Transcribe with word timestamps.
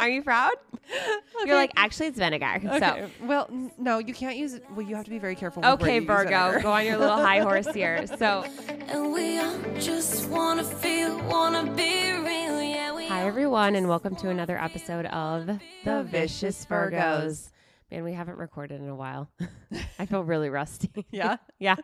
Are 0.00 0.08
you 0.08 0.22
proud? 0.22 0.52
You're 1.44 1.56
like, 1.56 1.72
actually, 1.76 2.06
it's 2.06 2.18
vinegar. 2.18 2.58
Okay. 2.64 3.06
Well, 3.22 3.46
n- 3.50 3.70
no, 3.76 3.98
you 3.98 4.14
can't 4.14 4.36
use 4.38 4.54
it. 4.54 4.64
Well, 4.74 4.80
you 4.80 4.96
have 4.96 5.04
to 5.04 5.10
be 5.10 5.18
very 5.18 5.34
careful. 5.36 5.62
So, 5.62 5.72
with 5.72 5.80
where 5.82 5.90
okay, 5.90 6.00
you 6.00 6.06
Virgo, 6.06 6.30
vinegar. 6.30 6.60
go 6.62 6.72
on 6.72 6.86
your 6.86 6.96
little 6.96 7.16
high 7.18 7.40
horse 7.40 7.68
here. 7.74 8.06
So, 8.06 8.44
And 8.88 9.12
we 9.12 9.38
all 9.38 9.58
just 9.78 10.28
wanna 10.30 10.64
feel, 10.64 11.22
wanna 11.28 11.64
be 11.74 12.12
real. 12.12 12.62
Yeah, 12.62 12.96
we 12.96 13.08
hi 13.08 13.26
everyone, 13.26 13.74
and 13.74 13.88
welcome 13.90 14.16
to 14.16 14.30
another 14.30 14.56
episode 14.58 15.04
of 15.06 15.44
The, 15.46 15.60
The 15.84 16.02
Vicious 16.04 16.64
Vicious 16.64 16.66
Virgos. 16.66 16.92
Virgos. 16.92 17.50
Man, 17.90 18.02
we 18.04 18.14
haven't 18.14 18.38
recorded 18.38 18.80
in 18.80 18.88
a 18.88 18.96
while. 18.96 19.30
I 19.98 20.06
feel 20.06 20.24
really 20.24 20.48
rusty. 20.48 21.06
Yeah? 21.10 21.36
yeah. 21.58 21.76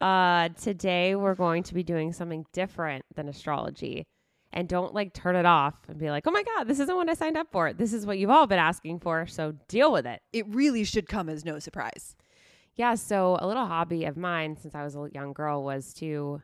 Uh, 0.00 0.48
today 0.60 1.14
we're 1.14 1.34
going 1.34 1.62
to 1.64 1.74
be 1.74 1.82
doing 1.82 2.12
something 2.14 2.46
different 2.54 3.04
than 3.16 3.28
astrology. 3.28 4.06
And 4.52 4.66
don't 4.66 4.94
like 4.94 5.12
turn 5.12 5.36
it 5.36 5.44
off 5.44 5.74
and 5.88 5.98
be 5.98 6.10
like, 6.10 6.26
oh 6.26 6.30
my 6.30 6.42
God, 6.42 6.68
this 6.68 6.80
isn't 6.80 6.96
what 6.96 7.08
I 7.08 7.14
signed 7.14 7.36
up 7.36 7.48
for. 7.52 7.72
This 7.72 7.92
is 7.92 8.06
what 8.06 8.18
you've 8.18 8.30
all 8.30 8.46
been 8.46 8.58
asking 8.58 9.00
for. 9.00 9.26
So 9.26 9.52
deal 9.68 9.92
with 9.92 10.06
it. 10.06 10.22
It 10.32 10.46
really 10.48 10.84
should 10.84 11.06
come 11.06 11.28
as 11.28 11.44
no 11.44 11.58
surprise. 11.58 12.16
Yeah. 12.74 12.94
So 12.94 13.36
a 13.40 13.46
little 13.46 13.66
hobby 13.66 14.04
of 14.06 14.16
mine 14.16 14.56
since 14.56 14.74
I 14.74 14.84
was 14.84 14.96
a 14.96 15.08
young 15.12 15.32
girl 15.34 15.62
was 15.62 15.92
to 15.94 16.40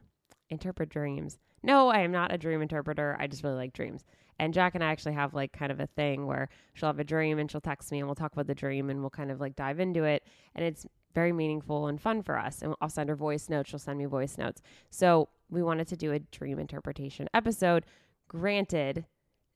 interpret 0.50 0.90
dreams. 0.90 1.38
No, 1.62 1.88
I 1.88 2.00
am 2.00 2.12
not 2.12 2.32
a 2.32 2.36
dream 2.36 2.60
interpreter. 2.60 3.16
I 3.18 3.26
just 3.26 3.42
really 3.42 3.56
like 3.56 3.72
dreams. 3.72 4.04
And 4.38 4.52
Jack 4.52 4.74
and 4.74 4.82
I 4.82 4.88
actually 4.88 5.14
have 5.14 5.32
like 5.32 5.52
kind 5.52 5.72
of 5.72 5.80
a 5.80 5.86
thing 5.86 6.26
where 6.26 6.48
she'll 6.74 6.88
have 6.88 6.98
a 6.98 7.04
dream 7.04 7.38
and 7.38 7.50
she'll 7.50 7.60
text 7.60 7.90
me 7.90 8.00
and 8.00 8.08
we'll 8.08 8.14
talk 8.14 8.32
about 8.32 8.46
the 8.46 8.54
dream 8.54 8.90
and 8.90 9.00
we'll 9.00 9.10
kind 9.10 9.30
of 9.30 9.40
like 9.40 9.56
dive 9.56 9.80
into 9.80 10.04
it. 10.04 10.26
And 10.54 10.64
it's 10.64 10.86
very 11.14 11.32
meaningful 11.32 11.86
and 11.86 12.00
fun 12.00 12.22
for 12.22 12.36
us. 12.36 12.60
And 12.60 12.74
I'll 12.80 12.88
send 12.88 13.08
her 13.08 13.16
voice 13.16 13.48
notes. 13.48 13.70
She'll 13.70 13.78
send 13.78 13.98
me 13.98 14.04
voice 14.06 14.36
notes. 14.36 14.60
So 14.90 15.28
we 15.50 15.62
wanted 15.62 15.86
to 15.88 15.96
do 15.96 16.12
a 16.12 16.18
dream 16.18 16.58
interpretation 16.58 17.28
episode. 17.32 17.86
Granted, 18.28 19.06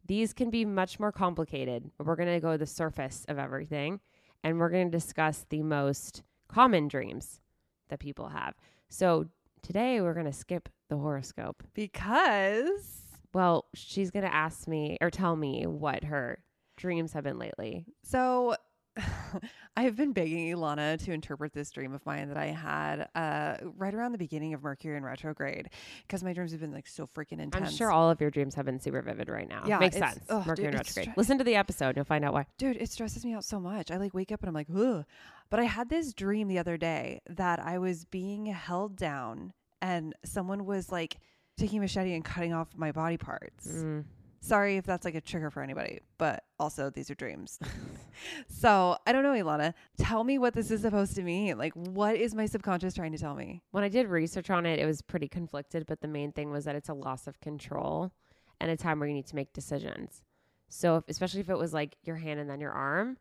these 0.06 0.32
can 0.32 0.50
be 0.50 0.64
much 0.64 0.98
more 0.98 1.12
complicated. 1.12 1.90
but 1.96 2.06
We're 2.06 2.16
going 2.16 2.32
to 2.32 2.40
go 2.40 2.56
the 2.56 2.66
surface 2.66 3.24
of 3.28 3.38
everything 3.38 4.00
and 4.44 4.58
we're 4.58 4.70
going 4.70 4.91
to 4.91 4.96
discuss 4.96 5.44
the 5.48 5.62
most 5.62 6.22
common 6.48 6.89
dreams 6.89 7.41
that 7.89 7.98
people 7.98 8.28
have. 8.28 8.55
So 8.89 9.27
today 9.62 10.00
we're 10.00 10.14
going 10.14 10.27
to 10.27 10.33
skip 10.33 10.69
the 10.89 10.96
horoscope. 10.96 11.62
Because 11.74 13.02
Well, 13.34 13.66
she's 13.74 14.11
going 14.11 14.24
to 14.24 14.34
ask 14.34 14.66
me 14.69 14.96
or 15.00 15.11
tell 15.11 15.36
me 15.36 15.66
what 15.66 16.05
her 16.05 16.42
dreams 16.77 17.12
have 17.12 17.24
been 17.24 17.39
lately. 17.39 17.84
so 18.02 18.55
I 19.77 19.82
have 19.82 19.96
been 19.96 20.12
begging 20.12 20.52
Ilana 20.54 21.02
to 21.04 21.12
interpret 21.12 21.52
this 21.52 21.70
dream 21.70 21.92
of 21.94 22.04
mine 22.04 22.28
that 22.28 22.36
I 22.36 22.46
had 22.46 23.08
uh, 23.14 23.56
right 23.77 23.94
around 23.94 24.12
the 24.12 24.18
beginning 24.18 24.55
of 24.55 24.62
Mercury 24.62 24.96
in 24.96 25.05
retrograde 25.05 25.70
because 26.06 26.24
my 26.24 26.32
dreams 26.32 26.52
have 26.52 26.60
been 26.60 26.72
like 26.72 26.86
so 26.86 27.06
freaking 27.06 27.40
intense. 27.40 27.70
I'm 27.70 27.77
sure 27.77 27.90
all 27.90 28.10
of 28.10 28.20
your 28.20 28.30
dreams 28.30 28.55
have 28.55 28.66
been 28.66 28.80
super 28.80 29.00
vivid 29.02 29.28
right 29.28 29.48
now. 29.48 29.62
Yeah, 29.66 29.78
Makes 29.78 29.96
sense. 29.96 30.20
ugh, 30.28 30.46
Mercury 30.46 30.66
dude, 30.66 30.74
in 30.74 30.78
retrograde. 30.78 31.08
stre- 31.08 31.16
Listen 31.16 31.38
to 31.38 31.44
the 31.44 31.55
episode. 31.56 31.96
You'll 31.96 32.05
find 32.05 32.24
out 32.24 32.32
why. 32.32 32.46
Dude, 32.58 32.77
it 32.77 32.90
stresses 32.90 33.24
me 33.24 33.34
out 33.34 33.44
so 33.44 33.60
much. 33.60 33.90
I 33.90 33.96
like 33.98 34.14
wake 34.14 34.32
up 34.32 34.40
and 34.42 34.48
I'm 34.48 34.55
like, 34.55 34.68
ugh. 34.74 35.05
But 35.50 35.60
I 35.60 35.64
had 35.64 35.88
this 35.88 36.12
dream 36.12 36.48
the 36.48 36.58
other 36.58 36.77
day 36.77 37.20
that 37.28 37.60
I 37.60 37.78
was 37.78 38.05
being 38.05 38.46
held 38.46 38.96
down 38.96 39.52
and 39.80 40.14
someone 40.24 40.66
was 40.66 40.90
like 40.90 41.18
taking 41.56 41.78
a 41.78 41.83
machete 41.83 42.14
and 42.14 42.24
cutting 42.24 42.52
off 42.52 42.68
my 42.77 42.92
body 42.92 43.16
parts. 43.16 43.68
Mm. 43.68 44.05
Sorry 44.41 44.77
if 44.77 44.86
that's 44.86 45.05
like 45.05 45.17
a 45.17 45.20
trigger 45.20 45.50
for 45.50 45.62
anybody, 45.62 46.00
but 46.17 46.44
also 46.58 46.91
these 46.91 47.11
are 47.11 47.14
dreams. 47.14 47.58
so 48.48 48.97
I 49.06 49.12
don't 49.12 49.25
know, 49.25 49.33
Ilana. 49.33 49.75
Tell 49.98 50.22
me 50.22 50.39
what 50.39 50.55
this 50.55 50.70
is 50.70 50.83
supposed 50.83 51.17
to 51.17 51.22
mean. 51.22 51.58
Like, 51.58 51.72
what 51.75 52.17
is 52.17 52.34
my 52.34 52.47
subconscious 52.47 52.95
trying 52.95 53.12
to 53.12 53.19
tell 53.19 53.34
me? 53.34 53.62
When 53.72 53.83
I 53.83 53.89
did 53.89 54.06
research 54.06 54.48
on 54.48 54.64
it, 54.64 54.78
it 54.78 54.86
was 54.86 55.03
pretty 55.03 55.28
conflicted, 55.28 55.86
but 55.86 56.00
the 56.00 56.08
main 56.08 56.33
thing 56.33 56.50
was 56.50 56.64
that 56.67 56.77
it's 56.77 56.89
a 56.89 56.95
loss 56.95 57.27
of 57.27 57.41
control 57.41 58.12
and 58.61 58.70
a 58.70 58.77
time 58.77 59.00
where 59.00 59.08
you 59.08 59.14
need 59.14 59.27
to 59.27 59.36
make 59.36 59.53
decisions. 59.53 60.22
So, 60.69 60.97
if, 60.97 61.05
especially 61.08 61.41
if 61.41 61.50
it 61.50 61.58
was 61.58 61.73
like 61.75 61.97
your 62.05 62.17
hand 62.17 62.39
and 62.39 62.48
then 62.48 62.61
your 62.61 62.73
arm, 62.73 63.19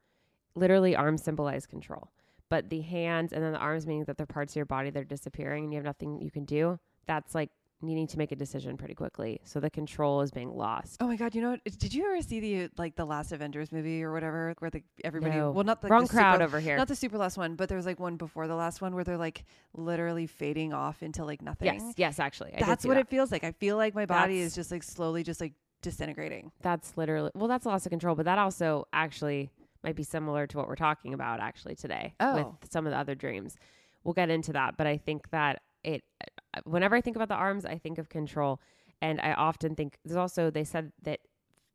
literally 0.56 0.96
arms 0.96 1.24
symbolize 1.24 1.66
control. 1.66 2.12
But 2.50 2.70
the 2.70 2.82
hands 2.82 3.34
and 3.34 3.44
then 3.44 3.54
the 3.54 3.60
arms 3.60 3.88
meaning 3.88 4.06
that 4.06 4.18
they're 4.18 4.26
parts 4.26 4.54
of 4.54 4.58
your 4.58 4.66
body 4.66 4.90
that 4.90 5.00
are 5.00 5.06
disappearing 5.06 5.64
and 5.64 5.74
you 5.74 5.78
have 5.78 5.86
nothing 5.86 6.22
you 6.22 6.32
can 6.32 6.46
do, 6.46 6.80
that's 7.06 7.34
like 7.34 7.50
needing 7.82 8.08
to 8.08 8.18
make 8.18 8.32
a 8.32 8.36
decision 8.36 8.76
pretty 8.76 8.96
quickly. 8.96 9.40
So 9.44 9.60
the 9.60 9.70
control 9.70 10.22
is 10.22 10.32
being 10.32 10.50
lost. 10.56 10.98
Oh 11.00 11.08
my 11.08 11.16
god, 11.16 11.36
you 11.36 11.42
know 11.42 11.52
what? 11.52 11.64
Did 11.78 11.94
you 11.94 12.06
ever 12.12 12.22
see 12.22 12.40
the 12.40 12.70
like 12.78 12.96
the 12.96 13.06
last 13.06 13.32
Avengers 13.32 13.72
movie 13.72 14.04
or 14.04 14.12
whatever 14.12 14.56
where 14.60 14.72
the 14.72 14.84
everybody 15.04 15.36
No. 15.36 15.52
well 15.52 15.64
not 15.64 15.82
the 15.82 15.88
Wrong 15.88 16.04
the 16.04 16.10
crowd 16.10 16.36
super- 16.36 16.44
over 16.46 16.60
here. 16.60 16.76
Not 16.78 16.88
the 16.88 16.96
super 16.96 17.18
last 17.18 17.38
one, 17.38 17.56
but 17.56 17.70
there 17.70 17.76
was 17.78 17.86
like 17.86 18.00
one 18.00 18.16
before 18.18 18.48
the 18.48 18.56
last 18.56 18.82
one 18.82 18.96
where 18.96 19.04
they're 19.04 19.18
like 19.18 19.44
literally 19.76 20.26
fading 20.28 20.74
off 20.74 21.04
into 21.04 21.24
like 21.24 21.42
nothing. 21.42 21.68
yes, 21.68 21.94
yes, 21.98 22.20
actually. 22.20 22.54
I 22.56 22.60
That's 22.64 22.86
what 22.86 22.96
that. 22.96 23.02
it 23.02 23.10
feels 23.10 23.32
like. 23.32 23.44
I 23.44 23.52
feel 23.52 23.78
like 23.78 23.94
my 23.94 24.06
body 24.08 24.36
That's- 24.36 24.48
is 24.52 24.56
just 24.56 24.72
like 24.72 24.82
slowly 24.84 25.24
just 25.24 25.40
like 25.40 25.54
disintegrating. 25.84 26.52
That's 26.62 26.98
literally, 26.98 27.30
well, 27.36 27.48
that's 27.48 27.66
loss 27.66 27.86
of 27.86 27.92
control, 27.92 28.16
but 28.16 28.26
that 28.26 28.40
also 28.40 28.88
actually 28.92 29.52
might 29.84 29.96
be 29.96 30.02
similar 30.04 30.48
to 30.48 30.58
what 30.58 30.68
we're 30.68 30.76
talking 30.76 31.14
about 31.14 31.40
actually 31.40 31.76
today 31.76 32.16
Oh. 32.20 32.36
with 32.62 32.72
some 32.72 32.88
of 32.88 32.92
the 32.92 32.98
other 32.98 33.14
dreams. 33.14 33.56
We'll 34.04 34.16
get 34.16 34.32
into 34.32 34.52
that, 34.54 34.76
but 34.78 34.88
I 34.88 34.98
think 34.98 35.30
that 35.30 35.62
it, 35.84 36.04
whenever 36.66 36.96
I 36.96 37.02
think 37.02 37.16
about 37.16 37.30
the 37.30 37.36
arms, 37.36 37.66
I 37.66 37.78
think 37.78 37.98
of 37.98 38.10
control. 38.10 38.60
And 39.02 39.22
I 39.22 39.34
often 39.34 39.76
think 39.76 39.98
there's 40.04 40.18
also, 40.18 40.50
they 40.50 40.64
said 40.64 40.92
that 41.04 41.20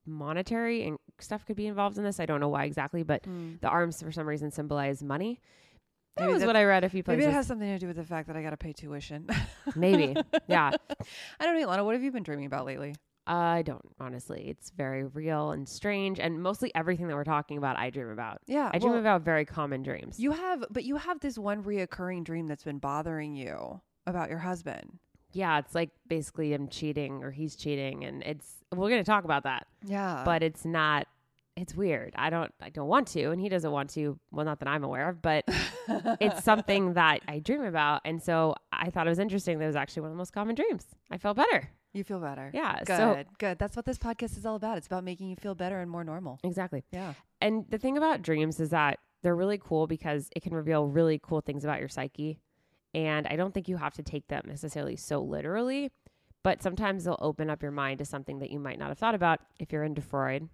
monetary 0.07 0.85
and 0.87 0.99
stuff 1.21 1.47
could 1.47 1.57
be 1.57 1.67
involved 1.67 1.99
in 1.99 2.05
this. 2.05 2.19
I 2.19 2.27
don't 2.27 2.41
know 2.41 2.49
why 2.49 2.65
exactly, 2.65 3.03
but 3.03 3.25
hmm. 3.25 3.55
the 3.61 3.69
arms 3.69 4.03
for 4.03 4.11
some 4.13 4.29
reason 4.29 4.51
symbolize 4.51 5.03
money. 5.03 5.41
That 6.17 6.25
Maybe 6.25 6.33
was 6.35 6.41
that's- 6.41 6.47
what 6.47 6.57
I 6.57 6.65
read 6.65 6.85
a 6.85 6.89
few 6.89 7.03
places. 7.03 7.21
Maybe 7.21 7.31
it 7.31 7.35
has 7.35 7.47
something 7.47 7.69
to 7.69 7.79
do 7.79 7.87
with 7.87 7.97
the 7.97 8.05
fact 8.05 8.27
that 8.27 8.37
I 8.37 8.43
got 8.43 8.51
to 8.51 8.57
pay 8.57 8.73
tuition. 8.73 9.29
Maybe. 9.77 10.15
Yeah. 10.47 10.73
I 11.41 11.45
don't 11.47 11.59
know, 11.59 11.67
Lana. 11.67 11.85
What 11.85 11.95
have 11.95 12.03
you 12.03 12.11
been 12.11 12.23
dreaming 12.23 12.47
about 12.47 12.67
lately? 12.67 12.95
I 13.27 13.63
don't, 13.63 13.85
honestly. 14.01 14.47
It's 14.49 14.71
very 14.71 15.05
real 15.05 15.53
and 15.53 15.69
strange. 15.69 16.19
And 16.19 16.43
mostly 16.43 16.75
everything 16.75 17.07
that 17.07 17.15
we're 17.15 17.25
talking 17.25 17.57
about, 17.57 17.79
I 17.79 17.91
dream 17.91 18.09
about. 18.09 18.41
Yeah, 18.47 18.71
I 18.75 18.79
dream 18.79 18.93
well, 18.93 19.01
about 19.01 19.23
very 19.23 19.45
common 19.45 19.83
dreams. 19.83 20.19
You 20.19 20.33
have, 20.33 20.65
but 20.71 20.85
you 20.85 20.97
have 20.97 21.21
this 21.21 21.39
one 21.39 21.63
reoccurring 21.63 22.25
dream 22.25 22.49
that's 22.49 22.65
been 22.65 22.79
bothering 22.79 23.37
you 23.37 23.81
about 24.07 24.29
your 24.31 24.39
husband. 24.39 24.99
yeah, 25.33 25.59
it's 25.59 25.75
like 25.75 25.91
basically 26.09 26.53
him 26.53 26.69
cheating 26.69 27.23
or 27.25 27.31
he's 27.31 27.57
cheating, 27.57 28.05
and 28.05 28.23
it's 28.23 28.55
we're 28.75 28.91
gonna 28.91 29.05
talk 29.05 29.25
about 29.25 29.45
that, 29.45 29.67
Yeah, 29.85 30.23
but 30.25 30.43
it's 30.43 30.65
not. 30.65 31.07
It's 31.55 31.75
weird. 31.75 32.15
I 32.17 32.31
don't. 32.31 32.51
I 32.63 32.71
don't 32.71 32.89
want 32.89 33.09
to, 33.09 33.31
and 33.31 33.39
he 33.41 33.49
doesn't 33.51 33.71
want 33.71 33.91
to. 33.91 34.19
Well, 34.31 34.47
not 34.47 34.59
that 34.61 34.69
I'm 34.69 34.85
aware 34.85 35.11
of, 35.11 35.21
but 35.21 35.45
it's 36.21 36.43
something 36.45 36.95
that 36.95 37.21
I 37.29 37.41
dream 37.41 37.63
about, 37.63 38.01
and 38.07 38.23
so 38.23 38.55
I 38.73 38.89
thought 38.91 39.07
it 39.07 39.11
was 39.11 39.19
interesting. 39.19 39.59
That 39.59 39.65
it 39.65 39.69
was 39.69 39.77
actually 39.77 40.03
one 40.03 40.11
of 40.13 40.15
the 40.17 40.19
most 40.19 40.33
common 40.33 40.55
dreams. 40.55 40.87
I 41.11 41.19
felt 41.19 41.37
better. 41.37 41.69
you 41.93 42.05
feel 42.05 42.21
better. 42.21 42.51
Yeah. 42.55 42.79
Good, 42.85 42.97
So 42.97 43.23
good. 43.39 43.59
That's 43.59 43.77
what 43.77 43.85
this 43.85 43.99
podcast 43.99 44.39
is 44.39 44.47
all 44.47 44.57
about. 44.57 44.79
It's 44.79 44.87
about 44.87 45.05
making 45.05 45.29
you 45.29 45.37
feel 45.37 45.55
better 45.55 45.79
and 45.81 45.91
more 45.91 46.05
normal. 46.05 46.41
exactly. 46.43 46.85
Yeah. 46.91 47.13
And 47.43 47.67
the 47.69 47.77
thing 47.77 47.99
about 47.99 48.23
dreams 48.23 48.59
is 48.59 48.71
that 48.71 48.99
they're 49.23 49.37
really 49.37 49.59
cool 49.63 49.87
because 49.87 50.31
it 50.35 50.43
can 50.43 50.55
reveal 50.55 50.87
really 50.87 51.21
cool 51.23 51.43
things 51.43 51.65
about 51.65 51.81
your 51.81 51.89
psyche. 51.91 52.39
And 52.95 53.27
I 53.27 53.37
don't 53.37 53.55
think 53.55 53.69
you 53.69 53.77
have 53.79 53.95
to 53.95 54.03
take 54.03 54.29
them 54.29 54.43
necessarily 54.47 54.97
so 54.97 55.21
literally, 55.23 55.91
but 56.43 56.63
sometimes 56.63 57.05
they'll 57.05 57.19
open 57.21 57.49
up 57.51 57.63
your 57.63 57.71
mind 57.73 57.99
to 58.01 58.05
something 58.05 58.41
that 58.41 58.51
you 58.51 58.59
might 58.59 58.79
not 58.79 58.89
have 58.89 58.99
thought 58.99 59.15
about 59.15 59.41
if 59.59 59.73
you're 59.73 59.85
into 59.85 60.03
Freud. 60.03 60.49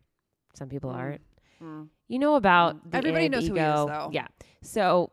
Some 0.55 0.69
people 0.69 0.91
Mm. 0.91 0.95
aren't. 0.97 1.21
Mm. 1.63 1.89
You 2.07 2.19
know 2.21 2.37
about 2.37 2.91
the 2.91 2.97
Everybody 2.99 3.29
knows 3.29 3.49
who 3.49 3.55
he 3.55 3.61
is, 3.61 3.87
though. 3.87 4.11
Yeah. 4.13 4.29
So 4.63 5.11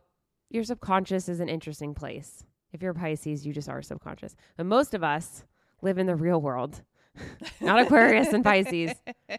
your 0.49 0.63
subconscious 0.63 1.27
is 1.27 1.39
an 1.39 1.49
interesting 1.49 1.93
place. 1.95 2.45
If 2.71 2.81
you're 2.83 2.93
Pisces, 2.93 3.45
you 3.47 3.53
just 3.53 3.69
are 3.69 3.81
subconscious. 3.81 4.35
But 4.57 4.65
most 4.67 4.93
of 4.93 5.03
us 5.03 5.45
live 5.81 5.97
in 5.97 6.05
the 6.07 6.15
real 6.15 6.39
world, 6.41 6.83
not 7.61 7.79
Aquarius 7.79 8.33
and 8.33 8.43
Pisces 8.43 8.91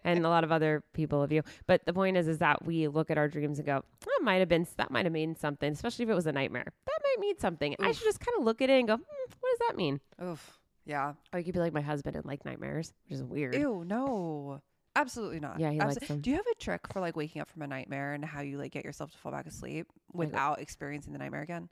and 0.04 0.24
a 0.24 0.28
lot 0.28 0.42
of 0.42 0.50
other 0.50 0.82
people 0.94 1.22
of 1.22 1.30
you. 1.30 1.42
But 1.66 1.84
the 1.86 1.92
point 1.92 2.16
is, 2.16 2.26
is 2.28 2.38
that 2.38 2.64
we 2.64 2.88
look 2.88 3.10
at 3.10 3.18
our 3.18 3.28
dreams 3.28 3.58
and 3.58 3.66
go, 3.66 3.82
that 4.00 4.20
might 4.22 4.36
have 4.36 4.48
been, 4.48 4.66
that 4.78 4.90
might 4.90 5.04
have 5.04 5.12
mean 5.12 5.36
something, 5.36 5.70
especially 5.72 6.04
if 6.04 6.08
it 6.08 6.14
was 6.14 6.26
a 6.26 6.32
nightmare. 6.32 6.72
That 6.86 6.95
might 7.16 7.20
mean 7.20 7.38
something. 7.38 7.74
I 7.80 7.92
should 7.92 8.04
just 8.04 8.20
kind 8.20 8.38
of 8.38 8.44
look 8.44 8.62
at 8.62 8.70
it 8.70 8.78
and 8.78 8.88
go, 8.88 8.96
hmm, 8.96 9.32
what 9.40 9.50
does 9.58 9.68
that 9.68 9.76
mean? 9.76 10.00
Oof. 10.22 10.58
Yeah. 10.84 11.14
Or 11.32 11.38
you 11.38 11.44
could 11.44 11.54
be 11.54 11.60
like 11.60 11.72
my 11.72 11.80
husband 11.80 12.16
and 12.16 12.24
like 12.24 12.44
nightmares, 12.44 12.92
which 13.04 13.14
is 13.16 13.22
weird. 13.22 13.54
Ew. 13.54 13.84
No. 13.86 14.60
Absolutely 14.94 15.40
not. 15.40 15.60
Yeah, 15.60 15.70
he 15.70 15.78
likes 15.78 16.08
them. 16.08 16.20
Do 16.20 16.30
you 16.30 16.36
have 16.36 16.46
a 16.46 16.54
trick 16.54 16.80
for 16.90 17.00
like 17.00 17.16
waking 17.16 17.42
up 17.42 17.50
from 17.50 17.62
a 17.62 17.66
nightmare 17.66 18.14
and 18.14 18.24
how 18.24 18.40
you 18.40 18.56
like 18.56 18.72
get 18.72 18.84
yourself 18.84 19.12
to 19.12 19.18
fall 19.18 19.32
back 19.32 19.46
asleep 19.46 19.88
without 20.12 20.60
experiencing 20.60 21.12
the 21.12 21.18
nightmare 21.18 21.42
again? 21.42 21.68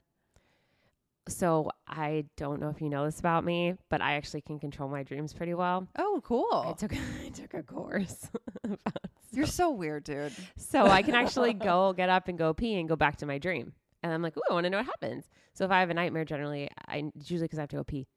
So 1.27 1.71
I 1.87 2.25
don't 2.37 2.61
know 2.61 2.69
if 2.69 2.81
you 2.81 2.89
know 2.89 3.05
this 3.05 3.19
about 3.19 3.43
me, 3.43 3.73
but 3.89 3.99
I 3.99 4.13
actually 4.13 4.41
can 4.41 4.59
control 4.59 4.89
my 4.89 5.01
dreams 5.01 5.33
pretty 5.33 5.55
well. 5.55 5.87
Oh, 5.97 6.21
cool! 6.23 6.65
I 6.67 6.73
took 6.73 6.93
I 7.25 7.29
took 7.29 7.55
a 7.55 7.63
course. 7.63 8.29
You're 9.31 9.47
so 9.47 9.71
weird, 9.71 10.03
dude. 10.03 10.33
So 10.55 10.85
I 10.85 11.01
can 11.01 11.15
actually 11.15 11.53
go 11.53 11.93
get 11.93 12.09
up 12.09 12.27
and 12.27 12.37
go 12.37 12.53
pee 12.53 12.79
and 12.79 12.87
go 12.87 12.95
back 12.95 13.17
to 13.17 13.25
my 13.25 13.39
dream. 13.39 13.73
And 14.05 14.13
I'm 14.13 14.21
like, 14.21 14.35
oh, 14.37 14.41
I 14.51 14.53
want 14.53 14.65
to 14.65 14.69
know 14.69 14.77
what 14.77 14.85
happens. 14.85 15.25
So 15.53 15.65
if 15.65 15.71
I 15.71 15.79
have 15.79 15.89
a 15.89 15.93
nightmare, 15.95 16.25
generally, 16.25 16.69
I 16.87 17.11
it's 17.15 17.31
usually 17.31 17.45
because 17.45 17.57
I 17.57 17.63
have 17.63 17.69
to 17.69 17.77
go 17.77 17.83
pee. 17.83 18.07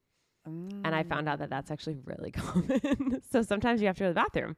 And 0.45 0.95
I 0.95 1.01
found 1.01 1.27
out 1.27 1.39
that 1.39 1.49
that's 1.49 1.71
actually 1.71 1.97
really 2.05 2.31
common. 2.43 3.21
so 3.31 3.41
sometimes 3.41 3.81
you 3.81 3.87
have 3.87 3.95
to 3.97 4.03
go 4.03 4.07
to 4.09 4.13
the 4.13 4.21
bathroom. 4.21 4.55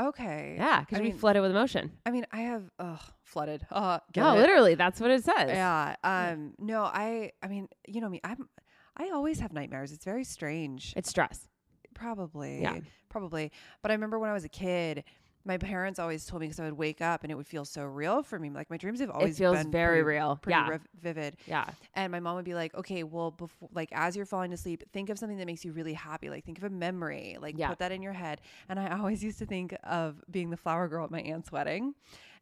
Okay. 0.00 0.54
Yeah, 0.56 0.80
because 0.80 1.00
we 1.00 1.08
mean- 1.08 1.18
flood 1.18 1.36
it 1.36 1.40
with 1.40 1.50
emotion. 1.50 1.92
I 2.06 2.10
mean, 2.10 2.24
I 2.32 2.40
have 2.40 2.64
ugh, 2.78 3.00
flooded. 3.22 3.66
Uh, 3.70 3.98
get 4.14 4.22
No, 4.22 4.34
it? 4.34 4.40
literally, 4.40 4.74
that's 4.74 4.98
what 4.98 5.10
it 5.10 5.22
says. 5.24 5.48
Yeah. 5.50 5.94
Um. 6.02 6.54
No, 6.58 6.82
I. 6.84 7.32
I 7.42 7.48
mean, 7.48 7.68
you 7.86 8.00
know 8.00 8.08
me. 8.08 8.20
I'm. 8.24 8.48
I 8.96 9.10
always 9.10 9.40
have 9.40 9.52
nightmares. 9.52 9.92
It's 9.92 10.04
very 10.06 10.24
strange. 10.24 10.94
It's 10.96 11.10
stress. 11.10 11.46
Probably. 11.94 12.62
Yeah. 12.62 12.78
Probably. 13.10 13.52
But 13.82 13.90
I 13.90 13.94
remember 13.94 14.18
when 14.18 14.30
I 14.30 14.32
was 14.32 14.44
a 14.44 14.48
kid, 14.48 15.04
My 15.44 15.58
parents 15.58 15.98
always 15.98 16.24
told 16.24 16.40
me 16.40 16.46
because 16.46 16.60
I 16.60 16.64
would 16.64 16.78
wake 16.78 17.00
up 17.00 17.22
and 17.24 17.32
it 17.32 17.34
would 17.34 17.46
feel 17.46 17.64
so 17.64 17.84
real 17.84 18.22
for 18.22 18.38
me. 18.38 18.50
Like 18.50 18.70
my 18.70 18.76
dreams 18.76 19.00
have 19.00 19.10
always 19.10 19.34
it 19.36 19.38
feels 19.42 19.56
been 19.56 19.70
very 19.72 20.02
pretty- 20.02 20.16
real. 20.18 20.36
pretty 20.36 20.54
Yeah. 20.58 20.68
riv- 20.68 20.88
vivid. 21.00 21.36
Yeah. 21.46 21.64
And 21.94 22.12
my 22.12 22.20
mom 22.20 22.36
would 22.36 22.44
be 22.44 22.54
like, 22.54 22.74
"Okay, 22.74 23.02
well, 23.02 23.32
before 23.32 23.68
like 23.72 23.88
as 23.92 24.14
you're 24.16 24.26
falling 24.26 24.52
asleep, 24.52 24.84
think 24.92 25.10
of 25.10 25.18
something 25.18 25.38
that 25.38 25.46
makes 25.46 25.64
you 25.64 25.72
really 25.72 25.94
happy. 25.94 26.30
Like 26.30 26.44
think 26.44 26.58
of 26.58 26.64
a 26.64 26.70
memory. 26.70 27.38
Like 27.40 27.56
Yeah. 27.58 27.68
put 27.70 27.78
that 27.80 27.90
in 27.92 28.02
your 28.02 28.12
head." 28.12 28.40
And 28.68 28.78
I 28.78 28.88
always 28.98 29.22
used 29.24 29.38
to 29.40 29.46
think 29.46 29.74
of 29.84 30.22
being 30.30 30.50
the 30.50 30.56
flower 30.56 30.86
girl 30.88 31.04
at 31.04 31.10
my 31.10 31.20
aunt's 31.22 31.50
wedding. 31.50 31.94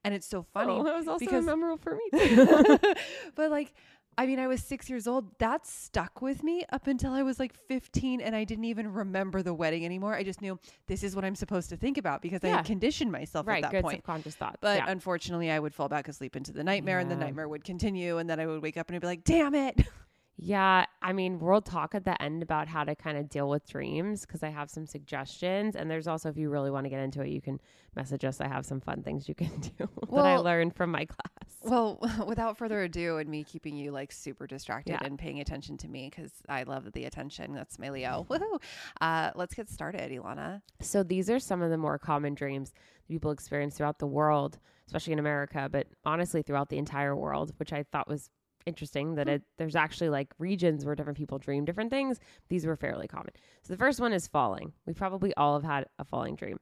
And 0.04 0.14
it's 0.14 0.26
so 0.26 0.42
funny. 0.42 0.72
Oh, 0.72 0.82
that 0.84 0.96
was 0.96 1.08
also 1.08 1.24
because- 1.24 1.44
memorable 1.44 1.76
for 1.78 1.94
me. 1.94 2.10
but 3.34 3.50
like 3.50 3.72
I 4.18 4.26
mean, 4.26 4.38
I 4.38 4.46
was 4.48 4.62
six 4.62 4.90
years 4.90 5.06
old. 5.06 5.38
That 5.38 5.66
stuck 5.66 6.20
with 6.20 6.42
me 6.42 6.64
up 6.72 6.86
until 6.86 7.12
I 7.12 7.22
was 7.22 7.38
like 7.38 7.54
15, 7.54 8.20
and 8.20 8.36
I 8.36 8.44
didn't 8.44 8.64
even 8.64 8.92
remember 8.92 9.42
the 9.42 9.54
wedding 9.54 9.84
anymore. 9.84 10.14
I 10.14 10.22
just 10.22 10.42
knew 10.42 10.58
this 10.86 11.02
is 11.02 11.16
what 11.16 11.24
I'm 11.24 11.34
supposed 11.34 11.70
to 11.70 11.76
think 11.76 11.96
about 11.96 12.20
because 12.20 12.44
I 12.44 12.48
had 12.48 12.64
conditioned 12.64 13.10
myself 13.10 13.46
right. 13.46 13.64
at 13.64 13.70
that 13.70 13.76
Good 13.76 13.82
point. 13.82 13.98
subconscious 13.98 14.34
thoughts. 14.34 14.58
But 14.60 14.78
yeah. 14.78 14.90
unfortunately, 14.90 15.50
I 15.50 15.58
would 15.58 15.74
fall 15.74 15.88
back 15.88 16.08
asleep 16.08 16.36
into 16.36 16.52
the 16.52 16.64
nightmare, 16.64 16.98
and 16.98 17.10
the 17.10 17.16
nightmare 17.16 17.48
would 17.48 17.64
continue, 17.64 18.18
and 18.18 18.28
then 18.28 18.38
I 18.40 18.46
would 18.46 18.62
wake 18.62 18.76
up 18.76 18.88
and 18.88 18.96
I'd 18.96 19.00
be 19.00 19.06
like, 19.06 19.24
"Damn 19.24 19.54
it!" 19.54 19.80
Yeah, 20.42 20.86
I 21.02 21.12
mean, 21.12 21.38
we'll 21.38 21.60
talk 21.60 21.94
at 21.94 22.04
the 22.06 22.20
end 22.22 22.42
about 22.42 22.66
how 22.66 22.82
to 22.84 22.94
kind 22.96 23.18
of 23.18 23.28
deal 23.28 23.48
with 23.50 23.68
dreams 23.68 24.22
because 24.24 24.42
I 24.42 24.48
have 24.48 24.70
some 24.70 24.86
suggestions. 24.86 25.76
And 25.76 25.90
there's 25.90 26.06
also, 26.08 26.30
if 26.30 26.38
you 26.38 26.48
really 26.48 26.70
want 26.70 26.84
to 26.86 26.88
get 26.88 27.00
into 27.00 27.20
it, 27.20 27.28
you 27.28 27.42
can 27.42 27.60
message 27.94 28.24
us. 28.24 28.40
I 28.40 28.48
have 28.48 28.64
some 28.64 28.80
fun 28.80 29.02
things 29.02 29.28
you 29.28 29.34
can 29.34 29.50
do 29.78 29.86
that 30.10 30.24
I 30.24 30.36
learned 30.38 30.74
from 30.74 30.90
my 30.92 31.04
class. 31.04 31.56
Well, 31.62 31.98
without 32.26 32.56
further 32.56 32.82
ado, 32.82 33.18
and 33.18 33.28
me 33.28 33.44
keeping 33.44 33.76
you 33.76 33.90
like 33.92 34.12
super 34.12 34.46
distracted 34.46 34.92
Yeah. 34.92 35.04
and 35.06 35.18
paying 35.18 35.40
attention 35.40 35.76
to 35.78 35.88
me 35.88 36.08
because 36.08 36.32
I 36.48 36.62
love 36.62 36.90
the 36.92 37.04
attention. 37.04 37.52
That's 37.52 37.78
my 37.78 37.90
Leo. 37.90 38.26
Woohoo! 38.30 38.62
Uh, 38.98 39.32
let's 39.34 39.54
get 39.54 39.68
started, 39.68 40.10
Ilana. 40.10 40.62
So 40.80 41.02
these 41.02 41.28
are 41.28 41.38
some 41.38 41.60
of 41.60 41.68
the 41.70 41.76
more 41.76 41.98
common 41.98 42.34
dreams 42.34 42.70
that 42.70 43.08
people 43.12 43.30
experience 43.30 43.76
throughout 43.76 43.98
the 43.98 44.06
world, 44.06 44.58
especially 44.86 45.12
in 45.12 45.18
America, 45.18 45.68
but 45.70 45.86
honestly 46.06 46.40
throughout 46.40 46.70
the 46.70 46.78
entire 46.78 47.14
world, 47.14 47.52
which 47.58 47.74
I 47.74 47.82
thought 47.82 48.08
was 48.08 48.30
interesting 48.66 49.14
that 49.14 49.26
hmm. 49.26 49.34
it 49.34 49.42
there's 49.58 49.76
actually 49.76 50.10
like 50.10 50.32
regions 50.38 50.84
where 50.84 50.94
different 50.94 51.18
people 51.18 51.38
dream 51.38 51.64
different 51.64 51.90
things. 51.90 52.18
These 52.48 52.66
were 52.66 52.76
fairly 52.76 53.08
common. 53.08 53.30
So 53.62 53.72
the 53.72 53.78
first 53.78 54.00
one 54.00 54.12
is 54.12 54.26
falling. 54.26 54.72
We 54.86 54.94
probably 54.94 55.34
all 55.34 55.54
have 55.54 55.64
had 55.64 55.86
a 55.98 56.04
falling 56.04 56.36
dream. 56.36 56.58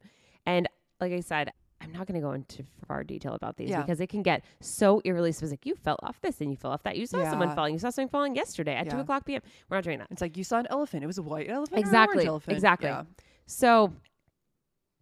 And 0.46 0.68
like 1.00 1.12
I 1.12 1.20
said, 1.20 1.52
I'm 1.80 1.92
not 1.92 2.06
going 2.06 2.20
to 2.20 2.26
go 2.26 2.32
into 2.32 2.64
far 2.86 3.04
detail 3.04 3.34
about 3.34 3.56
these 3.56 3.70
Yeah. 3.70 3.82
because 3.82 4.00
it 4.00 4.08
can 4.08 4.22
get 4.22 4.44
so 4.60 5.00
eerily 5.04 5.32
specific. 5.32 5.64
You 5.64 5.74
fell 5.76 5.98
off 6.02 6.20
this 6.20 6.40
and 6.40 6.50
you 6.50 6.56
fell 6.56 6.72
off 6.72 6.82
that. 6.82 6.96
You 6.96 7.06
saw 7.06 7.22
someone 7.28 7.54
falling. 7.54 7.72
You 7.72 7.78
saw 7.78 7.90
someone 7.90 8.10
falling 8.10 8.34
yesterday 8.34 8.74
at 8.74 8.90
2 8.90 8.98
o'clock 8.98 9.24
p.m. 9.24 9.42
We're 9.68 9.76
not 9.76 9.84
doing 9.84 9.98
that. 9.98 10.08
It's 10.10 10.20
like 10.20 10.36
you 10.36 10.44
saw 10.44 10.58
an 10.58 10.66
elephant. 10.70 11.04
It 11.04 11.06
was 11.06 11.18
a 11.18 11.22
white 11.22 11.48
elephant. 11.48 11.78
Exactly, 11.78 12.26
elephant. 12.26 12.56
exactly. 12.56 12.88
Yeah. 12.88 13.04
So, 13.46 13.92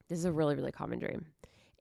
this 0.09 0.19
is 0.19 0.25
a 0.25 0.33
really, 0.33 0.55
really 0.55 0.71
common 0.71 0.99
dream. 0.99 1.27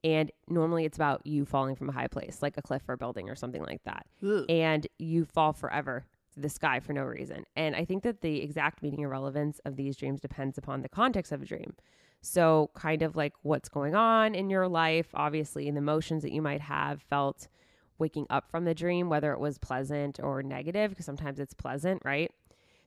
And 0.06 0.30
normally 0.48 0.84
it's 0.84 0.96
about 0.96 1.26
you 1.26 1.44
falling 1.44 1.74
from 1.74 1.88
a 1.88 1.92
high 1.92 2.06
place, 2.06 2.38
like 2.40 2.56
a 2.56 2.62
cliff 2.62 2.82
or 2.88 2.92
a 2.92 2.96
building 2.96 3.28
or 3.28 3.34
something 3.34 3.64
like 3.64 3.82
that. 3.82 4.06
Ugh. 4.24 4.44
And 4.48 4.86
you 5.00 5.24
fall 5.24 5.52
forever 5.52 6.06
to 6.34 6.40
the 6.40 6.48
sky 6.48 6.78
for 6.78 6.92
no 6.92 7.02
reason. 7.02 7.44
And 7.56 7.74
I 7.74 7.84
think 7.84 8.04
that 8.04 8.20
the 8.20 8.40
exact 8.40 8.84
meaning 8.84 9.04
or 9.04 9.08
relevance 9.08 9.60
of 9.64 9.74
these 9.74 9.96
dreams 9.96 10.20
depends 10.20 10.58
upon 10.58 10.82
the 10.82 10.88
context 10.88 11.32
of 11.32 11.42
a 11.42 11.44
dream. 11.44 11.74
So, 12.20 12.70
kind 12.74 13.02
of 13.02 13.16
like 13.16 13.32
what's 13.42 13.68
going 13.68 13.96
on 13.96 14.36
in 14.36 14.48
your 14.48 14.68
life, 14.68 15.08
obviously, 15.12 15.66
and 15.66 15.76
the 15.76 15.80
emotions 15.80 16.22
that 16.22 16.32
you 16.32 16.40
might 16.40 16.60
have 16.60 17.02
felt 17.02 17.48
waking 17.98 18.26
up 18.30 18.48
from 18.48 18.64
the 18.64 18.74
dream, 18.74 19.08
whether 19.08 19.32
it 19.32 19.40
was 19.40 19.58
pleasant 19.58 20.20
or 20.22 20.40
negative, 20.40 20.90
because 20.90 21.04
sometimes 21.04 21.40
it's 21.40 21.54
pleasant, 21.54 22.02
right? 22.04 22.30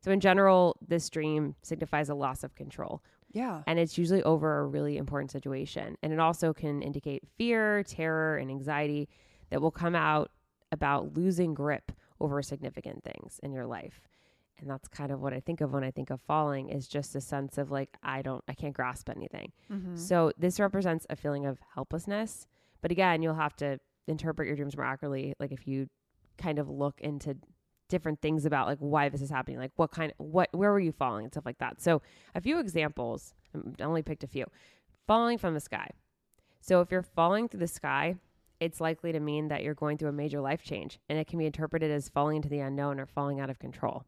So, 0.02 0.12
in 0.12 0.22
general, 0.22 0.78
this 0.86 1.10
dream 1.10 1.56
signifies 1.64 2.08
a 2.08 2.16
loss 2.16 2.46
of 2.46 2.56
control, 2.56 3.04
Yeah. 3.32 3.64
and 3.68 3.78
it's 3.80 3.98
usually 3.98 4.24
over 4.24 4.60
a 4.60 4.66
really 4.66 4.98
important 4.98 5.32
situation. 5.32 5.98
And 6.02 6.12
it 6.14 6.20
also 6.20 6.54
can 6.54 6.82
indicate 6.82 7.24
fear, 7.38 7.84
terror, 7.84 8.38
and 8.38 8.50
anxiety 8.50 9.08
that 9.50 9.62
will 9.62 9.72
come 9.72 9.96
out 9.96 10.32
about 10.72 11.14
losing 11.16 11.54
grip 11.54 11.92
over 12.20 12.42
significant 12.42 13.04
things 13.04 13.40
in 13.44 13.52
your 13.54 13.66
life. 13.66 14.02
And 14.60 14.70
that's 14.70 14.88
kind 14.90 15.12
of 15.12 15.22
what 15.22 15.34
I 15.34 15.40
think 15.40 15.62
of 15.62 15.72
when 15.72 15.84
I 15.86 15.92
think 15.92 16.10
of 16.10 16.20
falling 16.22 16.70
is 16.70 16.88
just 16.88 17.16
a 17.16 17.22
sense 17.22 17.58
of 17.58 17.72
like 17.72 17.98
I 18.04 18.22
don't 18.22 18.44
I 18.48 18.54
can't 18.54 18.74
grasp 18.74 19.10
anything. 19.10 19.52
Mhm. 19.72 19.98
So 19.98 20.32
this 20.38 20.60
represents 20.60 21.06
a 21.10 21.16
feeling 21.16 21.46
of 21.46 21.60
helplessness. 21.76 22.46
But 22.82 22.92
again, 22.92 23.22
you'll 23.22 23.36
have 23.36 23.56
to 23.58 23.80
interpret 24.08 24.48
your 24.48 24.56
dreams 24.58 24.76
more 24.76 24.86
accurately 24.86 25.34
like 25.40 25.52
if 25.52 25.66
you 25.68 25.88
kind 26.38 26.60
of 26.60 26.70
look 26.70 27.00
into 27.02 27.38
different 27.90 28.22
things 28.22 28.46
about 28.46 28.68
like 28.68 28.78
why 28.80 29.10
this 29.10 29.22
is 29.22 29.30
happening, 29.30 29.60
like 29.60 29.72
what 29.76 29.92
kind 29.92 30.14
what 30.18 30.50
where 30.54 30.72
were 30.72 30.80
you 30.80 30.92
falling 30.92 31.26
and 31.26 31.34
stuff 31.34 31.46
like 31.46 31.58
that. 31.60 31.82
So 31.82 32.02
a 32.36 32.42
few 32.42 32.60
examples, 32.60 33.34
um, 33.54 33.76
I 33.80 33.84
only 33.84 34.02
picked 34.02 34.24
a 34.24 34.28
few. 34.28 34.46
Falling 35.08 35.38
from 35.38 35.54
the 35.56 35.60
sky. 35.60 35.90
So 36.62 36.82
if 36.82 36.92
you're 36.92 37.04
falling 37.04 37.50
through 37.50 37.62
the 37.62 37.68
sky, 37.68 38.16
it's 38.60 38.80
likely 38.80 39.12
to 39.12 39.20
mean 39.20 39.48
that 39.48 39.64
you're 39.64 39.74
going 39.74 39.98
through 39.98 40.10
a 40.10 40.14
major 40.14 40.40
life 40.40 40.64
change 40.64 41.00
and 41.10 41.18
it 41.18 41.28
can 41.28 41.40
be 41.40 41.46
interpreted 41.46 41.90
as 41.90 42.10
falling 42.10 42.38
into 42.38 42.50
the 42.50 42.60
unknown 42.60 43.00
or 43.00 43.06
falling 43.06 43.40
out 43.40 43.50
of 43.50 43.60
control. 43.60 44.06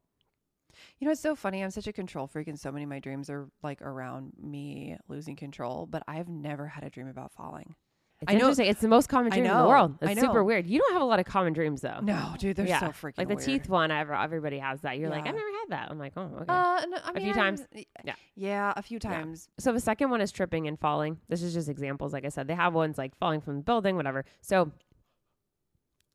You 1.00 1.06
know, 1.06 1.12
it's 1.12 1.22
so 1.22 1.36
funny. 1.36 1.64
I'm 1.64 1.72
such 1.72 1.88
a 1.88 1.94
control 1.94 2.28
freak, 2.28 2.48
and 2.48 2.60
so 2.60 2.72
many 2.72 2.84
of 2.84 2.90
my 2.90 3.00
dreams 3.00 3.30
are 3.30 3.50
like 3.62 3.82
around 3.82 4.34
me 4.42 4.98
losing 5.08 5.36
control. 5.36 5.86
But 5.86 6.04
I've 6.08 6.30
never 6.30 6.68
had 6.68 6.84
a 6.84 6.90
dream 6.90 7.08
about 7.08 7.34
falling. 7.34 7.76
It's 8.22 8.32
I 8.32 8.36
know-. 8.36 8.50
It's 8.52 8.82
the 8.82 8.88
most 8.88 9.10
common 9.10 9.32
dream 9.32 9.46
in 9.46 9.58
the 9.58 9.66
world. 9.68 9.98
It's 10.02 10.22
super 10.22 10.44
weird. 10.44 10.68
You 10.68 10.78
don't 10.80 10.94
have 10.94 11.02
a 11.02 11.06
lot 11.06 11.20
of 11.20 11.26
common 11.26 11.54
dreams 11.54 11.82
though. 11.82 12.00
No, 12.04 12.36
dude, 12.38 12.56
they're 12.56 12.68
Yeah, 12.68 12.80
so 12.80 12.88
freaking 12.90 13.18
like 13.18 13.28
the 13.30 13.36
weird. 13.36 13.46
teeth 13.46 13.68
one 13.70 13.90
ever 13.90 14.14
everybody 14.14 14.60
has 14.60 14.82
that 14.82 14.98
you're 15.00 15.10
like 15.10 15.22
i've 15.28 15.34
never 15.34 15.40
had 15.40 15.70
that 15.70 15.88
i'm 15.90 15.98
like 15.98 16.14
oh 16.16 16.22
okay 16.42 16.46
Uh, 16.48 16.86
no, 16.88 16.98
I 17.04 17.10
A 17.10 17.14
few 17.14 17.24
mean, 17.26 17.34
times. 17.34 17.66
I- 17.76 17.86
Yeah. 18.06 18.14
yeah, 18.36 18.74
a 18.76 18.82
few 18.84 19.00
times. 19.00 19.50
so 19.60 19.74
the 19.74 19.80
second 19.80 20.12
one 20.12 20.22
is 20.22 20.32
tripping 20.32 20.68
and 20.68 20.80
falling 20.80 21.18
this 21.30 21.42
is 21.42 21.54
just 21.54 21.68
examples 21.68 22.14
like 22.14 22.24
i 22.26 22.30
said 22.30 22.48
they 22.48 22.54
have 22.56 22.74
ones 22.76 22.98
like 22.98 23.18
falling 23.18 23.42
from 23.42 23.56
the 23.58 23.64
building 23.64 23.96
whatever 23.96 24.24
so 24.42 24.72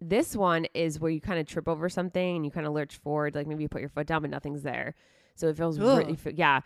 this 0.00 0.36
one 0.36 0.66
is 0.74 1.00
where 1.00 1.10
you 1.10 1.20
kind 1.20 1.40
of 1.40 1.46
trip 1.46 1.68
over 1.68 1.88
something 1.88 2.36
and 2.36 2.44
you 2.44 2.50
kind 2.50 2.66
of 2.66 2.72
lurch 2.72 2.98
forward 2.98 3.34
like 3.34 3.46
maybe 3.46 3.62
you 3.62 3.68
put 3.68 3.80
your 3.80 3.88
foot 3.90 4.06
down 4.06 4.20
but 4.20 4.30
nothing's 4.30 4.62
there 4.62 4.94
so 5.34 5.48
it 5.48 5.56
feels 5.56 5.78
really 5.78 6.16
yeah 6.34 6.60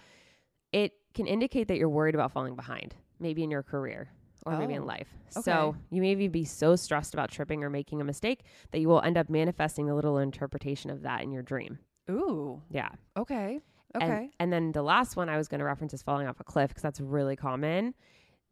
it 0.72 0.92
can 1.14 1.26
indicate 1.26 1.68
that 1.68 1.76
you're 1.76 1.88
worried 1.88 2.14
about 2.14 2.32
falling 2.32 2.56
behind 2.56 2.94
maybe 3.18 3.42
in 3.42 3.50
your 3.50 3.62
career 3.62 4.08
or 4.46 4.56
maybe 4.58 4.74
in 4.74 4.82
Oh, 4.82 4.86
life. 4.86 5.08
okay. 5.36 5.42
So 5.42 5.76
you 5.90 6.00
maybe 6.00 6.28
be 6.28 6.44
so 6.44 6.76
stressed 6.76 7.14
about 7.14 7.30
tripping 7.30 7.62
or 7.64 7.70
making 7.70 8.00
a 8.00 8.04
mistake 8.04 8.44
that 8.70 8.80
you 8.80 8.88
will 8.88 9.00
end 9.02 9.16
up 9.18 9.28
manifesting 9.30 9.88
a 9.90 9.94
little 9.94 10.18
interpretation 10.18 10.90
of 10.90 11.02
that 11.02 11.22
in 11.22 11.30
your 11.30 11.42
dream. 11.42 11.78
Ooh, 12.10 12.60
Yeah. 12.70 12.90
okay, 13.16 13.60
And- 13.94 14.02
okay. 14.02 14.30
And, 14.40 14.52
then 14.52 14.72
the 14.72 14.82
last 14.82 15.16
one 15.16 15.28
I 15.28 15.36
was 15.36 15.46
going 15.48 15.58
to 15.60 15.64
reference 15.64 15.94
is 15.94 16.02
falling 16.02 16.26
off 16.26 16.40
a 16.40 16.44
cliff 16.44 16.68
because 16.70 16.82
that's 16.82 17.00
really 17.00 17.36
common. 17.36 17.94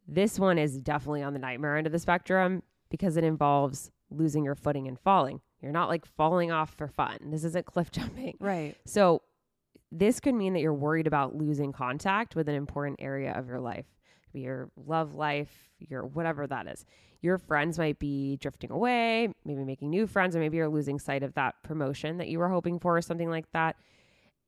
This 0.07 0.39
one 0.39 0.57
is 0.57 0.79
definitely 0.81 1.23
on 1.23 1.33
the 1.33 1.39
nightmare 1.39 1.75
end 1.77 1.85
of 1.87 1.93
the 1.93 1.99
spectrum 1.99 2.63
because 2.89 3.17
it 3.17 3.23
involves 3.23 3.91
losing 4.09 4.43
your 4.43 4.55
footing 4.55 4.87
and 4.87 4.99
falling. 4.99 5.41
You're 5.61 5.71
not 5.71 5.89
like 5.89 6.05
falling 6.05 6.51
off 6.51 6.73
for 6.73 6.87
fun. 6.87 7.17
This 7.31 7.43
isn't 7.43 7.65
cliff 7.65 7.91
jumping. 7.91 8.37
right. 8.39 8.75
So 8.85 9.21
this 9.91 10.19
could 10.19 10.35
mean 10.35 10.53
that 10.53 10.59
you're 10.61 10.73
worried 10.73 11.07
about 11.07 11.35
losing 11.35 11.71
contact 11.73 12.35
with 12.35 12.47
an 12.47 12.55
important 12.55 12.99
area 13.01 13.33
of 13.33 13.47
your 13.47 13.59
life. 13.59 13.85
Your 14.33 14.69
love 14.75 15.13
life, 15.13 15.69
your 15.79 16.05
whatever 16.05 16.47
that 16.47 16.67
is. 16.67 16.85
Your 17.21 17.37
friends 17.37 17.77
might 17.77 17.99
be 17.99 18.37
drifting 18.37 18.71
away, 18.71 19.33
maybe 19.43 19.63
making 19.63 19.89
new 19.89 20.07
friends, 20.07 20.35
or 20.35 20.39
maybe 20.39 20.57
you're 20.57 20.69
losing 20.69 20.99
sight 20.99 21.23
of 21.23 21.33
that 21.33 21.55
promotion 21.63 22.17
that 22.17 22.29
you 22.29 22.39
were 22.39 22.49
hoping 22.49 22.79
for 22.79 22.95
or 22.95 23.01
something 23.01 23.29
like 23.29 23.51
that. 23.51 23.75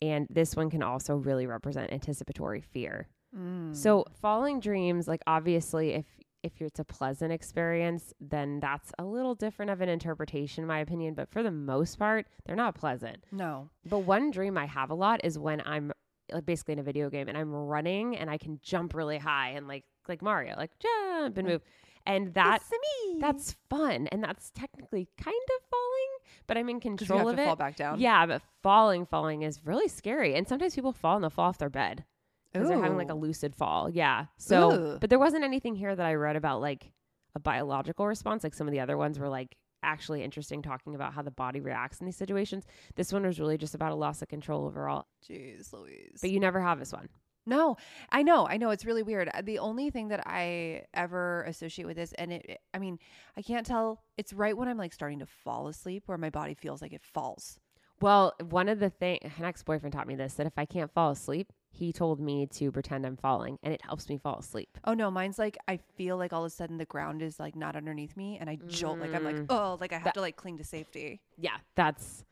And 0.01 0.27
this 0.29 0.55
one 0.55 0.69
can 0.69 0.81
also 0.81 1.15
really 1.15 1.45
represent 1.45 1.91
anticipatory 1.91 2.61
fear. 2.61 3.07
Mm. 3.37 3.75
So 3.75 4.05
falling 4.21 4.59
dreams, 4.59 5.07
like 5.07 5.21
obviously 5.27 5.93
if 5.93 6.05
if 6.43 6.59
it's 6.59 6.79
a 6.79 6.83
pleasant 6.83 7.31
experience, 7.31 8.13
then 8.19 8.59
that's 8.59 8.91
a 8.97 9.03
little 9.03 9.35
different 9.35 9.69
of 9.69 9.79
an 9.81 9.89
interpretation, 9.89 10.63
in 10.63 10.67
my 10.67 10.79
opinion. 10.79 11.13
But 11.13 11.29
for 11.29 11.43
the 11.43 11.51
most 11.51 11.99
part, 11.99 12.25
they're 12.45 12.55
not 12.55 12.75
pleasant. 12.75 13.23
no. 13.31 13.69
But 13.85 13.99
one 13.99 14.31
dream 14.31 14.57
I 14.57 14.65
have 14.65 14.89
a 14.89 14.95
lot 14.95 15.21
is 15.23 15.37
when 15.37 15.61
I'm 15.65 15.91
like 16.31 16.45
basically 16.45 16.73
in 16.73 16.79
a 16.79 16.83
video 16.83 17.09
game 17.09 17.27
and 17.27 17.37
I'm 17.37 17.51
running 17.53 18.17
and 18.17 18.29
I 18.29 18.37
can 18.37 18.59
jump 18.61 18.93
really 18.93 19.17
high 19.17 19.49
and 19.49 19.67
like 19.67 19.83
like 20.07 20.21
Mario, 20.21 20.55
like 20.57 20.71
jump 20.79 21.37
and 21.37 21.47
move. 21.47 21.61
And 22.05 22.33
that 22.33 22.63
me. 22.71 23.19
that's 23.19 23.55
fun 23.69 24.07
and 24.07 24.23
that's 24.23 24.49
technically 24.51 25.07
kind 25.21 25.35
of 25.35 25.65
falling, 25.69 26.09
but 26.47 26.57
I'm 26.57 26.69
in 26.69 26.79
control 26.79 27.19
have 27.19 27.27
of 27.29 27.35
to 27.35 27.41
it. 27.43 27.45
fall 27.45 27.55
back 27.55 27.75
down. 27.75 27.99
Yeah, 27.99 28.25
but 28.25 28.41
falling, 28.63 29.05
falling 29.05 29.43
is 29.43 29.59
really 29.63 29.87
scary. 29.87 30.33
And 30.35 30.47
sometimes 30.47 30.73
people 30.73 30.93
fall 30.93 31.15
and 31.15 31.23
they'll 31.23 31.29
fall 31.29 31.49
off 31.49 31.59
their 31.59 31.69
bed 31.69 32.03
because 32.51 32.67
they're 32.67 32.81
having 32.81 32.97
like 32.97 33.11
a 33.11 33.15
lucid 33.15 33.55
fall. 33.55 33.89
Yeah. 33.89 34.25
So, 34.37 34.71
Ooh. 34.71 34.97
but 34.99 35.09
there 35.09 35.19
wasn't 35.19 35.43
anything 35.43 35.75
here 35.75 35.95
that 35.95 36.05
I 36.05 36.15
read 36.15 36.35
about 36.35 36.59
like 36.59 36.91
a 37.35 37.39
biological 37.39 38.07
response. 38.07 38.43
Like 38.43 38.53
some 38.53 38.67
of 38.67 38.71
the 38.71 38.79
other 38.79 38.97
ones 38.97 39.19
were 39.19 39.29
like 39.29 39.55
actually 39.83 40.23
interesting 40.23 40.61
talking 40.61 40.95
about 40.95 41.13
how 41.13 41.21
the 41.21 41.31
body 41.31 41.59
reacts 41.59 41.99
in 41.99 42.05
these 42.05 42.17
situations. 42.17 42.65
This 42.95 43.11
one 43.11 43.25
was 43.25 43.39
really 43.39 43.57
just 43.57 43.75
about 43.75 43.91
a 43.91 43.95
loss 43.95 44.21
of 44.21 44.27
control 44.27 44.65
overall. 44.65 45.05
Jeez, 45.27 45.73
Louise. 45.73 46.19
But 46.21 46.31
you 46.31 46.39
never 46.39 46.61
have 46.61 46.79
this 46.79 46.93
one. 46.93 47.09
No, 47.45 47.77
I 48.11 48.21
know, 48.21 48.47
I 48.47 48.57
know. 48.57 48.69
It's 48.69 48.85
really 48.85 49.01
weird. 49.01 49.29
Uh, 49.33 49.41
The 49.41 49.57
only 49.59 49.89
thing 49.89 50.09
that 50.09 50.21
I 50.27 50.83
ever 50.93 51.43
associate 51.43 51.85
with 51.87 51.97
this, 51.97 52.13
and 52.13 52.33
it, 52.33 52.59
I 52.73 52.77
mean, 52.77 52.99
I 53.35 53.41
can't 53.41 53.65
tell. 53.65 54.03
It's 54.17 54.31
right 54.31 54.55
when 54.55 54.67
I'm 54.67 54.77
like 54.77 54.93
starting 54.93 55.19
to 55.19 55.25
fall 55.25 55.67
asleep, 55.67 56.03
where 56.05 56.19
my 56.19 56.29
body 56.29 56.53
feels 56.53 56.83
like 56.83 56.93
it 56.93 57.01
falls. 57.01 57.57
Well, 57.99 58.33
one 58.49 58.69
of 58.69 58.79
the 58.79 58.89
things 58.91 59.19
an 59.23 59.45
ex 59.45 59.63
boyfriend 59.63 59.93
taught 59.93 60.07
me 60.07 60.15
this 60.15 60.35
that 60.35 60.47
if 60.47 60.53
I 60.57 60.65
can't 60.65 60.93
fall 60.93 61.11
asleep, 61.11 61.51
he 61.73 61.91
told 61.93 62.19
me 62.19 62.45
to 62.47 62.71
pretend 62.71 63.05
I'm 63.05 63.17
falling 63.17 63.57
and 63.63 63.73
it 63.73 63.81
helps 63.83 64.09
me 64.09 64.17
fall 64.17 64.37
asleep. 64.39 64.77
Oh 64.83 64.93
no, 64.93 65.09
mine's 65.09 65.39
like 65.39 65.57
I 65.67 65.77
feel 65.95 66.17
like 66.17 66.33
all 66.33 66.43
of 66.43 66.47
a 66.47 66.49
sudden 66.55 66.77
the 66.77 66.85
ground 66.85 67.21
is 67.21 67.39
like 67.39 67.55
not 67.55 67.75
underneath 67.75 68.15
me 68.17 68.37
and 68.39 68.49
I 68.49 68.57
jolt 68.67 68.99
like 68.99 69.13
I'm 69.13 69.23
like 69.23 69.37
oh 69.49 69.77
like 69.79 69.91
I 69.93 69.95
have 69.95 70.03
That- 70.05 70.13
to 70.15 70.21
like 70.21 70.35
cling 70.35 70.57
to 70.57 70.63
safety. 70.63 71.21
Yeah, 71.37 71.57
that's 71.75 72.23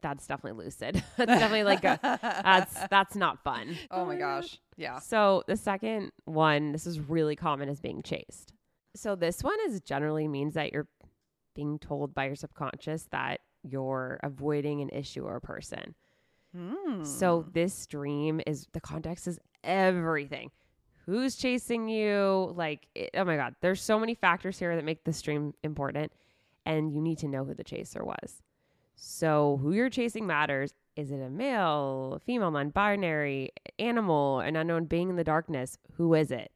that's 0.00 0.26
definitely 0.26 0.64
lucid. 0.64 0.94
that's 1.16 1.28
definitely 1.28 1.64
like 1.64 1.84
a, 1.84 1.98
that's 2.02 2.74
that's 2.90 3.16
not 3.16 3.42
fun. 3.42 3.76
oh 3.90 4.04
my 4.04 4.16
gosh. 4.16 4.58
Yeah. 4.76 4.98
So 5.00 5.42
the 5.48 5.56
second 5.56 6.12
one, 6.24 6.72
this 6.72 6.86
is 6.86 7.00
really 7.00 7.34
common, 7.36 7.68
is 7.68 7.80
being 7.80 8.02
chased. 8.02 8.52
So 8.94 9.16
this 9.16 9.42
one 9.42 9.58
is 9.66 9.80
generally 9.80 10.28
means 10.28 10.54
that 10.54 10.72
you're 10.72 10.86
being 11.54 11.78
told 11.78 12.14
by 12.14 12.26
your 12.26 12.36
subconscious 12.36 13.08
that 13.10 13.40
you're 13.64 14.20
avoiding 14.22 14.80
an 14.80 14.88
issue 14.90 15.24
or 15.24 15.34
a 15.36 15.40
person. 15.40 15.94
So 17.04 17.40
Hmm. 17.42 17.50
this 17.52 17.86
dream 17.86 18.40
is 18.46 18.66
the 18.72 18.80
context 18.80 19.26
is 19.26 19.38
everything. 19.62 20.50
Who's 21.06 21.36
chasing 21.36 21.88
you? 21.88 22.52
Like, 22.54 22.86
it, 22.94 23.10
oh 23.14 23.24
my 23.24 23.36
God, 23.36 23.54
there's 23.60 23.80
so 23.82 23.98
many 23.98 24.14
factors 24.14 24.58
here 24.58 24.74
that 24.76 24.84
make 24.84 25.04
this 25.04 25.22
dream 25.22 25.54
important, 25.62 26.12
and 26.66 26.92
you 26.92 27.00
need 27.00 27.18
to 27.18 27.28
know 27.28 27.44
who 27.44 27.54
the 27.54 27.64
chaser 27.64 28.04
was. 28.04 28.42
So, 28.96 29.58
who 29.62 29.72
you're 29.72 29.90
chasing 29.90 30.26
matters. 30.26 30.74
Is 30.96 31.12
it 31.12 31.20
a 31.20 31.30
male, 31.30 32.14
a 32.16 32.18
female, 32.18 32.50
non 32.50 32.70
binary, 32.70 33.52
animal, 33.78 34.40
an 34.40 34.56
unknown 34.56 34.86
being 34.86 35.08
in 35.10 35.16
the 35.16 35.24
darkness? 35.24 35.78
Who 35.94 36.12
is 36.14 36.30
it? 36.32 36.50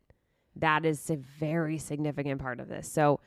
That 0.56 0.84
is 0.84 1.08
a 1.08 1.16
very 1.16 1.78
significant 1.78 2.40
part 2.40 2.58
of 2.60 2.68
this. 2.68 2.88
So, 2.90 3.20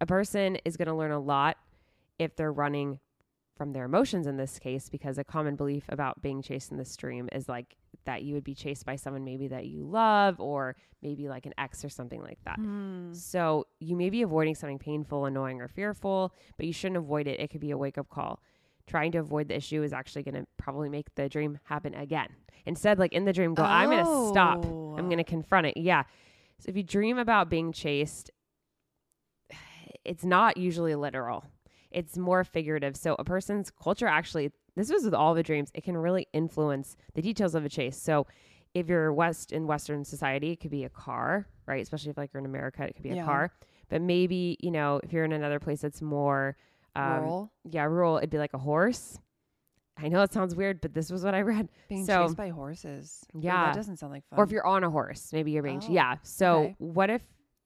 a 0.00 0.06
person 0.06 0.56
is 0.64 0.76
going 0.76 0.88
to 0.88 0.94
learn 0.94 1.12
a 1.12 1.20
lot 1.20 1.58
if 2.18 2.34
they're 2.34 2.52
running 2.52 2.98
from 3.58 3.72
their 3.72 3.84
emotions 3.84 4.26
in 4.26 4.36
this 4.36 4.58
case, 4.58 4.88
because 4.88 5.18
a 5.18 5.24
common 5.24 5.56
belief 5.56 5.84
about 5.88 6.22
being 6.22 6.40
chased 6.40 6.70
in 6.70 6.78
this 6.78 6.96
dream 6.96 7.28
is 7.32 7.48
like 7.48 7.76
that 8.04 8.22
you 8.22 8.34
would 8.34 8.44
be 8.44 8.54
chased 8.54 8.86
by 8.86 8.96
someone 8.96 9.24
maybe 9.24 9.48
that 9.48 9.66
you 9.66 9.82
love, 9.84 10.40
or 10.40 10.76
maybe 11.02 11.28
like 11.28 11.44
an 11.44 11.52
ex 11.58 11.84
or 11.84 11.88
something 11.88 12.22
like 12.22 12.38
that. 12.44 12.56
Hmm. 12.56 13.12
So 13.12 13.66
you 13.80 13.96
may 13.96 14.08
be 14.08 14.22
avoiding 14.22 14.54
something 14.54 14.78
painful, 14.78 15.26
annoying, 15.26 15.60
or 15.60 15.68
fearful, 15.68 16.32
but 16.56 16.66
you 16.66 16.72
shouldn't 16.72 16.96
avoid 16.96 17.26
it. 17.26 17.40
It 17.40 17.50
could 17.50 17.60
be 17.60 17.72
a 17.72 17.76
wake 17.76 17.98
up 17.98 18.08
call. 18.08 18.40
Trying 18.86 19.12
to 19.12 19.18
avoid 19.18 19.48
the 19.48 19.56
issue 19.56 19.82
is 19.82 19.92
actually 19.92 20.22
going 20.22 20.36
to 20.36 20.46
probably 20.56 20.88
make 20.88 21.14
the 21.14 21.28
dream 21.28 21.58
happen 21.64 21.92
again. 21.94 22.28
Instead, 22.64 22.98
like 22.98 23.12
in 23.12 23.26
the 23.26 23.32
dream, 23.32 23.52
go, 23.52 23.62
I'm 23.62 23.90
going 23.90 24.04
to 24.04 24.28
stop. 24.28 24.64
Oh. 24.64 24.94
I'm 24.96 25.06
going 25.06 25.18
to 25.18 25.24
confront 25.24 25.66
it. 25.66 25.76
Yeah. 25.76 26.04
So 26.60 26.70
if 26.70 26.76
you 26.76 26.82
dream 26.82 27.18
about 27.18 27.50
being 27.50 27.72
chased, 27.72 28.30
it's 30.04 30.24
not 30.24 30.56
usually 30.56 30.94
literal, 30.94 31.44
it's 31.90 32.16
more 32.18 32.44
figurative. 32.44 32.96
So 32.96 33.16
a 33.18 33.24
person's 33.24 33.70
culture 33.70 34.06
actually, 34.06 34.52
this 34.76 34.90
was 34.90 35.04
with 35.04 35.14
all 35.14 35.34
the 35.34 35.42
dreams, 35.42 35.70
it 35.74 35.84
can 35.84 35.96
really 35.96 36.26
influence 36.32 36.96
the 37.14 37.22
details 37.22 37.54
of 37.54 37.64
a 37.64 37.68
chase. 37.68 37.96
So 38.00 38.26
if 38.74 38.88
you're 38.88 39.12
West 39.12 39.52
in 39.52 39.66
Western 39.66 40.04
society, 40.04 40.52
it 40.52 40.60
could 40.60 40.70
be 40.70 40.84
a 40.84 40.88
car, 40.90 41.46
right? 41.66 41.82
Especially 41.82 42.10
if 42.10 42.16
like 42.18 42.30
you're 42.32 42.40
in 42.40 42.46
America, 42.46 42.82
it 42.84 42.94
could 42.94 43.02
be 43.02 43.10
a 43.10 43.16
Yeah. 43.16 43.24
car. 43.24 43.52
But 43.88 44.02
maybe, 44.02 44.56
you 44.60 44.70
know, 44.70 45.00
if 45.02 45.12
you're 45.12 45.24
in 45.24 45.32
another 45.32 45.58
place 45.58 45.80
that's 45.80 46.02
more 46.02 46.56
um, 46.94 47.20
Rural. 47.20 47.52
yeah, 47.64 47.84
rural, 47.84 48.18
it'd 48.18 48.28
be 48.30 48.38
like 48.38 48.52
a 48.54 48.58
horse. 48.58 49.18
I 49.96 50.08
know 50.08 50.22
it 50.22 50.32
sounds 50.32 50.54
weird, 50.54 50.80
but 50.80 50.94
this 50.94 51.10
was 51.10 51.24
what 51.24 51.34
I 51.34 51.40
read. 51.52 51.68
Being 51.88 52.04
so- 52.04 52.24
chased 52.26 52.36
by 52.36 52.50
horses. 52.50 53.24
Ooh, 53.34 53.40
Yeah. 53.40 53.66
that 53.66 53.74
doesn't 53.74 53.96
sound 53.96 54.12
like 54.12 54.26
fun. 54.28 54.38
Or 54.38 54.44
if 54.44 54.50
you're 54.50 54.66
on 54.66 54.84
a 54.84 54.90
horse, 54.90 55.32
maybe 55.32 55.50
you're 55.52 55.62
being, 55.62 55.82
Oh, 55.82 55.90
yeah. 55.90 56.16
So 56.22 56.58
okay. 56.58 56.74
what 56.78 57.08
if 57.10 57.22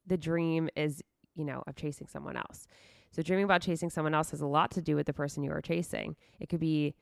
the 0.06 0.16
dream 0.16 0.68
is, 0.76 1.02
you 1.34 1.44
know, 1.44 1.62
of 1.66 1.76
chasing 1.76 2.06
someone 2.06 2.36
else? 2.36 2.66
So 3.10 3.22
dreaming 3.22 3.44
about 3.44 3.60
chasing 3.62 3.90
someone 3.90 4.14
else 4.14 4.30
has 4.30 4.40
a 4.40 4.46
lot 4.46 4.70
to 4.72 4.80
do 4.82 4.96
with 4.96 5.06
the 5.06 5.12
person 5.12 5.42
you 5.42 5.50
are 5.52 5.60
chasing. 5.60 6.16
It 6.40 6.48
could 6.48 6.60
be, 6.60 6.94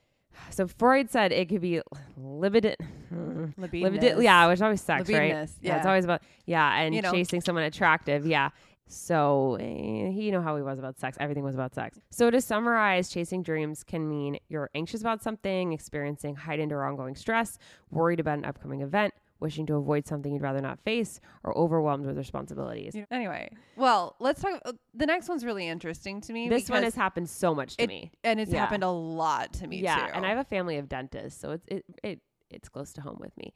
so 0.50 0.66
Freud 0.66 1.10
said 1.10 1.32
it 1.32 1.48
could 1.48 1.60
be 1.60 1.80
libidin, 2.20 2.76
libidin, 3.12 3.54
Libidinous. 3.82 4.22
yeah, 4.22 4.46
which 4.46 4.54
is 4.58 4.62
always 4.62 4.80
sex, 4.80 5.08
right? 5.08 5.32
Libidinous, 5.32 5.56
Yeah, 5.60 5.76
it's 5.78 5.86
always 5.86 6.04
about, 6.04 6.22
yeah, 6.46 6.76
and 6.80 6.94
You 6.94 7.02
know. 7.02 7.10
chasing 7.12 7.40
someone 7.40 7.64
attractive, 7.64 8.26
yeah. 8.26 8.50
So 8.88 9.56
eh, 9.60 10.10
you 10.10 10.30
know 10.30 10.40
how 10.40 10.54
he 10.54 10.62
was 10.62 10.78
about 10.78 10.96
sex. 10.96 11.16
Everything 11.18 11.42
was 11.42 11.56
about 11.56 11.74
sex. 11.74 11.98
So 12.10 12.30
to 12.30 12.40
summarize, 12.40 13.08
chasing 13.08 13.42
dreams 13.42 13.82
can 13.82 14.08
mean 14.08 14.38
you're 14.48 14.70
anxious 14.76 15.00
about 15.00 15.24
something, 15.24 15.72
experiencing 15.72 16.36
heightened 16.36 16.70
or 16.70 16.84
ongoing 16.84 17.16
stress, 17.16 17.58
worried 17.90 18.20
about 18.20 18.38
an 18.38 18.44
upcoming 18.44 18.82
event, 18.82 19.12
wishing 19.40 19.66
to 19.66 19.74
avoid 19.74 20.06
something 20.06 20.32
you'd 20.32 20.42
rather 20.42 20.60
not 20.60 20.80
face, 20.80 21.20
or 21.44 21.56
overwhelmed 21.56 22.06
with 22.06 22.16
responsibilities. 22.16 22.94
You 22.94 23.02
know, 23.02 23.06
Anyway, 23.10 23.50
well, 23.76 24.16
let's 24.20 24.40
talk. 24.40 24.60
uh, 24.64 24.72
The 24.94 25.06
next 25.06 25.28
one's 25.28 25.44
really 25.44 25.68
interesting 25.68 26.20
to 26.22 26.32
me. 26.32 26.48
This 26.48 26.68
one 26.70 26.82
has 26.82 26.94
happened 26.94 27.28
so 27.28 27.54
much 27.54 27.76
to 27.76 27.84
it- 27.84 27.88
me. 27.88 28.12
and 28.24 28.40
it's 28.40 28.50
yeah. 28.52 28.60
happened 28.60 28.84
a 28.84 28.90
lot 28.90 29.52
to 29.54 29.66
me 29.66 29.80
yeah, 29.82 30.06
too. 30.06 30.12
and 30.14 30.24
I 30.26 30.30
have 30.30 30.38
a 30.38 30.44
family 30.44 30.78
of 30.78 30.88
dentists, 30.88 31.40
so 31.40 31.50
it's 31.52 31.66
it, 31.68 31.84
it 32.02 32.20
it's 32.50 32.68
close 32.68 32.92
to 32.94 33.00
home 33.00 33.18
with 33.20 33.36
me. 33.36 33.52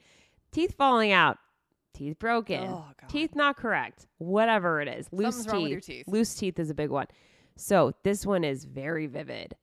Teeth 0.53 0.75
falling 0.77 1.13
out, 1.13 1.39
teeth 1.95 2.19
broken, 2.19 2.65
Oh, 2.69 2.85
teeth 3.09 3.35
not 3.35 3.57
correct, 3.57 4.07
whatever 4.19 4.81
it 4.81 4.89
is. 4.89 5.09
Loose 5.13 5.45
teeth. 5.45 5.53
wrong 5.53 5.63
with 5.63 5.71
your 5.71 5.81
teeth. 5.81 6.05
Loose 6.09 6.35
teeth 6.35 6.59
is 6.59 6.71
a 6.71 6.75
big 6.75 6.91
one. 6.91 7.07
So 7.57 7.93
this 8.05 8.27
one 8.27 8.43
is 8.45 8.65
very 8.65 9.07
vivid, 9.07 9.55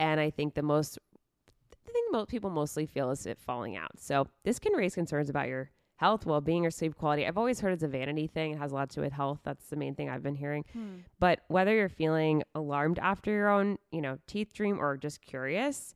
and 0.00 0.18
I 0.20 0.30
think 0.30 0.54
the 0.54 0.62
most 0.62 0.98
the 1.92 1.98
thing 1.98 2.04
most 2.10 2.28
people 2.28 2.50
mostly 2.50 2.86
feel 2.86 3.10
is 3.10 3.26
it 3.26 3.38
falling 3.38 3.76
out. 3.76 3.98
So 3.98 4.26
this 4.44 4.58
can 4.58 4.72
raise 4.72 4.94
concerns 4.94 5.28
about 5.28 5.48
your 5.48 5.70
health, 5.96 6.26
well-being, 6.26 6.66
or 6.66 6.70
sleep 6.70 6.96
quality. 6.96 7.26
I've 7.26 7.38
always 7.38 7.60
heard 7.60 7.72
it's 7.72 7.82
a 7.82 7.88
vanity 7.88 8.26
thing. 8.26 8.52
It 8.52 8.58
has 8.58 8.72
a 8.72 8.74
lot 8.74 8.90
to 8.90 8.96
do 8.96 9.00
with 9.02 9.12
health. 9.12 9.40
That's 9.44 9.66
the 9.66 9.76
main 9.76 9.94
thing 9.94 10.08
I've 10.08 10.22
been 10.22 10.34
hearing. 10.34 10.64
Hmm. 10.72 11.00
But 11.20 11.40
whether 11.48 11.74
you're 11.74 11.88
feeling 11.88 12.42
alarmed 12.54 12.98
after 12.98 13.30
your 13.30 13.48
own, 13.48 13.78
you 13.90 14.00
know, 14.00 14.18
teeth 14.26 14.52
dream 14.52 14.80
or 14.80 14.96
just 14.96 15.20
curious, 15.20 15.94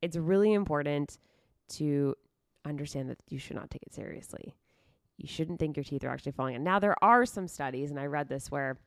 it's 0.00 0.16
really 0.16 0.52
important 0.52 1.18
to 1.70 2.14
understand 2.64 3.10
that 3.10 3.18
you 3.28 3.38
should 3.38 3.56
not 3.56 3.70
take 3.70 3.82
it 3.82 3.94
seriously. 3.94 4.54
You 5.16 5.26
shouldn't 5.26 5.58
think 5.58 5.76
your 5.76 5.84
teeth 5.84 6.04
are 6.04 6.10
actually 6.10 6.32
falling 6.32 6.54
out. 6.54 6.60
Now 6.60 6.78
there 6.78 7.02
are 7.02 7.26
some 7.26 7.48
studies, 7.48 7.90
and 7.90 7.98
I 7.98 8.06
read 8.06 8.28
this 8.28 8.50
where 8.50 8.78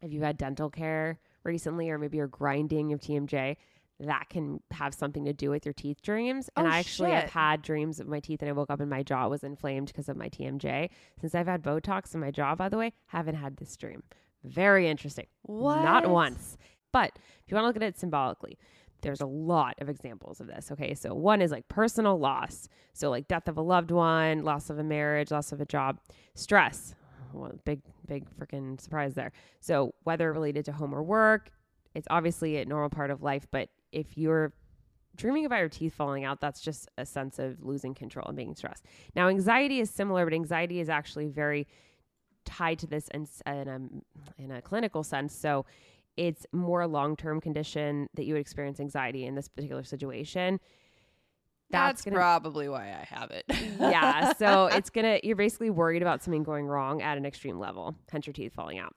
if 0.00 0.12
you've 0.12 0.22
had 0.22 0.36
dental 0.36 0.70
care 0.70 1.18
recently, 1.42 1.90
or 1.90 1.98
maybe 1.98 2.18
you're 2.18 2.28
grinding 2.28 2.88
your 2.88 2.98
TMJ, 2.98 3.56
that 4.00 4.28
can 4.28 4.60
have 4.72 4.94
something 4.94 5.24
to 5.24 5.32
do 5.32 5.50
with 5.50 5.64
your 5.64 5.72
teeth 5.72 6.02
dreams. 6.02 6.50
And 6.56 6.66
Oh, 6.66 6.70
I 6.70 6.78
actually 6.78 7.12
have 7.12 7.30
had 7.30 7.62
dreams 7.62 7.98
of 7.98 8.06
my 8.06 8.20
teeth, 8.20 8.42
and 8.42 8.48
I 8.48 8.52
woke 8.52 8.70
up 8.70 8.80
and 8.80 8.90
my 8.90 9.02
jaw 9.02 9.28
was 9.28 9.42
inflamed 9.42 9.88
because 9.88 10.08
of 10.08 10.16
my 10.16 10.28
TMJ. 10.28 10.90
Since 11.20 11.34
I've 11.34 11.46
had 11.46 11.62
Botox 11.62 12.14
in 12.14 12.20
my 12.20 12.30
jaw, 12.30 12.54
by 12.54 12.68
the 12.68 12.76
way, 12.76 12.92
haven't 13.06 13.36
had 13.36 13.56
this 13.56 13.76
dream. 13.76 14.02
Very 14.44 14.88
interesting. 14.88 15.26
What? 15.42 15.82
Not 15.82 16.08
once. 16.08 16.56
But 16.92 17.12
if 17.44 17.50
you 17.50 17.54
want 17.54 17.64
to 17.64 17.66
look 17.68 17.76
at 17.76 17.82
it 17.82 17.98
symbolically, 17.98 18.58
there's 19.02 19.20
a 19.20 19.26
lot 19.26 19.74
of 19.80 19.88
examples 19.88 20.40
of 20.40 20.46
this. 20.46 20.70
Okay. 20.72 20.94
So 20.94 21.14
one 21.14 21.42
is 21.42 21.50
like 21.50 21.68
personal 21.68 22.18
loss. 22.18 22.68
So 22.92 23.10
like 23.10 23.28
death 23.28 23.48
of 23.48 23.56
a 23.56 23.62
loved 23.62 23.90
one, 23.90 24.42
loss 24.42 24.70
of 24.70 24.78
a 24.78 24.84
marriage, 24.84 25.30
loss 25.30 25.52
of 25.52 25.60
a 25.60 25.66
job, 25.66 25.98
stress. 26.34 26.94
Well, 27.32 27.52
big, 27.64 27.80
big 28.06 28.24
freaking 28.38 28.80
surprise 28.80 29.14
there. 29.14 29.32
So 29.60 29.94
whether 30.04 30.32
related 30.32 30.64
to 30.66 30.72
home 30.72 30.94
or 30.94 31.02
work, 31.02 31.50
it's 31.94 32.06
obviously 32.10 32.58
a 32.58 32.64
normal 32.64 32.90
part 32.90 33.10
of 33.10 33.22
life. 33.22 33.46
But 33.50 33.68
if 33.96 34.18
you're 34.18 34.52
dreaming 35.16 35.46
about 35.46 35.60
your 35.60 35.70
teeth 35.70 35.94
falling 35.94 36.24
out, 36.24 36.40
that's 36.40 36.60
just 36.60 36.88
a 36.98 37.06
sense 37.06 37.38
of 37.38 37.62
losing 37.62 37.94
control 37.94 38.26
and 38.28 38.36
being 38.36 38.54
stressed. 38.54 38.84
Now, 39.16 39.28
anxiety 39.28 39.80
is 39.80 39.88
similar, 39.88 40.24
but 40.26 40.34
anxiety 40.34 40.80
is 40.80 40.90
actually 40.90 41.28
very 41.28 41.66
tied 42.44 42.78
to 42.80 42.86
this 42.86 43.08
in, 43.08 43.26
in 43.46 43.68
a 43.68 44.42
in 44.42 44.50
a 44.52 44.60
clinical 44.60 45.02
sense. 45.02 45.34
So 45.34 45.64
it's 46.18 46.46
more 46.52 46.82
a 46.82 46.86
long 46.86 47.16
term 47.16 47.40
condition 47.40 48.08
that 48.14 48.26
you 48.26 48.34
would 48.34 48.40
experience 48.40 48.80
anxiety 48.80 49.24
in 49.24 49.34
this 49.34 49.48
particular 49.48 49.82
situation. 49.82 50.60
That's, 51.70 52.02
gonna 52.02 52.14
probably 52.14 52.68
why 52.68 52.90
I 52.90 53.04
have 53.08 53.30
it. 53.32 53.44
yeah. 53.80 54.34
So 54.34 54.66
it's 54.72 54.90
gonna 54.90 55.20
you're 55.24 55.36
basically 55.36 55.70
worried 55.70 56.02
about 56.02 56.22
something 56.22 56.42
going 56.42 56.66
wrong 56.66 57.00
at 57.00 57.16
an 57.16 57.24
extreme 57.24 57.58
level, 57.58 57.96
hence 58.12 58.26
your 58.26 58.34
teeth 58.34 58.52
falling 58.52 58.78
out. 58.78 58.94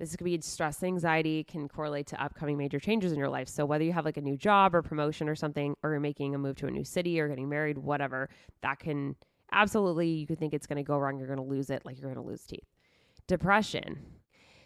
This 0.00 0.16
could 0.16 0.24
be 0.24 0.40
stress, 0.40 0.82
anxiety 0.82 1.44
can 1.44 1.68
correlate 1.68 2.06
to 2.08 2.20
upcoming 2.20 2.56
major 2.56 2.80
changes 2.80 3.12
in 3.12 3.18
your 3.18 3.28
life. 3.28 3.48
So 3.48 3.66
whether 3.66 3.84
you 3.84 3.92
have 3.92 4.06
like 4.06 4.16
a 4.16 4.22
new 4.22 4.36
job 4.36 4.74
or 4.74 4.80
promotion 4.82 5.28
or 5.28 5.34
something, 5.36 5.74
or 5.82 5.90
you're 5.90 6.00
making 6.00 6.34
a 6.34 6.38
move 6.38 6.56
to 6.56 6.66
a 6.66 6.70
new 6.70 6.84
city 6.84 7.20
or 7.20 7.28
getting 7.28 7.48
married, 7.50 7.76
whatever, 7.78 8.30
that 8.62 8.78
can 8.78 9.14
absolutely 9.52 10.08
you 10.08 10.26
could 10.26 10.38
think 10.38 10.54
it's 10.54 10.66
gonna 10.66 10.82
go 10.82 10.96
wrong. 10.98 11.18
You're 11.18 11.28
gonna 11.28 11.44
lose 11.44 11.68
it, 11.70 11.84
like 11.84 12.00
you're 12.00 12.12
gonna 12.12 12.26
lose 12.26 12.44
teeth. 12.46 12.64
Depression. 13.28 13.98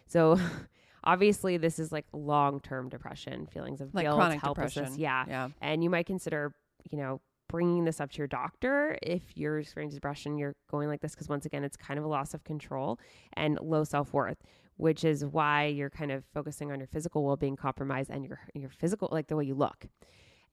So 0.07 0.39
obviously 1.03 1.57
this 1.57 1.79
is 1.79 1.91
like 1.91 2.05
long 2.13 2.59
term 2.61 2.89
depression, 2.89 3.45
feelings 3.47 3.81
of 3.81 3.93
like 3.93 4.05
guilt, 4.05 4.15
chronic 4.15 4.39
helplessness. 4.41 4.91
depression. 4.95 5.01
Yeah 5.01 5.25
Yeah. 5.27 5.49
and 5.61 5.83
you 5.83 5.89
might 5.89 6.05
consider 6.05 6.53
you 6.89 6.97
know 6.97 7.19
bringing 7.47 7.85
this 7.85 8.01
up 8.01 8.11
to 8.11 8.17
your 8.17 8.27
doctor 8.27 8.97
if 9.03 9.21
you're 9.35 9.59
experiencing 9.59 9.97
depression 9.97 10.35
you're 10.37 10.55
going 10.71 10.87
like 10.87 10.99
this 11.01 11.13
because 11.13 11.29
once 11.29 11.45
again 11.45 11.63
it's 11.63 11.77
kind 11.77 11.99
of 11.99 12.03
a 12.03 12.07
loss 12.07 12.33
of 12.33 12.43
control 12.43 12.99
and 13.33 13.59
low 13.61 13.83
self-worth 13.83 14.37
which 14.77 15.03
is 15.03 15.25
why 15.25 15.65
you're 15.65 15.89
kind 15.89 16.11
of 16.11 16.23
focusing 16.33 16.71
on 16.71 16.79
your 16.79 16.87
physical 16.87 17.23
well-being 17.23 17.55
compromise 17.55 18.09
and 18.09 18.25
your 18.25 18.39
your 18.53 18.69
physical 18.69 19.09
like 19.11 19.27
the 19.27 19.35
way 19.35 19.45
you 19.45 19.55
look 19.55 19.87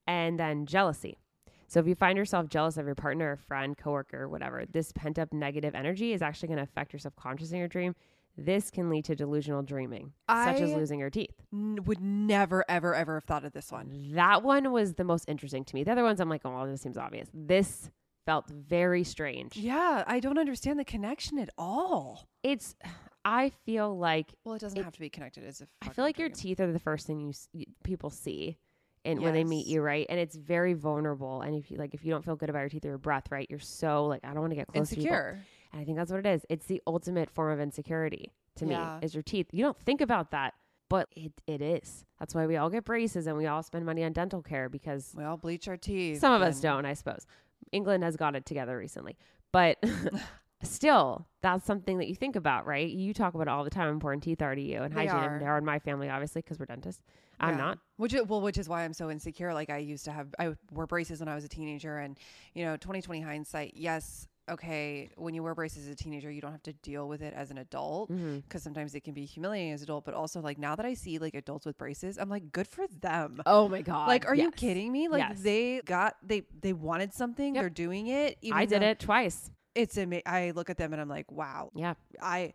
and 0.07 0.39
then 0.39 0.65
jealousy 0.65 1.17
so 1.67 1.79
if 1.79 1.87
you 1.87 1.95
find 1.95 2.17
yourself 2.17 2.47
jealous 2.47 2.77
of 2.77 2.85
your 2.85 2.95
partner 2.95 3.35
friend 3.35 3.77
coworker 3.77 4.27
whatever 4.29 4.65
this 4.69 4.91
pent 4.91 5.17
up 5.19 5.31
negative 5.33 5.75
energy 5.75 6.13
is 6.13 6.21
actually 6.21 6.47
going 6.47 6.57
to 6.57 6.63
affect 6.63 6.93
your 6.93 6.99
subconscious 6.99 7.51
in 7.51 7.57
your 7.57 7.67
dream 7.67 7.95
this 8.35 8.71
can 8.71 8.89
lead 8.89 9.05
to 9.05 9.15
delusional 9.15 9.61
dreaming 9.61 10.11
such 10.27 10.59
as 10.61 10.71
losing 10.71 10.99
your 10.99 11.11
teeth 11.11 11.35
N- 11.53 11.77
would 11.85 12.01
never, 12.01 12.65
ever, 12.67 12.95
ever 12.95 13.15
have 13.15 13.25
thought 13.25 13.45
of 13.45 13.53
this 13.53 13.71
one. 13.71 13.91
that 14.15 14.41
one 14.41 14.71
was 14.71 14.95
the 14.95 15.03
most 15.03 15.25
interesting 15.27 15.63
to 15.65 15.75
me. 15.75 15.83
The 15.83 15.91
other 15.91 16.03
ones, 16.03 16.19
I'm 16.19 16.29
like, 16.29 16.41
oh, 16.43 16.65
this 16.65 16.81
seems 16.81 16.97
obvious. 16.97 17.27
This 17.31 17.91
felt 18.25 18.49
very 18.49 19.03
strange. 19.03 19.55
Yeah, 19.55 20.03
I 20.07 20.19
don't 20.19 20.39
understand 20.39 20.79
the 20.79 20.83
connection 20.83 21.37
at 21.37 21.49
all. 21.59 22.27
It's, 22.41 22.75
I 23.25 23.49
feel 23.65 23.97
like, 23.97 24.33
Well, 24.43 24.55
it 24.55 24.59
doesn't 24.59 24.77
It- 24.79 24.83
have 24.83 24.93
to 24.93 24.99
be 24.99 25.09
connected 25.09 25.43
as 25.45 25.61
if 25.61 25.69
I 25.81 25.89
feel 25.89 26.03
like 26.05 26.19
your 26.19 26.29
teeth 26.29 26.59
are 26.59 26.71
the 26.71 26.79
first 26.79 27.07
thing 27.07 27.19
you 27.53 27.65
people 27.83 28.09
see. 28.09 28.57
And 29.05 29.19
when 29.21 29.33
they 29.33 29.43
meet 29.43 29.67
you, 29.67 29.81
right? 29.81 30.05
And 30.09 30.17
it's 30.17 30.35
very 30.37 30.73
vulnerable. 30.73 31.41
And 31.41 31.55
if 31.55 31.69
you 31.69 31.75
like, 31.77 31.93
if 31.93 32.05
you 32.05 32.11
don't 32.11 32.23
feel 32.23 32.37
good 32.37 32.49
about 32.49 32.59
your 32.61 32.69
teeth 32.69 32.85
or 32.85 32.89
your 32.89 32.97
breath, 32.97 33.31
right? 33.31 33.45
You're 33.49 33.59
so 33.59 34.05
like, 34.05 34.23
I 34.23 34.29
don't 34.29 34.39
want 34.39 34.51
to 34.51 34.55
get 34.55 34.67
close 34.67 34.89
to 34.89 34.95
people. 34.95 35.07
insecure. 35.11 35.41
And 35.73 35.81
I 35.81 35.83
think 35.83 35.97
that's 35.97 36.09
what 36.09 36.19
it 36.21 36.25
is. 36.25 36.45
It's 36.49 36.65
the 36.67 36.81
ultimate 36.87 37.29
form 37.29 37.51
of 37.51 37.59
insecurity 37.59 38.31
to 38.55 38.65
Yeah. 38.65 38.99
me 39.01 39.05
is 39.05 39.13
your 39.13 39.23
teeth. 39.23 39.47
You 39.51 39.63
don't 39.65 39.77
think 39.77 39.99
about 39.99 40.31
that, 40.31 40.53
but 40.89 41.09
it, 41.17 41.33
it 41.47 41.61
is. 41.61 42.05
That's 42.17 42.33
why 42.33 42.47
we 42.47 42.55
all 42.55 42.69
get 42.69 42.85
braces 42.85 43.27
and 43.27 43.35
we 43.37 43.45
all 43.45 43.61
spend 43.61 43.85
money 43.85 44.05
on 44.05 44.13
dental 44.13 44.41
care 44.41 44.69
because 44.69 45.13
We 45.17 45.25
all 45.25 45.35
bleach 45.35 45.67
our 45.67 45.75
teeth. 45.75 46.19
some 46.19 46.31
of 46.33 46.41
us 46.41 46.61
don't, 46.61 46.85
I 46.85 46.93
suppose. 46.93 47.25
England 47.73 48.03
has 48.05 48.15
got 48.15 48.37
it 48.37 48.45
together 48.45 48.77
recently. 48.77 49.17
But 49.51 49.83
still, 50.65 51.27
that's 51.41 51.65
something 51.65 51.97
that 51.99 52.07
you 52.07 52.15
think 52.15 52.35
about, 52.35 52.65
right? 52.65 52.89
You 52.89 53.13
talk 53.13 53.33
about 53.33 53.47
it 53.47 53.49
all 53.49 53.63
the 53.63 53.69
time 53.69 53.83
how 53.87 53.91
important 53.91 54.23
teeth 54.23 54.41
are 54.41 54.55
to 54.55 54.61
you 54.61 54.83
and 54.83 54.93
They 54.93 55.05
hygiene. 55.07 55.15
are. 55.15 55.33
And 55.33 55.41
they're 55.41 55.57
in 55.57 55.65
my 55.65 55.79
family, 55.79 56.09
obviously, 56.09 56.41
because 56.41 56.59
we're 56.59 56.65
dentists. 56.65 57.01
I'm 57.39 57.57
Yeah. 57.57 57.65
not. 57.65 57.79
Which 57.97 58.13
is, 58.13 58.23
well, 58.27 58.41
which 58.41 58.57
is 58.57 58.69
why 58.69 58.83
I'm 58.83 58.93
so 58.93 59.09
insecure. 59.09 59.53
Like 59.53 59.69
I 59.69 59.77
used 59.77 60.05
to 60.05 60.11
have, 60.11 60.27
I 60.39 60.55
wore 60.71 60.87
braces 60.87 61.19
when 61.19 61.27
I 61.29 61.35
was 61.35 61.43
a 61.43 61.49
teenager, 61.49 61.97
and 61.97 62.17
you 62.53 62.63
know, 62.65 62.77
2020 62.77 63.21
hindsight, 63.21 63.73
yes, 63.75 64.27
okay, 64.49 65.09
when 65.15 65.33
you 65.33 65.41
wear 65.41 65.55
braces 65.55 65.87
as 65.87 65.93
a 65.93 65.95
teenager, 65.95 66.29
you 66.29 66.41
don't 66.41 66.51
have 66.51 66.63
to 66.63 66.73
deal 66.73 67.07
with 67.07 67.21
it 67.21 67.33
as 67.33 67.49
an 67.49 67.57
adult 67.57 68.11
mm-hmm. 68.11 68.39
because 68.39 68.61
sometimes 68.61 68.93
it 68.93 69.01
can 69.03 69.13
be 69.13 69.25
humiliating 69.25 69.71
as 69.71 69.81
an 69.81 69.85
adult. 69.85 70.05
But 70.05 70.13
also, 70.13 70.41
like 70.41 70.57
now 70.57 70.75
that 70.75 70.85
I 70.85 70.93
see 70.93 71.17
like 71.17 71.33
adults 71.33 71.65
with 71.65 71.77
braces, 71.77 72.17
I'm 72.17 72.29
like, 72.29 72.51
good 72.51 72.67
for 72.67 72.85
them. 73.01 73.41
Oh 73.45 73.67
my 73.69 73.81
God. 73.81 74.07
Like, 74.07 74.27
are 74.27 74.35
you 74.35 74.51
kidding 74.51 74.91
me? 74.91 75.07
Like 75.07 75.21
Yes. 75.29 75.41
they 75.41 75.81
got 75.85 76.15
they 76.23 76.43
they 76.61 76.73
wanted 76.73 77.13
something, 77.13 77.55
Yep. 77.55 77.61
they're 77.61 77.69
doing 77.69 78.07
it. 78.07 78.37
Even 78.41 78.57
I 78.57 78.65
did 78.65 78.81
it 78.81 78.99
twice. 78.99 79.49
It's 79.75 79.97
ama- 79.97 80.21
I 80.25 80.51
look 80.55 80.69
at 80.69 80.77
them 80.77 80.93
and 80.93 81.01
I'm 81.01 81.09
like, 81.09 81.31
wow, 81.31 81.71
Yeah. 81.75 81.93
I 82.21 82.53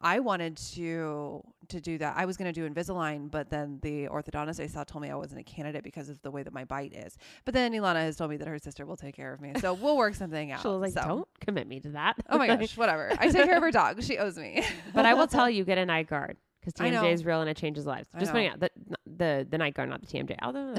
I 0.00 0.20
wanted 0.20 0.56
to 0.74 1.42
to 1.70 1.80
do 1.80 1.98
that. 1.98 2.14
I 2.16 2.24
was 2.24 2.36
going 2.36 2.52
to 2.52 2.60
do 2.60 2.68
Invisalign, 2.72 3.28
but 3.32 3.50
then 3.50 3.80
the 3.82 4.06
orthodontist 4.06 4.60
I 4.62 4.68
saw 4.68 4.84
told 4.84 5.02
me 5.02 5.10
I 5.10 5.16
wasn't 5.16 5.40
a 5.40 5.42
candidate 5.42 5.82
because 5.82 6.08
of 6.08 6.22
the 6.22 6.30
way 6.30 6.44
that 6.44 6.52
my 6.52 6.64
bite 6.64 6.92
is. 6.94 7.16
But 7.44 7.52
then 7.54 7.72
Ilana 7.72 7.96
has 8.02 8.14
told 8.14 8.30
me 8.30 8.36
that 8.36 8.46
her 8.46 8.60
sister 8.60 8.86
will 8.86 8.96
take 8.96 9.16
care 9.16 9.32
of 9.34 9.40
me, 9.40 9.54
so 9.60 9.74
we'll 9.74 9.96
work 9.96 10.14
something 10.14 10.52
out. 10.52 10.62
She 10.62 10.68
was 10.68 10.80
like, 10.80 10.92
so. 10.92 11.02
don't 11.08 11.28
commit 11.40 11.66
me 11.66 11.80
to 11.80 11.88
that. 11.90 12.14
Oh 12.30 12.38
my 12.38 12.46
gosh, 12.56 12.76
whatever. 12.76 13.10
I 13.18 13.28
take 13.28 13.46
care 13.46 13.56
of 13.56 13.62
her 13.64 13.70
dog. 13.82 14.00
She 14.04 14.18
owes 14.18 14.38
me. 14.38 14.64
but 14.94 15.04
I 15.04 15.14
will 15.14 15.26
tell 15.26 15.50
you, 15.50 15.64
get 15.64 15.78
a 15.78 15.86
night 15.86 16.06
guard 16.08 16.36
because 16.60 16.74
TMJ 16.74 17.12
is 17.12 17.24
real 17.24 17.40
and 17.40 17.50
it 17.50 17.56
changes 17.56 17.84
lives. 17.84 18.06
Just 18.20 18.30
pointing 18.30 18.52
out 18.52 18.60
the 18.60 18.70
the 19.04 19.46
the 19.50 19.58
night 19.58 19.74
guard, 19.74 19.88
not 19.88 20.00
the 20.00 20.06
TMJ. 20.06 20.36
Although, 20.42 20.76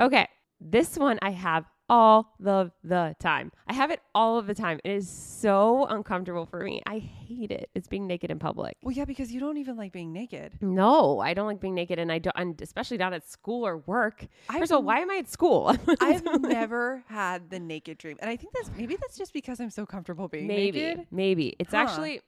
okay, 0.00 0.26
this 0.60 0.96
one 0.98 1.18
I 1.22 1.30
have 1.30 1.64
all 1.92 2.32
the 2.40 2.72
the 2.82 3.14
time. 3.20 3.52
I 3.68 3.74
have 3.74 3.90
it 3.90 4.00
all 4.14 4.38
of 4.38 4.46
the 4.46 4.54
time. 4.54 4.80
It 4.82 4.90
is 4.92 5.08
so 5.08 5.84
uncomfortable 5.86 6.46
for 6.46 6.60
me. 6.60 6.80
I 6.86 6.98
hate 6.98 7.50
it. 7.50 7.68
It's 7.74 7.86
being 7.86 8.06
naked 8.06 8.30
in 8.30 8.38
public. 8.38 8.78
well, 8.82 8.94
yeah, 8.94 9.04
because 9.04 9.30
you 9.30 9.40
don't 9.40 9.58
even 9.58 9.76
like 9.76 9.92
being 9.92 10.10
naked. 10.12 10.54
No, 10.62 11.20
I 11.20 11.34
don't 11.34 11.46
like 11.46 11.60
being 11.60 11.74
naked, 11.74 11.98
and 11.98 12.10
I 12.10 12.18
don't, 12.18 12.34
and 12.34 12.60
especially 12.62 12.96
not 12.96 13.12
at 13.12 13.28
school 13.28 13.66
or 13.66 13.76
work. 13.76 14.26
I've 14.48 14.60
First 14.60 14.72
of 14.72 14.76
all, 14.76 14.82
why 14.82 15.00
am 15.00 15.10
I 15.10 15.16
at 15.18 15.28
school? 15.28 15.76
I've 16.00 16.24
never 16.40 17.04
had 17.08 17.50
the 17.50 17.60
naked 17.60 17.98
dream, 17.98 18.16
and 18.20 18.30
I 18.30 18.36
think 18.36 18.54
that's 18.54 18.70
maybe 18.76 18.96
that's 18.96 19.18
just 19.18 19.32
because 19.34 19.60
I'm 19.60 19.70
so 19.70 19.84
comfortable 19.84 20.28
being 20.28 20.46
maybe 20.46 20.80
naked. 20.80 21.06
maybe 21.10 21.32
Maybe. 21.32 21.56
it's 21.58 21.72
Huh. 21.72 21.76
actually 21.78 22.20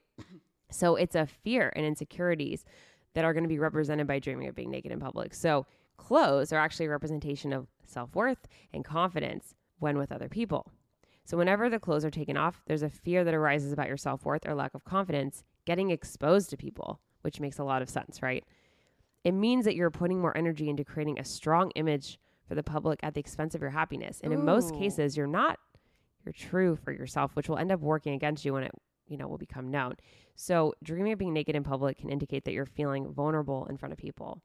so 0.70 0.96
it's 0.96 1.14
a 1.14 1.26
fear 1.26 1.72
and 1.74 1.86
insecurities 1.86 2.64
that 3.14 3.24
are 3.24 3.32
going 3.32 3.44
to 3.44 3.48
be 3.48 3.58
represented 3.58 4.06
by 4.06 4.18
dreaming 4.18 4.48
of 4.48 4.54
being 4.54 4.70
naked 4.70 4.92
in 4.92 4.98
public 5.00 5.32
so 5.34 5.66
clothes 5.96 6.52
are 6.52 6.58
actually 6.58 6.86
a 6.86 6.90
representation 6.90 7.52
of 7.52 7.68
self-worth 7.84 8.46
and 8.72 8.84
confidence 8.84 9.54
when 9.78 9.98
with 9.98 10.12
other 10.12 10.28
people. 10.28 10.70
So 11.24 11.36
whenever 11.36 11.70
the 11.70 11.78
clothes 11.78 12.04
are 12.04 12.10
taken 12.10 12.36
off 12.36 12.62
there's 12.66 12.82
a 12.82 12.90
fear 12.90 13.24
that 13.24 13.34
arises 13.34 13.72
about 13.72 13.88
your 13.88 13.96
self-worth 13.96 14.46
or 14.46 14.54
lack 14.54 14.74
of 14.74 14.84
confidence 14.84 15.42
getting 15.64 15.90
exposed 15.90 16.50
to 16.50 16.56
people 16.56 17.00
which 17.22 17.40
makes 17.40 17.58
a 17.58 17.64
lot 17.64 17.82
of 17.82 17.88
sense 17.88 18.22
right? 18.22 18.44
It 19.24 19.32
means 19.32 19.64
that 19.64 19.74
you're 19.74 19.90
putting 19.90 20.20
more 20.20 20.36
energy 20.36 20.68
into 20.68 20.84
creating 20.84 21.18
a 21.18 21.24
strong 21.24 21.70
image 21.76 22.18
for 22.46 22.54
the 22.54 22.62
public 22.62 23.00
at 23.02 23.14
the 23.14 23.20
expense 23.20 23.54
of 23.54 23.60
your 23.60 23.70
happiness. 23.70 24.20
And 24.22 24.32
in 24.32 24.44
most 24.44 24.74
cases 24.74 25.16
you're 25.16 25.26
not. 25.26 25.58
You're 26.24 26.32
true 26.32 26.76
for 26.76 26.92
yourself, 26.92 27.34
which 27.36 27.48
will 27.48 27.58
end 27.58 27.72
up 27.72 27.80
working 27.80 28.14
against 28.14 28.44
you 28.44 28.54
when 28.54 28.64
it, 28.64 28.72
you 29.06 29.16
know, 29.16 29.28
will 29.28 29.38
become 29.38 29.70
known. 29.70 29.94
So 30.36 30.74
dreaming 30.82 31.12
of 31.12 31.18
being 31.18 31.34
naked 31.34 31.54
in 31.54 31.62
public 31.62 31.98
can 31.98 32.10
indicate 32.10 32.44
that 32.44 32.52
you're 32.52 32.66
feeling 32.66 33.12
vulnerable 33.12 33.66
in 33.66 33.76
front 33.76 33.92
of 33.92 33.98
people. 33.98 34.40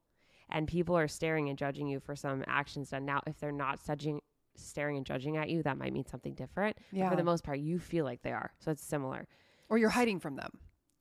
And 0.52 0.66
people 0.66 0.96
are 0.96 1.08
staring 1.08 1.48
and 1.48 1.56
judging 1.58 1.86
you 1.88 2.00
for 2.00 2.16
some 2.16 2.42
actions 2.46 2.90
done. 2.90 3.04
Now, 3.04 3.20
if 3.26 3.38
they're 3.38 3.52
not 3.52 3.84
judging, 3.86 4.20
staring 4.56 4.96
and 4.96 5.06
judging 5.06 5.36
at 5.36 5.48
you, 5.48 5.62
that 5.62 5.78
might 5.78 5.92
mean 5.92 6.06
something 6.06 6.34
different. 6.34 6.76
But 6.92 7.10
For 7.10 7.16
the 7.16 7.24
most 7.24 7.44
part, 7.44 7.58
you 7.60 7.78
feel 7.78 8.04
like 8.04 8.22
they 8.22 8.32
are. 8.32 8.52
So 8.58 8.70
it's 8.70 8.82
similar. 8.84 9.26
or 9.68 9.78
you're 9.78 9.90
hiding 9.90 10.18
from 10.20 10.36
them. 10.36 10.50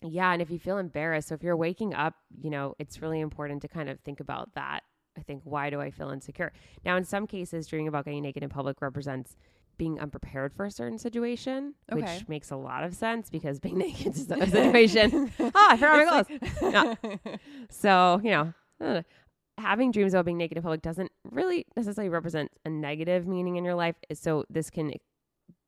Yeah. 0.03 0.31
And 0.31 0.41
if 0.41 0.49
you 0.51 0.59
feel 0.59 0.77
embarrassed, 0.77 1.27
so 1.29 1.35
if 1.35 1.43
you're 1.43 1.57
waking 1.57 1.93
up, 1.93 2.13
you 2.41 2.49
know, 2.49 2.75
it's 2.79 3.01
really 3.01 3.19
important 3.19 3.61
to 3.63 3.67
kind 3.67 3.89
of 3.89 3.99
think 4.01 4.19
about 4.19 4.53
that. 4.55 4.81
I 5.17 5.21
think, 5.23 5.41
why 5.43 5.69
do 5.69 5.81
I 5.81 5.89
feel 5.91 6.11
insecure? 6.11 6.53
Now, 6.85 6.95
in 6.95 7.03
some 7.03 7.27
cases, 7.27 7.67
dreaming 7.67 7.87
about 7.89 8.05
getting 8.05 8.21
naked 8.23 8.43
in 8.43 8.49
public 8.49 8.81
represents 8.81 9.35
being 9.77 9.99
unprepared 9.99 10.53
for 10.53 10.65
a 10.65 10.71
certain 10.71 10.97
situation, 10.97 11.73
Okay. 11.91 12.01
which 12.01 12.27
makes 12.29 12.51
a 12.51 12.55
lot 12.55 12.83
of 12.83 12.93
sense 12.93 13.29
because 13.29 13.59
being 13.59 13.77
naked 13.85 14.15
is 14.15 14.29
a 14.29 14.45
situation. 14.49 15.31
ah, 15.55 15.71
I 15.71 15.77
forgot 15.77 16.05
my 16.05 16.23
clothes. 16.23 16.95
Yeah. 17.25 17.35
So, 17.69 18.21
you 18.23 18.31
know, 18.31 19.03
having 19.59 19.91
dreams 19.91 20.13
about 20.13 20.25
being 20.25 20.37
naked 20.37 20.57
in 20.57 20.63
public 20.63 20.81
doesn't 20.81 21.11
really 21.31 21.65
necessarily 21.75 22.09
represent 22.09 22.51
a 22.65 22.69
negative 22.69 23.27
meaning 23.27 23.57
in 23.57 23.63
your 23.63 23.75
life. 23.75 23.95
So, 24.13 24.45
this 24.49 24.69
can 24.69 24.93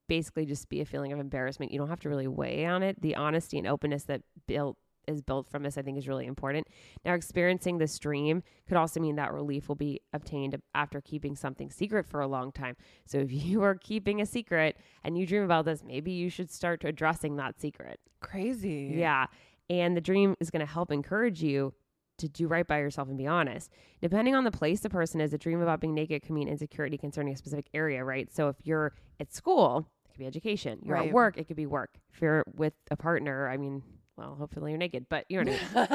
basically 0.08 0.46
just 0.46 0.68
be 0.70 0.82
a 0.82 0.86
feeling 0.86 1.14
of 1.14 1.20
embarrassment. 1.20 1.72
You 1.72 1.80
don't 1.80 1.90
have 1.90 2.02
to 2.02 2.10
really 2.10 2.28
weigh 2.28 2.66
on 2.66 2.84
it. 2.84 3.02
The 3.02 3.16
honesty 3.16 3.58
and 3.58 3.68
openness 3.68 4.04
that 4.04 4.22
built 4.48 4.78
is 5.08 5.22
built 5.22 5.48
from 5.48 5.64
this, 5.64 5.78
I 5.78 5.82
think, 5.82 5.98
is 5.98 6.08
really 6.08 6.26
important. 6.26 6.68
Now, 7.06 7.14
experiencing 7.14 7.78
this 7.78 7.98
dream 7.98 8.44
could 8.68 8.78
also 8.78 9.00
mean 9.00 9.16
that 9.16 9.34
relief 9.34 9.68
will 9.68 9.76
be 9.76 10.02
obtained 10.14 10.62
after 10.76 11.02
keeping 11.02 11.36
something 11.36 11.72
secret 11.72 12.06
for 12.06 12.22
a 12.22 12.28
long 12.28 12.52
time. 12.52 12.76
So, 13.06 13.20
if 13.20 13.32
you 13.32 13.62
are 13.64 13.76
keeping 13.76 14.22
a 14.22 14.26
secret 14.26 14.78
and 15.04 15.18
you 15.18 15.26
dream 15.26 15.44
about 15.44 15.66
this, 15.66 15.84
maybe 15.84 16.12
you 16.12 16.30
should 16.30 16.52
start 16.52 16.84
addressing 16.84 17.38
that 17.38 17.60
secret. 17.60 18.00
Crazy. 18.22 18.94
Yeah. 18.96 19.28
And 19.70 19.96
the 19.96 20.02
dream 20.02 20.36
is 20.40 20.50
going 20.50 20.66
to 20.66 20.72
help 20.72 20.92
encourage 20.92 21.42
you 21.42 21.74
to 22.22 22.30
do 22.30 22.48
right 22.48 22.66
by 22.66 22.80
yourself 22.80 23.08
and 23.10 23.18
be 23.18 23.28
honest. 23.28 23.70
Depending 24.02 24.34
on 24.36 24.44
the 24.46 24.52
place 24.52 24.80
the 24.80 24.90
person 24.90 25.22
is, 25.22 25.34
a 25.34 25.38
dream 25.38 25.62
about 25.62 25.80
being 25.82 25.94
naked 25.94 26.24
can 26.24 26.34
mean 26.36 26.48
insecurity 26.48 26.98
concerning 26.98 27.34
a 27.34 27.38
specific 27.38 27.68
area, 27.74 28.04
right? 28.04 28.32
So 28.34 28.48
if 28.50 28.56
you're 28.64 28.94
at 29.20 29.34
school, 29.34 29.88
it 30.06 30.12
could 30.14 30.20
be 30.20 30.26
education. 30.26 30.80
You're 30.84 30.96
Right. 30.98 31.08
at 31.10 31.14
work, 31.14 31.38
it 31.38 31.48
could 31.48 31.58
be 31.58 31.66
work. 31.68 31.92
If 32.14 32.22
you're 32.22 32.44
with 32.56 32.74
a 32.90 32.96
partner, 32.96 33.48
I 33.50 33.58
mean, 33.58 33.84
well, 34.18 34.36
hopefully 34.36 34.72
you're 34.72 34.78
naked, 34.78 35.06
but 35.10 35.26
you 35.30 35.44
know 35.44 35.56
so 35.74 35.86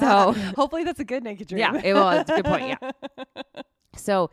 So- 0.00 0.32
hopefully 0.56 0.84
that's 0.84 1.00
a 1.00 1.04
good 1.04 1.22
naked 1.24 1.48
dream. 1.48 1.60
Yeah, 1.60 1.80
it, 1.82 1.92
well, 1.94 2.10
it's 2.10 2.30
a 2.30 2.36
good 2.36 2.44
point. 2.44 2.78
Yeah. 2.80 2.90
So 3.96 4.30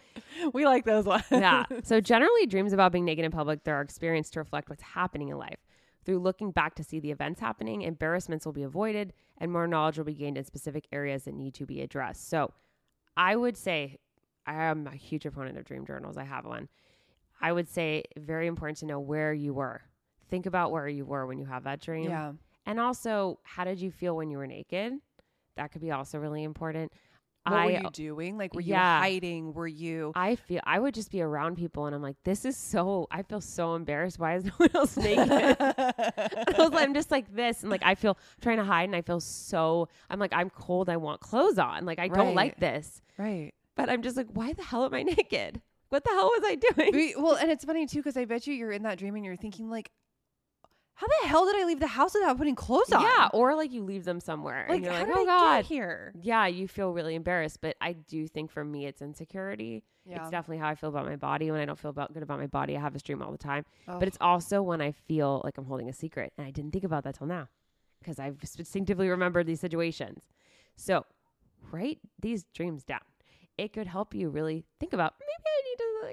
we 0.54 0.66
like 0.66 0.86
those 0.86 1.06
ones. 1.06 1.24
yeah. 1.30 1.66
So 1.84 2.02
generally, 2.02 2.48
dreams 2.48 2.74
about 2.74 2.92
being 2.92 3.06
naked 3.06 3.24
in 3.26 3.30
public, 3.32 3.64
they're 3.64 3.80
experienced 3.82 4.34
to 4.34 4.40
reflect 4.40 4.70
what's 4.72 4.82
happening 4.82 5.30
in 5.30 5.38
life. 5.38 5.60
Through 6.04 6.20
looking 6.20 6.52
back 6.52 6.76
to 6.76 6.84
see 6.84 7.00
the 7.00 7.12
events 7.12 7.40
happening, 7.40 7.82
embarrassments 7.84 8.46
will 8.46 8.54
be 8.54 8.64
avoided 8.64 9.14
and 9.38 9.52
more 9.52 9.68
knowledge 9.68 9.98
will 9.98 10.06
be 10.06 10.14
gained 10.14 10.38
in 10.38 10.46
specific 10.46 10.88
areas 10.92 11.24
that 11.26 11.34
need 11.34 11.54
to 11.56 11.66
be 11.66 11.82
addressed. 11.82 12.28
So 12.30 12.52
I 13.16 13.36
would 13.36 13.56
say 13.56 14.00
I 14.48 14.56
am 14.64 14.88
a 14.88 14.96
huge 14.96 15.26
opponent 15.26 15.58
of 15.58 15.66
dream 15.66 15.86
journals. 15.86 16.18
I 16.18 16.24
have 16.24 16.46
one. 16.46 16.70
I 17.40 17.52
would 17.52 17.70
say 17.70 18.04
very 18.18 18.48
important 18.48 18.78
to 18.80 18.86
know 18.86 19.00
where 19.00 19.34
you 19.34 19.54
were. 19.54 19.82
Think 20.30 20.46
about 20.46 20.72
where 20.72 20.88
you 20.88 21.06
were 21.06 21.26
when 21.26 21.38
you 21.38 21.46
have 21.46 21.64
that 21.66 21.82
dream. 21.82 22.10
yeah. 22.10 22.34
And 22.66 22.80
also, 22.80 23.40
how 23.44 23.64
did 23.64 23.80
you 23.82 23.92
feel 23.92 24.16
when 24.16 24.30
you 24.30 24.38
were 24.38 24.46
naked? 24.48 24.94
That 25.58 25.72
could 25.72 25.82
be 25.82 25.92
also 25.92 26.20
really 26.20 26.44
important. 26.44 26.92
What 27.44 27.54
I 27.56 27.66
were 27.66 27.72
you 27.72 27.90
doing? 27.92 28.38
Like, 28.38 28.54
were 28.54 28.62
you 28.62 28.74
hiding? 29.00 29.54
Were 29.54 29.68
you? 29.68 30.12
I 30.16 30.36
feel 30.36 30.62
I 30.64 30.78
would 30.80 30.94
just 30.94 31.10
be 31.12 31.22
around 31.22 31.56
people 31.58 31.88
and 31.88 31.96
I'm 31.96 32.02
like, 32.02 32.18
this 32.24 32.46
is 32.46 32.56
so 32.56 33.08
I 33.10 33.24
feel 33.24 33.42
so 33.42 33.74
embarrassed. 33.76 34.20
Why 34.20 34.36
is 34.36 34.46
no 34.46 34.52
one 34.58 34.70
else 34.76 34.96
naked? 34.98 35.58
I 35.60 36.70
I'm 36.74 36.94
just 36.94 37.12
like 37.12 37.34
this 37.34 37.62
and 37.62 37.72
like 37.72 37.84
I 37.84 37.96
feel 37.96 38.18
trying 38.42 38.58
to 38.58 38.64
hide 38.64 38.86
and 38.90 38.96
I 38.96 39.02
feel 39.02 39.20
so 39.20 39.90
I'm 40.10 40.20
like, 40.20 40.34
I'm 40.34 40.50
cold, 40.50 40.90
I 40.90 40.98
want 40.98 41.20
clothes 41.22 41.58
on. 41.60 41.86
Like 41.86 42.00
I 42.00 42.08
don't 42.08 42.36
like 42.36 42.60
this. 42.60 43.02
right. 43.18 43.54
But 43.76 43.90
I'm 43.90 44.02
just 44.02 44.18
like, 44.18 44.28
why 44.34 44.52
the 44.54 44.64
hell 44.64 44.84
am 44.86 44.94
I 44.94 45.04
naked? 45.18 45.62
What 45.90 46.04
the 46.04 46.10
hell 46.12 46.26
was 46.28 46.44
I 46.46 46.56
doing? 46.56 46.92
We- 46.94 47.16
well, 47.18 47.36
and 47.42 47.50
it's 47.52 47.66
funny 47.66 47.86
too 47.88 48.00
because 48.00 48.18
I 48.18 48.26
bet 48.26 48.46
you 48.48 48.54
you're 48.54 48.72
in 48.72 48.84
that 48.84 48.98
dream 48.98 49.16
and 49.16 49.26
you're 49.26 49.36
thinking 49.38 49.70
like, 49.70 49.90
how 51.02 51.08
the 51.08 51.28
hell 51.30 51.46
did 51.48 51.56
I 51.60 51.66
leave 51.66 51.80
the 51.80 51.88
house 51.88 52.14
without 52.14 52.38
putting 52.38 52.54
clothes 52.54 52.92
on? 52.92 53.02
Yeah, 53.02 53.30
or 53.34 53.56
like 53.56 53.72
you 53.72 53.84
leave 53.84 54.06
them 54.06 54.20
somewhere 54.20 54.68
Like, 54.70 54.76
and 54.78 54.86
you're 54.86 54.94
how 54.94 55.00
like, 55.00 55.10
oh 55.10 55.22
I 55.22 55.26
God. 55.26 55.56
get 55.58 55.66
here? 55.66 56.14
Yeah, 56.22 56.46
you 56.46 56.68
feel 56.68 56.94
really 56.94 57.16
embarrassed. 57.16 57.60
But 57.60 57.76
I 57.82 57.94
do 57.94 58.28
think 58.28 58.52
for 58.52 58.64
me 58.64 58.86
it's 58.86 59.02
insecurity. 59.02 59.84
Yeah. 60.06 60.22
It's 60.22 60.30
definitely 60.30 60.60
how 60.60 60.68
I 60.70 60.76
feel 60.76 60.90
about 60.90 61.08
my 61.08 61.16
body. 61.16 61.50
When 61.50 61.60
I 61.60 61.66
don't 61.66 61.80
feel 61.80 61.90
about 61.90 62.14
good 62.14 62.22
about 62.22 62.38
my 62.38 62.46
body, 62.46 62.78
I 62.78 62.82
have 62.82 62.94
this 62.94 63.02
dream 63.02 63.24
all 63.24 63.32
the 63.32 63.38
time. 63.40 63.66
Oh. 63.88 63.98
But 63.98 64.10
it's 64.10 64.18
also 64.22 64.62
when 64.62 64.80
I 64.80 64.92
feel 64.92 65.42
like 65.44 65.58
I'm 65.58 65.66
holding 65.66 65.90
a 65.90 65.94
secret. 65.94 66.34
And 66.38 66.46
I 66.46 66.52
didn't 66.52 66.70
think 66.70 66.84
about 66.84 67.04
that 67.06 67.16
till 67.18 67.26
now 67.26 67.48
because 68.00 68.20
I've 68.20 68.38
instinctively 68.60 69.10
remembered 69.10 69.48
these 69.48 69.60
situations. 69.60 70.28
So 70.76 71.06
write 71.72 71.98
these 72.22 72.46
dreams 72.54 72.84
down. 72.84 73.02
It 73.58 73.74
could 73.74 73.88
help 73.88 74.14
you 74.14 74.30
really 74.30 74.66
think 74.80 74.94
about 74.94 75.16
maybe 75.20 75.48
I 75.48 75.62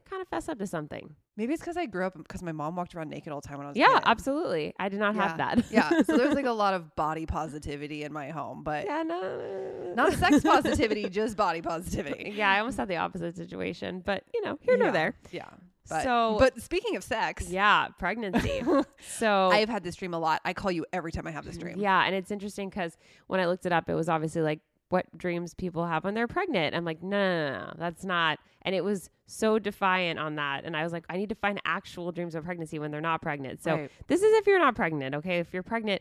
kind 0.09 0.23
of 0.23 0.29
fess 0.29 0.49
up 0.49 0.59
to 0.59 0.67
something. 0.67 1.15
Maybe 1.37 1.53
it's 1.55 1.63
because 1.63 1.77
I 1.77 1.87
grew 1.87 2.07
up 2.07 2.17
because 2.17 2.43
my 2.43 2.53
mom 2.53 2.77
walked 2.77 2.95
around 2.95 3.11
naked 3.11 3.33
all 3.33 3.41
the 3.41 3.49
time 3.49 3.59
when 3.59 3.67
I 3.67 3.71
was 3.71 3.77
Yeah, 3.77 4.01
absolutely. 4.05 4.75
I 4.79 4.89
did 4.89 4.99
not 5.01 5.15
Yeah. 5.15 5.29
have 5.29 5.39
that. 5.39 5.65
yeah. 5.71 5.89
So 6.03 6.17
there's 6.17 6.35
like 6.35 6.47
a 6.47 6.51
lot 6.65 6.75
of 6.75 6.95
body 6.97 7.27
positivity 7.27 8.03
in 8.05 8.13
my 8.13 8.31
home, 8.31 8.63
but 8.65 8.85
yeah, 8.87 9.03
no, 9.03 9.21
uh, 9.23 9.95
not 9.95 10.13
sex 10.15 10.43
positivity, 10.45 11.09
just 11.09 11.37
body 11.37 11.63
positivity. 11.63 12.33
Yeah, 12.35 12.51
I 12.51 12.59
almost 12.61 12.77
had 12.79 12.89
the 12.89 12.97
opposite 12.97 13.37
situation, 13.37 14.03
but 14.05 14.25
you 14.35 14.43
know, 14.45 14.59
here 14.63 14.77
nor 14.77 14.87
Yeah. 14.89 14.93
there. 14.93 15.15
Yeah. 15.31 15.49
But, 15.89 16.03
So- 16.03 16.37
but 16.39 16.61
speaking 16.61 16.97
of 16.97 17.03
sex, 17.05 17.49
Yeah, 17.49 17.89
pregnancy. 17.99 18.63
so 19.01 19.49
I've 19.51 19.71
had 19.71 19.83
this 19.85 19.97
dream 19.97 20.13
a 20.13 20.19
lot. 20.19 20.43
I 20.45 20.53
call 20.53 20.71
you 20.71 20.85
every 20.93 21.13
time 21.13 21.27
I 21.27 21.31
have 21.31 21.47
this 21.47 21.57
dream. 21.57 21.79
Yeah, 21.79 22.05
and 22.05 22.15
it's 22.15 22.31
interesting 22.31 22.69
because 22.69 22.99
when 23.27 23.41
I 23.41 23.47
looked 23.47 23.65
it 23.65 23.73
up, 23.73 23.89
it 23.89 23.95
was 23.95 24.09
obviously 24.09 24.43
like 24.43 24.61
what 24.91 25.07
dreams 25.17 25.55
people 25.55 25.87
have 25.87 26.05
when 26.05 26.15
they're 26.15 26.27
pregnant. 26.27 26.75
I'm 26.75 26.85
like, 26.85 27.03
no, 27.03 27.11
no, 27.19 27.51
no, 27.51 27.59
no, 27.67 27.73
that's 27.79 28.05
not. 28.05 28.39
And 28.63 28.75
it 28.75 28.83
was 28.83 29.11
so 29.27 29.59
defiant 29.59 30.19
on 30.19 30.37
that. 30.37 30.65
And 30.65 30.77
I 30.77 30.83
was 30.83 30.93
like, 30.93 31.05
I 31.11 31.17
need 31.17 31.29
to 31.29 31.35
find 31.35 31.61
actual 31.65 32.13
dreams 32.13 32.35
of 32.35 32.45
pregnancy 32.45 32.79
when 32.79 32.91
they're 32.91 33.01
not 33.01 33.21
pregnant. 33.23 33.63
So 33.63 33.77
Right. 33.77 33.91
this 34.07 34.23
is 34.23 34.33
if 34.39 34.47
you're 34.47 34.59
not 34.59 34.75
pregnant, 34.75 35.15
okay? 35.17 35.39
If 35.39 35.53
you're 35.53 35.63
pregnant, 35.63 36.01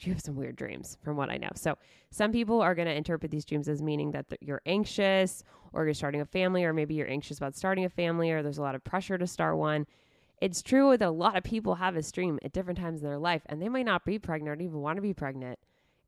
you 0.00 0.12
have 0.12 0.20
some 0.20 0.36
weird 0.36 0.56
dreams 0.56 0.98
from 1.02 1.16
what 1.16 1.30
I 1.30 1.36
know. 1.38 1.48
So 1.54 1.78
some 2.10 2.32
people 2.32 2.60
are 2.60 2.74
going 2.74 2.88
to 2.88 2.94
interpret 2.94 3.30
these 3.30 3.44
dreams 3.44 3.68
as 3.68 3.80
meaning 3.80 4.10
that 4.10 4.28
th- 4.28 4.40
you're 4.42 4.60
anxious 4.66 5.42
or 5.72 5.84
you're 5.84 5.94
starting 5.94 6.20
a 6.20 6.26
family 6.26 6.64
or 6.64 6.72
maybe 6.72 6.94
you're 6.94 7.08
anxious 7.08 7.38
about 7.38 7.56
starting 7.56 7.84
a 7.84 7.88
family 7.88 8.30
or 8.30 8.42
there's 8.42 8.58
a 8.58 8.62
lot 8.62 8.74
of 8.74 8.84
pressure 8.84 9.16
to 9.16 9.26
start 9.26 9.56
one. 9.56 9.86
It's 10.42 10.62
true 10.62 10.96
that 10.96 11.06
a 11.06 11.10
lot 11.10 11.36
of 11.36 11.44
people 11.44 11.76
have 11.76 11.96
a 11.96 12.02
dream 12.02 12.38
at 12.44 12.52
different 12.52 12.78
times 12.78 13.00
in 13.02 13.08
their 13.08 13.18
life 13.18 13.42
and 13.46 13.60
they 13.62 13.68
might 13.68 13.86
not 13.86 14.04
be 14.04 14.18
pregnant 14.18 14.60
or 14.60 14.64
even 14.64 14.80
want 14.80 14.96
to 14.96 15.02
be 15.02 15.14
pregnant. 15.14 15.58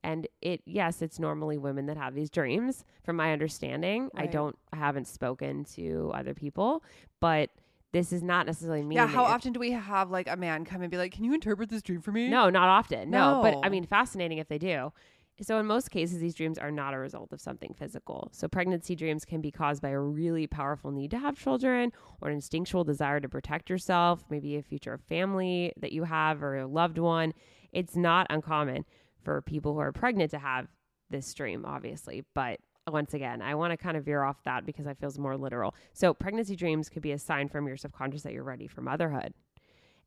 And 0.04 0.26
it, 0.40 0.62
yes, 0.64 1.00
it's 1.02 1.18
normally 1.18 1.58
women 1.58 1.86
that 1.86 1.96
have 1.96 2.14
these 2.14 2.30
dreams, 2.30 2.84
from 3.04 3.16
my 3.16 3.32
understanding. 3.32 4.10
I 4.16 4.26
don't, 4.26 4.56
I 4.72 4.76
haven't 4.76 5.06
spoken 5.06 5.64
to 5.76 6.10
other 6.14 6.34
people, 6.34 6.82
but 7.20 7.50
this 7.92 8.12
is 8.12 8.22
not 8.22 8.46
necessarily 8.46 8.82
me. 8.82 8.96
Yeah. 8.96 9.06
How 9.06 9.24
often 9.24 9.52
do 9.52 9.60
we 9.60 9.72
have 9.72 10.10
like 10.10 10.28
a 10.28 10.36
man 10.36 10.64
come 10.64 10.82
and 10.82 10.90
be 10.90 10.96
like, 10.96 11.12
"Can 11.12 11.24
you 11.24 11.34
interpret 11.34 11.68
this 11.68 11.82
dream 11.82 12.00
for 12.00 12.10
me?" 12.10 12.28
No, 12.28 12.50
not 12.50 12.68
often. 12.68 13.10
No. 13.10 13.40
But 13.42 13.58
I 13.62 13.68
mean, 13.68 13.84
fascinating 13.84 14.38
if 14.38 14.48
they 14.48 14.58
do. 14.58 14.92
So, 15.40 15.58
in 15.58 15.66
most 15.66 15.90
cases, 15.90 16.20
these 16.20 16.34
dreams 16.34 16.58
are 16.58 16.70
not 16.70 16.94
a 16.94 16.98
result 16.98 17.32
of 17.32 17.40
something 17.40 17.74
physical. 17.74 18.28
So, 18.32 18.48
pregnancy 18.48 18.94
dreams 18.94 19.24
can 19.24 19.40
be 19.40 19.50
caused 19.50 19.82
by 19.82 19.88
a 19.88 19.98
really 19.98 20.46
powerful 20.46 20.90
need 20.90 21.10
to 21.12 21.18
have 21.18 21.38
children 21.38 21.92
or 22.20 22.28
an 22.28 22.34
instinctual 22.34 22.84
desire 22.84 23.18
to 23.18 23.28
protect 23.28 23.70
yourself, 23.70 24.24
maybe 24.30 24.56
a 24.56 24.62
future 24.62 24.98
family 25.08 25.72
that 25.78 25.92
you 25.92 26.04
have 26.04 26.42
or 26.42 26.58
a 26.58 26.66
loved 26.66 26.98
one. 26.98 27.32
It's 27.72 27.96
not 27.96 28.26
uncommon 28.28 28.84
for 29.22 29.42
people 29.42 29.74
who 29.74 29.80
are 29.80 29.92
pregnant 29.92 30.30
to 30.32 30.38
have 30.38 30.68
this 31.10 31.32
dream, 31.34 31.64
obviously. 31.64 32.24
But 32.34 32.60
once 32.90 33.14
again, 33.14 33.42
I 33.42 33.54
want 33.54 33.72
to 33.72 33.76
kind 33.76 33.96
of 33.96 34.04
veer 34.04 34.22
off 34.22 34.42
that 34.44 34.66
because 34.66 34.86
I 34.86 34.94
feels 34.94 35.18
more 35.18 35.36
literal. 35.36 35.74
So, 35.92 36.12
pregnancy 36.12 36.56
dreams 36.56 36.88
could 36.88 37.02
be 37.02 37.12
a 37.12 37.18
sign 37.18 37.48
from 37.48 37.66
your 37.66 37.76
subconscious 37.76 38.22
that 38.22 38.32
you're 38.32 38.42
ready 38.42 38.66
for 38.66 38.80
motherhood. 38.80 39.34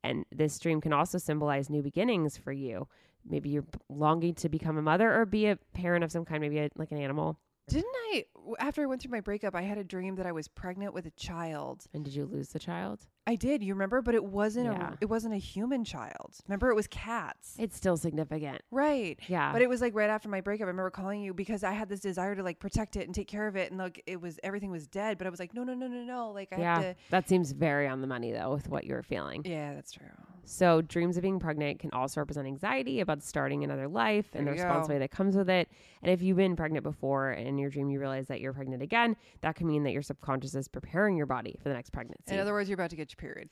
And 0.04 0.24
this 0.30 0.58
dream 0.58 0.80
can 0.80 0.92
also 0.92 1.18
symbolize 1.18 1.70
new 1.70 1.82
beginnings 1.82 2.36
for 2.36 2.52
you. 2.52 2.86
Maybe 3.28 3.48
you're 3.48 3.66
longing 3.88 4.34
to 4.34 4.48
become 4.48 4.78
a 4.78 4.82
mother 4.82 5.12
or 5.12 5.26
be 5.26 5.46
a 5.46 5.56
parent 5.74 6.04
of 6.04 6.12
some 6.12 6.24
kind, 6.24 6.40
maybe 6.40 6.58
a, 6.58 6.70
like 6.76 6.92
an 6.92 6.98
animal. 6.98 7.40
Didn't 7.68 7.92
I, 8.12 8.26
After 8.60 8.82
I 8.82 8.86
went 8.86 9.02
through 9.02 9.10
my 9.10 9.20
breakup, 9.20 9.56
I 9.56 9.62
had 9.62 9.78
a 9.78 9.84
dream 9.84 10.14
that 10.16 10.26
I 10.26 10.32
was 10.32 10.46
pregnant 10.46 10.94
with 10.94 11.06
a 11.06 11.10
child. 11.10 11.84
And 11.92 12.04
did 12.04 12.14
you 12.14 12.24
lose 12.24 12.50
the 12.50 12.60
child? 12.60 13.00
I 13.26 13.34
did. 13.34 13.62
You 13.62 13.74
remember? 13.74 14.02
But 14.02 14.14
it 14.14 14.24
wasn't 14.24 14.66
Yeah. 14.66 14.90
a. 14.92 14.96
It 15.00 15.06
wasn't 15.06 15.34
a 15.34 15.38
human 15.38 15.84
child. 15.84 16.36
Remember? 16.46 16.70
It 16.70 16.74
was 16.74 16.86
cats. 16.86 17.56
It's 17.58 17.76
still 17.76 17.96
significant. 17.96 18.62
right. 18.70 19.18
Yeah. 19.28 19.52
But 19.52 19.62
it 19.62 19.68
was 19.68 19.80
like 19.80 19.94
right 19.94 20.10
after 20.10 20.28
my 20.28 20.40
breakup. 20.40 20.66
I 20.66 20.68
remember 20.68 20.90
calling 20.90 21.22
you 21.22 21.34
because 21.34 21.64
I 21.64 21.72
had 21.72 21.88
this 21.88 22.00
desire 22.00 22.34
to 22.36 22.42
like 22.42 22.58
protect 22.60 22.96
it 22.96 23.06
and 23.06 23.14
take 23.14 23.28
care 23.28 23.46
of 23.48 23.56
it, 23.56 23.70
and 23.70 23.78
like 23.80 24.02
it 24.06 24.20
was 24.20 24.38
everything 24.44 24.70
was 24.70 24.86
dead. 24.86 25.18
But 25.18 25.26
I 25.26 25.30
was 25.30 25.40
like, 25.40 25.54
no, 25.54 25.64
no, 25.64 25.74
no, 25.74 25.88
no, 25.88 26.02
no. 26.04 26.30
Like 26.30 26.52
I 26.52 26.58
yeah. 26.58 26.74
have 26.74 26.82
to. 26.82 27.00
That 27.10 27.28
seems 27.28 27.52
very 27.52 27.88
on 27.88 28.00
the 28.00 28.06
money, 28.06 28.32
though, 28.32 28.52
with 28.52 28.68
what 28.68 28.84
you 28.84 28.94
were 28.94 29.02
feeling. 29.02 29.42
Yeah, 29.44 29.74
that's 29.74 29.92
true. 29.92 30.06
So, 30.48 30.80
dreams 30.80 31.16
of 31.16 31.22
being 31.22 31.40
pregnant 31.40 31.80
can 31.80 31.90
also 31.90 32.20
represent 32.20 32.46
anxiety 32.46 33.00
about 33.00 33.20
starting 33.24 33.64
another 33.64 33.88
life 33.88 34.26
and 34.32 34.42
the 34.46 34.52
There 34.52 34.54
you 34.54 34.62
go. 34.62 34.68
responsibility 34.68 35.02
that 35.02 35.10
comes 35.10 35.36
with 35.36 35.50
it. 35.50 35.68
And 36.04 36.12
if 36.12 36.22
you've 36.22 36.36
been 36.36 36.54
pregnant 36.54 36.84
before 36.84 37.30
and 37.32 37.48
in 37.48 37.58
your 37.58 37.68
dream 37.68 37.90
you 37.90 37.98
realize 37.98 38.28
that 38.28 38.40
you're 38.40 38.52
pregnant 38.52 38.80
again, 38.80 39.16
that 39.40 39.56
can 39.56 39.66
mean 39.66 39.82
that 39.82 39.90
your 39.92 40.02
subconscious 40.02 40.54
is 40.54 40.68
preparing 40.68 41.16
your 41.16 41.26
body 41.26 41.56
for 41.60 41.68
the 41.68 41.74
next 41.74 41.90
pregnancy. 41.90 42.32
In 42.32 42.38
other 42.38 42.52
words, 42.52 42.68
you're 42.68 42.74
about 42.76 42.90
to 42.90 42.96
get 42.96 43.08
period. 43.16 43.50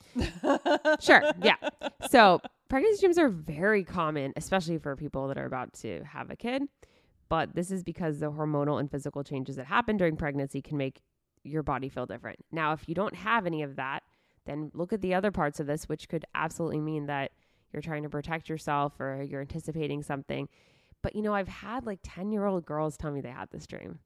Sure. 0.99 1.21
Yeah. 1.41 1.55
So 2.09 2.41
pregnancy 2.69 3.01
dreams 3.01 3.17
are 3.17 3.29
very 3.29 3.83
common, 3.83 4.33
especially 4.35 4.77
for 4.77 4.95
people 4.95 5.27
that 5.27 5.37
are 5.37 5.45
about 5.45 5.73
to 5.81 6.03
have 6.03 6.29
a 6.29 6.35
kid. 6.35 6.63
But 7.29 7.55
this 7.55 7.71
is 7.71 7.83
because 7.83 8.19
the 8.19 8.31
hormonal 8.31 8.79
and 8.79 8.89
physical 8.89 9.23
changes 9.23 9.55
that 9.55 9.65
happen 9.65 9.97
during 9.97 10.15
pregnancy 10.15 10.61
can 10.61 10.77
make 10.77 11.01
your 11.43 11.63
body 11.63 11.89
feel 11.89 12.05
different. 12.05 12.39
Now, 12.51 12.73
if 12.73 12.87
you 12.87 12.95
don't 12.95 13.15
have 13.15 13.45
any 13.45 13.63
of 13.63 13.75
that, 13.75 14.03
then 14.45 14.71
look 14.73 14.93
at 14.93 15.01
the 15.01 15.13
other 15.13 15.31
parts 15.31 15.59
of 15.59 15.67
this, 15.67 15.89
which 15.89 16.07
could 16.07 16.25
absolutely 16.35 16.79
mean 16.79 17.07
that 17.07 17.31
you're 17.73 17.81
trying 17.81 18.03
to 18.03 18.09
protect 18.09 18.47
yourself 18.47 18.99
or 18.99 19.23
you're 19.23 19.41
anticipating 19.41 20.03
something. 20.03 20.47
But 21.01 21.15
you 21.15 21.21
know, 21.21 21.33
I've 21.33 21.47
had 21.47 21.85
like 21.85 21.99
10 22.03 22.31
year 22.31 22.45
old 22.45 22.65
girls 22.65 22.97
tell 22.97 23.11
me 23.11 23.21
they 23.21 23.29
had 23.29 23.49
this 23.51 23.67
dream. 23.67 23.99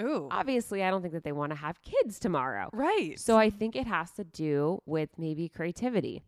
Ooh. 0.00 0.28
Obviously, 0.30 0.82
I 0.82 0.90
don't 0.90 1.02
think 1.02 1.14
that 1.14 1.24
they 1.24 1.32
want 1.32 1.50
to 1.52 1.56
have 1.58 1.80
kids 1.82 2.18
tomorrow. 2.18 2.68
right. 2.72 3.18
So 3.18 3.36
I 3.36 3.50
think 3.50 3.76
it 3.76 3.86
has 3.86 4.10
to 4.12 4.24
do 4.24 4.80
with 4.86 5.10
maybe 5.18 5.48
creativity 5.48 6.22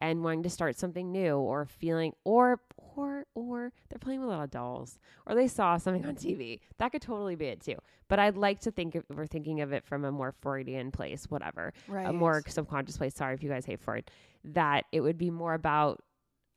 and 0.00 0.22
wanting 0.22 0.44
to 0.44 0.50
start 0.50 0.78
something 0.78 1.10
new 1.10 1.36
or 1.36 1.64
feeling 1.66 2.12
or 2.24 2.60
or 2.94 3.26
or 3.34 3.72
they're 3.88 3.98
playing 3.98 4.20
with 4.20 4.28
a 4.28 4.32
lot 4.32 4.44
of 4.44 4.50
dolls 4.50 4.98
or 5.26 5.34
they 5.34 5.48
saw 5.48 5.76
something 5.76 6.04
on 6.06 6.14
TV. 6.16 6.60
That 6.78 6.92
could 6.92 7.02
totally 7.02 7.34
be 7.34 7.46
it 7.46 7.60
too. 7.60 7.74
But 8.08 8.18
I'd 8.20 8.36
like 8.36 8.60
to 8.60 8.70
think 8.70 8.94
of, 8.94 9.04
we're 9.14 9.26
thinking 9.26 9.60
of 9.60 9.72
it 9.72 9.84
from 9.84 10.04
a 10.04 10.10
more 10.12 10.32
Freudian 10.40 10.90
place, 10.92 11.24
whatever. 11.28 11.72
right. 11.88 12.06
A 12.08 12.12
more 12.12 12.42
subconscious 12.46 12.96
place. 12.96 13.14
Sorry 13.14 13.34
if 13.34 13.42
you 13.42 13.48
guys 13.50 13.66
hate 13.66 13.80
Freud. 13.80 14.10
That 14.44 14.84
it 14.92 15.00
would 15.00 15.18
be 15.18 15.30
more 15.30 15.54
about 15.54 16.00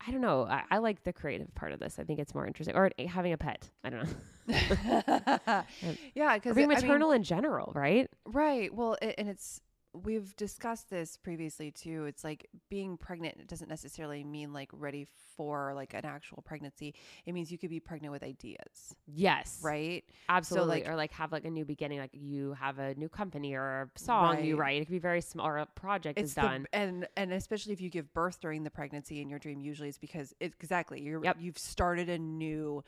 I 0.06 0.10
don't 0.10 0.20
know. 0.20 0.44
I, 0.44 0.62
I 0.70 0.78
like 0.78 1.04
the 1.04 1.12
creative 1.12 1.54
part 1.54 1.72
of 1.72 1.78
this. 1.80 1.98
I 1.98 2.02
think 2.04 2.18
it's 2.18 2.34
more 2.34 2.46
interesting. 2.46 2.74
Or 2.74 2.90
having 3.08 3.32
a 3.32 3.36
pet. 3.38 3.68
I 3.84 3.90
don't 3.90 4.04
know. 4.04 4.14
yeah, 6.14 6.34
because 6.34 6.56
being 6.56 6.68
maternal 6.68 7.12
in 7.12 7.22
general, 7.22 7.72
right? 7.74 8.10
Right. 8.26 8.74
Well, 8.74 8.96
a- 9.00 9.18
and 9.18 9.28
it's 9.28 9.60
we've 9.94 10.34
discussed 10.36 10.88
this 10.88 11.16
previously 11.16 11.70
too. 11.70 12.06
It's 12.06 12.24
like 12.24 12.48
being 12.70 12.96
pregnant 12.96 13.36
it 13.38 13.46
doesn't 13.46 13.68
necessarily 13.68 14.24
mean 14.24 14.52
like 14.52 14.70
ready 14.72 15.06
for 15.36 15.72
like 15.74 15.92
an 15.94 16.04
actual 16.04 16.42
pregnancy. 16.42 16.94
It 17.26 17.32
means 17.32 17.52
you 17.52 17.58
could 17.58 17.68
be 17.70 17.80
pregnant 17.80 18.12
with 18.12 18.22
ideas, 18.22 18.94
Yes. 19.06 19.60
right? 19.62 20.02
Absolutely. 20.28 20.80
like- 20.80 20.88
or 20.88 20.96
like 20.96 21.12
have 21.12 21.30
like 21.32 21.44
a 21.44 21.50
new 21.50 21.64
beginning, 21.64 21.98
like 21.98 22.10
you 22.14 22.54
have 22.54 22.78
a 22.78 22.94
new 22.94 23.08
company 23.08 23.54
or 23.54 23.90
a 23.94 23.98
song 23.98 24.42
you 24.44 24.56
Right. 24.56 24.60
write. 24.66 24.82
It 24.82 24.84
could 24.86 24.92
be 24.92 24.98
very 24.98 25.20
small 25.20 25.46
or 25.46 25.58
a 25.58 25.66
project 25.66 26.18
It's 26.18 26.30
is 26.30 26.34
the, 26.36 26.40
done. 26.42 26.66
and 26.72 27.06
and 27.16 27.32
especially 27.32 27.72
if 27.74 27.80
you 27.80 27.90
give 27.90 28.12
birth 28.14 28.40
during 28.40 28.62
the 28.64 28.70
pregnancy 28.70 29.20
in 29.20 29.28
your 29.28 29.38
dream, 29.38 29.60
usually 29.60 29.88
it's 29.90 29.98
because 29.98 30.34
it, 30.40 30.54
exactly 30.60 31.00
you're 31.02 31.22
Yep. 31.22 31.36
you've 31.40 31.58
started 31.58 32.08
a 32.08 32.18
new 32.18 32.82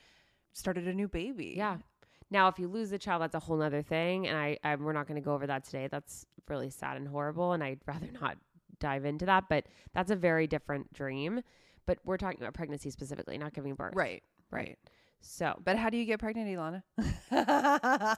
started 0.53 0.87
a 0.87 0.95
new 0.95 1.09
baby. 1.09 1.55
yeah. 1.57 1.79
Now, 2.31 2.49
if 2.49 2.59
you 2.59 2.69
lose 2.69 2.91
the 2.91 2.99
child, 2.99 3.23
that's 3.23 3.35
a 3.35 3.39
whole 3.41 3.57
nother 3.57 3.83
thing. 3.83 4.27
And 4.27 4.37
I, 4.37 4.59
I 4.65 4.75
we're 4.77 4.93
not 4.93 5.07
going 5.07 5.21
to 5.21 5.25
go 5.25 5.35
over 5.35 5.47
that 5.47 5.65
today. 5.65 5.89
That's 5.91 6.27
really 6.49 6.71
sad 6.71 6.97
and 6.97 7.07
horrible. 7.09 7.53
And 7.53 7.63
I'd 7.63 7.81
rather 7.87 8.09
not 8.21 8.37
dive 8.81 9.05
into 9.05 9.27
that. 9.27 9.45
But 9.49 9.67
that's 9.93 10.11
a 10.11 10.17
very 10.17 10.47
different 10.47 10.93
dream. 10.93 11.43
But 11.87 11.99
we're 12.05 12.17
talking 12.17 12.41
about 12.41 12.55
pregnancy 12.55 12.91
specifically, 12.91 13.37
not 13.39 13.53
giving 13.53 13.75
birth. 13.75 13.95
Right. 13.95 14.23
Right. 14.51 14.79
So, 15.21 15.59
But 15.65 15.77
how 15.77 15.91
do 15.91 15.97
you 15.97 16.05
get 16.05 16.19
pregnant, 16.21 16.49
Ilana? 16.49 16.83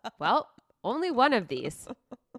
well, 0.18 0.48
only 0.84 1.10
one 1.10 1.32
of 1.32 1.48
these. 1.48 1.86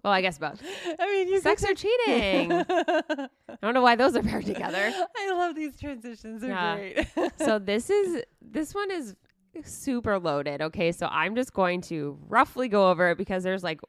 Well, 0.02 0.12
I 0.12 0.20
guess 0.22 0.38
both. 0.38 0.62
I 0.98 1.06
mean, 1.06 1.28
you 1.28 1.40
Sex 1.40 1.64
or 1.64 1.74
cheating. 1.74 2.52
I 2.52 3.28
don't 3.60 3.74
know 3.74 3.82
why 3.82 3.96
those 3.96 4.14
are 4.16 4.22
paired 4.22 4.46
together. 4.46 4.92
I 5.16 5.32
love 5.32 5.54
these 5.56 5.76
transitions. 5.78 6.40
They're 6.40 6.50
Yeah. 6.50 6.76
great. 6.76 7.32
so 7.38 7.58
this 7.58 7.90
is 7.90 8.22
this 8.40 8.74
one 8.74 8.90
is 8.92 9.16
super 9.64 10.18
loaded. 10.18 10.62
Okay, 10.62 10.92
so 10.92 11.06
I'm 11.10 11.34
just 11.34 11.52
going 11.52 11.80
to 11.82 12.18
roughly 12.28 12.68
go 12.68 12.90
over 12.90 13.10
it 13.10 13.18
because 13.18 13.42
there's 13.42 13.62
like 13.64 13.80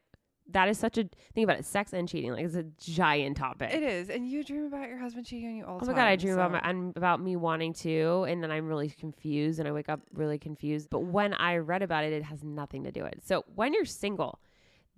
that 0.52 0.68
is 0.68 0.80
such 0.80 0.98
a 0.98 1.04
think 1.36 1.44
about 1.46 1.60
it, 1.60 1.66
sex 1.66 1.94
and 1.94 2.10
cheating 2.10 2.32
like 2.32 2.44
it's 2.44 2.56
a 2.56 2.64
giant 2.80 3.38
topic. 3.38 3.72
It 3.72 3.84
is, 3.84 4.10
and 4.10 4.28
you 4.28 4.44
dream 4.44 4.66
about 4.66 4.90
your 4.90 4.98
husband 4.98 5.26
cheating 5.28 5.50
on 5.50 5.56
you 5.56 5.66
all 5.66 5.76
oh 5.76 5.80
the 5.80 5.86
Oh 5.86 5.88
my 5.90 5.94
time. 5.94 6.02
god, 6.06 6.08
I 6.08 6.16
dream 6.16 6.34
about 6.34 6.52
my 6.52 6.92
about 6.96 7.22
me 7.22 7.36
wanting 7.36 7.74
to, 7.74 8.26
and 8.28 8.42
then 8.42 8.50
I'm 8.52 8.68
really 8.68 8.90
confused, 8.90 9.60
and 9.60 9.68
I 9.68 9.72
wake 9.72 9.90
up 9.90 10.02
really 10.14 10.40
confused. 10.40 10.90
But 10.90 11.02
when 11.02 11.34
I 11.36 11.58
read 11.58 11.84
about 11.84 12.04
it, 12.04 12.14
it 12.14 12.24
has 12.24 12.44
nothing 12.44 12.84
to 12.86 12.92
do 12.92 13.04
with 13.04 13.14
it. 13.14 13.28
So 13.28 13.44
when 13.54 13.74
you're 13.74 13.86
single, 13.86 14.40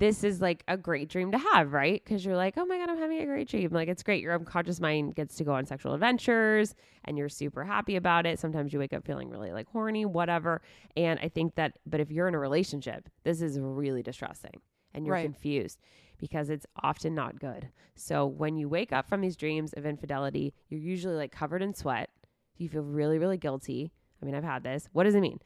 this 0.01 0.23
is 0.23 0.41
like 0.41 0.63
a 0.67 0.75
great 0.75 1.09
dream 1.09 1.31
to 1.31 1.37
have, 1.37 1.73
right? 1.73 2.03
Because 2.03 2.25
you're 2.25 2.35
like, 2.35 2.55
oh 2.57 2.65
my 2.65 2.79
god, 2.79 2.89
I'm 2.89 2.97
having 2.97 3.19
a 3.19 3.25
great 3.27 3.47
dream. 3.47 3.69
Like 3.71 3.87
it's 3.87 4.01
great. 4.01 4.23
Your 4.23 4.33
unconscious 4.33 4.79
mind 4.79 5.13
gets 5.13 5.35
to 5.35 5.43
go 5.43 5.53
on 5.53 5.67
sexual 5.67 5.93
adventures, 5.93 6.73
and 7.05 7.19
you're 7.19 7.29
super 7.29 7.63
happy 7.63 7.95
about 7.95 8.25
it. 8.25 8.39
Sometimes 8.39 8.73
you 8.73 8.79
wake 8.79 8.93
up 8.93 9.05
feeling 9.05 9.29
really 9.29 9.51
like 9.51 9.67
horny, 9.67 10.05
whatever. 10.05 10.63
And 10.97 11.19
I 11.21 11.29
think 11.29 11.53
that, 11.53 11.73
but 11.85 11.99
if 11.99 12.09
you're 12.09 12.27
in 12.27 12.33
a 12.33 12.39
relationship, 12.39 13.09
this 13.23 13.43
is 13.43 13.59
really 13.59 14.01
distressing, 14.01 14.59
and 14.95 15.05
you're 15.05 15.13
Right. 15.13 15.23
confused 15.23 15.79
because 16.17 16.49
it's 16.49 16.65
often 16.81 17.13
not 17.13 17.39
good. 17.39 17.69
So 17.95 18.25
when 18.25 18.57
you 18.57 18.67
wake 18.67 18.91
up 18.91 19.07
from 19.07 19.21
these 19.21 19.35
dreams 19.35 19.71
of 19.73 19.85
infidelity, 19.85 20.55
you're 20.69 20.79
usually 20.79 21.15
like 21.15 21.31
covered 21.31 21.61
in 21.61 21.75
sweat. 21.75 22.09
You 22.57 22.69
feel 22.69 22.81
really, 22.81 23.19
really 23.19 23.37
guilty. 23.37 23.91
I 24.19 24.25
mean, 24.25 24.33
I've 24.33 24.43
had 24.43 24.63
this. 24.63 24.89
What 24.93 25.03
does 25.03 25.13
it 25.13 25.21
mean? 25.21 25.39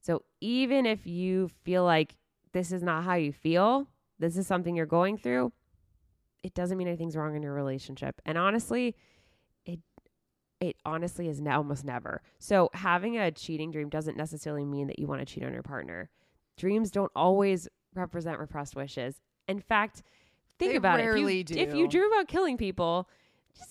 So 0.00 0.24
even 0.40 0.86
if 0.86 1.06
you 1.06 1.50
feel 1.62 1.84
like 1.84 2.16
this 2.52 2.72
is 2.72 2.82
not 2.82 3.04
how 3.04 3.14
you 3.14 3.32
feel, 3.32 3.88
this 4.22 4.36
is 4.36 4.46
something 4.46 4.76
you're 4.76 4.86
going 4.86 5.18
through, 5.18 5.52
it 6.42 6.54
doesn't 6.54 6.78
mean 6.78 6.88
anything's 6.88 7.16
wrong 7.16 7.36
in 7.36 7.42
your 7.42 7.54
relationship. 7.54 8.20
And 8.24 8.38
honestly, 8.38 8.96
it 9.66 9.80
it 10.60 10.76
honestly 10.84 11.28
is 11.28 11.40
now 11.40 11.58
almost 11.58 11.84
never. 11.84 12.22
So 12.38 12.70
having 12.72 13.18
a 13.18 13.32
cheating 13.32 13.72
dream 13.72 13.88
doesn't 13.88 14.16
necessarily 14.16 14.64
mean 14.64 14.86
that 14.86 14.98
you 14.98 15.08
want 15.08 15.20
to 15.20 15.26
cheat 15.26 15.44
on 15.44 15.52
your 15.52 15.62
partner. 15.62 16.08
Dreams 16.56 16.90
don't 16.92 17.10
always 17.16 17.68
represent 17.94 18.38
repressed 18.38 18.76
wishes. 18.76 19.20
In 19.48 19.58
fact, 19.58 20.02
think 20.58 20.72
They 20.72 20.76
about 20.76 21.00
it. 21.00 21.06
If 21.06 21.50
you, 21.50 21.58
if 21.58 21.74
you 21.74 21.88
dream 21.88 22.12
about 22.12 22.28
killing 22.28 22.56
people, 22.56 23.08
just 23.56 23.70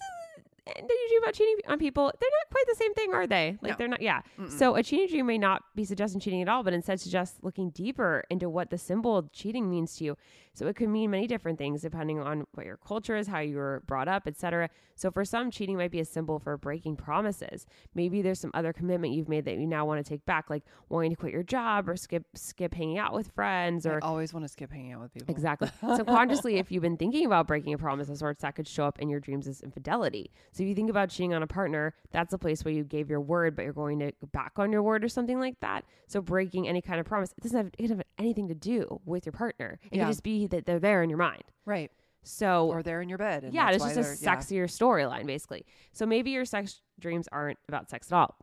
and 0.68 0.76
then 0.78 0.88
you 0.90 1.10
dream 1.10 1.24
about 1.24 1.34
cheating 1.34 1.56
on 1.68 1.80
people, 1.80 2.12
they're 2.20 2.30
not 2.30 2.52
quite 2.52 2.66
the 2.68 2.76
same 2.76 2.94
thing, 2.94 3.14
are 3.14 3.26
they? 3.26 3.58
Like 3.62 3.72
No. 3.72 3.76
they're 3.78 3.88
not. 3.88 4.02
Yeah. 4.02 4.22
Mm-mm. 4.40 4.52
So 4.52 4.76
a 4.76 4.84
cheating 4.84 5.08
dream 5.08 5.26
may 5.26 5.38
not 5.38 5.64
be 5.76 5.84
suggesting 5.86 6.20
cheating 6.22 6.42
at 6.42 6.48
all, 6.50 6.64
but 6.64 6.74
instead 6.74 7.00
suggest 7.00 7.38
looking 7.44 7.72
deeper 7.72 8.24
into 8.30 8.48
what 8.50 8.70
the 8.70 8.78
symbol 8.78 9.18
of 9.18 9.32
cheating 9.32 9.70
means 9.70 9.96
to 9.98 10.04
you. 10.04 10.18
So 10.54 10.68
it 10.68 10.76
could 10.76 10.90
mean 10.90 11.12
many 11.12 11.28
different 11.28 11.58
things 11.58 11.82
depending 11.82 12.20
on 12.20 12.46
what 12.54 12.66
your 12.66 12.78
culture 12.78 13.16
is, 13.16 13.28
how 13.28 13.40
you 13.40 13.56
were 13.56 13.84
brought 13.88 14.08
up, 14.08 14.28
etc. 14.28 14.70
So 14.96 15.10
for 15.10 15.24
some, 15.24 15.50
cheating 15.50 15.78
might 15.78 15.92
be 15.92 16.00
a 16.02 16.06
symbol 16.06 16.40
for 16.40 16.58
breaking 16.58 16.98
promises. 16.98 17.66
Maybe 17.96 18.22
there's 18.22 18.40
some 18.40 18.52
other 18.54 18.74
commitment 18.74 19.14
you've 19.14 19.30
made 19.30 19.46
that 19.46 19.58
you 19.58 19.66
now 19.66 19.86
want 19.86 20.04
to 20.06 20.10
take 20.10 20.26
back, 20.26 20.50
like 20.50 20.64
wanting 20.90 21.12
to 21.12 21.16
quit 21.16 21.32
your 21.32 21.44
job 21.44 21.88
or 21.90 21.96
skip 21.96 22.26
skip 22.36 22.74
hanging 22.74 22.98
out 22.98 23.14
with 23.14 23.30
friends 23.32 23.86
or 23.86 24.00
I 24.04 24.08
always 24.08 24.34
want 24.34 24.44
to 24.46 24.50
skip 24.50 24.72
hanging 24.72 24.92
out 24.92 25.02
with 25.02 25.14
people. 25.14 25.32
Exactly. 25.34 25.70
Subconsciously, 25.96 26.58
if 26.58 26.72
you've 26.72 26.84
been 26.84 26.98
thinking 26.98 27.26
about 27.26 27.48
breaking 27.48 27.74
a 27.74 27.78
promise 27.78 28.10
of 28.10 28.18
sorts, 28.18 28.42
that 28.42 28.56
could 28.56 28.68
show 28.68 28.86
up 28.86 29.00
in 29.00 29.10
your 29.10 29.20
dreams 29.20 29.48
as 29.48 29.62
infidelity. 29.62 30.32
So 30.52 30.64
if 30.64 30.70
you 30.70 30.76
think 30.76 30.90
about 30.90 31.10
cheating 31.10 31.34
on 31.34 31.44
a 31.44 31.48
partner, 31.48 31.94
that's 32.12 32.34
a 32.34 32.38
place 32.38 32.66
where 32.66 32.74
you 32.74 32.84
gave 32.84 33.10
your 33.10 33.22
word, 33.22 33.56
but 33.56 33.64
you're 33.64 33.74
going 33.74 34.00
to 34.00 34.12
back 34.34 34.54
on 34.58 34.72
your 34.72 34.84
word 34.84 35.04
or 35.04 35.08
something 35.10 35.40
like 35.40 35.60
that. 35.62 35.86
So 36.08 36.22
breaking 36.22 36.68
any 36.68 36.82
kind 36.82 37.00
of 37.00 37.06
promise, 37.06 37.34
it 37.38 37.42
doesn't 37.42 37.58
have, 37.58 37.68
it 37.78 37.82
doesn't 37.84 37.98
have 37.98 38.06
anything 38.18 38.48
to 38.50 38.56
do 38.56 39.00
with 39.06 39.26
your 39.26 39.34
partner. 39.34 39.80
It 39.92 39.98
Yeah. 39.98 40.04
could 40.06 40.12
just 40.12 40.24
be 40.24 40.41
that 40.48 40.66
they're 40.66 40.80
there 40.80 41.04
in 41.04 41.10
your 41.10 41.20
mind. 41.20 41.44
Right. 41.66 41.92
So 42.24 42.68
Or 42.68 42.84
they're 42.84 43.02
in 43.02 43.10
your 43.10 43.18
bed. 43.18 43.44
and 43.44 43.54
yeah, 43.54 43.70
it's 43.72 43.84
just 43.84 43.98
a 43.98 44.02
they're- 44.02 44.18
yeah. 44.22 44.36
sexier 44.36 44.64
storyline, 44.66 45.26
basically. 45.26 45.66
So 45.92 46.06
maybe 46.06 46.32
your 46.32 46.46
sex 46.46 46.82
dreams 47.00 47.28
aren't 47.32 47.58
about 47.68 47.90
sex 47.90 48.12
at 48.12 48.16
all. 48.16 48.36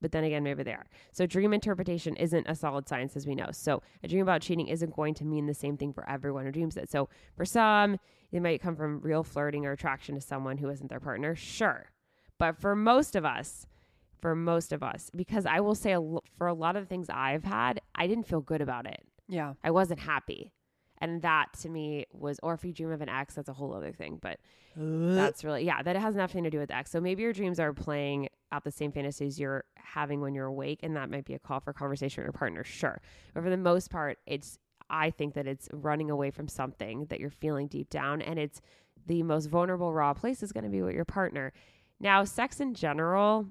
But 0.00 0.12
then 0.12 0.24
again, 0.24 0.42
maybe 0.42 0.62
they 0.62 0.72
are. 0.72 0.86
So 1.12 1.26
dream 1.26 1.52
interpretation 1.54 2.16
isn't 2.16 2.46
a 2.48 2.54
solid 2.54 2.86
science 2.88 3.16
as 3.16 3.26
we 3.26 3.34
know. 3.34 3.48
So 3.52 3.82
a 4.02 4.08
dream 4.08 4.22
about 4.22 4.42
cheating 4.42 4.68
isn't 4.68 4.94
going 4.94 5.14
to 5.14 5.24
mean 5.24 5.46
the 5.46 5.54
same 5.54 5.76
thing 5.76 5.92
for 5.92 6.08
everyone 6.08 6.44
who 6.44 6.52
dreams 6.52 6.76
it. 6.76 6.90
So 6.90 7.08
for 7.34 7.44
some, 7.46 7.98
it 8.30 8.40
might 8.42 8.60
come 8.60 8.76
from 8.76 9.00
real 9.00 9.22
flirting 9.22 9.64
or 9.64 9.72
attraction 9.72 10.14
to 10.14 10.20
someone 10.20 10.58
who 10.58 10.68
isn't 10.68 10.88
their 10.88 11.00
partner. 11.00 11.34
Sure. 11.34 11.86
But 12.38 12.58
for 12.60 12.76
most 12.76 13.16
of 13.16 13.24
us, 13.24 13.66
for 14.20 14.34
most 14.34 14.72
of 14.72 14.82
us, 14.82 15.10
because 15.16 15.46
I 15.46 15.60
will 15.60 15.74
say 15.74 15.92
a 15.92 16.00
lo- 16.00 16.22
for 16.36 16.46
a 16.46 16.54
lot 16.54 16.76
of 16.76 16.82
the 16.84 16.88
things 16.88 17.08
I've 17.10 17.44
had, 17.44 17.80
I 17.94 18.06
didn't 18.06 18.26
feel 18.26 18.40
good 18.40 18.60
about 18.60 18.86
it. 18.86 19.02
Yeah. 19.28 19.54
I 19.64 19.70
wasn't 19.70 20.00
happy. 20.00 20.52
And 20.98 21.22
that 21.22 21.52
to 21.60 21.68
me 21.68 22.06
was, 22.12 22.40
or 22.42 22.54
if 22.54 22.64
you 22.64 22.72
dream 22.72 22.90
of 22.90 23.00
an 23.00 23.08
ex, 23.08 23.34
that's 23.34 23.48
a 23.48 23.52
whole 23.52 23.74
other 23.74 23.92
thing. 23.92 24.18
But 24.20 24.38
that's 24.76 25.44
really, 25.44 25.64
yeah, 25.64 25.82
that 25.82 25.96
has 25.96 26.14
nothing 26.14 26.44
to 26.44 26.50
do 26.50 26.58
with 26.58 26.70
ex. 26.70 26.90
So 26.90 27.00
maybe 27.00 27.22
your 27.22 27.32
dreams 27.32 27.58
are 27.58 27.72
playing 27.72 28.28
out 28.52 28.64
the 28.64 28.70
same 28.70 28.92
fantasies 28.92 29.40
you're 29.40 29.64
having 29.76 30.20
when 30.20 30.34
you're 30.34 30.46
awake, 30.46 30.80
and 30.82 30.96
that 30.96 31.10
might 31.10 31.24
be 31.24 31.34
a 31.34 31.38
call 31.38 31.60
for 31.60 31.72
conversation 31.72 32.22
with 32.22 32.26
your 32.26 32.32
partner, 32.32 32.62
sure. 32.62 33.00
But 33.34 33.42
for 33.42 33.50
the 33.50 33.56
most 33.56 33.90
part, 33.90 34.18
it's, 34.26 34.58
I 34.88 35.10
think 35.10 35.34
that 35.34 35.46
it's 35.46 35.68
running 35.72 36.10
away 36.10 36.30
from 36.30 36.46
something 36.46 37.06
that 37.06 37.20
you're 37.20 37.30
feeling 37.30 37.66
deep 37.66 37.90
down, 37.90 38.22
and 38.22 38.38
it's 38.38 38.60
the 39.06 39.22
most 39.22 39.46
vulnerable, 39.46 39.92
raw 39.92 40.14
place 40.14 40.42
is 40.42 40.52
going 40.52 40.64
to 40.64 40.70
be 40.70 40.82
with 40.82 40.94
your 40.94 41.04
partner. 41.04 41.52
Now, 41.98 42.24
sex 42.24 42.60
in 42.60 42.74
general, 42.74 43.46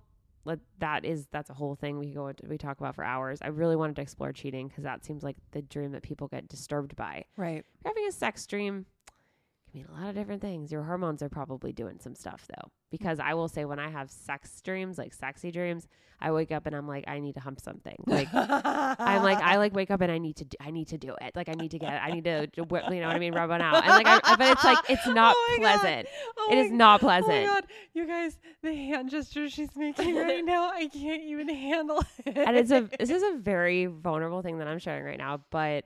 let, 0.46 0.60
that 0.80 1.04
is 1.06 1.28
that's 1.32 1.50
a 1.50 1.54
whole 1.54 1.76
thing 1.76 1.98
we 2.00 2.06
could 2.08 2.16
go 2.16 2.28
into, 2.28 2.46
we 2.48 2.58
talk 2.58 2.80
about 2.80 2.96
for 2.96 3.04
hours. 3.04 3.40
I 3.42 3.48
really 3.48 3.76
wanted 3.76 3.96
to 3.98 4.02
explore 4.02 4.32
cheating 4.32 4.68
because 4.68 4.84
that 4.84 5.04
seems 5.04 5.24
like 5.24 5.36
the 5.52 5.62
dream 5.62 5.92
that 5.92 6.04
people 6.04 6.28
get 6.28 6.48
disturbed 6.48 6.96
by 6.96 7.26
Right. 7.38 7.64
having 7.86 8.08
a 8.08 8.12
sex 8.12 8.46
dream 8.46 8.86
mean 9.76 9.86
a 9.90 9.94
lot 10.00 10.10
of 10.10 10.16
different 10.16 10.42
things. 10.42 10.72
Your 10.72 10.84
hormones 10.84 11.22
are 11.22 11.30
probably 11.30 11.72
doing 11.74 12.00
some 12.00 12.16
stuff 12.16 12.48
though. 12.48 12.72
Because 12.92 13.20
I 13.20 13.34
will 13.34 13.48
say 13.48 13.66
when 13.66 13.78
I 13.80 13.90
have 13.90 14.10
sex 14.10 14.62
dreams, 14.62 14.98
like 14.98 15.14
sexy 15.14 15.52
dreams, 15.52 15.88
I 16.22 16.32
wake 16.32 16.52
up 16.52 16.66
and 16.66 16.74
I'm 16.76 16.88
like, 16.88 17.04
I 17.08 17.20
need 17.20 17.34
to 17.34 17.42
hump 17.42 17.60
something. 17.60 17.96
Like 18.08 18.30
I'm 18.34 19.22
like, 19.22 19.40
I 19.40 19.58
like 19.58 19.74
wake 19.76 19.92
up 19.92 20.00
and 20.02 20.12
I 20.12 20.18
need 20.18 20.38
to, 20.38 20.46
do, 20.46 20.56
I 20.62 20.72
need 20.72 20.88
to 20.90 20.98
do 20.98 21.14
it. 21.22 21.36
Like 21.36 21.50
I 21.50 21.54
need 21.54 21.72
to 21.72 21.80
get, 21.80 21.92
I 22.02 22.12
need 22.12 22.24
to, 22.24 22.48
you 22.56 22.64
know 22.66 22.68
what 23.08 23.16
I 23.16 23.20
mean, 23.20 23.34
rub 23.34 23.50
one 23.50 23.62
out. 23.62 23.84
And 23.84 23.88
like, 23.88 24.08
I, 24.08 24.36
but 24.38 24.48
it's 24.52 24.64
like, 24.64 24.78
it's 24.90 25.06
not 25.08 25.36
Oh 25.38 25.56
pleasant. 25.60 26.08
Oh 26.38 26.50
It 26.54 26.58
is 26.60 26.72
not 26.72 27.04
Oh 27.04 27.08
my 27.08 27.22
pleasant. 27.22 27.46
god, 27.48 27.66
you 27.94 28.08
guys, 28.08 28.38
the 28.64 28.74
hand 28.74 29.10
gesture 29.10 29.50
she's 29.50 29.76
making 29.76 30.16
right 30.16 30.44
now, 30.54 30.70
I 30.70 30.88
can't 30.88 31.22
even 31.24 31.50
handle 31.50 32.02
it. 32.26 32.38
and 32.38 32.56
it's 32.56 32.72
a 32.72 32.88
this 32.98 33.10
is 33.10 33.22
a 33.24 33.38
very 33.38 33.88
vulnerable 33.88 34.42
thing 34.42 34.60
that 34.60 34.68
I'm 34.68 34.80
sharing 34.80 35.04
right 35.04 35.18
now, 35.18 35.42
but 35.52 35.84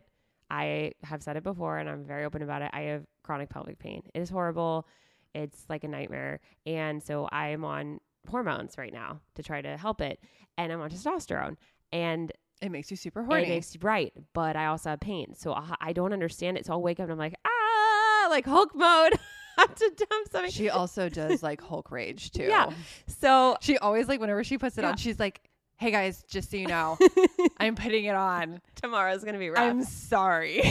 I 0.51 0.93
have 1.03 1.21
said 1.23 1.37
it 1.37 1.43
before 1.43 1.77
and 1.79 1.89
I'm 1.89 2.03
very 2.05 2.25
open 2.25 2.41
about 2.43 2.61
it. 2.61 2.69
I 2.73 2.81
have 2.81 3.03
chronic 3.29 3.49
pelvic 3.49 3.77
pain. 3.77 4.01
It 4.15 4.19
is 4.21 4.29
horrible. 4.31 4.87
It's 5.35 5.63
like 5.69 5.83
a 5.83 5.87
nightmare. 5.87 6.39
And 6.65 7.03
so 7.03 7.29
I 7.31 7.49
am 7.49 7.63
on 7.63 7.99
hormones 8.27 8.75
right 8.75 8.91
now 8.91 9.19
to 9.35 9.43
try 9.43 9.61
to 9.61 9.77
help 9.77 10.01
it. 10.01 10.19
And 10.57 10.73
I'm 10.73 10.81
on 10.81 10.89
testosterone. 10.89 11.55
And 11.91 12.31
it 12.59 12.71
makes 12.71 12.89
you 12.89 12.97
super 12.97 13.21
horny. 13.23 13.43
it 13.43 13.49
makes 13.49 13.77
right, 13.83 14.11
but 14.33 14.55
I 14.55 14.65
also 14.65 14.89
have 14.89 14.99
pain. 14.99 15.35
So 15.35 15.53
I, 15.53 15.75
I 15.79 15.93
don't 15.93 16.11
understand 16.11 16.57
it. 16.57 16.65
So 16.65 16.73
I'll 16.73 16.81
wake 16.81 16.99
up 16.99 17.03
and 17.03 17.11
I'm 17.11 17.19
like, 17.19 17.35
ah, 17.45 18.27
like 18.31 18.47
Hulk 18.47 18.73
mode. 18.73 19.13
I 19.59 19.61
have 19.61 19.75
to 19.75 19.91
dump 20.09 20.27
something. 20.31 20.49
she 20.51 20.69
also 20.71 21.07
does 21.07 21.43
like 21.43 21.61
Hulk 21.61 21.91
rage 21.91 22.31
too. 22.37 22.45
Yeah. 22.45 22.71
So 23.05 23.57
She 23.61 23.77
always 23.77 24.07
like 24.07 24.19
whenever 24.19 24.43
she 24.43 24.57
puts 24.57 24.75
it 24.79 24.81
Yeah. 24.81 24.89
on, 24.89 24.97
she's 24.97 25.19
like, 25.19 25.41
"Hey 25.77 25.91
guys, 25.91 26.23
just 26.27 26.49
so 26.49 26.57
you 26.57 26.65
know, 26.67 26.97
I'm 27.57 27.75
putting 27.75 28.05
it 28.05 28.15
on. 28.15 28.59
tomorrow's 28.81 29.23
gonna 29.23 29.37
be 29.37 29.49
rough. 29.51 29.61
I'm 29.61 29.83
sorry." 29.83 30.63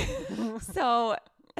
so 0.72 1.16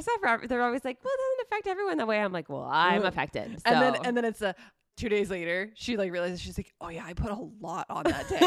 not 0.07 0.41
for 0.41 0.47
they're 0.47 0.63
always 0.63 0.85
like, 0.85 0.99
well, 1.03 1.13
it 1.13 1.19
doesn't 1.19 1.47
affect 1.47 1.67
everyone 1.67 1.99
that 1.99 2.07
way. 2.07 2.21
I'm 2.21 2.33
like, 2.33 2.49
well, 2.49 2.69
I'm 2.71 3.05
affected. 3.05 3.61
And 3.65 3.83
then 3.83 3.97
and 4.05 4.17
then 4.17 4.25
it's 4.25 4.43
a 4.43 4.55
two 4.97 5.09
days 5.09 5.31
later, 5.31 5.71
she 5.75 5.97
like 5.97 6.13
realizes 6.13 6.41
she's 6.41 6.59
like, 6.59 6.73
"Oh 6.81 6.89
yeah, 6.89 7.05
I 7.07 7.15
put 7.15 7.31
a 7.31 7.49
lot 7.61 7.87
on 7.89 8.05
that 8.05 8.29
day." 8.29 8.39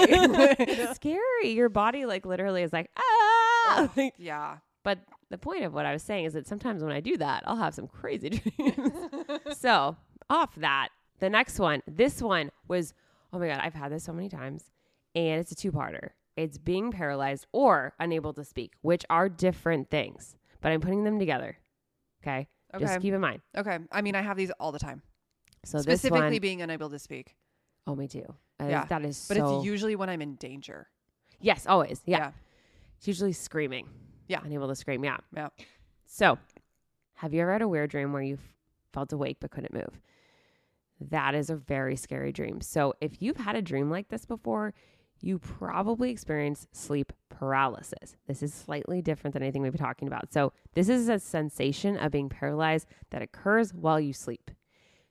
it's 0.59 0.95
scary. 0.95 1.51
Your 1.51 1.69
body 1.69 2.05
like 2.05 2.25
literally 2.25 2.61
is 2.61 2.73
like, 2.73 2.89
ah. 2.97 3.89
Like, 3.95 4.13
yeah. 4.17 4.57
but 4.83 4.99
the 5.29 5.37
point 5.37 5.63
of 5.63 5.73
what 5.73 5.85
I 5.85 5.93
was 5.93 6.03
saying 6.03 6.25
is 6.25 6.33
that 6.33 6.47
sometimes 6.47 6.83
when 6.83 6.91
I 6.91 6.99
do 6.99 7.17
that, 7.17 7.43
I'll 7.47 7.55
have 7.55 7.73
some 7.73 7.87
crazy 7.87 8.29
dreams. 8.57 8.91
so 9.57 9.95
off 10.29 10.53
that, 10.55 10.89
the 11.19 11.29
next 11.29 11.57
one, 11.59 11.81
this 11.87 12.21
one 12.21 12.51
was, 12.67 12.93
oh 13.33 13.39
my 13.39 13.47
God, 13.47 13.59
I've 13.63 13.73
had 13.73 13.91
this 13.91 14.03
so 14.03 14.13
many 14.13 14.29
times. 14.29 14.69
And 15.15 15.39
it's 15.39 15.51
a 15.51 15.55
two 15.55 15.71
parter. 15.71 16.09
It's 16.37 16.57
being 16.57 16.91
paralyzed 16.91 17.45
or 17.51 17.93
unable 17.99 18.33
to 18.33 18.43
speak, 18.43 18.73
which 18.81 19.05
are 19.09 19.29
different 19.29 19.89
things, 19.89 20.35
but 20.61 20.71
I'm 20.71 20.81
putting 20.81 21.03
them 21.03 21.19
together. 21.19 21.57
Okay. 22.23 22.47
Okay. 22.73 22.85
Just 22.85 23.01
keep 23.01 23.13
in 23.13 23.19
mind. 23.19 23.41
okay. 23.57 23.79
I 23.91 24.01
mean, 24.01 24.15
I 24.15 24.21
have 24.21 24.37
these 24.37 24.51
all 24.51 24.71
the 24.71 24.79
time. 24.79 25.01
So 25.65 25.79
Specifically 25.79 26.19
one, 26.21 26.39
being 26.39 26.61
unable 26.61 26.89
to 26.89 26.99
speak. 26.99 27.35
oh, 27.85 27.95
me 27.95 28.07
too. 28.07 28.25
Yeah, 28.59 28.85
That 28.85 29.03
is 29.03 29.25
But 29.27 29.37
so. 29.37 29.57
it's 29.57 29.65
usually 29.65 29.95
when 29.95 30.09
I'm 30.09 30.21
in 30.21 30.35
danger. 30.35 30.87
yes, 31.39 31.65
always. 31.67 32.01
Yeah. 32.05 32.17
Yeah. 32.17 32.31
It's 32.97 33.07
usually 33.07 33.33
screaming. 33.33 33.89
Yeah. 34.27 34.39
Unable 34.43 34.67
to 34.67 34.75
scream. 34.75 35.03
Yeah. 35.03 35.17
Yeah. 35.35 35.49
So, 36.05 36.37
have 37.15 37.33
you 37.33 37.41
ever 37.41 37.51
had 37.53 37.61
a 37.63 37.67
weird 37.67 37.89
dream 37.89 38.13
where 38.13 38.21
you 38.21 38.37
felt 38.93 39.11
awake 39.11 39.37
but 39.39 39.49
couldn't 39.51 39.73
move? 39.73 39.99
That 41.09 41.33
is 41.33 41.49
a 41.49 41.55
very 41.55 41.95
scary 41.95 42.31
dream. 42.31 42.61
So, 42.61 42.93
if 43.01 43.21
you've 43.21 43.37
had 43.37 43.55
a 43.55 43.61
dream 43.61 43.89
like 43.89 44.09
this 44.09 44.25
before, 44.25 44.73
you 45.21 45.39
probably 45.39 46.11
experience 46.11 46.67
sleep 46.71 47.13
paralysis. 47.29 48.15
This 48.27 48.43
is 48.43 48.53
slightly 48.53 49.01
different 49.01 49.33
than 49.33 49.43
anything 49.43 49.61
we've 49.61 49.71
been 49.71 49.81
talking 49.81 50.07
about. 50.07 50.31
So, 50.31 50.53
this 50.73 50.89
is 50.89 51.09
a 51.09 51.19
sensation 51.19 51.97
of 51.97 52.11
being 52.11 52.29
paralyzed 52.29 52.87
that 53.09 53.21
occurs 53.21 53.73
while 53.73 53.99
you 53.99 54.13
sleep. 54.13 54.51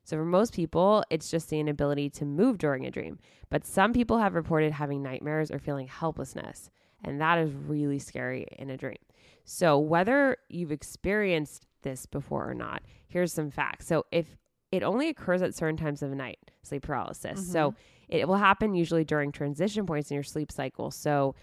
So, 0.05 0.17
for 0.17 0.25
most 0.25 0.55
people, 0.55 1.05
it's 1.11 1.31
just 1.31 1.51
the 1.51 1.61
inability 1.61 2.11
to 2.11 2.25
move 2.25 2.59
during 2.59 2.87
a 2.87 2.91
dream. 2.91 3.19
But 3.51 3.67
some 3.67 3.93
people 3.93 4.19
have 4.19 4.35
reported 4.35 4.73
having 4.73 5.03
nightmares 5.03 5.51
or 5.51 5.59
feeling 5.59 5.89
helplessness. 5.89 6.71
And 7.05 7.21
that 7.21 7.39
is 7.39 7.53
really 7.53 7.99
scary 7.99 8.47
in 8.59 8.71
a 8.71 8.77
dream. 8.77 8.99
So, 9.45 9.79
whether 9.79 10.37
you've 10.49 10.73
experienced 10.73 11.67
this 11.83 12.07
before 12.07 12.49
or 12.49 12.55
not, 12.55 12.83
here's 13.09 13.33
some 13.33 13.51
facts. 13.51 13.87
So, 13.87 14.07
if 14.13 14.37
it 14.71 14.83
only 14.83 15.09
occurs 15.09 15.43
at 15.43 15.55
certain 15.55 15.77
times 15.77 16.03
of 16.03 16.11
the 16.11 16.17
night, 16.17 16.39
sleep 16.63 16.83
paralysis. 16.83 17.51
So, 17.51 17.71
mm-hmm. 17.71 17.81
It 18.11 18.27
will 18.29 18.37
happen 18.37 18.75
usually 18.75 19.05
during 19.05 19.33
transition 19.33 19.87
points 19.87 20.11
in 20.11 20.15
your 20.15 20.25
sleep 20.25 20.51
cycle. 20.53 20.91
So, 20.91 21.35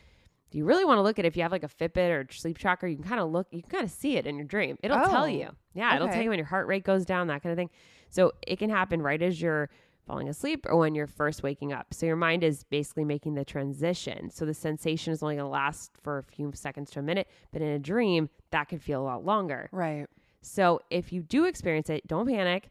if 0.49 0.55
you 0.55 0.63
really 0.63 0.85
want 0.85 0.97
to 0.97 1.01
look 1.01 1.19
at 1.19 1.25
it, 1.25 1.27
if 1.27 1.35
you 1.35 1.43
have 1.43 1.51
like 1.51 1.63
a 1.63 1.67
Fitbit 1.67 2.09
or 2.09 2.25
sleep 2.31 2.57
tracker, 2.57 2.87
you 2.87 2.95
can 2.95 3.03
kind 3.05 3.19
of 3.19 3.29
look, 3.31 3.47
you 3.51 3.61
can 3.61 3.69
kind 3.69 3.83
of 3.83 3.91
see 3.91 4.15
it 4.15 4.25
in 4.25 4.37
your 4.37 4.45
dream. 4.45 4.77
It'll 4.81 4.97
Oh, 4.97 5.09
tell 5.09 5.27
you. 5.27 5.49
Yeah, 5.73 5.95
it'll 5.95 6.07
tell 6.07 6.21
you 6.21 6.29
when 6.29 6.39
your 6.39 6.45
heart 6.47 6.67
rate 6.67 6.83
goes 6.85 7.03
down, 7.05 7.27
that 7.27 7.43
kind 7.43 7.51
of 7.51 7.57
thing. 7.57 7.69
So, 8.09 8.31
it 8.45 8.57
can 8.59 8.69
happen 8.69 9.01
right 9.01 9.21
as 9.21 9.41
you're 9.41 9.69
falling 10.05 10.29
asleep 10.29 10.65
or 10.69 10.77
when 10.77 10.95
you're 10.95 11.05
first 11.05 11.43
waking 11.43 11.73
up. 11.73 11.93
So 11.93 12.05
your 12.05 12.15
mind 12.15 12.41
is 12.41 12.63
basically 12.63 13.03
making 13.03 13.33
the 13.33 13.43
transition. 13.43 14.29
So 14.29 14.45
the 14.45 14.53
sensation 14.53 15.11
is 15.11 15.21
only 15.21 15.35
going 15.35 15.43
to 15.45 15.49
last 15.51 15.91
for 16.01 16.19
a 16.19 16.23
few 16.23 16.49
seconds 16.55 16.89
to 16.91 16.99
a 16.99 17.03
minute, 17.03 17.27
but 17.51 17.61
in 17.61 17.67
a 17.67 17.77
dream, 17.77 18.29
that 18.51 18.69
could 18.69 18.81
feel 18.81 19.01
a 19.01 19.03
lot 19.03 19.25
longer. 19.25 19.67
Right. 19.73 20.05
So 20.41 20.79
if 20.89 21.11
you 21.11 21.23
do 21.23 21.43
experience 21.43 21.89
it, 21.89 22.07
don't 22.07 22.25
panic. 22.25 22.69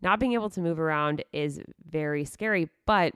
Not 0.00 0.20
being 0.20 0.34
able 0.34 0.48
to 0.50 0.60
move 0.60 0.78
around 0.78 1.24
is 1.32 1.60
very 1.90 2.24
scary, 2.24 2.68
but 2.86 3.14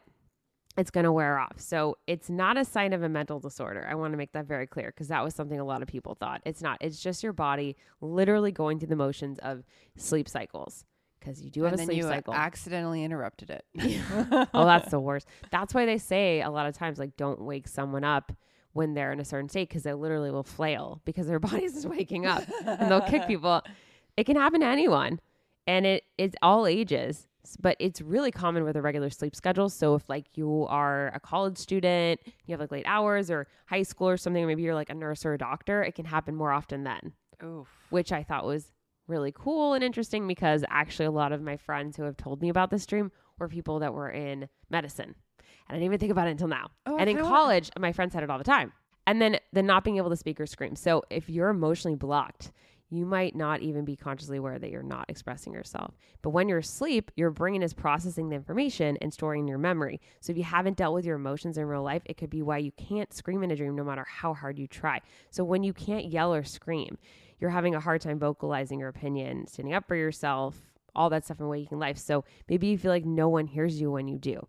it's 0.80 0.90
going 0.90 1.04
to 1.04 1.12
wear 1.12 1.38
off. 1.38 1.58
So 1.60 1.98
it's 2.06 2.30
not 2.30 2.56
a 2.56 2.64
sign 2.64 2.94
of 2.94 3.02
a 3.02 3.08
mental 3.08 3.38
disorder. 3.38 3.86
I 3.88 3.94
want 3.94 4.14
to 4.14 4.16
make 4.16 4.32
that 4.32 4.46
very 4.46 4.66
clear 4.66 4.86
because 4.86 5.08
that 5.08 5.22
was 5.22 5.34
something 5.34 5.60
a 5.60 5.64
lot 5.64 5.82
of 5.82 5.88
people 5.88 6.14
thought. 6.14 6.40
It's 6.46 6.62
not. 6.62 6.78
It's 6.80 7.02
just 7.02 7.22
your 7.22 7.34
body 7.34 7.76
literally 8.00 8.50
going 8.50 8.78
through 8.78 8.88
the 8.88 8.96
motions 8.96 9.38
of 9.40 9.62
sleep 9.98 10.26
cycles 10.26 10.86
because 11.20 11.42
you 11.42 11.50
do 11.50 11.64
have 11.64 11.74
and 11.74 11.74
a 11.74 11.84
then 11.84 11.86
sleep 11.88 11.98
you 11.98 12.06
uh, 12.06 12.12
cycle. 12.12 12.32
accidentally 12.32 13.04
interrupted 13.04 13.50
it. 13.50 13.64
oh, 14.54 14.64
that's 14.64 14.90
the 14.90 14.98
worst. 14.98 15.28
That's 15.50 15.74
why 15.74 15.84
they 15.84 15.98
say 15.98 16.40
a 16.40 16.48
lot 16.48 16.66
of 16.66 16.74
times, 16.74 16.98
like, 16.98 17.14
don't 17.18 17.42
wake 17.42 17.68
someone 17.68 18.02
up 18.02 18.32
when 18.72 18.94
they're 18.94 19.12
in 19.12 19.20
a 19.20 19.24
certain 19.24 19.50
state 19.50 19.68
because 19.68 19.82
they 19.82 19.92
literally 19.92 20.30
will 20.30 20.44
flail 20.44 21.02
because 21.04 21.26
their 21.26 21.38
body's 21.50 21.74
just 21.74 21.86
waking 21.86 22.24
up 22.24 22.42
and 22.64 22.90
they'll 22.90 23.02
kick 23.02 23.26
people. 23.26 23.62
It 24.16 24.24
can 24.24 24.36
happen 24.36 24.60
to 24.60 24.66
anyone, 24.66 25.18
and 25.66 25.86
it 25.86 26.04
it's 26.18 26.34
all 26.42 26.66
ages. 26.66 27.26
But 27.60 27.76
it's 27.80 28.00
really 28.00 28.30
common 28.30 28.64
with 28.64 28.76
a 28.76 28.82
regular 28.82 29.10
sleep 29.10 29.34
schedule. 29.34 29.68
So 29.68 29.94
if 29.94 30.08
like 30.08 30.36
you 30.36 30.66
are 30.68 31.08
a 31.14 31.20
college 31.20 31.58
student, 31.58 32.20
you 32.46 32.52
have 32.52 32.60
like 32.60 32.70
late 32.70 32.86
hours 32.86 33.30
or 33.30 33.46
high 33.66 33.82
school 33.82 34.08
or 34.08 34.16
something, 34.16 34.46
maybe 34.46 34.62
you're 34.62 34.74
like 34.74 34.90
a 34.90 34.94
nurse 34.94 35.24
or 35.24 35.34
a 35.34 35.38
doctor, 35.38 35.82
it 35.82 35.94
can 35.94 36.04
happen 36.04 36.34
more 36.34 36.52
often 36.52 36.84
then 36.84 37.12
Oof. 37.42 37.68
which 37.90 38.12
I 38.12 38.22
thought 38.22 38.44
was 38.44 38.72
really 39.06 39.32
cool 39.32 39.74
and 39.74 39.82
interesting 39.82 40.26
because 40.26 40.64
actually 40.68 41.06
a 41.06 41.10
lot 41.10 41.32
of 41.32 41.42
my 41.42 41.56
friends 41.56 41.96
who 41.96 42.04
have 42.04 42.16
told 42.16 42.40
me 42.40 42.48
about 42.48 42.70
this 42.70 42.86
dream 42.86 43.10
were 43.38 43.48
people 43.48 43.80
that 43.80 43.92
were 43.92 44.10
in 44.10 44.48
medicine. 44.70 45.14
And 45.38 45.46
I 45.68 45.72
didn't 45.74 45.84
even 45.86 45.98
think 45.98 46.12
about 46.12 46.28
it 46.28 46.32
until 46.32 46.48
now. 46.48 46.70
Oh, 46.86 46.96
and 46.96 47.10
in 47.10 47.18
college, 47.18 47.70
my 47.78 47.92
friends 47.92 48.14
had 48.14 48.22
it 48.22 48.30
all 48.30 48.38
the 48.38 48.44
time. 48.44 48.72
And 49.06 49.20
then 49.20 49.38
the 49.52 49.62
not 49.62 49.82
being 49.82 49.96
able 49.96 50.10
to 50.10 50.16
speak 50.16 50.40
or 50.40 50.46
scream. 50.46 50.76
So 50.76 51.02
if 51.10 51.28
you're 51.28 51.48
emotionally 51.48 51.96
blocked, 51.96 52.52
you 52.90 53.06
might 53.06 53.36
not 53.36 53.60
even 53.60 53.84
be 53.84 53.94
consciously 53.94 54.38
aware 54.38 54.58
that 54.58 54.70
you're 54.70 54.82
not 54.82 55.08
expressing 55.08 55.52
yourself. 55.54 55.94
But 56.22 56.30
when 56.30 56.48
you're 56.48 56.58
asleep, 56.58 57.12
your 57.14 57.30
brain 57.30 57.62
is 57.62 57.72
processing 57.72 58.28
the 58.28 58.34
information 58.36 58.98
and 59.00 59.12
storing 59.12 59.42
in 59.42 59.48
your 59.48 59.58
memory. 59.58 60.00
So 60.20 60.32
if 60.32 60.36
you 60.36 60.44
haven't 60.44 60.76
dealt 60.76 60.94
with 60.94 61.04
your 61.04 61.16
emotions 61.16 61.56
in 61.56 61.66
real 61.66 61.84
life, 61.84 62.02
it 62.04 62.16
could 62.16 62.30
be 62.30 62.42
why 62.42 62.58
you 62.58 62.72
can't 62.72 63.12
scream 63.12 63.44
in 63.44 63.52
a 63.52 63.56
dream 63.56 63.76
no 63.76 63.84
matter 63.84 64.04
how 64.08 64.34
hard 64.34 64.58
you 64.58 64.66
try. 64.66 65.00
So 65.30 65.44
when 65.44 65.62
you 65.62 65.72
can't 65.72 66.10
yell 66.10 66.34
or 66.34 66.42
scream, 66.42 66.98
you're 67.38 67.50
having 67.50 67.76
a 67.76 67.80
hard 67.80 68.00
time 68.00 68.18
vocalizing 68.18 68.80
your 68.80 68.88
opinion, 68.88 69.46
standing 69.46 69.72
up 69.72 69.86
for 69.86 69.94
yourself, 69.94 70.56
all 70.94 71.10
that 71.10 71.24
stuff 71.24 71.40
in 71.40 71.46
waking 71.46 71.78
life. 71.78 71.96
So 71.96 72.24
maybe 72.48 72.66
you 72.66 72.76
feel 72.76 72.90
like 72.90 73.04
no 73.04 73.28
one 73.28 73.46
hears 73.46 73.80
you 73.80 73.92
when 73.92 74.08
you 74.08 74.18
do. 74.18 74.46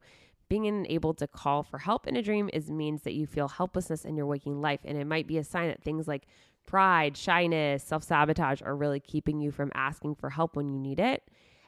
Being 0.49 0.85
able 0.89 1.13
to 1.13 1.27
call 1.27 1.63
for 1.63 1.77
help 1.77 2.07
in 2.07 2.17
a 2.17 2.21
dream 2.21 2.49
is 2.51 2.69
means 2.69 3.03
that 3.03 3.13
you 3.13 3.25
feel 3.25 3.47
helplessness 3.47 4.03
in 4.03 4.17
your 4.17 4.25
waking 4.25 4.59
life, 4.59 4.81
and 4.83 4.97
it 4.97 5.07
might 5.07 5.25
be 5.25 5.37
a 5.37 5.45
sign 5.45 5.69
that 5.69 5.81
things 5.81 6.09
like 6.09 6.23
pride, 6.65 7.17
shyness, 7.17 7.83
self 7.83 8.03
sabotage 8.03 8.61
are 8.61 8.75
really 8.75 8.99
keeping 8.99 9.39
you 9.39 9.51
from 9.51 9.71
asking 9.73 10.15
for 10.15 10.29
help 10.29 10.55
when 10.55 10.69
you 10.69 10.79
need 10.79 10.99
it. 10.99 11.23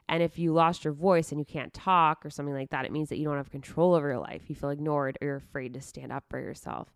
And 0.10 0.22
if 0.22 0.38
you 0.38 0.54
lost 0.54 0.84
your 0.84 0.94
voice 0.94 1.32
and 1.32 1.40
you 1.40 1.46
can't 1.46 1.74
talk 1.74 2.26
or 2.26 2.30
something 2.30 2.54
like 2.54 2.72
that, 2.72 2.86
it 2.86 2.92
means 2.92 3.10
that 3.10 3.18
you 3.18 3.26
don't 3.26 3.38
have 3.38 3.52
control 3.52 3.94
over 3.94 4.10
your 4.10 4.20
life. 4.20 4.44
You 4.48 4.56
feel 4.56 4.70
ignored 4.70 5.18
or 5.22 5.28
you're 5.28 5.36
afraid 5.38 5.74
to 5.74 5.82
stand 5.82 6.12
up 6.12 6.26
for 6.30 6.40
yourself. 6.40 6.94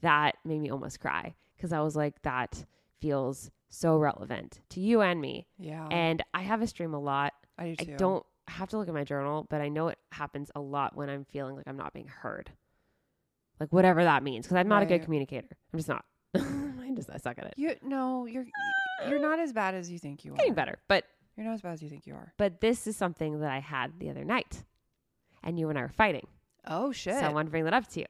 That 0.00 0.36
made 0.44 0.60
me 0.60 0.70
almost 0.70 1.00
cry 1.00 1.34
because 1.56 1.72
I 1.72 1.80
was 1.80 1.94
like, 1.94 2.22
that 2.22 2.64
feels 3.00 3.50
so 3.68 3.98
relevant 3.98 4.60
to 4.70 4.80
you 4.80 5.02
and 5.02 5.20
me. 5.20 5.46
Yeah. 5.58 5.86
And 5.90 6.22
I 6.32 6.42
have 6.42 6.62
a 6.62 6.66
stream 6.66 6.94
a 6.94 7.00
lot. 7.00 7.34
I 7.58 7.74
do. 7.74 7.92
I 7.92 7.96
don't 7.96 8.24
have 8.46 8.70
to 8.70 8.78
look 8.78 8.88
at 8.88 8.94
my 8.94 9.04
journal, 9.04 9.46
but 9.50 9.60
I 9.60 9.68
know 9.68 9.88
it 9.88 9.98
happens 10.12 10.50
a 10.54 10.60
lot 10.60 10.96
when 10.96 11.10
I'm 11.10 11.24
feeling 11.24 11.56
like 11.56 11.68
I'm 11.68 11.76
not 11.76 11.92
being 11.92 12.08
heard. 12.08 12.50
Like 13.60 13.72
whatever 13.72 14.04
that 14.04 14.22
means, 14.22 14.46
because 14.46 14.56
I'm 14.56 14.68
not 14.68 14.82
a 14.82 14.86
good 14.86 15.02
communicator. 15.02 15.48
I'm 15.72 15.78
just 15.78 15.88
not. 15.88 16.04
I 16.98 17.00
just 17.00 17.10
I 17.14 17.18
suck 17.18 17.38
at 17.38 17.46
it. 17.46 17.54
You 17.56 17.74
no, 17.82 18.26
you're 18.26 18.46
you're 19.08 19.20
not 19.20 19.38
as 19.38 19.52
bad 19.52 19.74
as 19.74 19.90
you 19.90 19.98
think 19.98 20.24
you 20.24 20.32
are. 20.32 20.36
Getting 20.36 20.54
better, 20.54 20.78
but 20.88 21.04
You're 21.36 21.46
not 21.46 21.54
as 21.54 21.62
bad 21.62 21.72
as 21.74 21.82
you 21.82 21.88
think 21.88 22.06
you 22.06 22.14
are. 22.14 22.32
but 22.36 22.60
this 22.60 22.86
is 22.86 22.96
something 22.96 23.40
that 23.40 23.50
I 23.50 23.60
had 23.60 23.98
the 24.00 24.10
other 24.10 24.24
night, 24.24 24.64
and 25.42 25.58
you 25.58 25.68
and 25.68 25.78
I 25.78 25.82
were 25.82 25.88
fighting. 25.88 26.26
Oh 26.66 26.90
shit. 26.92 27.14
So 27.14 27.20
I 27.20 27.28
wanted 27.28 27.46
to 27.46 27.50
bring 27.52 27.64
that 27.64 27.74
up 27.74 27.86
to 27.88 28.00
you 28.00 28.06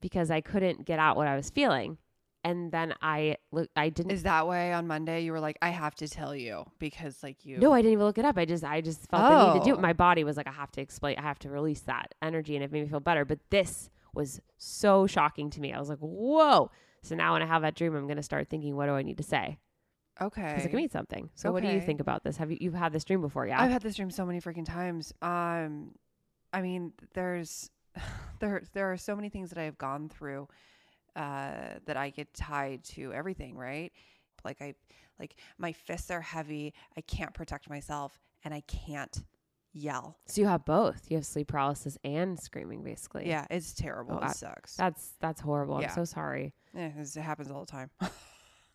because 0.00 0.30
I 0.30 0.40
couldn't 0.40 0.84
get 0.84 0.98
out 0.98 1.16
what 1.16 1.28
I 1.28 1.36
was 1.36 1.48
feeling, 1.50 1.98
and 2.42 2.72
then 2.72 2.94
I 3.00 3.36
look. 3.52 3.68
I 3.76 3.88
didn't. 3.88 4.10
Is 4.10 4.24
that 4.24 4.46
why 4.48 4.72
on 4.72 4.88
Monday 4.88 5.20
you 5.22 5.30
were 5.32 5.40
like, 5.40 5.58
I 5.62 5.68
have 5.70 5.94
to 5.96 6.08
tell 6.08 6.34
you 6.34 6.64
because 6.80 7.22
like 7.22 7.44
you 7.44 7.58
No, 7.58 7.72
I 7.72 7.80
didn't 7.82 7.92
even 7.92 8.04
look 8.04 8.18
it 8.18 8.24
up. 8.24 8.36
I 8.36 8.44
just 8.44 8.64
I 8.64 8.80
just 8.80 9.08
felt 9.10 9.22
the 9.22 9.54
need 9.54 9.60
to 9.60 9.64
do 9.64 9.74
it. 9.74 9.78
Oh. 9.78 9.80
My 9.80 9.92
body 9.92 10.24
was 10.24 10.36
like, 10.36 10.48
I 10.48 10.52
have 10.52 10.72
to 10.72 10.80
explain, 10.80 11.18
I 11.18 11.22
have 11.22 11.38
to 11.40 11.50
release 11.50 11.80
that 11.82 12.14
energy 12.20 12.56
and 12.56 12.64
it 12.64 12.72
made 12.72 12.82
me 12.82 12.88
feel 12.88 13.00
better. 13.00 13.24
But 13.24 13.38
this 13.50 13.90
was 14.12 14.40
so 14.58 15.06
shocking 15.06 15.50
to 15.50 15.60
me. 15.60 15.72
I 15.72 15.78
was 15.78 15.88
like, 15.88 15.98
whoa. 16.00 16.70
So 17.02 17.14
now 17.14 17.32
when 17.32 17.42
I 17.42 17.46
have 17.46 17.62
that 17.62 17.74
dream, 17.74 17.94
I'm 17.94 18.06
gonna 18.06 18.22
start 18.22 18.48
thinking, 18.48 18.76
what 18.76 18.86
do 18.86 18.92
I 18.92 19.02
need 19.02 19.16
to 19.18 19.22
say? 19.22 19.58
Okay. 20.20 20.42
Because 20.42 20.64
it 20.64 20.68
can 20.68 20.76
mean 20.76 20.90
something. 20.90 21.30
So 21.34 21.52
what 21.52 21.62
do 21.62 21.68
you 21.68 21.80
think 21.80 22.00
about 22.00 22.22
this? 22.22 22.36
Have 22.36 22.50
you 22.50 22.58
you've 22.60 22.74
had 22.74 22.92
this 22.92 23.04
dream 23.04 23.20
before? 23.20 23.46
Yeah. 23.46 23.60
I've 23.60 23.70
had 23.70 23.82
this 23.82 23.96
dream 23.96 24.10
so 24.10 24.24
many 24.26 24.40
freaking 24.40 24.66
times. 24.66 25.12
Um, 25.22 25.92
I 26.52 26.60
mean, 26.62 26.92
there's 27.14 27.70
there 28.40 28.62
there 28.72 28.92
are 28.92 28.96
so 28.96 29.16
many 29.16 29.28
things 29.28 29.50
that 29.50 29.58
I 29.58 29.64
have 29.64 29.78
gone 29.78 30.08
through 30.08 30.48
uh, 31.16 31.78
that 31.86 31.96
I 31.96 32.10
get 32.10 32.32
tied 32.34 32.84
to 32.84 33.12
everything. 33.12 33.56
Right? 33.56 33.92
Like 34.44 34.60
I 34.60 34.74
like 35.18 35.36
my 35.58 35.72
fists 35.72 36.10
are 36.10 36.20
heavy. 36.20 36.74
I 36.96 37.00
can't 37.00 37.32
protect 37.34 37.68
myself, 37.70 38.20
and 38.44 38.52
I 38.52 38.62
can't 38.66 39.24
yell. 39.72 40.18
so 40.26 40.40
you 40.40 40.46
have 40.46 40.64
both. 40.64 41.10
You 41.10 41.16
have 41.16 41.26
sleep 41.26 41.48
paralysis 41.48 41.96
and 42.04 42.38
screaming, 42.38 42.82
basically. 42.82 43.26
Yeah, 43.26 43.46
it's 43.50 43.72
terrible. 43.72 44.14
Oh, 44.20 44.24
it 44.24 44.30
I- 44.30 44.32
sucks. 44.32 44.76
That's 44.76 45.14
that's 45.20 45.40
horrible. 45.40 45.80
Yeah. 45.80 45.88
I'm 45.88 45.94
so 45.94 46.04
sorry. 46.04 46.54
Eh, 46.76 46.86
it's- 46.86 47.16
it 47.16 47.22
happens 47.22 47.50
all 47.50 47.60
the 47.60 47.70
time. 47.70 47.90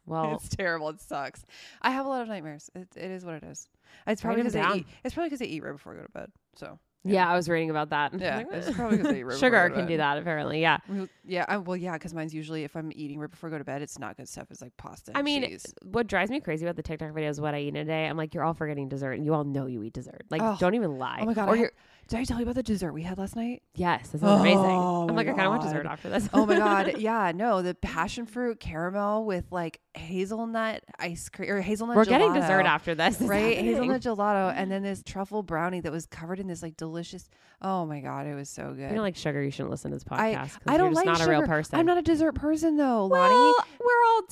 Well, 0.06 0.36
it's 0.36 0.48
terrible. 0.48 0.88
It 0.88 1.02
sucks. 1.02 1.46
I 1.82 1.92
have 1.92 2.06
a 2.06 2.10
lot 2.10 2.22
of 2.22 2.30
nightmares. 2.30 2.70
It, 2.74 2.88
it 2.96 3.12
is 3.12 3.26
what 3.26 3.36
it 3.36 3.44
is. 3.44 3.68
It's 4.08 4.22
probably 4.22 4.42
because 4.42 4.56
I 4.56 4.62
down. 4.62 4.78
eat. 4.80 4.88
It's 5.04 5.14
probably 5.14 5.28
because 5.28 5.40
they 5.40 5.48
eat 5.48 5.64
right 5.64 5.74
before 5.74 5.92
I 5.92 5.98
go 5.98 6.04
to 6.04 6.10
bed. 6.14 6.32
So 6.56 6.80
yeah. 7.04 7.30
I 7.30 7.36
was 7.36 7.50
reading 7.50 7.70
about 7.72 7.90
that. 7.90 8.18
Yeah, 8.18 8.38
Like, 8.38 8.48
it's 8.52 8.72
probably 8.72 9.00
'cause 9.00 9.08
they 9.08 9.20
eat 9.20 9.24
right 9.24 9.38
Sugar 9.38 9.70
can 9.70 9.86
do 9.86 9.98
that 9.98 10.18
apparently. 10.18 10.62
Yeah. 10.62 10.78
Well, 10.88 11.10
yeah, 11.26 11.44
I, 11.50 11.58
well, 11.58 11.76
yeah, 11.76 11.92
because 11.94 12.14
mine's 12.14 12.34
usually 12.34 12.64
if 12.64 12.74
I'm 12.78 12.90
eating 12.96 13.20
right 13.20 13.30
before 13.30 13.50
I 13.50 13.52
go 13.52 13.58
to 13.58 13.66
bed, 13.66 13.82
it's 13.82 14.00
not 14.00 14.16
good 14.16 14.30
stuff. 14.30 14.48
It's 14.50 14.62
like 14.62 14.78
pasta. 14.78 15.12
I 15.14 15.22
mean, 15.22 15.44
cheese. 15.44 15.74
what 15.84 16.08
drives 16.08 16.32
me 16.32 16.40
crazy 16.40 16.66
about 16.66 16.78
the 16.78 16.84
TikTok 16.84 17.12
videos, 17.12 17.42
what 17.42 17.54
I 17.54 17.60
eat 17.60 17.68
in 17.70 17.76
a 17.76 17.84
day, 17.84 18.06
I'm 18.08 18.16
like, 18.16 18.34
you're 18.34 18.46
all 18.46 18.54
forgetting 18.54 18.88
dessert, 18.88 19.12
and 19.12 19.26
you 19.26 19.34
all 19.34 19.44
know 19.44 19.66
you 19.66 19.84
eat 19.84 19.92
dessert. 19.92 20.22
Like, 20.30 20.42
Oh. 20.42 20.56
don't 20.58 20.76
even 20.76 20.98
lie. 20.98 21.20
oh 21.22 21.26
my 21.26 21.34
god! 21.34 21.50
Or 21.50 21.56
I 21.58 21.70
did 22.08 22.20
I 22.20 22.24
tell 22.24 22.38
you 22.38 22.44
about 22.44 22.56
the 22.56 22.64
dessert 22.64 22.94
we 22.94 23.04
had 23.04 23.18
last 23.18 23.36
night? 23.36 23.62
yes, 23.76 24.10
this 24.10 24.22
amazing. 24.22 24.58
Oh 24.60 25.02
I'm 25.10 25.16
my 25.16 25.22
like, 25.24 25.28
I 25.28 25.32
kind 25.34 25.42
of 25.48 25.50
want 25.52 25.62
dessert 25.64 25.86
after 25.86 26.10
this. 26.10 26.30
Oh 26.34 26.46
my 26.46 26.58
god! 26.58 26.96
Yeah, 26.98 27.32
no, 27.36 27.62
the 27.62 27.76
passion 27.76 28.26
fruit 28.26 28.60
caramel 28.60 29.26
with 29.26 29.46
like 29.52 29.80
hazelnut 29.94 30.84
ice 31.00 31.30
cream 31.30 31.50
or 31.52 31.62
hazelnut. 31.62 31.96
Gelato. 31.96 31.98
We're 32.00 32.06
getting 32.06 32.34
dessert 32.34 32.66
after 32.66 32.96
this, 32.96 33.20
right? 33.22 33.58
Hazelnut 33.58 34.02
gelato, 34.02 34.54
and 34.56 34.72
then 34.72 34.84
this 34.84 35.04
truffle 35.06 35.44
brownie 35.44 35.82
that 35.82 35.92
was 35.92 36.06
covered 36.06 36.40
in 36.40 36.48
this 36.48 36.62
like 36.64 36.78
delicious. 36.78 37.30
Oh 37.62 37.86
my 37.86 38.00
god, 38.02 38.28
it 38.28 38.36
was 38.36 38.50
so 38.50 38.70
If 38.72 38.78
good. 38.78 38.90
you 38.90 38.96
don't 38.96 39.04
like 39.04 39.16
sugar, 39.16 39.42
you 39.44 39.52
shouldn't 39.52 39.72
listen 39.72 39.92
to 39.92 39.98
this 39.98 40.06
I- 40.10 40.34
podcast. 40.36 40.58
I 40.68 40.72
you're 40.74 40.78
don't 40.80 40.94
like 40.94 41.06
not 41.06 41.22
a 41.22 41.30
real 41.30 41.40
sugar. 41.42 41.48
person. 41.48 41.80
I'm 41.80 41.86
not 41.86 41.98
a 41.98 42.02
dessert 42.04 42.34
person 42.34 42.78
though, 42.78 43.06
Lonnie. 43.06 43.34
Well, 43.34 43.56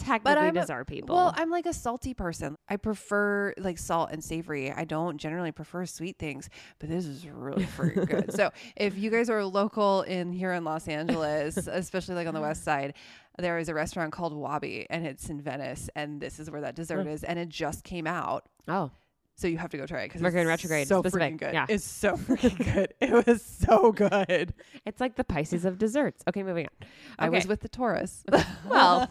technically 0.05 0.47
I'm 0.47 0.53
dessert 0.53 0.85
people. 0.87 1.15
Well, 1.15 1.33
I'm 1.35 1.49
like 1.49 1.65
a 1.65 1.73
salty 1.73 2.13
person. 2.13 2.55
I 2.69 2.77
prefer 2.77 3.53
like 3.57 3.77
salt 3.77 4.09
and 4.11 4.23
savory. 4.23 4.71
I 4.71 4.85
don't 4.85 5.17
generally 5.17 5.51
prefer 5.51 5.85
sweet 5.85 6.17
things, 6.17 6.49
but 6.79 6.89
this 6.89 7.05
is 7.05 7.27
really 7.27 7.65
freaking 7.65 8.07
good. 8.07 8.33
So, 8.33 8.51
if 8.75 8.97
you 8.97 9.09
guys 9.09 9.29
are 9.29 9.43
local 9.43 10.03
in 10.03 10.31
here 10.31 10.53
in 10.53 10.63
Los 10.63 10.87
Angeles, 10.87 11.57
especially 11.67 12.15
like 12.15 12.27
on 12.27 12.33
the 12.33 12.41
west 12.41 12.63
side, 12.63 12.93
there 13.37 13.57
is 13.57 13.69
a 13.69 13.73
restaurant 13.73 14.13
called 14.13 14.33
Wabi 14.33 14.87
and 14.89 15.05
it's 15.05 15.29
in 15.29 15.41
Venice 15.41 15.89
and 15.95 16.21
this 16.21 16.39
is 16.39 16.49
where 16.49 16.61
that 16.61 16.75
dessert 16.75 17.05
is 17.07 17.23
and 17.23 17.37
it 17.37 17.49
just 17.49 17.83
came 17.83 18.07
out. 18.07 18.45
oh, 18.67 18.91
So 19.37 19.47
you 19.47 19.57
have 19.57 19.69
to 19.71 19.77
go 19.77 19.85
try 19.85 20.03
it 20.03 20.07
because 20.07 20.21
Mercury 20.21 20.41
in 20.41 20.47
it's 20.47 20.63
retrograde, 20.63 20.87
so 20.87 21.01
specific, 21.01 21.33
freaking 21.33 21.37
good. 21.39 21.53
yeah. 21.53 21.65
It's 21.67 21.83
so 21.83 22.13
freaking 22.17 22.73
good. 22.73 22.93
It 23.01 23.27
was 23.27 23.41
so 23.41 23.91
good. 23.91 24.53
it's 24.85 25.01
like 25.01 25.15
the 25.17 25.25
Pisces 25.25 25.65
of 25.65 25.77
desserts. 25.77 26.23
Okay, 26.27 26.41
moving 26.41 26.67
on. 26.67 26.87
I 27.19 27.27
was 27.29 27.45
with 27.45 27.59
the 27.61 27.69
Taurus. 27.69 28.23
Well, 28.67 29.01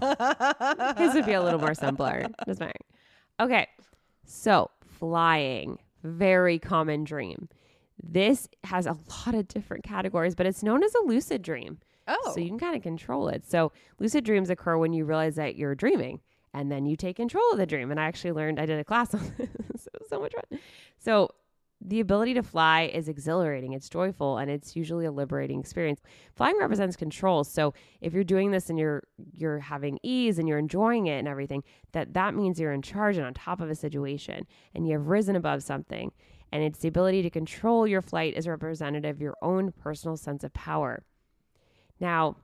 his 0.99 1.15
would 1.15 1.27
be 1.27 1.33
a 1.35 1.43
little 1.43 1.61
more 1.61 1.75
simpler. 1.75 2.27
Just 2.47 2.59
fine. 2.59 2.73
Okay, 3.39 3.67
so 4.27 4.71
flying, 4.99 5.79
very 6.03 6.59
common 6.59 7.05
dream. 7.05 7.49
This 8.03 8.49
has 8.65 8.87
a 8.87 8.97
lot 9.27 9.35
of 9.35 9.47
different 9.49 9.85
categories, 9.85 10.35
but 10.35 10.47
it's 10.47 10.63
known 10.63 10.83
as 10.83 10.95
a 10.95 11.03
lucid 11.07 11.43
dream. 11.43 11.79
oh, 12.09 12.33
So 12.35 12.41
you 12.41 12.49
can 12.49 12.59
kind 12.59 12.77
of 12.77 12.83
control 12.83 13.29
it. 13.29 13.45
So 13.49 13.73
lucid 13.99 14.25
dreams 14.25 14.51
occur 14.51 14.77
when 14.77 14.93
you 14.93 15.05
realize 15.05 15.37
that 15.37 15.57
you're 15.57 15.75
dreaming 15.75 16.21
and 16.55 16.71
then 16.71 16.87
you 16.87 16.97
take 16.97 17.17
control 17.17 17.45
of 17.53 17.59
the 17.59 17.67
dream. 17.67 17.90
And 17.90 18.01
I 18.01 18.05
actually 18.05 18.33
learned, 18.33 18.61
I 18.61 18.67
did 18.67 18.79
a 18.79 18.85
class 18.85 19.12
on 19.14 19.21
this. 19.37 19.49
it 19.87 20.01
was 20.01 20.09
so 20.09 20.21
much 20.21 20.33
fun. 20.33 20.61
So 20.99 21.29
the 21.87 22.01
ability 22.01 22.33
to 22.35 22.43
fly 22.43 22.90
is 22.95 23.09
exhilarating, 23.09 23.75
it's 23.75 23.90
joyful, 23.90 24.38
and 24.38 24.50
it's 24.50 24.75
usually 24.75 25.05
a 25.05 25.13
liberating 25.13 25.61
experience. 25.61 26.00
Flying 26.35 26.57
represents 26.59 26.96
control. 26.96 27.44
So 27.44 27.75
if 28.00 28.15
you're 28.15 28.25
doing 28.25 28.52
this 28.52 28.71
and 28.71 28.79
you're 28.79 29.02
you're 29.33 29.59
having 29.59 29.98
ease 30.02 30.38
and 30.38 30.48
you're 30.48 30.59
enjoying 30.59 31.09
it 31.09 31.19
and 31.19 31.29
everything, 31.29 31.63
that 31.92 32.15
that 32.15 32.35
means 32.35 32.59
you're 32.59 32.73
in 32.73 32.81
charge 32.81 33.19
and 33.19 33.27
on 33.27 33.35
top 33.35 33.61
of 33.61 33.69
a 33.69 33.75
situation 33.75 34.46
and 34.75 34.87
you 34.87 34.92
have 34.92 35.09
risen 35.09 35.37
above 35.37 35.63
something. 35.63 36.13
And 36.52 36.63
it's 36.63 36.79
the 36.79 36.88
ability 36.88 37.23
to 37.23 37.31
control 37.31 37.87
your 37.87 38.00
flight 38.00 38.35
is 38.35 38.46
representative 38.46 39.17
of 39.17 39.21
your 39.21 39.35
own 39.42 39.73
personal 39.73 40.17
sense 40.17 40.44
of 40.44 40.55
power. 40.55 41.02
Now, 41.98 42.37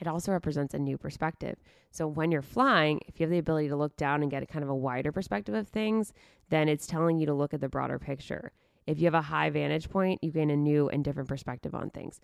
it 0.00 0.06
also 0.06 0.32
represents 0.32 0.72
a 0.72 0.78
new 0.78 0.96
perspective. 0.96 1.56
So 1.94 2.08
when 2.08 2.32
you're 2.32 2.42
flying, 2.42 3.00
if 3.06 3.20
you 3.20 3.24
have 3.24 3.30
the 3.30 3.38
ability 3.38 3.68
to 3.68 3.76
look 3.76 3.96
down 3.96 4.22
and 4.22 4.30
get 4.30 4.42
a 4.42 4.46
kind 4.46 4.64
of 4.64 4.68
a 4.68 4.74
wider 4.74 5.12
perspective 5.12 5.54
of 5.54 5.68
things, 5.68 6.12
then 6.48 6.68
it's 6.68 6.88
telling 6.88 7.18
you 7.18 7.26
to 7.26 7.34
look 7.34 7.54
at 7.54 7.60
the 7.60 7.68
broader 7.68 8.00
picture. 8.00 8.50
If 8.84 8.98
you 8.98 9.04
have 9.04 9.14
a 9.14 9.22
high 9.22 9.48
vantage 9.50 9.88
point, 9.88 10.18
you 10.20 10.32
gain 10.32 10.50
a 10.50 10.56
new 10.56 10.88
and 10.88 11.04
different 11.04 11.28
perspective 11.28 11.72
on 11.72 11.90
things. 11.90 12.20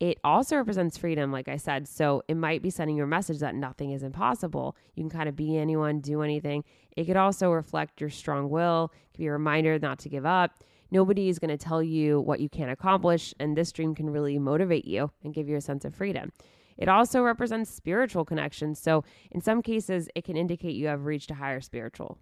it 0.00 0.18
also 0.24 0.56
represents 0.56 0.98
freedom, 0.98 1.30
like 1.30 1.48
I 1.48 1.56
said. 1.56 1.86
So 1.88 2.22
it 2.28 2.36
might 2.36 2.62
be 2.62 2.70
sending 2.70 2.96
you 2.96 3.04
a 3.04 3.06
message 3.06 3.38
that 3.38 3.54
nothing 3.54 3.92
is 3.92 4.02
impossible. 4.02 4.76
You 4.94 5.02
can 5.02 5.10
kind 5.10 5.28
of 5.28 5.36
be 5.36 5.56
anyone, 5.56 6.00
do 6.00 6.22
anything. 6.22 6.64
It 6.96 7.04
could 7.04 7.16
also 7.16 7.50
reflect 7.50 8.00
your 8.00 8.10
strong 8.10 8.50
will, 8.50 8.92
it 8.92 9.12
could 9.12 9.22
be 9.22 9.26
a 9.28 9.32
reminder 9.32 9.78
not 9.78 9.98
to 10.00 10.08
give 10.08 10.26
up. 10.26 10.62
Nobody 10.90 11.28
is 11.28 11.38
going 11.38 11.56
to 11.56 11.56
tell 11.56 11.82
you 11.82 12.20
what 12.20 12.40
you 12.40 12.48
can't 12.48 12.70
accomplish, 12.70 13.34
and 13.40 13.56
this 13.56 13.72
dream 13.72 13.94
can 13.94 14.10
really 14.10 14.38
motivate 14.38 14.84
you 14.84 15.10
and 15.24 15.34
give 15.34 15.48
you 15.48 15.56
a 15.56 15.60
sense 15.60 15.84
of 15.84 15.94
freedom. 15.94 16.30
It 16.76 16.88
also 16.88 17.22
represents 17.22 17.70
spiritual 17.70 18.24
connections. 18.24 18.78
So, 18.78 19.04
in 19.30 19.40
some 19.40 19.62
cases, 19.62 20.08
it 20.14 20.24
can 20.24 20.36
indicate 20.36 20.74
you 20.74 20.86
have 20.88 21.04
reached 21.04 21.30
a 21.30 21.34
higher 21.34 21.60
spiritual 21.60 22.18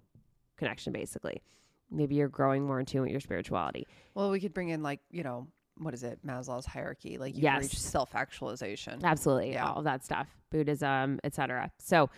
connection, 0.57 0.93
basically. 0.93 1.43
Maybe 1.91 2.15
you're 2.15 2.29
growing 2.29 2.67
more 2.67 2.81
in 2.81 2.87
tune 2.87 3.03
with 3.03 3.11
your 3.11 3.21
spirituality. 3.21 3.87
Well, 4.15 4.31
we 4.31 4.41
could 4.41 4.55
bring 4.55 4.69
in 4.71 4.83
like 4.83 5.01
you 5.11 5.23
know 5.23 5.47
what 5.79 5.95
is 5.95 6.03
it 6.03 6.21
Maslow's 6.25 6.67
hierarchy? 6.67 7.17
Like 7.19 7.35
you 7.35 7.43
Yes. 7.43 7.63
reach 7.63 7.79
self 7.81 8.15
actualization. 8.15 9.01
Absolutely, 9.05 9.53
Yeah. 9.53 9.71
all 9.71 9.83
that 9.83 10.05
stuff, 10.05 10.29
Buddhism, 10.51 11.19
etc. 11.25 11.71
So 11.79 12.11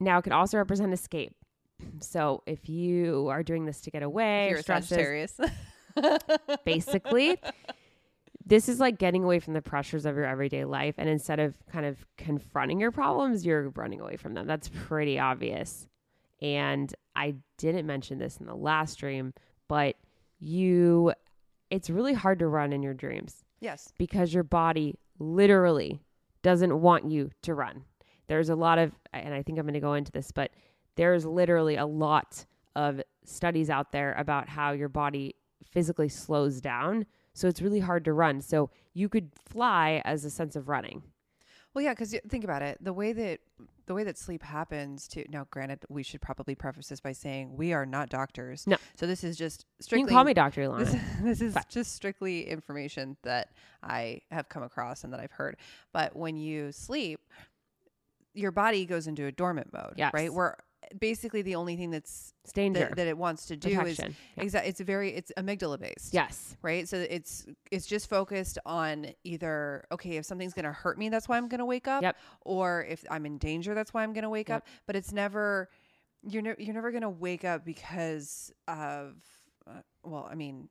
now 0.00 0.18
it 0.18 0.22
can 0.22 0.32
also 0.32 0.58
represent 0.58 0.92
escape. 0.92 1.34
So 2.00 2.42
if 2.46 2.68
you 2.68 3.28
are 3.28 3.42
doing 3.42 3.64
this 3.64 3.80
to 3.82 3.90
get 3.90 4.02
away, 4.02 4.46
If 4.46 4.50
you're 4.50 4.62
stresses, 4.62 4.88
Sagittarius. 4.88 5.40
basically, 6.64 7.38
this 8.50 8.68
is 8.68 8.80
like 8.80 8.98
getting 8.98 9.22
away 9.22 9.38
from 9.38 9.54
the 9.54 9.62
pressures 9.62 10.04
of 10.04 10.16
your 10.16 10.26
everyday 10.26 10.64
life, 10.64 10.96
and 10.98 11.08
instead 11.08 11.38
of 11.38 11.54
kind 11.70 11.86
of 11.86 12.04
confronting 12.16 12.80
your 12.80 12.90
problems, 12.90 13.46
you're 13.46 13.70
running 13.70 14.00
away 14.00 14.16
from 14.16 14.34
them. 14.34 14.48
That's 14.48 14.68
pretty 14.68 15.20
obvious. 15.20 15.86
And 16.42 16.92
I 17.14 17.36
didn't 17.58 17.86
mention 17.86 18.18
this 18.18 18.38
in 18.38 18.46
the 18.46 18.54
last 18.56 18.98
dream, 18.98 19.34
but 19.68 19.94
you, 20.40 21.12
it's 21.70 21.90
really 21.90 22.12
hard 22.12 22.40
to 22.40 22.48
run 22.48 22.72
in 22.72 22.82
your 22.82 22.92
dreams 22.94 23.44
yes. 23.60 23.92
because 23.98 24.34
your 24.34 24.42
body 24.42 24.98
literally 25.20 26.02
doesn't 26.42 26.80
want 26.80 27.08
you 27.08 27.30
to 27.42 27.54
run. 27.54 27.84
There's 28.26 28.48
a 28.48 28.56
lot 28.56 28.78
of, 28.78 28.90
and 29.12 29.32
I 29.32 29.44
think 29.44 29.60
I'm 29.60 29.64
going 29.64 29.74
to 29.74 29.80
go 29.80 29.94
into 29.94 30.10
this, 30.10 30.32
but 30.32 30.50
there's 30.96 31.24
literally 31.24 31.76
a 31.76 31.86
lot 31.86 32.44
of 32.74 33.00
studies 33.24 33.70
out 33.70 33.92
there 33.92 34.12
about 34.18 34.48
how 34.48 34.72
your 34.72 34.88
body 34.88 35.36
physically 35.64 36.08
slows 36.08 36.60
down. 36.60 37.06
So 37.32 37.48
it's 37.48 37.62
really 37.62 37.80
hard 37.80 38.04
to 38.06 38.12
run. 38.12 38.40
So 38.40 38.70
you 38.92 39.08
could 39.08 39.30
fly 39.48 40.02
as 40.04 40.24
a 40.24 40.30
sense 40.30 40.56
of 40.56 40.68
running. 40.68 41.02
Well, 41.72 41.84
yeah, 41.84 41.92
because 41.92 42.14
think 42.28 42.42
about 42.42 42.62
it. 42.62 42.78
The 42.80 42.92
way 42.92 43.12
that 43.12 43.38
the 43.86 43.94
way 43.94 44.02
that 44.04 44.18
sleep 44.18 44.42
happens 44.42 45.06
to 45.08 45.24
now, 45.30 45.46
granted, 45.50 45.80
we 45.88 46.02
should 46.02 46.20
probably 46.20 46.54
preface 46.56 46.88
this 46.88 47.00
by 47.00 47.12
saying 47.12 47.56
we 47.56 47.72
are 47.72 47.86
not 47.86 48.08
doctors. 48.08 48.66
No. 48.66 48.76
So 48.96 49.06
this 49.06 49.22
is 49.24 49.36
just 49.36 49.64
You 49.78 49.82
strictly. 49.84 50.06
can 50.08 50.14
call 50.16 50.24
me 50.24 50.34
Dr. 50.34 50.62
Ilana. 50.62 50.78
This, 50.84 50.96
this 51.22 51.40
is 51.40 51.54
Fine. 51.54 51.62
just 51.68 51.94
strictly 51.94 52.48
information 52.48 53.16
that 53.22 53.50
I 53.82 54.20
have 54.32 54.48
come 54.48 54.62
across 54.64 55.02
and 55.04 55.12
that 55.12 55.20
I've 55.20 55.32
heard. 55.32 55.56
But 55.92 56.14
when 56.16 56.36
you 56.36 56.70
sleep, 56.72 57.20
your 58.34 58.52
body 58.52 58.84
goes 58.84 59.06
into 59.06 59.26
a 59.26 59.32
dormant 59.32 59.72
mode, 59.72 59.94
Yes. 59.96 60.12
right? 60.14 60.32
Where 60.32 60.56
basically 60.98 61.42
the 61.42 61.54
only 61.54 61.76
thing 61.76 61.90
that's 61.90 62.34
It's 62.44 62.52
danger. 62.52 62.80
that, 62.80 62.96
that 62.96 63.06
it 63.06 63.16
wants 63.16 63.46
to 63.46 63.56
do 63.56 63.76
protection. 63.76 64.08
is 64.08 64.14
Yeah. 64.36 64.42
exactly 64.42 64.70
it's 64.70 64.80
very 64.80 65.10
it's 65.14 65.30
amygdala 65.38 65.78
based 65.78 66.12
Yes. 66.12 66.56
right 66.62 66.88
so 66.88 66.96
it's 66.98 67.46
it's 67.70 67.86
just 67.86 68.08
focused 68.08 68.58
on 68.66 69.06
either 69.24 69.84
okay 69.92 70.16
if 70.16 70.24
something's 70.26 70.52
going 70.54 70.64
to 70.64 70.72
hurt 70.72 70.98
me 70.98 71.08
that's 71.08 71.28
why 71.28 71.36
i'm 71.36 71.48
going 71.48 71.58
to 71.60 71.64
wake 71.64 71.86
up 71.88 72.02
Yep. 72.02 72.16
or 72.42 72.84
if 72.88 73.04
i'm 73.10 73.24
in 73.26 73.38
danger 73.38 73.74
that's 73.74 73.94
why 73.94 74.02
i'm 74.02 74.12
going 74.12 74.24
to 74.24 74.30
wake 74.30 74.48
Yep. 74.48 74.56
up 74.58 74.66
but 74.86 74.96
it's 74.96 75.12
never 75.12 75.68
you're 76.22 76.42
ne- 76.42 76.56
you're 76.58 76.74
never 76.74 76.90
going 76.90 77.02
to 77.02 77.08
wake 77.10 77.44
up 77.44 77.64
because 77.64 78.52
of 78.68 79.14
uh, 79.68 79.80
well 80.02 80.28
i 80.30 80.34
mean 80.34 80.68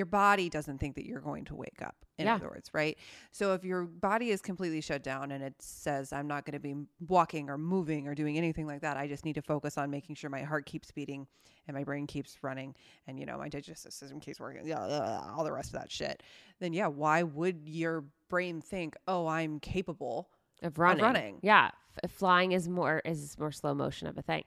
your 0.00 0.06
body 0.06 0.48
doesn't 0.48 0.78
think 0.78 0.94
that 0.94 1.04
you're 1.06 1.20
going 1.20 1.44
to 1.44 1.54
wake 1.54 1.82
up 1.82 1.94
in 2.18 2.24
Yeah. 2.26 2.36
other 2.36 2.48
words 2.48 2.70
right 2.72 2.96
so 3.32 3.52
if 3.54 3.64
your 3.64 3.82
body 3.84 4.30
is 4.30 4.40
completely 4.40 4.80
shut 4.80 5.02
down 5.02 5.30
and 5.30 5.42
it 5.44 5.54
says 5.60 6.12
i'm 6.12 6.26
not 6.26 6.44
going 6.46 6.54
to 6.54 6.58
be 6.60 6.74
walking 7.06 7.50
or 7.50 7.58
moving 7.58 8.08
or 8.08 8.14
doing 8.14 8.38
anything 8.38 8.66
like 8.66 8.80
that 8.80 8.96
i 8.96 9.06
just 9.06 9.24
need 9.26 9.34
to 9.34 9.42
focus 9.42 9.76
on 9.76 9.90
making 9.90 10.14
sure 10.16 10.30
my 10.30 10.42
heart 10.42 10.64
keeps 10.64 10.90
beating 10.90 11.26
and 11.68 11.76
my 11.76 11.84
brain 11.84 12.06
keeps 12.06 12.38
running 12.42 12.74
and 13.06 13.20
you 13.20 13.26
know 13.26 13.36
my 13.36 13.48
digestive 13.48 13.92
system 13.92 14.18
keeps 14.20 14.40
working 14.40 14.66
yeah 14.66 15.20
all 15.36 15.44
the 15.44 15.52
rest 15.52 15.68
of 15.74 15.80
that 15.80 15.90
shit 15.92 16.22
then 16.60 16.72
yeah 16.72 16.86
why 16.86 17.22
would 17.22 17.60
your 17.68 18.04
brain 18.30 18.60
think 18.62 18.96
oh 19.06 19.26
i'm 19.26 19.60
capable 19.60 20.28
of 20.62 20.78
running. 20.78 21.02
running. 21.04 21.38
Yeah, 21.42 21.70
F- 22.04 22.10
flying 22.10 22.52
is 22.52 22.68
more 22.68 23.00
is 23.06 23.38
more 23.38 23.50
slow 23.50 23.72
motion 23.74 24.06
of 24.08 24.18
a 24.18 24.22
thing. 24.22 24.44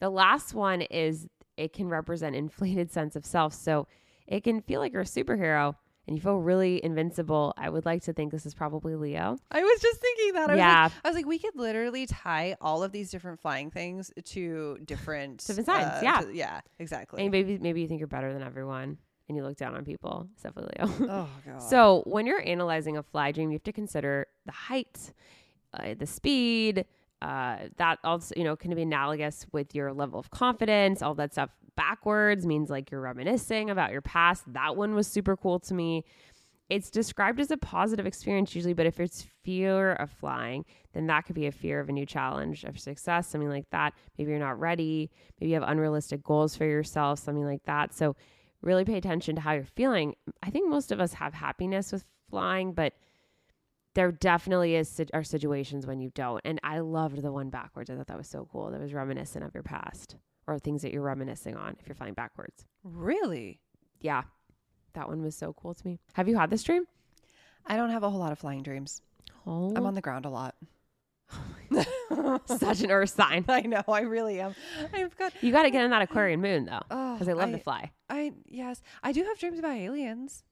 The 0.00 0.10
last 0.10 0.52
one 0.52 0.82
is 0.82 1.28
it 1.56 1.72
can 1.72 1.88
represent 1.88 2.34
inflated 2.44 2.90
sense 2.90 3.14
of 3.14 3.24
self. 3.24 3.54
So 3.54 3.86
it 4.26 4.44
can 4.44 4.60
feel 4.62 4.80
like 4.80 4.92
you're 4.92 5.02
a 5.02 5.04
superhero 5.06 5.74
and 6.06 6.16
you 6.16 6.22
feel 6.22 6.36
really 6.36 6.84
invincible. 6.84 7.54
I 7.56 7.70
would 7.70 7.86
like 7.86 8.02
to 8.02 8.12
think 8.12 8.30
this 8.30 8.44
is 8.44 8.54
probably 8.54 8.94
Leo. 8.94 9.38
i 9.50 9.62
was 9.62 9.80
just 9.80 10.00
thinking 10.00 10.32
that 10.34 10.50
I 10.50 10.52
was 10.52 10.58
Yeah. 10.58 10.82
like, 10.84 10.92
I 11.04 11.08
was 11.08 11.16
like, 11.16 11.26
we 11.26 11.38
could 11.38 11.56
literally 11.56 12.06
tie 12.06 12.56
all 12.60 12.82
of 12.82 12.92
these 12.92 13.10
different 13.10 13.40
flying 13.40 13.70
things 13.70 14.10
to 14.24 14.78
different 14.84 15.44
Different 15.46 15.66
signs, 15.66 15.84
uh, 15.86 16.00
yeah. 16.02 16.20
to- 16.20 16.34
yeah, 16.34 16.60
exactly. 16.78 17.22
And 17.22 17.30
maybe 17.32 17.58
maybe 17.58 17.80
you 17.80 17.88
think 17.88 18.00
you're 18.00 18.06
better 18.06 18.32
than 18.34 18.42
everyone 18.42 18.98
and 19.28 19.36
you 19.38 19.42
look 19.42 19.56
down 19.56 19.74
on 19.74 19.84
people. 19.86 20.28
It's 20.34 20.42
definitely 20.42 20.74
Leo. 20.84 21.08
oh 21.10 21.28
god. 21.46 21.62
So 21.62 22.02
when 22.06 22.26
you're 22.26 22.46
analyzing 22.46 22.98
a 22.98 23.02
fly 23.02 23.32
dream, 23.32 23.50
you 23.50 23.54
have 23.54 23.62
to 23.64 23.72
consider 23.72 24.26
the 24.44 24.52
height, 24.52 25.12
uh, 25.72 25.94
the 25.98 26.06
speed. 26.06 26.84
Uh, 27.22 27.68
that 27.78 27.98
also, 28.04 28.34
you 28.36 28.44
know, 28.44 28.54
can 28.54 28.74
be 28.74 28.82
analogous 28.82 29.46
with 29.52 29.74
your 29.74 29.94
level 29.94 30.18
of 30.20 30.30
confidence. 30.30 31.00
All 31.00 31.14
that 31.14 31.32
stuff 31.32 31.48
backwards 31.76 32.46
means 32.46 32.70
like 32.70 32.90
you're 32.90 33.00
reminiscing 33.00 33.70
about 33.70 33.92
your 33.92 34.02
past. 34.02 34.44
That 34.52 34.76
one 34.76 34.94
was 34.94 35.06
super 35.06 35.36
cool 35.36 35.60
to 35.60 35.74
me. 35.74 36.04
It's 36.70 36.90
described 36.90 37.40
as 37.40 37.50
a 37.50 37.56
positive 37.58 38.06
experience 38.06 38.54
usually, 38.54 38.72
but 38.72 38.86
if 38.86 38.98
it's 38.98 39.26
fear 39.42 39.92
of 39.94 40.10
flying, 40.10 40.64
then 40.94 41.06
that 41.08 41.26
could 41.26 41.34
be 41.34 41.46
a 41.46 41.52
fear 41.52 41.78
of 41.78 41.88
a 41.88 41.92
new 41.92 42.06
challenge, 42.06 42.64
of 42.64 42.80
success, 42.80 43.28
something 43.28 43.50
like 43.50 43.68
that. 43.70 43.92
Maybe 44.16 44.30
you're 44.30 44.40
not 44.40 44.58
ready. 44.58 45.10
Maybe 45.38 45.50
you 45.50 45.60
have 45.60 45.68
unrealistic 45.68 46.22
goals 46.22 46.56
for 46.56 46.64
yourself, 46.64 47.18
something 47.18 47.44
like 47.44 47.64
that. 47.64 47.92
So 47.92 48.16
really 48.62 48.84
pay 48.84 48.96
attention 48.96 49.34
to 49.36 49.42
how 49.42 49.52
you're 49.52 49.64
feeling. 49.64 50.14
I 50.42 50.50
think 50.50 50.70
most 50.70 50.90
of 50.90 51.00
us 51.00 51.12
have 51.14 51.34
happiness 51.34 51.92
with 51.92 52.04
flying, 52.30 52.72
but 52.72 52.94
there 53.94 54.10
definitely 54.10 54.74
is 54.74 55.00
are 55.12 55.22
situations 55.22 55.86
when 55.86 56.00
you 56.00 56.10
don't. 56.14 56.40
And 56.44 56.58
I 56.64 56.78
loved 56.80 57.20
the 57.22 57.30
one 57.30 57.50
backwards. 57.50 57.90
I 57.90 57.94
thought 57.94 58.06
that 58.06 58.16
was 58.16 58.28
so 58.28 58.48
cool. 58.50 58.70
That 58.70 58.80
was 58.80 58.94
reminiscent 58.94 59.44
of 59.44 59.52
your 59.52 59.62
past 59.62 60.16
or 60.46 60.58
things 60.58 60.82
that 60.82 60.92
you're 60.92 61.02
reminiscing 61.02 61.56
on 61.56 61.76
if 61.80 61.86
you're 61.88 61.94
flying 61.94 62.14
backwards. 62.14 62.66
really, 62.82 63.60
Yeah, 64.00 64.22
that 64.94 65.08
one 65.08 65.22
was 65.22 65.34
so 65.36 65.52
cool 65.54 65.74
to 65.74 65.86
me. 65.86 65.98
Have 66.14 66.28
you 66.28 66.36
had 66.36 66.50
this 66.50 66.62
dream? 66.62 66.84
I 67.66 67.76
don't 67.76 67.90
have 67.90 68.02
a 68.02 68.10
whole 68.10 68.20
lot 68.20 68.32
of 68.32 68.38
flying 68.38 68.62
dreams. 68.62 69.00
Oh, 69.46 69.72
I'm 69.74 69.86
on 69.86 69.94
the 69.94 70.00
ground 70.02 70.24
a 70.26 70.30
lot. 70.30 70.54
such 72.46 72.82
an 72.82 72.90
earth 72.90 73.10
sign. 73.10 73.44
I 73.48 73.62
know. 73.62 73.82
I 73.88 74.00
really 74.00 74.40
am. 74.40 74.54
I've 74.92 75.16
got. 75.16 75.32
You 75.42 75.52
got 75.52 75.62
to 75.64 75.70
get 75.70 75.84
in 75.84 75.90
that 75.90 76.02
Aquarian 76.02 76.40
moon 76.40 76.66
though, 76.66 76.80
Oh, 76.90 77.14
because 77.14 77.26
they 77.26 77.34
love 77.34 77.48
I, 77.48 77.52
to 77.52 77.58
fly. 77.58 77.90
I 78.08 78.32
yes, 78.46 78.82
I 79.02 79.12
do 79.12 79.24
have 79.24 79.38
dreams 79.38 79.58
about 79.58 79.76
aliens, 79.76 80.44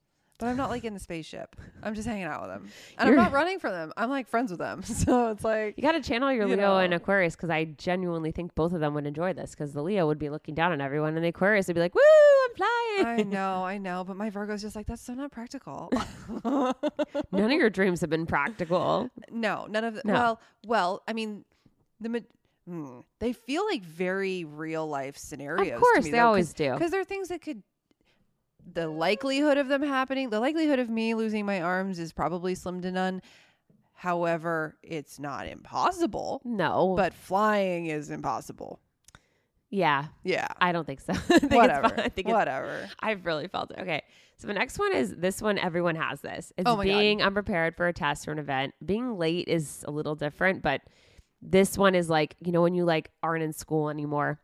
but 0.43 0.49
I'm 0.49 0.57
not 0.57 0.69
like 0.71 0.85
in 0.85 0.93
the 0.95 1.01
spaceship. 1.01 1.57
I'm 1.83 1.95
just 1.95 2.07
hanging 2.07 2.25
out 2.25 2.43
with 2.43 2.51
them, 2.51 2.69
and 2.99 3.09
You're- 3.09 3.19
I'm 3.19 3.25
not 3.27 3.33
running 3.33 3.59
from 3.59 3.73
them. 3.73 3.93
I'm 3.97 4.11
like 4.11 4.29
friends 4.29 4.51
with 4.51 4.59
them, 4.59 4.83
so 4.83 5.31
it's 5.31 5.45
like 5.45 5.75
You 5.77 5.83
got 5.83 5.93
to 5.93 6.01
channel 6.03 6.33
your 6.33 6.47
You 6.49 6.57
Leo 6.57 6.77
and. 6.79 6.93
Aquarius 6.95 7.35
because 7.37 7.51
I 7.51 7.65
genuinely 7.65 8.33
think 8.33 8.55
both 8.55 8.73
of 8.73 8.81
them 8.81 8.93
would 8.95 9.07
enjoy 9.07 9.33
this 9.33 9.53
because 9.53 9.73
the 9.73 9.83
Leo 9.83 10.07
would 10.07 10.19
be 10.19 10.29
looking 10.31 10.55
down 10.55 10.73
on 10.73 10.81
everyone 10.81 11.15
and 11.17 11.25
the 11.25 11.29
Aquarius 11.29 11.67
would 11.69 11.75
be 11.75 11.81
like, 11.81 11.95
"Woo, 11.95 12.01
I'm 12.51 12.55
flying!" 12.57 13.21
I 13.21 13.23
know, 13.31 13.65
I 13.65 13.79
know, 13.79 14.05
but 14.05 14.17
my 14.17 14.29
Virgo's 14.31 14.63
just 14.63 14.77
like 14.77 14.87
that's 14.87 15.03
so 15.03 15.15
not 15.15 15.31
practical. 15.31 15.91
None 16.45 16.75
of 17.33 17.53
your 17.53 17.71
dreams 17.71 18.01
have 18.01 18.11
been 18.11 18.27
practical. 18.27 19.09
no, 19.31 19.67
none 19.71 19.85
of 19.85 19.95
the, 19.95 20.03
No. 20.05 20.13
well, 20.13 20.41
well, 20.67 21.03
I 21.09 21.13
mean, 21.13 21.45
the 22.01 22.09
ma- 22.09 22.19
hmm, 22.67 23.01
they 23.21 23.33
feel 23.33 23.65
like 23.67 23.83
very 23.83 24.45
real 24.45 24.87
life 24.87 25.17
scenarios. 25.17 25.73
Of 25.75 25.81
course, 25.81 26.09
they 26.09 26.19
always 26.19 26.53
do. 26.53 26.73
because 26.73 26.91
they're 26.91 27.05
things 27.05 27.29
that 27.29 27.43
could. 27.43 27.63
The 28.71 28.89
likelihood 28.89 29.59
of 29.59 29.69
them 29.69 29.83
happening, 29.83 30.31
the 30.31 30.41
likelihood 30.41 30.79
of 30.79 30.89
me 30.89 31.15
losing 31.15 31.45
my 31.47 31.61
arms 31.61 31.99
is 31.99 32.13
probably 32.13 32.55
slim 32.55 32.81
to 32.83 32.91
none. 32.91 33.23
However, 33.95 34.77
it's 34.83 35.19
not 35.19 35.47
impossible. 35.47 36.41
No, 36.45 36.95
but 36.97 37.15
flying 37.15 37.87
is 37.87 38.11
impossible. 38.11 38.81
yeah, 39.71 40.07
Yeah. 40.25 40.49
I 40.61 40.73
don't 40.73 40.87
think 40.87 41.01
so. 41.01 41.13
I 41.31 41.39
think 41.39 41.53
Whatever. 41.53 41.87
I 41.87 42.09
think 42.09 42.27
it's 42.27 42.33
Whatever. 42.35 42.89
I've 43.01 43.25
really 43.27 43.49
felt 43.49 43.71
it. 43.71 43.79
Okay. 43.81 44.03
So 44.39 44.49
the 44.49 44.55
next 44.55 44.79
one 44.79 44.93
is 44.93 45.15
this 45.17 45.41
one 45.41 45.57
everyone 45.57 45.95
has 45.95 46.21
this. 46.21 46.53
It's 46.59 46.69
Oh 46.69 46.77
my 46.77 46.85
God. 46.85 46.99
being 46.99 47.23
unprepared 47.23 47.77
for 47.77 47.87
a 47.87 47.93
test 47.93 48.27
or 48.27 48.33
an 48.33 48.39
event. 48.41 48.75
Being 48.85 49.17
late 49.19 49.47
is 49.47 49.85
a 49.87 49.93
little 49.93 50.17
different, 50.17 50.63
but 50.63 50.81
this 51.41 51.79
one 51.79 51.95
is 51.95 52.11
like, 52.11 52.35
you 52.41 52.51
know, 52.51 52.63
when 52.63 52.75
you 52.75 52.85
like 52.85 53.11
aren't 53.23 53.45
in 53.45 53.53
school 53.53 53.89
anymore 53.89 54.41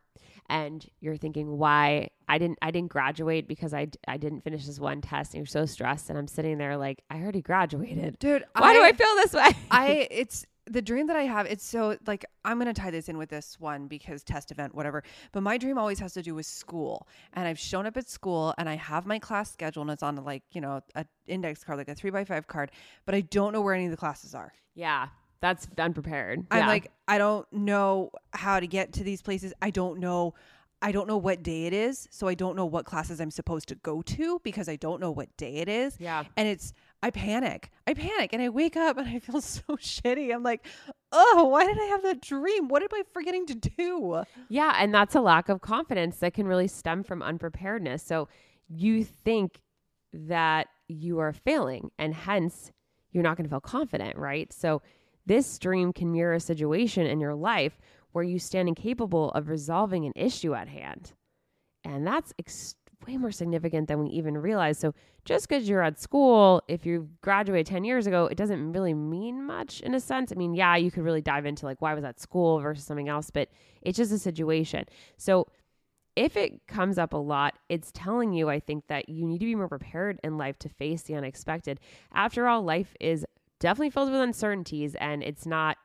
and 0.49 0.85
you're 0.99 1.17
thinking 1.17 1.57
why 1.57 2.09
I 2.27 2.37
didn't 2.37 2.57
I 2.61 2.71
didn't 2.71 2.89
graduate 2.89 3.47
because 3.47 3.73
I 3.73 3.87
I 4.07 4.17
didn't 4.17 4.41
finish 4.43 4.65
this 4.65 4.79
one 4.79 5.01
test 5.01 5.33
and 5.33 5.39
you're 5.39 5.45
so 5.45 5.65
stressed 5.65 6.09
and 6.09 6.17
I'm 6.17 6.27
sitting 6.27 6.57
there 6.57 6.77
like 6.77 7.03
I 7.09 7.21
already 7.21 7.41
graduated. 7.41 8.19
Dude, 8.19 8.43
Why 8.57 8.73
do 8.73 8.83
I 8.83 8.91
feel 8.91 9.15
this 9.15 9.33
way? 9.33 9.51
I 9.71 10.07
it's 10.11 10.45
the 10.69 10.81
dream 10.81 11.07
that 11.07 11.15
I 11.15 11.23
have, 11.23 11.47
it's 11.47 11.65
so 11.65 11.97
like 12.05 12.25
I'm 12.45 12.59
gonna 12.59 12.73
tie 12.73 12.91
this 12.91 13.09
in 13.09 13.17
with 13.17 13.29
this 13.29 13.59
one 13.59 13.87
because 13.87 14.23
test 14.23 14.51
event, 14.51 14.75
whatever. 14.75 15.03
But 15.31 15.41
my 15.41 15.57
dream 15.57 15.77
always 15.77 15.99
has 15.99 16.13
to 16.13 16.21
do 16.21 16.35
with 16.35 16.45
school, 16.45 17.07
and 17.33 17.47
I've 17.47 17.59
shown 17.59 17.85
up 17.85 17.97
at 17.97 18.07
school 18.07 18.53
and 18.57 18.69
I 18.69 18.75
have 18.75 19.05
my 19.05 19.19
class 19.19 19.51
schedule 19.51 19.81
and 19.81 19.91
it's 19.91 20.03
on 20.03 20.15
like 20.23 20.43
you 20.51 20.61
know 20.61 20.81
a 20.95 21.05
index 21.27 21.63
card, 21.63 21.77
like 21.77 21.89
a 21.89 21.95
three 21.95 22.11
by 22.11 22.23
five 22.23 22.47
card, 22.47 22.71
but 23.05 23.15
I 23.15 23.21
don't 23.21 23.51
know 23.53 23.61
where 23.61 23.73
any 23.73 23.85
of 23.85 23.91
the 23.91 23.97
classes 23.97 24.35
are. 24.35 24.53
Yeah, 24.75 25.07
that's 25.41 25.67
unprepared. 25.77 26.45
I'm 26.51 26.59
Yeah. 26.59 26.67
like 26.67 26.91
I 27.07 27.17
don't 27.17 27.51
know 27.53 28.11
how 28.33 28.59
to 28.59 28.67
get 28.67 28.93
to 28.93 29.03
these 29.03 29.21
places. 29.21 29.53
I 29.61 29.69
don't 29.69 29.99
know. 29.99 30.33
I 30.81 30.93
don't 30.93 31.07
know 31.09 31.17
what 31.17 31.43
day 31.43 31.65
it 31.65 31.73
is, 31.73 32.07
so 32.09 32.27
I 32.27 32.35
don't 32.35 32.55
know 32.55 32.65
what 32.65 32.85
classes 32.85 33.19
I'm 33.19 33.31
supposed 33.31 33.67
to 33.67 33.75
go 33.75 34.01
to 34.01 34.39
because 34.45 34.69
I 34.69 34.77
don't 34.77 35.01
know 35.01 35.11
what 35.11 35.35
day 35.35 35.55
it 35.55 35.67
is. 35.67 35.97
yeah. 35.99 36.23
and 36.37 36.47
it's 36.47 36.73
I 37.03 37.11
panic. 37.11 37.69
I 37.87 37.93
panic 37.93 38.31
and 38.33 38.41
I 38.41 38.47
wake 38.49 38.75
up 38.77 38.97
and 38.97 39.07
I 39.07 39.19
feel 39.19 39.41
so 39.55 39.61
shitty. 39.77 40.33
I'm 40.33 40.43
like, 40.43 40.65
oh, 41.11 41.45
why 41.45 41.65
did 41.65 41.77
I 41.79 41.85
have 41.85 42.03
that 42.03 42.21
dream? 42.21 42.67
What 42.69 42.81
am 42.81 42.89
I 42.93 43.03
forgetting 43.13 43.45
to 43.47 43.55
do? 43.55 44.23
Yeah, 44.47 44.73
and 44.77 44.93
that's 44.93 45.15
a 45.15 45.21
lack 45.21 45.49
of 45.49 45.59
confidence 45.61 46.17
that 46.19 46.33
can 46.33 46.47
really 46.47 46.67
stem 46.67 47.03
from 47.03 47.21
unpreparedness. 47.21 48.03
So 48.03 48.27
you 48.69 49.03
think 49.03 49.61
that 50.13 50.67
you 50.87 51.19
are 51.19 51.33
failing 51.33 51.91
and 51.99 52.13
hence 52.13 52.71
you're 53.11 53.23
not 53.23 53.35
going 53.37 53.45
to 53.45 53.49
feel 53.49 53.59
confident, 53.61 54.17
right? 54.17 54.51
So 54.53 54.81
this 55.29 55.59
dream 55.59 55.93
can 55.93 56.11
mirror 56.11 56.33
a 56.33 56.39
situation 56.39 57.05
in 57.05 57.19
your 57.19 57.35
life 57.35 57.79
where 58.13 58.23
you 58.23 58.39
stand 58.39 58.67
incapable 58.67 59.29
of 59.31 59.47
resolving 59.47 60.05
an 60.05 60.13
issue 60.15 60.55
at 60.55 60.67
hand. 60.67 61.13
And 61.83 62.05
that's 62.05 62.33
ex- 62.39 62.73
way 63.05 63.15
more 63.15 63.31
significant 63.31 63.87
than 63.87 63.99
we 63.99 64.09
even 64.09 64.39
realize. 64.39 64.79
So 64.79 64.95
just 65.25 65.47
because 65.47 65.69
you're 65.69 65.83
at 65.83 65.99
school, 65.99 66.63
if 66.67 66.83
you 66.83 67.09
graduated 67.21 67.67
10 67.67 67.83
years 67.83 68.07
ago, 68.07 68.25
it 68.25 68.37
doesn't 68.37 68.73
really 68.73 68.95
mean 68.95 69.45
much 69.45 69.81
in 69.81 69.93
a 69.93 69.99
sense. 69.99 70.31
I 70.31 70.35
mean, 70.35 70.55
yeah, 70.55 70.75
you 70.77 70.89
could 70.89 71.03
really 71.03 71.21
dive 71.21 71.45
into 71.45 71.67
like 71.67 71.79
why 71.79 71.93
was 71.93 72.03
at 72.03 72.19
school 72.19 72.59
versus 72.59 72.83
something 72.83 73.07
else, 73.07 73.29
but 73.29 73.49
it's 73.83 73.97
just 73.97 74.11
a 74.11 74.17
situation. 74.17 74.85
So 75.17 75.45
if 76.15 76.35
it 76.37 76.65
comes 76.67 76.97
up 76.97 77.13
a 77.13 77.17
lot, 77.17 77.53
it's 77.69 77.91
telling 77.93 78.33
you, 78.33 78.49
I 78.49 78.59
think, 78.59 78.87
that 78.87 79.09
you 79.09 79.27
need 79.27 79.41
to 79.41 79.45
be 79.45 79.53
more 79.53 79.69
prepared 79.69 80.19
in 80.23 80.39
life 80.39 80.57
to 80.59 80.69
face 80.69 81.03
the 81.03 81.13
unexpected. 81.13 81.79
After 82.11 82.47
all, 82.47 82.63
life 82.63 82.95
is 82.99 83.27
definitely 83.59 83.89
filled 83.89 84.11
with 84.11 84.21
uncertainties 84.21 84.95
and 84.95 85.23
it's 85.23 85.45
not 85.45 85.77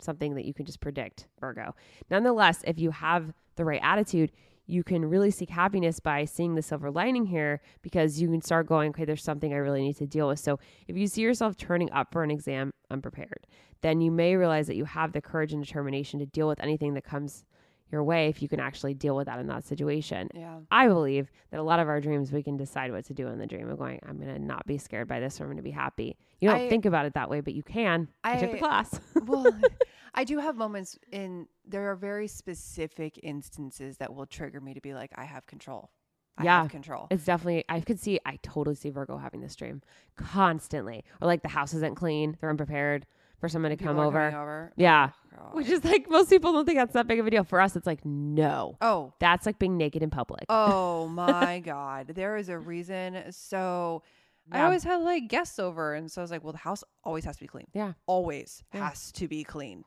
something 0.00 0.34
that 0.34 0.44
you 0.44 0.54
can 0.54 0.66
just 0.66 0.80
predict, 0.80 1.28
Virgo. 1.40 1.74
Nonetheless, 2.10 2.62
if 2.66 2.78
you 2.78 2.90
have 2.90 3.32
the 3.56 3.64
right 3.64 3.80
attitude, 3.82 4.32
you 4.66 4.82
can 4.82 5.04
really 5.04 5.30
seek 5.30 5.50
happiness 5.50 6.00
by 6.00 6.24
seeing 6.24 6.54
the 6.54 6.62
silver 6.62 6.90
lining 6.90 7.26
here 7.26 7.60
because 7.82 8.20
you 8.20 8.28
can 8.28 8.40
start 8.40 8.66
going, 8.66 8.90
okay, 8.90 9.04
there's 9.04 9.22
something 9.22 9.52
I 9.52 9.58
really 9.58 9.82
need 9.82 9.96
to 9.96 10.06
deal 10.06 10.28
with. 10.28 10.38
So 10.38 10.58
if 10.86 10.96
you 10.96 11.06
see 11.06 11.22
yourself 11.22 11.56
turning 11.56 11.90
up 11.90 12.12
for 12.12 12.22
an 12.22 12.30
exam 12.30 12.70
unprepared, 12.90 13.46
then 13.82 14.00
you 14.00 14.10
may 14.10 14.36
realize 14.36 14.68
that 14.68 14.76
you 14.76 14.84
have 14.84 15.12
the 15.12 15.20
courage 15.20 15.52
and 15.52 15.64
determination 15.64 16.20
to 16.20 16.26
deal 16.26 16.48
with 16.48 16.60
anything 16.60 16.94
that 16.94 17.04
comes 17.04 17.44
your 17.92 18.02
way 18.02 18.28
if 18.28 18.40
you 18.42 18.48
can 18.48 18.58
actually 18.58 18.94
deal 18.94 19.14
with 19.14 19.26
that 19.26 19.38
in 19.38 19.46
that 19.48 19.64
situation. 19.64 20.28
Yeah. 20.34 20.58
I 20.70 20.88
believe 20.88 21.30
that 21.50 21.60
a 21.60 21.62
lot 21.62 21.78
of 21.78 21.88
our 21.88 22.00
dreams 22.00 22.32
we 22.32 22.42
can 22.42 22.56
decide 22.56 22.90
what 22.90 23.04
to 23.04 23.14
do 23.14 23.28
in 23.28 23.38
the 23.38 23.46
dream 23.46 23.68
of 23.68 23.78
going, 23.78 24.00
I'm 24.08 24.18
gonna 24.18 24.38
not 24.38 24.66
be 24.66 24.78
scared 24.78 25.06
by 25.06 25.20
this 25.20 25.40
or 25.40 25.44
I'm 25.44 25.50
gonna 25.50 25.62
be 25.62 25.70
happy. 25.70 26.16
You 26.40 26.48
don't 26.48 26.60
I- 26.62 26.68
think 26.70 26.86
about 26.86 27.04
it 27.06 27.14
that 27.14 27.28
way, 27.30 27.40
but 27.42 27.52
you 27.54 27.62
can. 27.62 28.08
I, 28.24 28.38
took 28.38 28.52
the 28.52 28.58
class. 28.58 28.98
well, 29.26 29.46
I 30.14 30.24
do 30.24 30.38
have 30.38 30.56
moments 30.56 30.98
in 31.12 31.46
there 31.66 31.90
are 31.90 31.94
very 31.96 32.26
specific 32.28 33.20
instances 33.22 33.98
that 33.98 34.12
will 34.14 34.26
trigger 34.26 34.60
me 34.60 34.74
to 34.74 34.80
be 34.80 34.94
like, 34.94 35.10
I 35.14 35.24
have 35.24 35.46
control. 35.46 35.90
I 36.38 36.44
Yeah. 36.44 36.62
have 36.62 36.70
control. 36.70 37.08
It's 37.10 37.26
definitely 37.26 37.64
I 37.68 37.80
could 37.80 38.00
see 38.00 38.18
I 38.24 38.38
totally 38.42 38.74
see 38.74 38.88
Virgo 38.88 39.18
having 39.18 39.42
this 39.42 39.54
dream 39.54 39.82
constantly. 40.16 41.04
Or 41.20 41.26
like 41.26 41.42
the 41.42 41.48
house 41.50 41.74
isn't 41.74 41.96
clean, 41.96 42.36
they're 42.40 42.48
unprepared 42.50 43.06
for 43.42 43.48
someone 43.48 43.72
to 43.72 43.76
People 43.76 43.94
come 43.94 44.00
over. 44.00 44.28
over. 44.28 44.68
Oh 44.70 44.74
yeah. 44.76 45.10
Oh, 45.36 45.56
Which 45.56 45.68
is 45.68 45.84
like 45.84 46.08
most 46.08 46.30
people 46.30 46.52
don't 46.52 46.64
think 46.64 46.78
that's 46.78 46.92
that 46.94 47.06
big 47.08 47.18
of 47.18 47.26
a 47.26 47.30
deal. 47.30 47.42
For 47.42 47.60
us 47.60 47.74
it's 47.74 47.86
like 47.86 48.04
no. 48.04 48.78
oh, 48.80 49.12
That's 49.18 49.44
like 49.44 49.58
being 49.58 49.76
naked 49.76 50.02
in 50.02 50.08
public. 50.10 50.44
oh 50.48 51.08
my 51.22 51.58
God. 51.58 52.06
There 52.14 52.36
is 52.36 52.48
a 52.48 52.58
reason. 52.58 53.24
So 53.32 54.02
I 54.50 54.62
always 54.62 54.84
had 54.84 54.96
like 54.96 55.28
guests 55.28 55.58
over, 55.58 55.94
and 55.94 56.10
so 56.10 56.20
I 56.20 56.22
was 56.22 56.30
like, 56.30 56.42
well, 56.44 56.52
the 56.52 56.58
house 56.58 56.82
always 57.04 57.24
has 57.24 57.36
to 57.36 57.42
be 57.42 57.48
clean. 57.48 57.66
Yeah. 57.74 57.92
always 58.06 58.62
Yeah. 58.72 58.88
has 58.88 59.10
to 59.12 59.26
be 59.28 59.42
clean. 59.44 59.84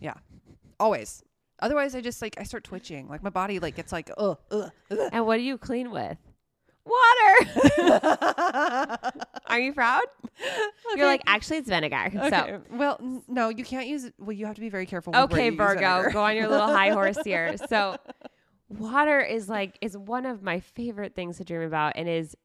Yeah, 0.00 0.14
always. 0.80 1.22
Otherwise, 1.60 1.94
I 1.94 2.00
just 2.00 2.22
like 2.22 2.34
I 2.38 2.44
start 2.44 2.64
twitching. 2.64 3.08
Like 3.08 3.22
my 3.22 3.30
body 3.30 3.58
like 3.58 3.74
gets 3.76 3.92
like 3.92 4.10
ugh 4.16 4.38
ugh. 4.50 4.70
ugh. 4.90 5.10
And 5.12 5.26
what 5.26 5.36
do 5.36 5.42
you 5.42 5.58
clean 5.58 5.90
with? 5.90 6.18
Water. 6.84 7.48
Are 9.46 9.60
you 9.60 9.72
proud? 9.72 10.02
You're 10.96 11.06
like, 11.06 11.22
actually, 11.26 11.58
it's 11.58 11.68
vinegar. 11.68 12.10
Okay. 12.14 12.58
well, 12.70 12.96
n- 13.00 13.22
no, 13.28 13.48
you 13.50 13.64
can't 13.64 13.86
use 13.86 14.04
it. 14.04 14.14
Well, 14.18 14.32
you 14.32 14.46
have 14.46 14.56
to 14.56 14.60
be 14.60 14.68
very 14.68 14.86
careful. 14.86 15.12
So, 15.12 15.20
okay, 15.24 15.50
Virgo, 15.50 16.10
go 16.10 16.22
on 16.24 16.34
your 16.36 16.48
little 16.48 16.66
high 16.66 16.90
horse 16.90 17.18
here. 17.24 17.56
So, 17.68 17.96
water 18.68 19.20
is 19.20 19.48
like 19.48 19.78
is 19.80 19.96
one 19.96 20.26
of 20.26 20.42
my 20.42 20.60
favorite 20.60 21.14
things 21.14 21.36
to 21.38 21.44
dream 21.44 21.62
about, 21.62 21.92
and 21.96 22.08
is 22.08 22.36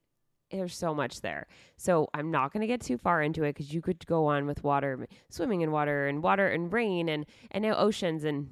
there's 0.52 0.78
so 0.78 0.94
much 0.94 1.22
there. 1.22 1.48
So, 1.78 2.08
I'm 2.14 2.30
not 2.30 2.54
going 2.54 2.62
to 2.62 2.68
get 2.68 2.82
too 2.82 2.98
far 2.98 3.22
into 3.24 3.44
it 3.44 3.56
because 3.56 3.74
you 3.74 3.82
could 3.82 4.06
go 4.06 4.28
on 4.28 4.46
with 4.46 4.64
water, 4.64 5.08
swimming 5.30 5.62
in 5.62 5.72
water, 5.72 6.08
and 6.08 6.22
water 6.22 6.48
and 6.48 6.72
rain, 6.72 7.10
and 7.10 7.26
and 7.52 7.64
now 7.64 7.76
oceans 7.76 8.24
and 8.24 8.50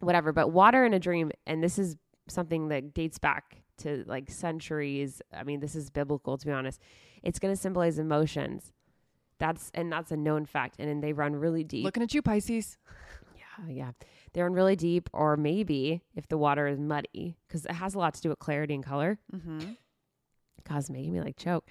whatever. 0.00 0.32
But 0.32 0.48
water 0.48 0.84
in 0.84 0.92
a 0.92 0.98
dream, 0.98 1.30
and 1.46 1.62
this 1.62 1.78
is 1.78 1.96
something 2.28 2.68
that 2.68 2.94
dates 2.94 3.18
back 3.18 3.59
to 3.80 4.04
like 4.06 4.30
centuries. 4.30 5.22
I 5.34 5.44
mean, 5.44 5.60
this 5.60 5.74
is 5.74 5.90
biblical 5.90 6.38
to 6.38 6.46
be 6.46 6.52
honest. 6.52 6.80
It's 7.22 7.38
going 7.38 7.54
to 7.54 7.60
symbolize 7.60 7.98
emotions. 7.98 8.72
That's 9.38 9.70
and 9.74 9.90
that's 9.90 10.10
a 10.10 10.16
known 10.16 10.44
fact, 10.44 10.76
and, 10.78 10.88
and 10.88 11.02
they 11.02 11.12
run 11.12 11.34
really 11.34 11.64
deep. 11.64 11.84
Looking 11.84 12.02
at 12.02 12.12
you, 12.12 12.20
Pisces. 12.20 12.76
Yeah, 13.34 13.72
yeah. 13.72 13.90
They 14.32 14.42
run 14.42 14.52
really 14.52 14.76
deep, 14.76 15.08
or 15.12 15.36
maybe 15.36 16.02
if 16.14 16.28
the 16.28 16.36
water 16.36 16.66
is 16.66 16.78
muddy, 16.78 17.36
because 17.48 17.64
it 17.64 17.72
has 17.72 17.94
a 17.94 17.98
lot 17.98 18.14
to 18.14 18.20
do 18.20 18.28
with 18.28 18.38
clarity 18.38 18.74
and 18.74 18.84
color. 18.84 19.18
Mm-hmm. 19.34 19.72
God, 20.68 20.78
it's 20.78 20.90
making 20.90 21.12
me 21.12 21.20
like 21.20 21.36
choke. 21.36 21.66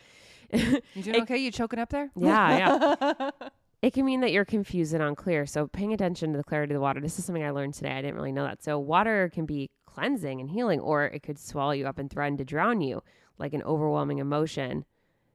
You 0.51 0.81
doing 1.01 1.21
okay? 1.21 1.37
You 1.37 1.51
choking 1.51 1.79
up 1.79 1.89
there? 1.89 2.09
Yeah, 2.15 2.95
yeah. 2.99 3.29
it 3.81 3.93
can 3.93 4.05
mean 4.05 4.21
that 4.21 4.31
you're 4.31 4.45
confused 4.45 4.93
and 4.93 5.03
unclear. 5.03 5.45
So 5.45 5.67
paying 5.67 5.93
attention 5.93 6.31
to 6.31 6.37
the 6.37 6.43
clarity 6.43 6.73
of 6.73 6.77
the 6.77 6.81
water. 6.81 6.99
This 6.99 7.17
is 7.17 7.25
something 7.25 7.43
I 7.43 7.51
learned 7.51 7.73
today. 7.73 7.91
I 7.91 8.01
didn't 8.01 8.15
really 8.15 8.31
know 8.31 8.43
that. 8.43 8.63
So 8.63 8.77
water 8.77 9.29
can 9.33 9.45
be 9.45 9.69
cleansing 9.85 10.39
and 10.39 10.49
healing, 10.49 10.79
or 10.79 11.05
it 11.05 11.23
could 11.23 11.39
swallow 11.39 11.71
you 11.71 11.87
up 11.87 11.97
and 11.97 12.09
threaten 12.09 12.37
to 12.37 12.45
drown 12.45 12.81
you, 12.81 13.01
like 13.37 13.53
an 13.53 13.63
overwhelming 13.63 14.19
emotion 14.19 14.85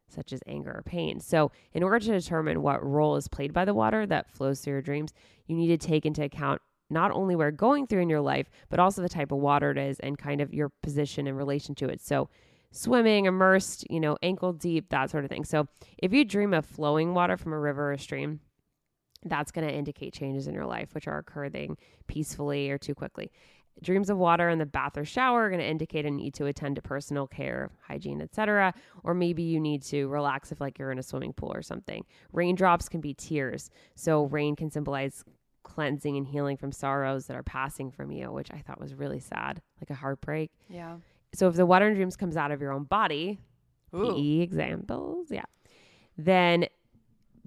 such 0.09 0.32
as 0.32 0.40
anger 0.47 0.70
or 0.70 0.82
pain. 0.82 1.20
So, 1.20 1.51
in 1.72 1.82
order 1.82 1.99
to 1.99 2.12
determine 2.12 2.62
what 2.62 2.84
role 2.84 3.16
is 3.16 3.26
played 3.26 3.53
by 3.53 3.64
the 3.64 3.74
water 3.74 4.07
that 4.07 4.30
flows 4.30 4.61
through 4.61 4.74
your 4.74 4.82
dreams, 4.82 5.12
you 5.47 5.57
need 5.57 5.68
to 5.68 5.86
take 5.86 6.07
into 6.07 6.22
account 6.22 6.61
not 6.90 7.11
only 7.11 7.34
where 7.34 7.49
you're 7.49 7.53
going 7.53 7.86
through 7.86 8.03
in 8.03 8.11
your 8.11 8.20
life, 8.20 8.49
but 8.68 8.78
also 8.78 9.03
the 9.03 9.09
type 9.09 9.32
of 9.32 9.38
water 9.38 9.70
it 9.70 9.78
is 9.78 9.99
and 10.01 10.18
kind 10.18 10.40
of 10.40 10.53
your 10.53 10.70
position 10.82 11.26
in 11.26 11.34
relation 11.34 11.74
to 11.76 11.88
it. 11.88 12.01
So, 12.01 12.28
swimming, 12.75 13.27
immersed, 13.27 13.87
you 13.89 14.01
know, 14.01 14.18
ankle 14.22 14.53
deep, 14.53 14.89
that 14.91 15.11
sort 15.11 15.25
of 15.25 15.31
thing. 15.31 15.45
So, 15.45 15.68
if 15.99 16.12
you 16.12 16.25
dream 16.25 16.53
of 16.53 16.66
flowing 16.66 17.14
water 17.14 17.37
from 17.37 17.53
a 17.53 17.59
river 17.59 17.93
or 17.93 17.99
stream, 17.99 18.41
that's 19.25 19.53
going 19.53 19.66
to 19.66 19.72
indicate 19.72 20.12
changes 20.12 20.47
in 20.47 20.55
your 20.55 20.66
life, 20.66 20.95
which 20.95 21.09
are 21.09 21.18
occurring 21.18 21.79
peacefully 22.09 22.70
or 22.70 22.77
too 22.77 22.95
quickly. 22.95 23.31
Dreams 23.83 24.11
of 24.11 24.18
water 24.18 24.49
in 24.49 24.59
the 24.59 24.66
bath 24.66 24.97
or 24.97 25.05
shower 25.05 25.45
are 25.45 25.49
going 25.49 25.61
to 25.61 25.66
indicate 25.66 26.05
a 26.05 26.11
need 26.11 26.35
to 26.35 26.47
attend 26.47 26.77
to 26.77 26.83
personal 26.83 27.27
care, 27.27 27.70
hygiene, 27.89 28.20
etc. 28.20 28.75
Or 29.03 29.14
maybe 29.14 29.43
you 29.43 29.59
need 29.59 29.83
to 29.85 30.07
relax 30.09 30.53
if 30.53 30.61
like 30.61 30.79
you're 30.79 30.93
in 30.93 30.99
a 30.99 31.03
swimming 31.03 31.33
pool 31.33 31.53
or 31.53 31.62
something. 31.62 32.05
Raindrops 32.33 32.89
can 32.89 33.01
be 33.01 33.14
tears. 33.14 33.70
So 33.97 34.25
rain 34.25 34.55
can 34.55 34.70
symbolize 34.70 35.25
cleansing 35.64 36.16
and 36.16 36.27
healing 36.27 36.57
from 36.57 36.70
sorrows 36.70 37.27
that 37.27 37.37
are 37.37 37.43
passing 37.43 37.91
from 37.91 38.12
you, 38.12 38.31
which 38.31 38.51
I 38.53 38.59
thought 38.59 38.81
was 38.81 38.95
really 38.95 39.20
sad, 39.20 39.61
like 39.81 39.91
a 39.91 39.95
heartbreak. 39.95 40.53
Yeah. 40.68 40.97
So 41.35 41.49
if 41.49 41.55
the 41.55 41.66
water 41.66 41.89
in 41.89 41.95
dreams 41.95 42.16
comes 42.16 42.37
out 42.37 42.51
of 42.51 42.61
your 42.61 42.72
own 42.72 42.85
body, 42.85 43.39
Ooh. 43.95 44.12
PE 44.12 44.41
examples, 44.41 45.28
yeah, 45.30 45.45
then 46.16 46.66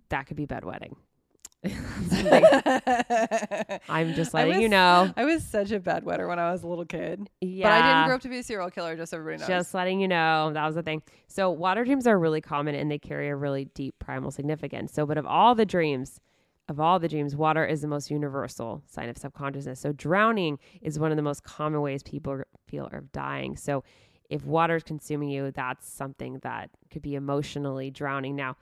that 0.09 0.27
could 0.27 0.37
be 0.37 0.45
bedwetting. 0.45 0.95
I'm 3.89 4.13
just 4.13 4.33
letting 4.33 4.61
you 4.61 4.69
know. 4.69 5.11
I 5.17 5.25
was 5.25 5.43
such 5.43 5.71
a 5.71 5.79
bedwetter 5.79 6.27
when 6.27 6.39
I 6.39 6.51
was 6.51 6.63
a 6.63 6.67
little 6.67 6.85
kid. 6.85 7.29
Yeah. 7.41 7.65
But 7.65 7.73
I 7.73 7.81
didn't 7.81 8.07
grow 8.07 8.15
up 8.15 8.21
to 8.21 8.29
be 8.29 8.39
a 8.39 8.43
serial 8.43 8.69
killer, 8.69 8.95
just 8.95 9.11
so 9.11 9.17
everybody 9.17 9.41
knows. 9.41 9.47
Just 9.47 9.73
letting 9.73 9.99
you 9.99 10.07
know 10.07 10.51
that 10.53 10.65
was 10.65 10.75
the 10.75 10.83
thing. 10.83 11.01
So 11.27 11.49
water 11.49 11.83
dreams 11.83 12.07
are 12.07 12.17
really 12.17 12.41
common 12.41 12.75
and 12.75 12.91
they 12.91 12.99
carry 12.99 13.29
a 13.29 13.35
really 13.35 13.65
deep 13.73 13.95
primal 13.99 14.31
significance. 14.31 14.93
So, 14.93 15.05
but 15.05 15.17
of 15.17 15.25
all 15.25 15.55
the 15.55 15.65
dreams, 15.65 16.19
of 16.69 16.79
all 16.79 16.99
the 16.99 17.07
dreams, 17.07 17.35
water 17.35 17.65
is 17.65 17.81
the 17.81 17.87
most 17.87 18.11
universal 18.11 18.83
sign 18.87 19.09
of 19.09 19.17
subconsciousness. 19.17 19.79
So 19.79 19.93
drowning 19.93 20.59
is 20.81 20.99
one 20.99 21.11
of 21.11 21.17
the 21.17 21.23
most 21.23 21.43
common 21.43 21.81
ways 21.81 22.03
people 22.03 22.41
feel 22.67 22.89
of 22.91 23.11
dying. 23.11 23.55
So 23.55 23.83
if 24.29 24.43
water 24.43 24.75
is 24.75 24.83
consuming 24.83 25.29
you, 25.29 25.51
that's 25.51 25.87
something 25.89 26.39
that 26.43 26.69
could 26.91 27.01
be 27.01 27.15
emotionally 27.15 27.89
drowning. 27.89 28.35
Now, 28.35 28.57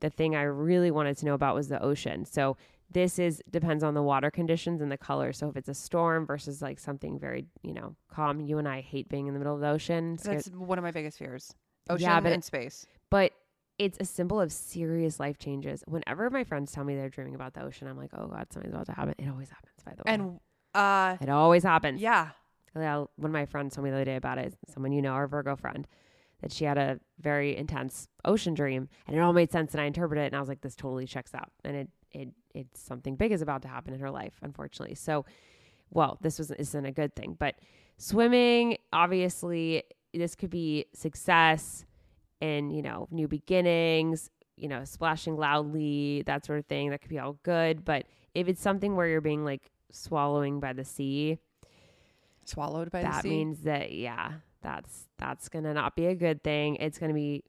the 0.00 0.10
thing 0.10 0.36
I 0.36 0.42
really 0.42 0.90
wanted 0.90 1.16
to 1.18 1.24
know 1.24 1.32
about 1.34 1.54
was 1.54 1.68
the 1.68 1.82
ocean. 1.82 2.26
So 2.26 2.58
this 2.90 3.18
is 3.18 3.42
depends 3.50 3.82
on 3.82 3.94
the 3.94 4.02
water 4.02 4.30
conditions 4.30 4.82
and 4.82 4.92
the 4.92 4.98
color. 4.98 5.32
So 5.32 5.48
if 5.48 5.56
it's 5.56 5.70
a 5.70 5.74
storm 5.74 6.26
versus 6.26 6.60
like 6.60 6.78
something 6.78 7.18
very, 7.18 7.46
you 7.62 7.72
know, 7.72 7.96
calm, 8.10 8.40
you 8.40 8.58
and 8.58 8.68
I 8.68 8.82
hate 8.82 9.08
being 9.08 9.26
in 9.26 9.32
the 9.32 9.40
middle 9.40 9.54
of 9.54 9.60
the 9.60 9.68
ocean. 9.68 10.18
That's 10.22 10.48
one 10.48 10.78
of 10.78 10.84
my 10.84 10.90
biggest 10.90 11.18
fears. 11.18 11.54
Ocean 11.88 12.02
Yeah, 12.02 12.20
but 12.20 12.32
and 12.32 12.44
space. 12.44 12.86
but 13.10 13.32
it's 13.78 13.98
a 14.00 14.04
symbol 14.04 14.40
of 14.40 14.52
serious 14.52 15.20
life 15.20 15.38
changes. 15.38 15.82
Whenever 15.86 16.30
my 16.30 16.44
friends 16.44 16.72
tell 16.72 16.84
me 16.84 16.96
they're 16.96 17.08
dreaming 17.08 17.34
about 17.34 17.54
the 17.54 17.62
ocean, 17.62 17.88
I'm 17.88 17.98
like, 17.98 18.10
oh 18.14 18.26
God, 18.26 18.46
something's 18.52 18.74
about 18.74 18.86
to 18.86 18.92
happen. 18.92 19.14
It 19.18 19.28
always 19.28 19.50
happens, 19.50 19.74
by 19.84 19.92
the 19.92 20.02
way. 20.06 20.14
And 20.14 20.40
uh, 20.74 21.16
it 21.20 21.28
always 21.28 21.62
happens. 21.62 22.00
yeah, 22.74 22.96
one 23.16 23.30
of 23.30 23.32
my 23.32 23.46
friends 23.46 23.74
told 23.74 23.84
me 23.84 23.90
the 23.90 23.96
other 23.96 24.04
day 24.04 24.16
about 24.16 24.38
it. 24.38 24.54
Someone 24.68 24.92
you 24.92 25.02
know, 25.02 25.12
our 25.12 25.26
Virgo 25.26 25.56
friend, 25.56 25.86
that 26.42 26.52
she 26.52 26.64
had 26.64 26.78
a 26.78 27.00
very 27.18 27.56
intense 27.56 28.08
ocean 28.24 28.54
dream, 28.54 28.88
and 29.06 29.16
it 29.16 29.20
all 29.20 29.32
made 29.32 29.50
sense. 29.50 29.72
And 29.72 29.80
I 29.80 29.84
interpreted 29.84 30.24
it, 30.24 30.26
and 30.26 30.36
I 30.36 30.40
was 30.40 30.48
like, 30.48 30.60
"This 30.60 30.76
totally 30.76 31.06
checks 31.06 31.34
out." 31.34 31.50
And 31.64 31.76
it 31.76 31.88
it 32.12 32.28
it's 32.54 32.80
something 32.80 33.16
big 33.16 33.32
is 33.32 33.42
about 33.42 33.62
to 33.62 33.68
happen 33.68 33.94
in 33.94 34.00
her 34.00 34.10
life, 34.10 34.34
unfortunately. 34.42 34.94
So, 34.94 35.24
well, 35.90 36.18
this 36.20 36.38
was 36.38 36.50
isn't 36.50 36.84
a 36.84 36.92
good 36.92 37.16
thing, 37.16 37.36
but 37.38 37.54
swimming, 37.96 38.76
obviously, 38.92 39.84
this 40.12 40.34
could 40.34 40.50
be 40.50 40.86
success 40.92 41.85
and 42.40 42.74
you 42.74 42.82
know 42.82 43.08
new 43.10 43.28
beginnings. 43.28 44.30
You 44.56 44.68
know, 44.68 44.84
splashing 44.84 45.36
loudly, 45.36 46.22
that 46.24 46.46
sort 46.46 46.58
of 46.58 46.64
thing. 46.64 46.88
That 46.88 47.02
could 47.02 47.10
be 47.10 47.18
all 47.18 47.38
good, 47.42 47.84
but 47.84 48.06
if 48.34 48.48
it's 48.48 48.60
something 48.60 48.96
where 48.96 49.06
you're 49.06 49.20
being 49.20 49.44
like 49.44 49.70
swallowing 49.92 50.60
by 50.60 50.72
the 50.72 50.84
sea, 50.84 51.38
swallowed 52.46 52.90
by 52.90 53.02
that 53.02 53.16
the 53.16 53.20
sea. 53.20 53.28
That 53.28 53.34
means 53.34 53.60
that 53.62 53.92
yeah 53.92 54.32
that's 54.62 55.06
that's 55.18 55.48
gonna 55.48 55.74
not 55.74 55.94
be 55.94 56.06
a 56.06 56.14
good 56.14 56.42
thing 56.42 56.76
it's 56.76 56.98
gonna 56.98 57.14
be 57.14 57.42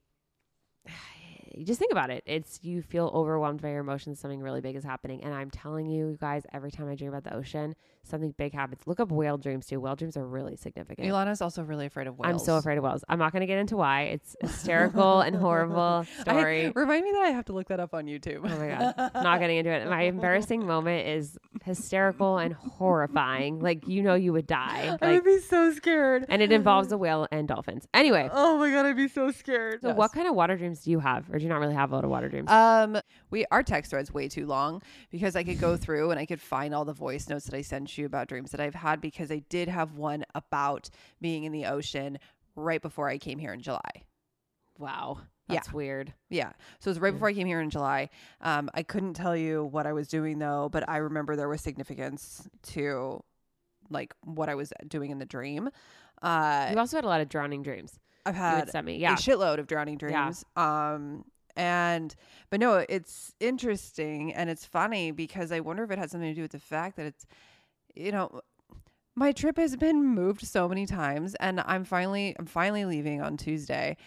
just 1.63 1.79
think 1.79 1.91
about 1.91 2.09
it 2.09 2.23
it's 2.25 2.59
you 2.63 2.81
feel 2.81 3.11
overwhelmed 3.13 3.61
by 3.61 3.69
your 3.69 3.79
emotions 3.79 4.19
something 4.19 4.39
really 4.41 4.61
big 4.61 4.75
is 4.75 4.83
happening 4.83 5.23
and 5.23 5.33
i'm 5.33 5.49
telling 5.49 5.85
you 5.87 5.97
you 6.09 6.17
guys 6.21 6.43
every 6.53 6.69
time 6.69 6.87
i 6.87 6.95
dream 6.95 7.09
about 7.09 7.23
the 7.23 7.33
ocean 7.35 7.75
something 8.03 8.33
big 8.37 8.53
happens 8.53 8.81
look 8.85 8.99
up 8.99 9.11
whale 9.11 9.37
dreams 9.37 9.65
too 9.65 9.79
whale 9.79 9.95
dreams 9.95 10.15
are 10.15 10.25
really 10.27 10.55
significant 10.55 11.07
Ilana's 11.07 11.41
also 11.41 11.63
really 11.63 11.85
afraid 11.87 12.07
of 12.07 12.17
whales. 12.19 12.31
i'm 12.31 12.39
so 12.39 12.55
afraid 12.57 12.77
of 12.77 12.83
whales 12.83 13.03
i'm 13.09 13.17
not 13.19 13.33
gonna 13.33 13.47
get 13.47 13.57
into 13.57 13.75
why 13.75 14.03
it's 14.03 14.35
hysterical 14.41 15.21
and 15.21 15.35
horrible 15.35 16.05
story 16.21 16.65
I, 16.67 16.71
remind 16.75 17.03
me 17.03 17.11
that 17.13 17.21
I 17.21 17.29
have 17.31 17.45
to 17.45 17.53
look 17.53 17.67
that 17.69 17.79
up 17.79 17.93
on 17.93 18.05
YouTube. 18.05 18.41
Oh 18.43 18.57
my 18.57 18.67
god, 18.67 19.23
not 19.23 19.39
getting 19.39 19.57
into 19.57 19.71
it. 19.71 19.87
My 19.89 20.03
embarrassing 20.03 20.65
moment 20.65 21.07
is 21.07 21.37
hysterical 21.63 22.37
and 22.37 22.53
horrifying. 22.53 23.59
Like 23.59 23.87
you 23.87 24.01
know 24.01 24.15
you 24.15 24.33
would 24.33 24.47
die. 24.47 24.97
I 25.01 25.13
would 25.13 25.23
be 25.25 25.39
so 25.39 25.71
scared. 25.73 26.25
and 26.29 26.41
it 26.41 26.51
involves 26.51 26.91
a 26.91 26.97
whale 26.97 27.27
and 27.31 27.47
dolphins. 27.47 27.87
Anyway, 27.93 28.29
Oh 28.31 28.57
my 28.57 28.69
god, 28.71 28.85
I'd 28.85 28.95
be 28.95 29.07
so 29.07 29.31
scared. 29.31 29.81
so 29.81 29.93
what 29.93 30.11
kind 30.13 30.27
of 30.27 30.35
water 30.35 30.55
dreams 30.57 30.81
do 30.83 30.91
you 30.91 30.99
have, 30.99 31.29
or 31.37 31.39
do 31.39 31.43
you 31.43 31.49
not 31.49 31.59
really 31.59 31.75
have 31.75 31.91
a 31.91 31.95
lot 31.95 32.03
of 32.03 32.09
water 32.09 32.29
dreams? 32.29 32.49
Um, 32.49 32.97
we 33.29 33.45
our 33.51 33.61
text 33.61 33.91
thread's 33.91 34.11
way 34.11 34.27
too 34.27 34.47
long 34.47 34.81
because 35.11 35.35
I 35.35 35.43
could 35.43 35.59
go 35.59 35.77
through 35.77 36.09
and 36.09 36.19
I 36.19 36.25
could 36.25 36.41
find 36.41 36.73
all 36.73 36.83
the 36.83 36.93
voice 36.93 37.29
notes 37.29 37.45
that 37.45 37.55
I 37.55 37.61
sent 37.61 37.95
you 37.97 38.07
about 38.07 38.27
dreams 38.27 38.49
that 38.51 38.59
I've 38.59 38.73
had 38.73 38.99
because 39.01 39.31
I 39.31 39.43
did 39.49 39.67
have 39.67 39.93
one 39.93 40.25
about 40.33 40.89
being 41.21 41.43
in 41.43 41.51
the 41.51 41.67
ocean 41.67 42.17
right 42.55 42.81
before 42.81 43.07
I 43.07 43.19
came 43.19 43.37
here 43.37 43.53
in 43.53 43.61
July. 43.61 43.91
wow, 44.79 45.19
yeah. 45.47 45.55
that's 45.55 45.71
weird. 45.71 46.11
Yeah. 46.29 46.53
So 46.79 46.89
it 46.89 46.91
was 46.91 46.99
right 46.99 47.13
before 47.13 47.27
I 47.27 47.33
came 47.33 47.47
here 47.47 47.61
in 47.61 47.69
July. 47.69 48.09
Um, 48.41 48.69
I 48.73 48.81
couldn't 48.81 49.13
tell 49.13 49.35
you 49.37 49.63
what 49.65 49.85
I 49.85 49.93
was 49.93 50.07
doing 50.07 50.39
though, 50.39 50.69
but 50.71 50.89
I 50.89 50.97
remember 50.97 51.35
there 51.35 51.47
was 51.49 51.61
significance 51.61 52.49
to 52.73 53.23
like 53.91 54.13
what 54.23 54.49
I 54.49 54.55
was 54.55 54.73
doing 54.87 55.11
in 55.11 55.19
the 55.19 55.25
dream. 55.25 55.69
Uh, 56.21 56.69
You 56.71 56.79
also 56.79 56.97
had 56.97 57.05
a 57.05 57.07
lot 57.07 57.21
of 57.21 57.29
drowning 57.29 57.61
dreams. 57.61 57.99
I've 58.27 58.35
had 58.35 58.69
send 58.69 58.85
me, 58.85 59.03
a 59.03 59.09
shitload 59.13 59.59
of 59.59 59.67
drowning 59.67 59.97
Yeah. 60.01 60.25
dreams. 60.25 60.43
Um, 60.55 61.25
and 61.55 62.15
but 62.49 62.59
no, 62.59 62.85
it's 62.87 63.33
interesting 63.39 64.33
and 64.33 64.49
it's 64.49 64.65
funny 64.65 65.11
because 65.11 65.51
I 65.51 65.59
wonder 65.59 65.83
if 65.83 65.91
it 65.91 65.97
has 65.97 66.11
something 66.11 66.29
to 66.29 66.35
do 66.35 66.43
with 66.43 66.51
the 66.51 66.59
fact 66.59 66.97
that 66.97 67.05
it's, 67.07 67.25
you 67.95 68.11
know, 68.11 68.41
my 69.15 69.31
trip 69.31 69.57
has 69.57 69.75
been 69.75 70.03
moved 70.03 70.45
so 70.45 70.69
many 70.69 70.85
times, 70.85 71.33
and 71.35 71.59
I'm 71.61 71.83
finally 71.83 72.35
I'm 72.37 72.45
finally 72.45 72.85
leaving 72.85 73.21
on 73.23 73.35
Tuesday, 73.37 73.97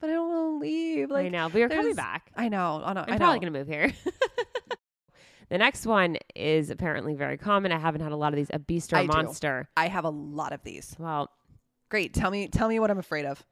but 0.00 0.10
I 0.10 0.12
don't 0.12 0.28
want 0.28 0.54
to 0.62 0.66
leave. 0.68 1.10
Like 1.10 1.26
I 1.26 1.28
know, 1.30 1.48
but 1.48 1.58
you're 1.58 1.70
coming 1.70 1.94
back. 1.94 2.30
I 2.36 2.50
know, 2.50 2.82
I 2.84 2.92
know, 2.92 3.04
I'm 3.06 3.14
I 3.14 3.16
probably 3.16 3.38
gonna 3.38 3.50
move 3.58 3.68
here. 3.68 3.90
the 5.48 5.56
next 5.58 5.86
one 5.86 6.18
is 6.34 6.68
apparently 6.68 7.14
very 7.14 7.38
common. 7.38 7.72
I 7.72 7.78
haven't 7.78 8.02
had 8.02 8.12
a 8.12 8.16
lot 8.16 8.34
of 8.34 8.36
these. 8.36 8.50
A 8.52 8.58
beast 8.58 8.92
or 8.92 8.96
a 8.96 8.98
I 9.00 9.02
do. 9.06 9.08
monster. 9.08 9.68
I 9.76 9.88
have 9.88 10.04
a 10.04 10.10
lot 10.10 10.52
of 10.52 10.62
these. 10.64 10.94
Well, 10.98 11.30
Great. 11.92 12.14
Tell 12.14 12.30
me, 12.30 12.48
tell 12.48 12.68
me 12.68 12.80
what 12.80 12.90
I'm 12.90 12.98
afraid 12.98 13.26
of. 13.26 13.44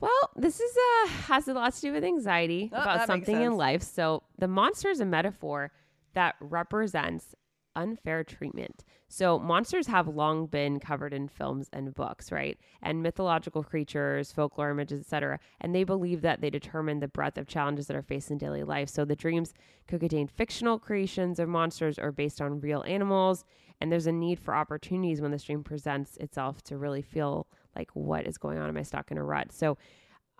Well, 0.00 0.30
this 0.34 0.60
is 0.60 0.76
uh 0.78 1.08
has 1.08 1.46
a 1.46 1.52
lot 1.52 1.74
to 1.74 1.80
do 1.82 1.92
with 1.92 2.04
anxiety 2.04 2.70
Oh, 2.72 2.80
about 2.80 3.06
something 3.06 3.38
in 3.38 3.58
life. 3.58 3.82
So 3.82 4.22
the 4.38 4.48
monster 4.48 4.88
is 4.88 5.00
a 5.00 5.04
metaphor 5.04 5.72
that 6.14 6.36
represents 6.40 7.34
unfair 7.74 8.24
treatment. 8.24 8.82
So 9.08 9.38
monsters 9.38 9.88
have 9.88 10.08
long 10.08 10.46
been 10.46 10.80
covered 10.80 11.12
in 11.12 11.28
films 11.28 11.68
and 11.70 11.94
books, 11.94 12.32
right? 12.32 12.58
And 12.80 13.02
mythological 13.02 13.62
creatures, 13.62 14.32
folklore 14.32 14.70
images, 14.70 15.00
etc. 15.00 15.38
And 15.60 15.74
they 15.74 15.84
believe 15.84 16.22
that 16.22 16.40
they 16.40 16.48
determine 16.48 17.00
the 17.00 17.08
breadth 17.08 17.36
of 17.36 17.46
challenges 17.46 17.88
that 17.88 17.96
are 17.96 18.00
faced 18.00 18.30
in 18.30 18.38
daily 18.38 18.62
life. 18.62 18.88
So 18.88 19.04
the 19.04 19.14
dreams 19.14 19.52
could 19.86 20.00
contain 20.00 20.28
fictional 20.28 20.78
creations 20.78 21.38
of 21.38 21.50
monsters 21.50 21.98
or 21.98 22.10
based 22.10 22.40
on 22.40 22.58
real 22.58 22.82
animals. 22.86 23.44
And 23.82 23.92
there's 23.92 24.06
a 24.06 24.12
need 24.12 24.40
for 24.40 24.54
opportunities 24.54 25.20
when 25.20 25.30
the 25.30 25.36
dream 25.36 25.62
presents 25.62 26.16
itself 26.16 26.62
to 26.62 26.78
really 26.78 27.02
feel 27.02 27.46
like 27.76 27.90
what 27.94 28.26
is 28.26 28.38
going 28.38 28.58
on? 28.58 28.68
Am 28.68 28.76
I 28.76 28.82
stuck 28.82 29.10
in 29.10 29.18
a 29.18 29.24
rut? 29.24 29.52
So 29.52 29.78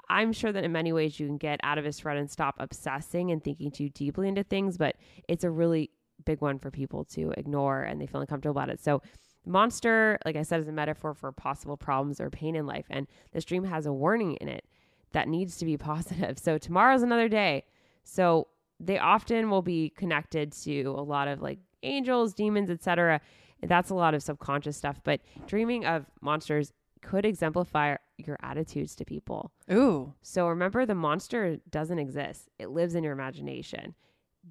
I'm 0.09 0.33
sure 0.33 0.53
that 0.53 0.65
in 0.65 0.73
many 0.73 0.93
ways 0.93 1.19
you 1.19 1.27
can 1.27 1.37
get 1.37 1.61
out 1.63 1.79
of 1.79 1.85
this 1.85 2.05
rut 2.05 2.17
and 2.17 2.31
stop 2.31 2.57
obsessing 2.59 3.31
and 3.31 3.43
thinking 3.43 3.71
too 3.71 3.89
deeply 3.89 4.29
into 4.29 4.45
things, 4.45 4.79
but 4.79 4.97
it's 5.29 5.45
a 5.45 5.51
really 5.51 5.91
big 6.25 6.41
one 6.41 6.59
for 6.59 6.71
people 6.71 7.05
to 7.05 7.33
ignore 7.37 7.83
and 7.83 8.01
they 8.01 8.07
feel 8.07 8.21
uncomfortable 8.21 8.59
about 8.59 8.71
it. 8.71 8.81
So 8.81 9.03
monster, 9.45 10.19
like 10.25 10.37
I 10.37 10.43
said, 10.43 10.61
is 10.61 10.69
a 10.69 10.73
metaphor 10.73 11.15
for 11.15 11.33
possible 11.33 11.77
problems 11.77 12.21
or 12.21 12.31
pain 12.31 12.57
in 12.57 12.67
life. 12.67 12.87
And 12.91 13.07
this 13.33 13.45
dream 13.45 13.65
has 13.65 13.87
a 13.87 13.93
warning 13.93 14.35
in 14.37 14.49
it 14.49 14.65
that 15.13 15.29
needs 15.29 15.57
to 15.59 15.65
be 15.65 15.77
positive. 15.77 16.39
So 16.39 16.59
tomorrow's 16.59 17.03
another 17.03 17.29
day. 17.29 17.65
So 18.05 18.49
they 18.79 18.99
often 18.99 19.51
will 19.51 19.63
be 19.63 19.91
connected 19.91 20.53
to 20.53 20.83
a 20.85 21.03
lot 21.03 21.29
of 21.29 21.43
like 21.43 21.59
angels, 21.83 22.35
demons, 22.35 22.71
etc. 22.71 23.21
That's 23.63 23.91
a 23.91 23.95
lot 23.95 24.15
of 24.15 24.23
subconscious 24.23 24.77
stuff. 24.77 25.01
But 25.03 25.21
dreaming 25.47 25.87
of 25.87 26.07
monsters 26.21 26.73
could 27.03 27.25
exemplify 27.25 27.97
your 28.17 28.39
attitudes 28.43 28.95
to 28.97 29.05
people. 29.05 29.53
Ooh. 29.71 30.15
So 30.23 30.49
remember, 30.49 30.87
the 30.87 30.95
monster 30.95 31.59
doesn't 31.71 31.99
exist, 31.99 32.49
it 32.59 32.71
lives 32.71 32.95
in 32.95 33.05
your 33.05 33.13
imagination, 33.13 33.95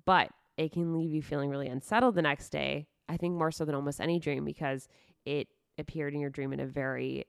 but 0.05 0.29
it 0.57 0.71
can 0.71 0.93
leave 0.93 1.13
you 1.13 1.21
feeling 1.21 1.49
really 1.49 1.67
unsettled 1.67 2.15
the 2.15 2.21
next 2.21 2.49
day. 2.49 2.87
I 3.07 3.17
think 3.17 3.35
more 3.35 3.51
so 3.51 3.65
than 3.65 3.75
almost 3.75 4.01
any 4.01 4.19
dream 4.19 4.45
because 4.45 4.87
it 5.25 5.47
appeared 5.77 6.13
in 6.13 6.19
your 6.19 6.29
dream 6.29 6.53
in 6.53 6.59
a 6.59 6.65
very 6.65 7.25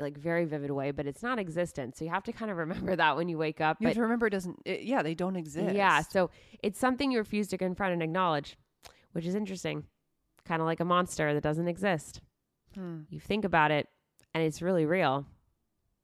like 0.00 0.16
very 0.16 0.46
vivid 0.46 0.70
way, 0.70 0.90
but 0.92 1.06
it's 1.06 1.22
not 1.22 1.38
existent. 1.38 1.96
So 1.96 2.04
you 2.04 2.10
have 2.10 2.24
to 2.24 2.32
kind 2.32 2.50
of 2.50 2.56
remember 2.56 2.96
that 2.96 3.16
when 3.16 3.28
you 3.28 3.36
wake 3.36 3.60
up. 3.60 3.76
You 3.80 3.88
have 3.88 3.94
But 3.94 3.98
to 3.98 4.02
remember 4.02 4.26
it 4.26 4.30
doesn't. 4.30 4.62
It, 4.64 4.82
yeah, 4.82 5.02
they 5.02 5.14
don't 5.14 5.36
exist. 5.36 5.74
yeah, 5.74 6.00
so 6.02 6.30
it's 6.62 6.78
something 6.78 7.10
you 7.10 7.18
refuse 7.18 7.48
to 7.48 7.58
confront 7.58 7.92
and 7.92 8.02
acknowledge, 8.02 8.56
which 9.12 9.26
is 9.26 9.34
interesting. 9.34 9.84
Kind 10.46 10.62
of 10.62 10.66
like 10.66 10.80
a 10.80 10.84
monster 10.86 11.34
that 11.34 11.42
doesn't 11.42 11.68
exist. 11.68 12.22
Hmm. 12.74 13.00
You 13.10 13.20
think 13.20 13.44
about 13.44 13.70
it 13.70 13.88
and 14.34 14.42
it's 14.42 14.62
really 14.62 14.86
real. 14.86 15.26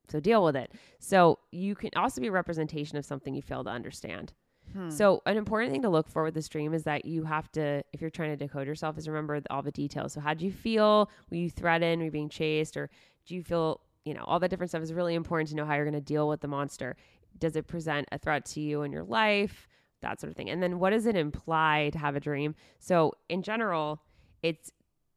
So 0.08 0.20
deal 0.20 0.44
with 0.44 0.56
it. 0.56 0.72
So 0.98 1.38
you 1.50 1.74
can 1.74 1.90
also 1.96 2.20
be 2.20 2.26
a 2.28 2.32
representation 2.32 2.98
of 2.98 3.04
something 3.04 3.34
you 3.34 3.42
fail 3.42 3.64
to 3.64 3.70
understand. 3.70 4.32
Hmm. 4.72 4.90
So 4.90 5.22
an 5.26 5.36
important 5.36 5.72
thing 5.72 5.82
to 5.82 5.88
look 5.88 6.08
for 6.08 6.24
with 6.24 6.34
this 6.34 6.48
dream 6.48 6.74
is 6.74 6.84
that 6.84 7.04
you 7.04 7.24
have 7.24 7.50
to, 7.52 7.82
if 7.92 8.00
you're 8.00 8.10
trying 8.10 8.30
to 8.30 8.36
decode 8.36 8.66
yourself, 8.66 8.98
is 8.98 9.08
remember 9.08 9.40
all 9.50 9.62
the 9.62 9.70
details. 9.70 10.12
So 10.12 10.20
how 10.20 10.34
do 10.34 10.44
you 10.44 10.52
feel? 10.52 11.10
Were 11.30 11.36
you 11.36 11.50
threatened? 11.50 12.00
Were 12.00 12.06
you 12.06 12.10
being 12.10 12.28
chased? 12.28 12.76
Or 12.76 12.90
do 13.26 13.34
you 13.34 13.42
feel, 13.42 13.80
you 14.04 14.14
know, 14.14 14.24
all 14.26 14.38
that 14.40 14.48
different 14.48 14.70
stuff 14.70 14.82
is 14.82 14.92
really 14.92 15.14
important 15.14 15.48
to 15.50 15.56
know 15.56 15.64
how 15.64 15.74
you're 15.74 15.84
going 15.84 15.94
to 15.94 16.00
deal 16.00 16.28
with 16.28 16.40
the 16.40 16.48
monster. 16.48 16.96
Does 17.38 17.56
it 17.56 17.66
present 17.66 18.08
a 18.12 18.18
threat 18.18 18.44
to 18.46 18.60
you 18.60 18.82
in 18.82 18.92
your 18.92 19.04
life? 19.04 19.68
That 20.02 20.20
sort 20.20 20.30
of 20.30 20.36
thing. 20.36 20.50
And 20.50 20.62
then 20.62 20.78
what 20.78 20.90
does 20.90 21.06
it 21.06 21.16
imply 21.16 21.90
to 21.92 21.98
have 21.98 22.14
a 22.14 22.20
dream? 22.20 22.54
So 22.78 23.14
in 23.28 23.42
general, 23.42 24.02
it's 24.42 24.70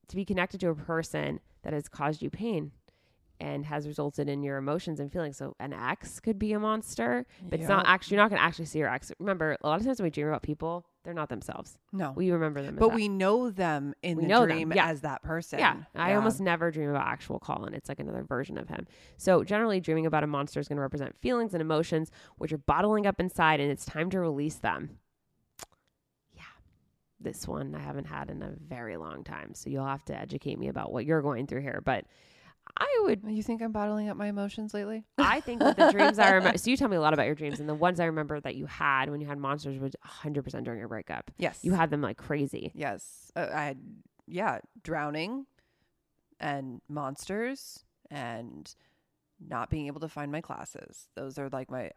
to 0.10 0.16
be 0.16 0.26
connected 0.26 0.60
to 0.62 0.70
a 0.70 0.76
person 0.76 1.40
that 1.64 1.74
has 1.74 1.88
caused 1.90 2.22
you 2.22 2.30
pain 2.30 2.72
and 3.40 3.66
has 3.68 3.86
resulted 3.88 4.28
in 4.28 4.42
your 4.42 4.58
emotions 4.58 5.00
and 5.00 5.12
feelings. 5.12 5.38
So 5.38 5.56
an 5.60 5.72
ex 5.72 6.20
could 6.20 6.40
be 6.40 6.54
a 6.54 6.60
monster, 6.60 7.26
but 7.48 7.60
it's 7.60 7.70
not 7.70 7.86
actually 7.88 8.16
you're 8.16 8.24
not 8.24 8.30
going 8.32 8.40
to 8.40 8.44
actually 8.44 8.66
see 8.66 8.80
your 8.80 8.90
ex. 8.92 9.12
Remember, 9.20 9.56
a 9.62 9.68
lot 9.68 9.80
of 9.80 9.86
times 9.86 10.00
when 10.00 10.06
we 10.06 10.10
dream 10.10 10.28
about 10.28 10.42
people, 10.42 10.86
they're 11.04 11.14
not 11.14 11.30
themselves. 11.30 11.78
no. 11.94 12.12
We 12.16 12.32
remember 12.32 12.64
them, 12.64 12.76
but 12.78 12.90
that. 12.90 12.96
we 12.96 13.08
know 13.08 13.50
them 13.52 13.94
in 14.02 14.18
We 14.18 14.26
the 14.26 14.46
dream 14.46 14.74
yeah. 14.76 14.88
as 14.88 15.02
that 15.02 15.22
person. 15.22 15.60
Yeah, 15.60 15.84
I 15.96 16.10
Yeah. 16.10 16.16
almost 16.18 16.42
never 16.42 16.72
dream 16.72 16.90
about 16.90 17.06
actual 17.08 17.38
Colin. 17.40 17.74
It's 17.76 17.88
like 17.90 18.00
another 18.00 18.24
version 18.24 18.58
of 18.58 18.68
him. 18.70 18.88
So 19.18 19.44
generally, 19.44 19.80
dreaming 19.80 20.06
about 20.08 20.24
a 20.24 20.28
monster 20.28 20.60
is 20.60 20.68
going 20.68 20.78
to 20.78 20.82
represent 20.82 21.16
feelings 21.22 21.54
and 21.54 21.62
emotions 21.62 22.10
which 22.40 22.52
are 22.52 22.58
bottling 22.58 23.06
up 23.06 23.20
inside, 23.20 23.60
and 23.60 23.72
it's 23.72 23.86
time 23.86 24.10
to 24.10 24.20
release 24.20 24.56
them. 24.56 24.98
This 27.20 27.48
one 27.48 27.74
I 27.76 27.80
haven't 27.80 28.06
had 28.06 28.30
in 28.30 28.42
a 28.44 28.52
very 28.68 28.96
long 28.98 29.24
time, 29.24 29.54
so 29.56 29.70
you'll 29.70 29.86
have 29.86 30.06
to 30.06 30.16
educate 30.16 30.60
me 30.60 30.68
about 30.68 30.92
what 30.92 31.06
you're 31.06 31.22
going 31.22 31.48
through 31.48 31.62
here. 31.62 31.82
But 31.84 32.06
I 32.78 33.02
would 33.04 33.22
You 33.26 33.42
think 33.42 33.62
I'm 33.62 33.72
bottling 33.72 34.10
up 34.10 34.18
my 34.18 34.28
emotions 34.28 34.74
lately? 34.74 35.06
I 35.18 35.40
think 35.40 35.62
that 35.62 35.78
the 35.78 35.92
dreams 35.92 36.20
I 36.20 36.32
remember. 36.32 36.58
So 36.60 36.70
you 36.70 36.78
tell 36.78 36.90
me 36.90 36.98
a 36.98 37.02
lot 37.02 37.14
about 37.14 37.26
your 37.26 37.36
dreams, 37.36 37.60
and 37.60 37.68
the 37.68 37.74
ones 37.76 38.00
I 38.00 38.06
remember 38.06 38.40
that 38.42 38.56
you 38.56 38.66
had 38.66 39.10
when 39.10 39.22
you 39.22 39.28
had 39.28 39.38
monsters 39.38 39.80
was 39.80 39.96
100 40.04 40.44
percent 40.44 40.66
during 40.66 40.80
your 40.80 40.90
breakup. 40.90 41.32
Yes. 41.38 41.60
You 41.64 41.74
had 41.74 41.90
them 41.90 42.02
like 42.02 42.18
crazy. 42.18 42.72
Yes. 42.76 43.32
Uh, 43.36 43.48
I 43.54 43.64
had, 43.66 43.80
yeah, 44.28 44.60
drowning 44.84 45.46
and 46.40 46.82
monsters 46.88 47.84
and 48.12 48.74
not 49.40 49.70
being 49.70 49.88
able 49.88 50.02
to 50.02 50.10
find 50.10 50.32
my 50.32 50.42
classes. 50.42 51.08
Those 51.16 51.38
are 51.38 51.50
like 51.50 51.72
my 51.72 51.92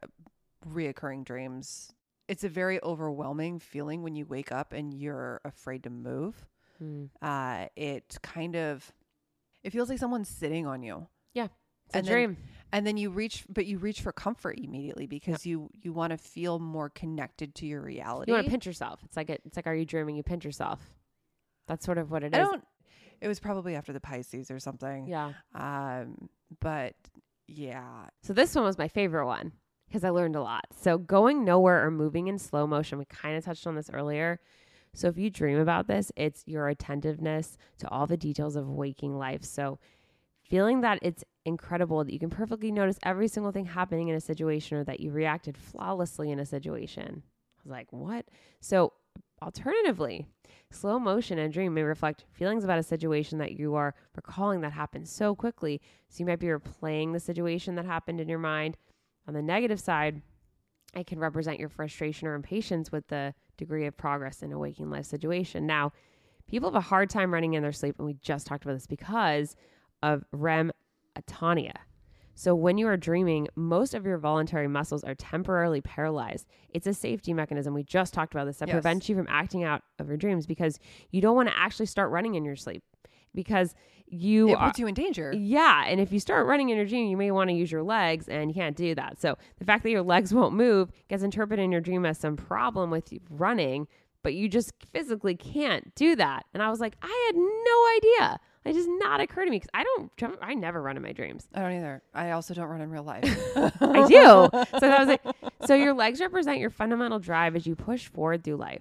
reoccurring 0.68 1.24
dreams. 1.24 1.92
It's 2.30 2.44
a 2.44 2.48
very 2.48 2.80
overwhelming 2.82 3.58
feeling 3.58 4.04
when 4.04 4.14
you 4.14 4.24
wake 4.24 4.52
up 4.52 4.72
and 4.72 4.94
you're 4.94 5.40
afraid 5.44 5.82
to 5.82 5.90
move. 5.90 6.46
Hmm. 6.78 7.06
Uh, 7.20 7.66
it 7.74 8.16
kind 8.22 8.54
of 8.54 8.92
it 9.64 9.70
feels 9.70 9.88
like 9.88 9.98
someone's 9.98 10.28
sitting 10.28 10.64
on 10.66 10.82
you. 10.84 11.08
Yeah. 11.34 11.48
It's 11.86 11.96
a 11.96 12.02
then- 12.02 12.04
dream. 12.12 12.36
And 12.72 12.86
then 12.86 12.96
you 12.96 13.10
reach 13.10 13.44
but 13.48 13.66
you 13.66 13.78
reach 13.78 14.00
for 14.00 14.12
comfort 14.12 14.60
immediately 14.62 15.08
because 15.08 15.44
you 15.44 15.70
you 15.82 15.92
want 15.92 16.12
to 16.12 16.16
feel 16.16 16.60
more 16.60 16.88
connected 16.88 17.52
to 17.56 17.66
your 17.66 17.80
reality. 17.82 18.30
You 18.30 18.34
want 18.36 18.44
to 18.46 18.50
pinch 18.52 18.64
yourself. 18.64 19.00
It's 19.04 19.16
like 19.16 19.28
a, 19.28 19.38
it's 19.44 19.56
like 19.56 19.66
are 19.66 19.74
you 19.74 19.84
dreaming? 19.84 20.14
You 20.14 20.22
pinch 20.22 20.44
yourself. 20.44 20.78
That's 21.66 21.84
sort 21.84 21.98
of 21.98 22.12
what 22.12 22.22
it 22.22 22.32
I 22.32 22.42
is. 22.42 22.46
don't 22.48 22.64
it 23.20 23.26
was 23.26 23.40
probably 23.40 23.74
after 23.74 23.92
the 23.92 23.98
Pisces 23.98 24.52
or 24.52 24.60
something. 24.60 25.08
Yeah. 25.08 25.32
Um 25.52 26.28
but 26.60 26.94
yeah. 27.48 28.06
So 28.22 28.32
this 28.34 28.54
one 28.54 28.62
was 28.64 28.78
my 28.78 28.86
favorite 28.86 29.26
one 29.26 29.50
because 29.90 30.04
I 30.04 30.10
learned 30.10 30.36
a 30.36 30.42
lot. 30.42 30.66
So 30.80 30.98
going 30.98 31.44
nowhere 31.44 31.84
or 31.84 31.90
moving 31.90 32.28
in 32.28 32.38
slow 32.38 32.64
motion, 32.64 32.96
we 32.96 33.06
kind 33.06 33.36
of 33.36 33.44
touched 33.44 33.66
on 33.66 33.74
this 33.74 33.90
earlier. 33.92 34.38
So 34.94 35.08
if 35.08 35.18
you 35.18 35.30
dream 35.30 35.58
about 35.58 35.88
this, 35.88 36.12
it's 36.16 36.44
your 36.46 36.68
attentiveness 36.68 37.58
to 37.78 37.88
all 37.88 38.06
the 38.06 38.16
details 38.16 38.54
of 38.54 38.68
waking 38.68 39.18
life. 39.18 39.44
So 39.44 39.80
feeling 40.48 40.80
that 40.82 41.00
it's 41.02 41.24
incredible 41.44 42.04
that 42.04 42.12
you 42.12 42.20
can 42.20 42.30
perfectly 42.30 42.70
notice 42.70 42.98
every 43.02 43.26
single 43.26 43.50
thing 43.50 43.64
happening 43.64 44.08
in 44.08 44.14
a 44.14 44.20
situation 44.20 44.78
or 44.78 44.84
that 44.84 45.00
you 45.00 45.10
reacted 45.10 45.58
flawlessly 45.58 46.30
in 46.30 46.38
a 46.38 46.46
situation. 46.46 47.22
I 47.24 47.60
was 47.64 47.70
like, 47.72 47.92
what? 47.92 48.26
So 48.60 48.92
alternatively, 49.42 50.26
slow 50.70 51.00
motion 51.00 51.38
and 51.38 51.52
dream 51.52 51.74
may 51.74 51.82
reflect 51.82 52.26
feelings 52.32 52.62
about 52.62 52.78
a 52.78 52.84
situation 52.84 53.38
that 53.38 53.58
you 53.58 53.74
are 53.74 53.94
recalling 54.14 54.60
that 54.60 54.72
happened 54.72 55.08
so 55.08 55.34
quickly 55.34 55.80
so 56.08 56.20
you 56.20 56.26
might 56.26 56.38
be 56.38 56.46
replaying 56.46 57.12
the 57.12 57.20
situation 57.20 57.74
that 57.74 57.86
happened 57.86 58.20
in 58.20 58.28
your 58.28 58.38
mind. 58.38 58.76
On 59.30 59.34
the 59.34 59.42
negative 59.42 59.78
side, 59.78 60.22
it 60.92 61.06
can 61.06 61.20
represent 61.20 61.60
your 61.60 61.68
frustration 61.68 62.26
or 62.26 62.34
impatience 62.34 62.90
with 62.90 63.06
the 63.06 63.32
degree 63.56 63.86
of 63.86 63.96
progress 63.96 64.42
in 64.42 64.50
a 64.50 64.58
waking 64.58 64.90
life 64.90 65.04
situation. 65.06 65.68
Now, 65.68 65.92
people 66.48 66.68
have 66.68 66.74
a 66.74 66.80
hard 66.80 67.08
time 67.10 67.32
running 67.32 67.54
in 67.54 67.62
their 67.62 67.70
sleep, 67.70 67.94
and 67.98 68.06
we 68.08 68.14
just 68.14 68.44
talked 68.48 68.64
about 68.64 68.72
this 68.72 68.88
because 68.88 69.54
of 70.02 70.24
REM 70.32 70.72
atonia. 71.14 71.76
So, 72.34 72.56
when 72.56 72.76
you 72.76 72.88
are 72.88 72.96
dreaming, 72.96 73.46
most 73.54 73.94
of 73.94 74.04
your 74.04 74.18
voluntary 74.18 74.66
muscles 74.66 75.04
are 75.04 75.14
temporarily 75.14 75.80
paralyzed. 75.80 76.48
It's 76.70 76.88
a 76.88 76.92
safety 76.94 77.32
mechanism. 77.32 77.72
We 77.72 77.84
just 77.84 78.12
talked 78.12 78.34
about 78.34 78.46
this 78.46 78.56
that 78.58 78.66
Yes. 78.66 78.74
prevents 78.74 79.08
you 79.08 79.14
from 79.14 79.28
acting 79.30 79.62
out 79.62 79.82
of 80.00 80.08
your 80.08 80.16
dreams 80.16 80.44
because 80.44 80.80
you 81.12 81.20
don't 81.20 81.36
want 81.36 81.48
to 81.50 81.56
actually 81.56 81.86
start 81.86 82.10
running 82.10 82.34
in 82.34 82.44
your 82.44 82.56
sleep 82.56 82.82
because 83.34 83.74
you 84.06 84.50
it 84.50 84.54
are, 84.54 84.66
puts 84.68 84.78
you 84.78 84.86
in 84.88 84.94
danger. 84.94 85.32
yeah, 85.32 85.84
and 85.86 86.00
if 86.00 86.12
you 86.12 86.18
start 86.18 86.46
running 86.46 86.68
in 86.70 86.76
your 86.76 86.86
dream, 86.86 87.08
you 87.08 87.16
may 87.16 87.30
want 87.30 87.48
to 87.48 87.54
use 87.54 87.70
your 87.70 87.82
legs, 87.84 88.28
and 88.28 88.50
you 88.50 88.54
can't 88.54 88.76
do 88.76 88.94
that. 88.96 89.20
So 89.20 89.36
the 89.58 89.64
fact 89.64 89.82
that 89.84 89.90
your 89.90 90.02
legs 90.02 90.34
won't 90.34 90.54
move 90.54 90.90
gets 91.08 91.22
interpreted 91.22 91.64
in 91.64 91.70
your 91.72 91.80
dream 91.80 92.04
as 92.04 92.18
some 92.18 92.36
problem 92.36 92.90
with 92.90 93.12
you 93.12 93.20
running, 93.30 93.86
but 94.22 94.34
you 94.34 94.48
just 94.48 94.72
physically 94.92 95.36
can't 95.36 95.94
do 95.94 96.16
that. 96.16 96.44
And 96.52 96.62
I 96.62 96.70
was 96.70 96.80
like, 96.80 96.96
I 97.02 97.30
had 97.32 97.36
no 97.36 98.24
idea. 98.26 98.40
It 98.62 98.74
does 98.74 98.86
not 98.88 99.20
occur 99.20 99.46
to 99.46 99.50
me 99.50 99.56
because 99.56 99.70
I 99.72 99.84
don't, 99.84 100.38
I 100.42 100.52
never 100.52 100.82
run 100.82 100.96
in 100.98 101.02
my 101.02 101.12
dreams. 101.12 101.48
I 101.54 101.60
don't 101.60 101.72
either. 101.72 102.02
I 102.12 102.32
also 102.32 102.52
don't 102.52 102.66
run 102.66 102.82
in 102.82 102.90
real 102.90 103.02
life. 103.02 103.24
I 103.56 104.06
do. 104.06 104.48
So 104.52 104.80
that 104.80 104.98
was 104.98 105.08
like. 105.08 105.22
So 105.66 105.74
your 105.74 105.92
legs 105.92 106.20
represent 106.20 106.58
your 106.58 106.70
fundamental 106.70 107.18
drive 107.18 107.54
as 107.54 107.66
you 107.66 107.76
push 107.76 108.08
forward 108.08 108.42
through 108.42 108.56
life. 108.56 108.80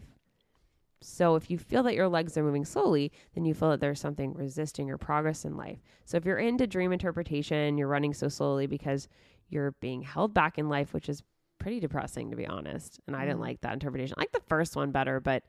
So 1.02 1.36
if 1.36 1.50
you 1.50 1.58
feel 1.58 1.84
that 1.84 1.96
your 1.96 2.10
legs 2.10 2.38
are 2.38 2.44
moving 2.44 2.66
slowly, 2.66 3.12
then 3.34 3.46
you 3.46 3.54
feel 3.54 3.70
that 3.72 3.80
there's 3.80 4.02
something 4.02 4.34
resisting 4.34 4.88
your 4.88 4.98
progress 4.98 5.46
in 5.46 5.56
life. 5.56 5.80
So 6.06 6.18
if 6.18 6.26
you're 6.26 6.38
into 6.38 6.68
dream 6.68 6.92
interpretation, 6.92 7.78
you're 7.78 7.88
running 7.88 8.14
so 8.14 8.28
slowly 8.28 8.68
because 8.68 9.08
you're 9.48 9.72
being 9.80 10.02
held 10.02 10.34
back 10.34 10.58
in 10.58 10.68
life, 10.70 10.94
which 10.94 11.08
is 11.10 11.24
pretty 11.58 11.80
depressing 11.80 12.30
to 12.32 12.36
be 12.36 12.46
honest. 12.48 13.00
And 13.08 13.16
I 13.16 13.26
didn't 13.26 13.40
Mm. 13.40 13.44
like 13.48 13.62
that 13.62 13.74
interpretation. 13.74 14.16
I 14.18 14.22
like 14.22 14.32
the 14.34 14.42
first 14.48 14.76
one 14.76 14.92
better, 14.92 15.20
but 15.20 15.44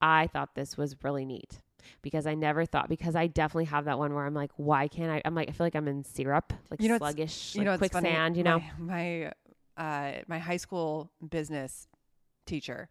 I 0.00 0.26
thought 0.28 0.54
this 0.54 0.76
was 0.76 0.96
really 1.02 1.24
neat 1.24 1.60
because 2.02 2.26
I 2.26 2.34
never 2.34 2.64
thought 2.64 2.88
because 2.88 3.14
I 3.16 3.26
definitely 3.26 3.64
have 3.66 3.84
that 3.86 3.98
one 3.98 4.14
where 4.14 4.24
I'm 4.24 4.34
like, 4.34 4.52
why 4.56 4.88
can't 4.88 5.10
I? 5.10 5.20
I'm 5.24 5.34
like, 5.34 5.48
I 5.48 5.52
feel 5.52 5.66
like 5.66 5.74
I'm 5.76 5.88
in 5.88 6.04
syrup, 6.04 6.52
like 6.70 6.80
You 6.80 6.88
know, 6.88 6.98
sluggish, 6.98 7.54
you 7.54 7.60
like 7.60 7.64
know, 7.66 7.72
it's 7.74 7.92
funny, 7.92 8.08
quicksand. 8.08 8.36
You 8.36 8.44
know, 8.44 8.62
my 8.78 9.32
my, 9.76 10.12
uh, 10.18 10.22
my 10.26 10.38
high 10.38 10.56
school 10.56 11.10
business 11.28 11.88
teacher, 12.46 12.88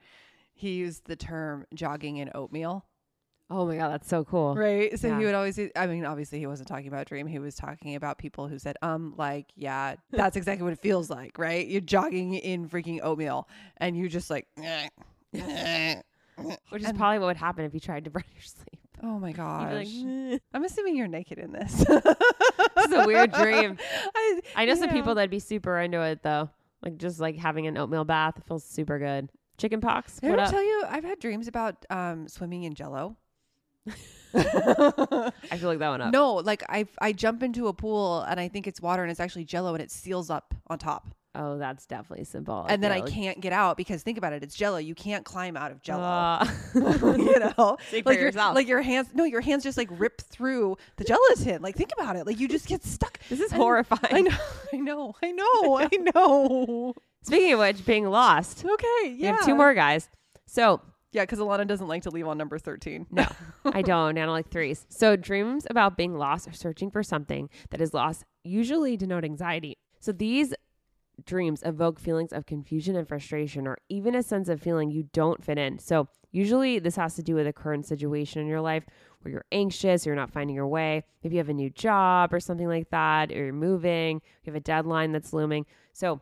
he 0.58 0.74
used 0.74 1.05
the 1.05 1.16
term 1.16 1.66
jogging 1.74 2.18
in 2.18 2.30
oatmeal. 2.36 2.86
Oh 3.49 3.66
my 3.66 3.78
god, 3.78 3.91
that's 3.91 4.10
so 4.10 4.26
cool. 4.26 4.55
Right. 4.55 4.99
So 4.99 5.08
Yeah. 5.08 5.20
he 5.20 5.26
would 5.26 5.34
always, 5.34 5.58
I 5.76 5.88
mean, 5.88 6.03
obviously 6.05 6.38
he 6.39 6.47
wasn't 6.47 6.68
talking 6.68 6.89
about 6.89 7.08
dream. 7.08 7.28
He 7.28 7.39
was 7.39 7.55
talking 7.55 7.95
about 7.95 8.18
people 8.18 8.47
who 8.49 8.60
said, 8.60 8.76
um, 8.82 9.14
like, 9.18 9.45
yeah, 9.55 9.95
that's 10.12 10.36
exactly 10.36 10.64
what 10.66 10.74
it 10.74 10.80
feels 10.80 11.10
like, 11.10 11.38
right? 11.39 11.66
You're 11.66 11.80
jogging 11.80 12.34
in 12.34 12.68
freaking 12.68 12.99
oatmeal 13.01 13.47
and 13.78 13.95
you 13.95 14.10
just 14.10 14.30
like, 14.30 14.47
Which 15.32 16.82
is 16.82 16.88
And- 16.89 16.97
probably 16.97 17.20
what 17.20 17.28
would 17.28 17.38
happen 17.38 17.64
if 17.66 17.74
you 17.74 17.80
tried 17.80 18.03
to 18.05 18.10
run 18.14 18.24
your 18.34 18.41
sleep. 18.43 18.80
oh 19.03 19.18
my 19.20 19.32
gosh. 19.32 19.74
like, 19.74 20.41
I'm 20.53 20.64
assuming 20.66 20.95
you're 20.97 21.08
naked 21.08 21.38
in 21.39 21.51
this. 21.53 21.74
this 21.74 22.86
is 22.86 22.91
a 22.93 23.05
weird 23.08 23.32
dream. 23.32 23.78
I, 24.16 24.41
I 24.55 24.66
know 24.66 24.76
some 24.76 24.89
people 24.89 25.16
that'd 25.16 25.30
be 25.32 25.39
super 25.39 25.80
into 25.80 26.01
it 26.01 26.22
though. 26.24 26.49
Like 26.84 26.97
just 26.97 27.20
like 27.20 27.38
having 27.38 27.66
an 27.68 27.78
oatmeal 27.78 28.03
bath. 28.05 28.38
It 28.38 28.43
feels 28.45 28.64
super 28.64 28.99
good. 28.99 29.30
Chicken 29.58 29.82
pox. 29.82 30.20
Did 30.20 30.32
I 30.32 30.43
ever 30.43 30.51
tell 30.51 30.64
you 30.64 30.84
I've 30.88 31.03
had 31.03 31.20
dreams 31.20 31.47
about 31.47 31.86
um, 31.89 32.28
swimming 32.28 32.64
in 32.64 32.76
jello? 32.76 33.16
I 34.34 35.32
feel 35.58 35.70
like 35.70 35.80
that 35.80 35.89
one 35.89 36.01
up. 36.01 36.12
No, 36.14 36.36
like 36.36 36.64
I 36.70 36.86
I 36.99 37.12
jump 37.14 37.41
into 37.43 37.68
a 37.68 37.74
pool 37.74 38.22
and 38.22 38.39
I 38.39 38.47
think 38.49 38.68
it's 38.68 38.82
water 38.82 39.01
and 39.01 39.10
it's 39.12 39.20
actually 39.20 39.45
jello 39.45 39.74
and 39.74 39.82
it 39.82 39.89
seals 39.91 40.30
up 40.30 40.53
on 40.68 40.78
top. 40.78 41.08
Oh, 41.39 41.58
that's 41.60 41.86
definitely 41.86 42.26
symbolic. 42.26 42.72
and 42.72 42.84
then 42.84 42.91
I 42.91 42.99
like- 42.99 43.12
can't 43.14 43.39
get 43.39 43.53
out 43.53 43.78
because 43.78 44.01
think 44.01 44.18
about 44.18 44.34
it, 44.34 44.41
it's 44.41 44.55
jello. 44.55 44.78
You 44.78 44.95
can't 44.95 45.24
climb 45.24 45.55
out 45.55 45.72
of 45.72 45.82
jello. 45.84 46.01
Uh, 46.03 46.47
you 46.76 47.39
know, 47.39 47.78
like 48.05 48.20
your, 48.20 48.32
like 48.32 48.68
your 48.68 48.82
hands. 48.82 49.10
No, 49.14 49.24
your 49.24 49.41
hands 49.41 49.64
just 49.64 49.78
like 49.78 49.89
rip 49.91 50.20
through 50.22 50.78
the 50.95 51.03
gelatin. 51.03 51.62
Like 51.62 51.76
think 51.76 51.91
about 51.97 52.16
it. 52.16 52.26
Like 52.26 52.39
you 52.39 52.47
just 52.47 52.68
get 52.68 52.84
stuck. 52.84 53.20
this 53.30 53.39
is 53.39 53.51
And- 53.51 53.62
horrifying. 53.62 54.01
I 54.12 54.22
know, 54.22 54.36
I 54.74 54.78
know, 54.78 55.16
I 55.22 55.32
know, 55.32 55.78
I 55.80 55.89
know. 56.16 56.93
Speaking 57.28 57.53
of 57.53 57.59
which, 57.59 57.86
being 57.86 58.05
lost. 58.09 58.65
Okay, 58.65 59.09
yeah. 59.09 59.32
We 59.32 59.38
have 59.38 59.45
two 59.45 59.55
more 59.55 59.73
guys. 59.73 60.09
So 60.45 60.82
Yeah, 61.11 61.23
because 61.23 61.39
Ilana 61.39 61.67
doesn't 61.67 61.88
like 61.88 62.03
to 62.03 62.09
leave 62.09 62.28
on 62.28 62.38
number 62.38 62.57
thirteen. 62.57 63.05
No, 63.11 63.25
I 63.65 63.82
don't. 63.82 64.17
I 64.17 64.21
don't 64.21 64.34
like 64.34 64.49
threes. 64.49 64.86
So 64.89 65.15
dreams 65.15 65.67
about 65.69 65.97
being 65.97 66.17
lost 66.17 66.47
or 66.47 66.53
searching 66.53 66.89
for 66.89 67.03
something 67.03 67.49
that 67.69 67.82
is 67.82 67.93
lost 67.93 68.23
usually 68.43 68.97
denote 68.97 69.25
anxiety. 69.25 69.78
So 69.99 70.11
these 70.11 70.53
dreams 71.25 71.61
evoke 71.65 71.99
feelings 71.99 72.32
of 72.32 72.45
confusion 72.45 72.95
and 72.95 73.07
frustration 73.07 73.67
or 73.67 73.78
even 73.89 74.15
a 74.15 74.23
sense 74.23 74.49
of 74.49 74.61
feeling 74.61 74.91
you 74.91 75.09
don't 75.13 75.43
fit 75.43 75.57
in. 75.57 75.80
So 75.80 76.07
usually 76.32 76.80
this 76.80 76.95
has 76.95 77.15
to 77.15 77.23
do 77.23 77.36
with 77.36 77.47
a 77.47 77.53
current 77.53 77.86
situation 77.86 78.41
in 78.41 78.47
your 78.47 78.61
life 78.61 78.86
where 79.21 79.32
you're 79.32 79.45
anxious, 79.51 80.05
you're 80.05 80.15
not 80.15 80.32
finding 80.32 80.55
your 80.55 80.67
way. 80.67 81.03
Maybe 81.23 81.36
you 81.36 81.39
have 81.39 81.49
a 81.49 81.53
new 81.53 81.71
job 81.71 82.34
or 82.34 82.39
something 82.39 82.67
like 82.67 82.91
that, 82.91 83.32
or 83.32 83.45
you're 83.45 83.53
moving, 83.53 84.21
you 84.43 84.51
have 84.51 84.55
a 84.55 84.59
deadline 84.59 85.11
that's 85.11 85.34
looming. 85.34 85.65
So 85.91 86.21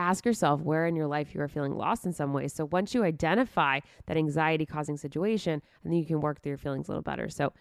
ask 0.00 0.24
yourself 0.24 0.60
where 0.60 0.86
in 0.86 0.96
your 0.96 1.06
life 1.06 1.34
you 1.34 1.40
are 1.40 1.48
feeling 1.48 1.74
lost 1.74 2.06
in 2.06 2.12
some 2.12 2.32
way. 2.32 2.48
So 2.48 2.64
once 2.64 2.94
you 2.94 3.04
identify 3.04 3.80
that 4.06 4.16
anxiety 4.16 4.66
causing 4.66 4.96
situation, 4.96 5.62
and 5.82 5.92
then 5.92 5.98
you 5.98 6.06
can 6.06 6.20
work 6.20 6.42
through 6.42 6.50
your 6.50 6.58
feelings 6.58 6.88
a 6.88 6.92
little 6.92 7.02
better. 7.02 7.28
So 7.28 7.52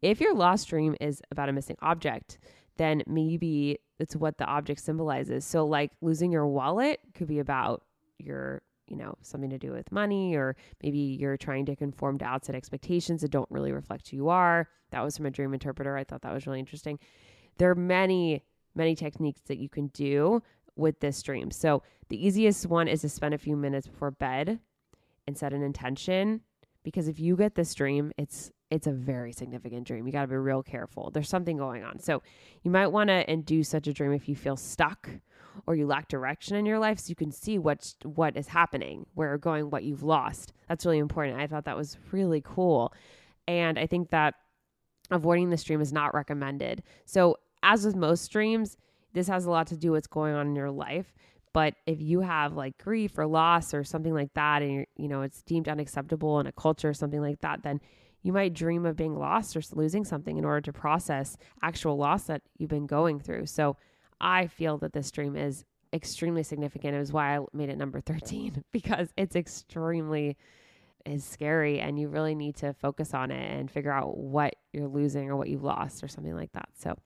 if 0.00 0.20
your 0.20 0.34
lost 0.34 0.68
dream 0.68 0.96
is 1.00 1.20
about 1.30 1.48
a 1.48 1.52
missing 1.52 1.76
object, 1.82 2.38
then 2.76 3.02
maybe 3.06 3.78
it's 3.98 4.14
what 4.14 4.38
the 4.38 4.44
object 4.44 4.80
symbolizes. 4.80 5.44
So 5.44 5.66
like 5.66 5.90
losing 6.00 6.30
your 6.30 6.46
wallet 6.46 7.00
could 7.14 7.26
be 7.26 7.40
about 7.40 7.82
your, 8.18 8.62
you 8.86 8.96
know, 8.96 9.16
something 9.22 9.50
to 9.50 9.58
do 9.58 9.72
with 9.72 9.90
money, 9.90 10.34
or 10.34 10.56
maybe 10.82 10.98
you're 10.98 11.36
trying 11.36 11.66
to 11.66 11.76
conform 11.76 12.18
to 12.18 12.24
outside 12.24 12.54
expectations 12.54 13.22
that 13.22 13.32
don't 13.32 13.50
really 13.50 13.72
reflect 13.72 14.08
who 14.08 14.16
you 14.16 14.28
are. 14.28 14.68
That 14.92 15.02
was 15.02 15.16
from 15.16 15.26
a 15.26 15.30
dream 15.30 15.52
interpreter. 15.52 15.96
I 15.96 16.04
thought 16.04 16.22
that 16.22 16.32
was 16.32 16.46
really 16.46 16.60
interesting. 16.60 16.98
There 17.58 17.70
are 17.70 17.74
many, 17.74 18.44
many 18.76 18.94
techniques 18.94 19.42
that 19.48 19.58
you 19.58 19.68
can 19.68 19.88
do 19.88 20.40
with 20.78 21.00
this 21.00 21.22
dream. 21.22 21.50
So 21.50 21.82
the 22.08 22.24
easiest 22.24 22.66
one 22.66 22.88
is 22.88 23.02
to 23.02 23.08
spend 23.08 23.34
a 23.34 23.38
few 23.38 23.56
minutes 23.56 23.86
before 23.86 24.10
bed 24.10 24.60
and 25.26 25.36
set 25.36 25.52
an 25.52 25.62
intention 25.62 26.40
because 26.82 27.08
if 27.08 27.20
you 27.20 27.36
get 27.36 27.54
this 27.54 27.74
dream, 27.74 28.12
it's 28.16 28.50
it's 28.70 28.86
a 28.86 28.92
very 28.92 29.32
significant 29.32 29.86
dream. 29.86 30.06
You 30.06 30.12
got 30.12 30.22
to 30.22 30.28
be 30.28 30.36
real 30.36 30.62
careful. 30.62 31.10
There's 31.10 31.28
something 31.28 31.56
going 31.56 31.84
on. 31.84 31.98
So 32.00 32.22
you 32.62 32.70
might 32.70 32.88
want 32.88 33.08
to 33.08 33.30
induce 33.30 33.70
such 33.70 33.86
a 33.86 33.94
dream 33.94 34.12
if 34.12 34.28
you 34.28 34.36
feel 34.36 34.56
stuck 34.56 35.08
or 35.66 35.74
you 35.74 35.86
lack 35.86 36.08
direction 36.08 36.54
in 36.54 36.66
your 36.66 36.78
life 36.78 36.98
so 36.98 37.08
you 37.08 37.16
can 37.16 37.32
see 37.32 37.58
what's 37.58 37.96
what 38.04 38.36
is 38.36 38.48
happening, 38.48 39.06
where 39.14 39.28
you're 39.28 39.38
going, 39.38 39.70
what 39.70 39.84
you've 39.84 40.02
lost. 40.02 40.52
That's 40.68 40.84
really 40.84 40.98
important. 40.98 41.38
I 41.38 41.46
thought 41.46 41.64
that 41.64 41.76
was 41.76 41.96
really 42.12 42.42
cool. 42.44 42.92
And 43.46 43.78
I 43.78 43.86
think 43.86 44.10
that 44.10 44.34
avoiding 45.10 45.50
this 45.50 45.64
dream 45.64 45.80
is 45.80 45.92
not 45.92 46.14
recommended. 46.14 46.82
So 47.06 47.36
as 47.62 47.84
with 47.84 47.96
most 47.96 48.30
dreams, 48.30 48.76
this 49.12 49.28
has 49.28 49.46
a 49.46 49.50
lot 49.50 49.66
to 49.68 49.76
do 49.76 49.92
with 49.92 49.98
what's 49.98 50.06
going 50.06 50.34
on 50.34 50.48
in 50.48 50.56
your 50.56 50.70
life. 50.70 51.12
But 51.52 51.74
if 51.86 52.00
you 52.00 52.20
have 52.20 52.54
like 52.54 52.78
grief 52.78 53.18
or 53.18 53.26
loss 53.26 53.74
or 53.74 53.82
something 53.82 54.14
like 54.14 54.32
that, 54.34 54.62
and 54.62 54.86
you 54.96 55.08
know 55.08 55.22
it's 55.22 55.42
deemed 55.42 55.68
unacceptable 55.68 56.40
in 56.40 56.46
a 56.46 56.52
culture 56.52 56.90
or 56.90 56.94
something 56.94 57.20
like 57.20 57.40
that, 57.40 57.62
then 57.62 57.80
you 58.22 58.32
might 58.32 58.54
dream 58.54 58.84
of 58.84 58.96
being 58.96 59.16
lost 59.16 59.56
or 59.56 59.62
losing 59.72 60.04
something 60.04 60.36
in 60.36 60.44
order 60.44 60.60
to 60.60 60.72
process 60.72 61.36
actual 61.62 61.96
loss 61.96 62.24
that 62.24 62.42
you've 62.58 62.70
been 62.70 62.86
going 62.86 63.18
through. 63.20 63.46
So 63.46 63.76
I 64.20 64.48
feel 64.48 64.78
that 64.78 64.92
this 64.92 65.10
dream 65.10 65.36
is 65.36 65.64
extremely 65.92 66.42
significant. 66.42 66.94
It 66.94 66.98
was 66.98 67.12
why 67.12 67.36
I 67.36 67.40
made 67.52 67.70
it 67.70 67.78
number 67.78 68.00
13 68.00 68.64
because 68.72 69.08
it's 69.16 69.36
extremely 69.36 70.36
is 71.06 71.24
scary 71.24 71.80
and 71.80 71.98
you 71.98 72.08
really 72.08 72.34
need 72.34 72.56
to 72.56 72.74
focus 72.74 73.14
on 73.14 73.30
it 73.30 73.58
and 73.58 73.70
figure 73.70 73.92
out 73.92 74.18
what 74.18 74.54
you're 74.72 74.88
losing 74.88 75.30
or 75.30 75.36
what 75.36 75.48
you've 75.48 75.64
lost 75.64 76.04
or 76.04 76.08
something 76.08 76.34
like 76.34 76.52
that. 76.52 76.68
So, 76.76 76.98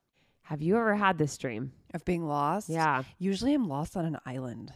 have 0.52 0.60
you 0.60 0.76
ever 0.76 0.94
had 0.94 1.16
this 1.16 1.38
dream? 1.38 1.72
Of 1.94 2.04
being 2.04 2.26
lost? 2.26 2.68
Yeah. 2.68 3.04
Usually 3.18 3.54
I'm 3.54 3.68
lost 3.68 3.96
on 3.96 4.04
an 4.04 4.18
island. 4.26 4.74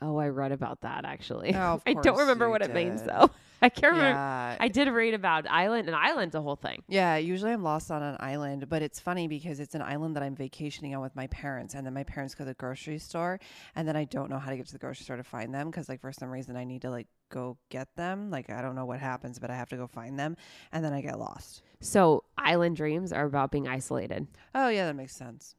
Oh, 0.00 0.16
I 0.16 0.28
read 0.28 0.52
about 0.52 0.80
that 0.82 1.04
actually. 1.04 1.54
Oh, 1.54 1.80
I 1.86 1.94
don't 1.94 2.18
remember 2.18 2.48
what 2.48 2.62
it 2.62 2.74
means 2.74 3.02
though. 3.02 3.30
I 3.62 3.68
can't 3.68 3.92
remember. 3.92 4.18
Yeah. 4.18 4.56
I 4.58 4.66
did 4.66 4.88
read 4.88 5.14
about 5.14 5.46
island 5.48 5.86
and 5.86 5.94
island's 5.94 6.34
a 6.34 6.42
whole 6.42 6.56
thing. 6.56 6.82
Yeah, 6.88 7.16
usually 7.16 7.52
I'm 7.52 7.62
lost 7.62 7.92
on 7.92 8.02
an 8.02 8.16
island, 8.18 8.68
but 8.68 8.82
it's 8.82 8.98
funny 8.98 9.28
because 9.28 9.60
it's 9.60 9.76
an 9.76 9.82
island 9.82 10.16
that 10.16 10.24
I'm 10.24 10.34
vacationing 10.34 10.96
on 10.96 11.00
with 11.00 11.14
my 11.14 11.28
parents, 11.28 11.74
and 11.74 11.86
then 11.86 11.94
my 11.94 12.02
parents 12.02 12.34
go 12.34 12.42
to 12.42 12.50
the 12.50 12.54
grocery 12.54 12.98
store, 12.98 13.38
and 13.76 13.86
then 13.86 13.94
I 13.94 14.02
don't 14.02 14.30
know 14.30 14.40
how 14.40 14.50
to 14.50 14.56
get 14.56 14.66
to 14.66 14.72
the 14.72 14.80
grocery 14.80 15.04
store 15.04 15.16
to 15.16 15.22
find 15.22 15.54
them 15.54 15.70
because, 15.70 15.88
like, 15.88 16.00
for 16.00 16.12
some 16.12 16.28
reason 16.28 16.56
I 16.56 16.64
need 16.64 16.82
to 16.82 16.90
like 16.90 17.06
go 17.30 17.56
get 17.68 17.94
them. 17.94 18.32
Like, 18.32 18.50
I 18.50 18.62
don't 18.62 18.74
know 18.74 18.84
what 18.84 18.98
happens, 18.98 19.38
but 19.38 19.48
I 19.48 19.54
have 19.54 19.68
to 19.68 19.76
go 19.76 19.86
find 19.86 20.18
them, 20.18 20.36
and 20.72 20.84
then 20.84 20.92
I 20.92 21.00
get 21.00 21.16
lost. 21.20 21.62
So, 21.78 22.24
island 22.36 22.74
dreams 22.74 23.12
are 23.12 23.26
about 23.26 23.52
being 23.52 23.68
isolated. 23.68 24.26
Oh 24.56 24.70
yeah, 24.70 24.86
that 24.86 24.96
makes 24.96 25.14
sense. 25.14 25.54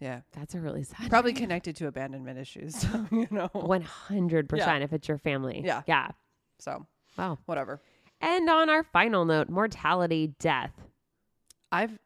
Yeah, 0.00 0.20
That's 0.32 0.54
a 0.54 0.60
really 0.60 0.82
sad. 0.82 1.10
probably 1.10 1.34
connected 1.34 1.76
to 1.76 1.86
abandonment 1.86 2.38
issues. 2.38 2.74
So, 2.74 3.06
you 3.12 3.28
know, 3.30 3.48
100% 3.54 4.82
if 4.82 4.92
it's 4.92 5.06
your 5.08 5.18
family. 5.18 5.62
Yeah. 5.64 5.82
Yeah. 5.86 6.08
so 6.58 6.86
Wow. 7.18 7.38
whatever. 7.46 7.80
And 8.20 8.48
on 8.50 8.68
our 8.70 8.82
final 8.82 9.24
note, 9.24 9.48
mortality, 9.48 10.34
death. 10.38 10.72
I've. 11.72 11.98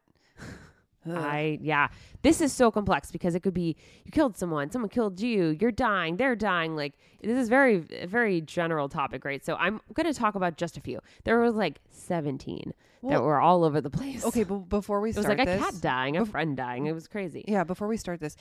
Ugh. 1.09 1.15
I 1.15 1.59
yeah, 1.61 1.87
this 2.21 2.41
is 2.41 2.51
so 2.51 2.71
complex 2.71 3.11
because 3.11 3.35
it 3.35 3.41
could 3.41 3.53
be 3.53 3.75
you 4.03 4.11
killed 4.11 4.37
someone, 4.37 4.71
someone 4.71 4.89
killed 4.89 5.19
you, 5.19 5.57
you're 5.59 5.71
dying, 5.71 6.17
they're 6.17 6.35
dying. 6.35 6.75
Like 6.75 6.93
this 7.21 7.37
is 7.37 7.49
very 7.49 7.77
very 7.77 8.41
general 8.41 8.89
topic, 8.89 9.25
right? 9.25 9.43
So 9.43 9.55
I'm 9.55 9.81
going 9.93 10.11
to 10.11 10.17
talk 10.17 10.35
about 10.35 10.57
just 10.57 10.77
a 10.77 10.81
few. 10.81 10.99
There 11.23 11.39
was 11.39 11.55
like 11.55 11.79
17 11.91 12.73
that 13.03 13.21
were 13.21 13.39
all 13.39 13.63
over 13.63 13.81
the 13.81 13.89
place. 13.89 14.25
Okay, 14.25 14.43
but 14.43 14.69
before 14.69 14.99
we 14.99 15.09
it 15.11 15.15
was 15.15 15.25
start 15.25 15.39
like 15.39 15.47
a 15.47 15.57
cat 15.57 15.75
dying, 15.79 16.17
a 16.17 16.23
bef- 16.23 16.29
friend 16.29 16.57
dying. 16.57 16.87
It 16.87 16.93
was 16.93 17.07
crazy. 17.07 17.45
Yeah, 17.47 17.63
before 17.63 17.87
we 17.87 17.97
start 17.97 18.19
this, 18.19 18.35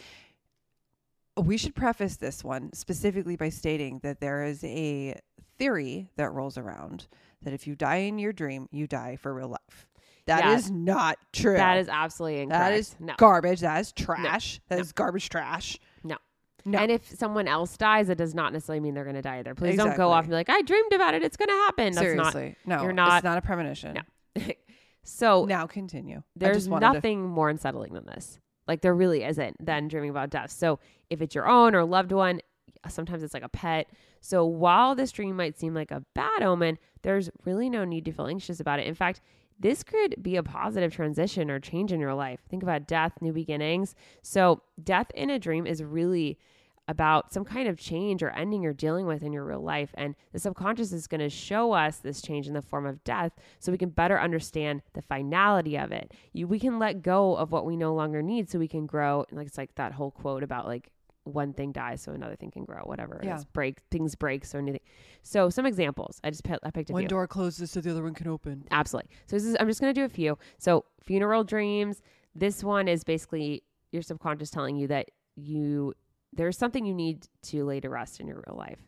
we 1.37 1.57
should 1.57 1.75
preface 1.75 2.17
this 2.17 2.45
one 2.45 2.73
specifically 2.73 3.37
by 3.37 3.49
stating 3.49 3.99
that 4.03 4.21
there 4.21 4.45
is 4.45 4.63
a 4.65 5.19
theory 5.59 6.09
that 6.17 6.33
rolls 6.33 6.57
around 6.57 7.07
that 7.43 7.53
if 7.53 7.67
you 7.67 7.75
die 7.75 7.97
in 7.97 8.19
your 8.19 8.33
dream, 8.33 8.69
you 8.71 8.87
die 8.87 9.17
for 9.17 9.35
real 9.35 9.49
life. 9.49 9.87
That 10.27 10.47
is 10.59 10.71
not 10.71 11.19
true. 11.33 11.57
That 11.57 11.79
is 11.79 11.89
absolutely 11.89 12.41
incorrect. 12.43 12.61
that 12.63 12.73
is 12.73 12.97
no. 12.99 13.15
garbage. 13.19 13.61
That 13.61 13.81
is 13.81 13.93
trash. 13.93 14.61
That 14.69 14.77
No. 14.77 14.81
is 14.81 14.93
garbage 14.93 15.29
trash. 15.29 15.79
No. 16.03 16.17
No. 16.65 16.79
And 16.79 16.91
if 16.91 17.07
someone 17.11 17.47
else 17.47 17.77
dies, 17.77 18.09
it 18.09 18.17
does 18.17 18.35
not 18.35 18.53
necessarily 18.55 18.81
mean 18.81 18.95
they're 18.95 19.05
going 19.05 19.17
to 19.17 19.23
die 19.23 19.39
either. 19.41 19.55
Please 19.55 19.77
don't 19.77 19.97
go 19.97 20.11
off 20.11 20.25
and 20.25 20.31
be 20.31 20.35
like, 20.35 20.49
I 20.49 20.63
dreamed 20.63 20.93
about 20.95 21.13
it. 21.13 21.23
It's 21.23 21.37
going 21.37 21.49
to 21.51 21.55
happen. 21.55 21.93
That's 21.93 21.99
Seriously. 21.99 22.57
no, 22.65 22.83
you're 22.83 22.93
not- 22.95 23.17
It's 23.19 23.25
not 23.25 23.37
a 23.37 23.43
premonition. 23.43 23.95
not. 23.95 24.57
so 25.05 25.45
Now 25.45 25.67
continue. 25.67 26.23
There's 26.37 26.69
wanted 26.69 26.87
to- 26.89 26.93
nothing 26.95 27.23
more 27.29 27.49
unsettling 27.51 27.93
than 27.93 28.07
this. 28.07 28.39
Like 28.67 28.81
there 28.81 28.95
really 28.95 29.25
isn't 29.25 29.57
than 29.65 29.89
dreaming 29.89 30.09
about 30.11 30.31
death. 30.31 30.51
So 30.51 30.79
if 31.11 31.21
it's 31.21 31.35
your 31.35 31.47
own 31.47 31.75
or 31.75 31.85
loved 31.85 32.13
one, 32.13 32.41
sometimes 32.89 33.23
it's 33.23 33.35
like 33.35 33.43
a 33.43 33.49
pet. 33.51 33.89
So 34.23 34.47
while 34.47 34.95
this 34.95 35.13
dream 35.13 35.37
might 35.37 35.59
seem 35.59 35.75
like 35.75 35.91
a 35.91 36.03
bad 36.15 36.43
omen, 36.43 36.79
there's 37.03 37.29
really 37.45 37.69
no 37.69 37.85
need 37.85 38.07
to 38.07 38.13
feel 38.13 38.27
anxious 38.27 38.59
about 38.61 38.79
it. 38.81 38.87
In 38.87 38.95
fact, 38.95 39.21
this 39.59 39.83
could 39.83 40.23
be 40.23 40.37
a 40.37 40.43
positive 40.43 40.93
transition 40.93 41.51
or 41.51 41.61
change 41.61 41.93
in 41.93 42.01
your 42.01 42.15
life. 42.15 42.41
Think 42.49 42.63
about 42.63 42.87
death, 42.87 43.13
new 43.21 43.33
beginnings. 43.33 43.95
So 44.23 44.63
death 44.83 45.11
in 45.15 45.31
a 45.31 45.39
dream 45.39 45.67
is 45.67 45.83
really 45.83 46.39
about 46.87 47.33
some 47.33 47.45
kind 47.45 47.67
of 47.67 47.79
change 47.79 48.23
or 48.23 48.31
ending 48.31 48.63
you're 48.63 48.75
dealing 48.75 49.07
with 49.07 49.23
in 49.23 49.33
your 49.33 49.45
real 49.45 49.63
life. 49.63 49.91
And 49.95 50.15
the 50.33 50.39
subconscious 50.39 50.93
is 50.93 51.07
going 51.07 51.21
to 51.21 51.31
show 51.31 51.73
us 51.73 51.97
this 51.97 52.21
change 52.21 52.47
in 52.47 52.55
the 52.55 52.63
form 52.63 52.85
of 52.85 53.03
death 53.05 53.33
so 53.59 53.73
we 53.73 53.79
can 53.79 53.89
better 53.89 54.21
understand 54.21 54.83
the 54.93 55.03
finality 55.03 55.79
of 55.79 55.93
it. 55.93 56.13
You, 56.33 56.47
we 56.47 56.59
can 56.59 56.79
let 56.79 57.03
go 57.03 57.37
of 57.37 57.53
what 57.53 57.65
we 57.65 57.77
no 57.77 57.95
longer 57.95 58.23
need 58.23 58.51
so 58.51 58.59
we 58.59 58.69
can 58.69 58.87
grow. 58.87 59.25
Like 59.33 59.47
it's 59.47 59.59
like 59.59 59.75
that 59.77 59.93
whole 59.93 60.11
quote 60.11 60.43
about 60.43 60.67
like 60.67 60.91
one 61.25 61.53
thing 61.55 61.73
dies 61.73 62.03
so 62.03 62.13
another 62.13 62.37
thing 62.37 62.51
can 62.51 62.65
grow, 62.65 62.81
whatever 62.85 63.17
it 63.17 63.25
Yeah. 63.25 63.37
is. 63.37 63.45
Break, 63.47 63.79
things 63.91 64.15
break 64.15 64.45
so 64.45 64.59
anything. 64.59 64.81
So 65.23 65.49
some 65.51 65.65
examples. 65.67 66.21
I 66.23 66.31
just 66.31 66.45
picked, 66.45 66.65
I 66.65 66.71
picked 66.71 66.91
a 66.91 66.93
One 66.93 67.03
few. 67.03 67.09
door 67.09 67.27
closes 67.27 67.71
so 67.71 67.81
the 67.81 67.91
other 67.91 68.03
one 68.03 68.15
can 68.15 68.29
open. 68.29 68.65
Absolutely. 68.71 69.11
So 69.27 69.37
this 69.37 69.45
is 69.45 69.57
I'm 69.59 69.67
just 69.67 69.81
going 69.81 69.93
to 69.95 69.99
do 70.01 70.05
a 70.05 70.09
few. 70.09 70.39
So 70.59 70.85
funeral 71.03 71.43
dreams. 71.45 72.03
This 72.35 72.63
one 72.63 72.89
is 72.89 73.05
basically 73.05 73.63
your 73.91 74.03
subconscious 74.03 74.51
telling 74.51 74.77
you 74.77 74.87
that 74.89 75.11
you 75.37 75.95
there's 76.33 76.59
something 76.59 76.85
you 76.85 76.95
need 76.95 77.29
to 77.43 77.65
lay 77.65 77.81
to 77.81 77.89
rest 77.89 78.21
in 78.21 78.27
your 78.27 78.43
real 78.47 78.57
life. 78.57 78.79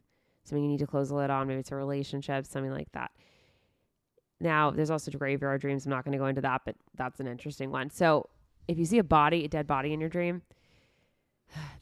Something 0.45 0.65
you 0.65 0.71
need 0.71 0.81
to 0.81 0.87
close 0.87 1.09
the 1.11 1.15
lid 1.15 1.31
on. 1.31 1.47
Maybe 1.49 1.61
it's 1.61 1.71
a 1.73 1.77
relationship, 1.77 2.45
something 2.45 2.73
like 2.73 2.91
that. 2.93 3.13
Now, 4.41 4.71
there's 4.71 4.91
also 4.91 5.11
graveyard 5.13 5.61
dreams. 5.61 5.87
I'm 5.87 5.91
not 5.91 6.05
going 6.05 6.13
to 6.13 6.19
go 6.19 6.27
into 6.27 6.43
that, 6.43 6.63
but 6.67 6.77
that's 6.95 7.21
an 7.21 7.27
interesting 7.27 7.71
one. 7.71 7.89
So, 7.91 8.29
if 8.69 8.79
you 8.79 8.85
see 8.85 8.99
a 8.99 9.05
body, 9.05 9.45
a 9.45 9.49
dead 9.49 9.67
body 9.67 9.93
in 9.93 10.01
your 10.01 10.09
dream, 10.11 10.43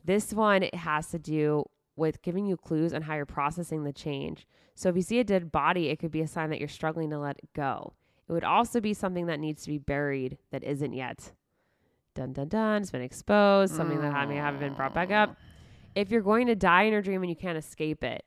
this 0.05 0.33
one 0.33 0.62
it 0.62 0.75
has 0.75 1.09
to 1.09 1.19
do 1.19 1.65
with 1.97 2.23
giving 2.23 2.47
you 2.47 2.57
clues 2.57 2.93
on 2.93 3.03
how 3.03 3.15
you're 3.15 3.27
processing 3.27 3.85
the 3.85 3.93
change. 3.93 4.47
So 4.75 4.89
if 4.89 4.97
you 4.97 5.03
see 5.03 5.21
a 5.21 5.25
dead 5.25 5.53
body, 5.53 5.89
it 5.89 5.99
could 5.99 6.11
be 6.11 6.21
a 6.21 6.27
sign 6.27 6.51
that 6.51 6.59
you're 6.59 6.69
struggling 6.69 7.11
to 7.11 7.19
let 7.19 7.39
it 7.39 7.49
go. 7.55 7.93
It 8.29 8.33
would 8.33 8.45
also 8.45 8.81
be 8.81 8.95
something 8.95 9.27
that 9.27 9.39
needs 9.39 9.62
to 9.62 9.71
be 9.71 9.79
buried 9.79 10.39
that 10.51 10.65
isn't 10.65 10.93
yet. 10.93 11.33
Dun 12.15 12.33
dun 12.33 12.49
dun. 12.49 12.83
It's 12.83 12.91
been 12.91 13.03
exposed. 13.03 13.75
Something 13.75 14.01
that 14.01 14.29
may 14.29 14.37
haven't 14.37 14.61
been 14.61 14.75
brought 14.75 14.95
back 14.95 15.11
up. 15.11 15.37
If 15.95 16.11
you're 16.11 16.23
going 16.23 16.47
to 16.47 16.55
die 16.55 16.85
in 16.85 16.93
your 16.93 17.03
dream 17.03 17.23
and 17.23 17.31
you 17.31 17.37
can't 17.37 17.59
escape 17.59 18.03
it, 18.03 18.25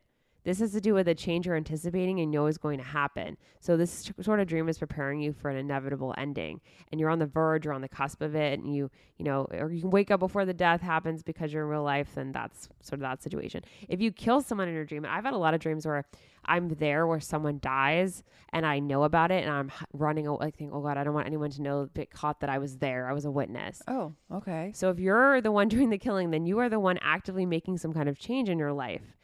this 0.47 0.59
has 0.59 0.71
to 0.71 0.79
do 0.79 0.93
with 0.93 1.09
a 1.09 1.13
change 1.13 1.45
you're 1.45 1.57
anticipating 1.57 2.21
and 2.21 2.31
know 2.31 2.45
is 2.45 2.57
going 2.57 2.77
to 2.77 2.83
happen. 2.83 3.35
So 3.59 3.75
this 3.75 4.09
sort 4.21 4.39
of 4.39 4.47
dream 4.47 4.69
is 4.69 4.77
preparing 4.77 5.19
you 5.19 5.33
for 5.33 5.49
an 5.49 5.57
inevitable 5.57 6.15
ending, 6.17 6.61
and 6.89 7.01
you're 7.01 7.09
on 7.09 7.19
the 7.19 7.25
verge 7.25 7.67
or 7.67 7.73
on 7.73 7.81
the 7.81 7.89
cusp 7.89 8.21
of 8.21 8.33
it, 8.33 8.57
and 8.57 8.73
you, 8.73 8.89
you 9.17 9.25
know, 9.25 9.45
or 9.51 9.69
you 9.69 9.81
can 9.81 9.89
wake 9.89 10.09
up 10.09 10.21
before 10.21 10.45
the 10.45 10.53
death 10.53 10.79
happens 10.79 11.21
because 11.21 11.51
you're 11.51 11.63
in 11.63 11.69
real 11.69 11.83
life. 11.83 12.11
Then 12.15 12.31
that's 12.31 12.69
sort 12.81 12.93
of 12.93 13.01
that 13.01 13.21
situation. 13.21 13.65
If 13.89 13.99
you 13.99 14.09
kill 14.13 14.39
someone 14.39 14.69
in 14.69 14.73
your 14.73 14.85
dream, 14.85 15.05
I've 15.05 15.25
had 15.25 15.33
a 15.33 15.37
lot 15.37 15.53
of 15.53 15.59
dreams 15.59 15.85
where 15.85 16.05
I'm 16.45 16.69
there 16.69 17.05
where 17.05 17.19
someone 17.19 17.59
dies 17.61 18.23
and 18.53 18.65
I 18.65 18.79
know 18.79 19.03
about 19.03 19.31
it, 19.31 19.43
and 19.43 19.51
I'm 19.51 19.69
running. 19.91 20.27
away, 20.27 20.45
Like, 20.45 20.55
think, 20.55 20.71
oh 20.73 20.79
God, 20.79 20.97
I 20.97 21.03
don't 21.03 21.13
want 21.13 21.27
anyone 21.27 21.49
to 21.49 21.61
know, 21.61 21.89
get 21.93 22.09
caught 22.09 22.39
that 22.39 22.49
I 22.49 22.59
was 22.59 22.77
there. 22.77 23.09
I 23.09 23.11
was 23.11 23.25
a 23.25 23.31
witness. 23.31 23.81
Oh, 23.85 24.13
okay. 24.31 24.71
So 24.73 24.91
if 24.91 24.97
you're 24.97 25.41
the 25.41 25.51
one 25.51 25.67
doing 25.75 25.89
the 25.89 25.97
killing, 25.97 26.31
then 26.31 26.45
you 26.45 26.59
are 26.59 26.69
the 26.69 26.79
one 26.79 26.99
actively 27.01 27.45
making 27.45 27.79
some 27.79 27.91
kind 27.91 28.07
of 28.07 28.17
change 28.17 28.47
in 28.47 28.57
your 28.57 28.71
life. 28.71 29.17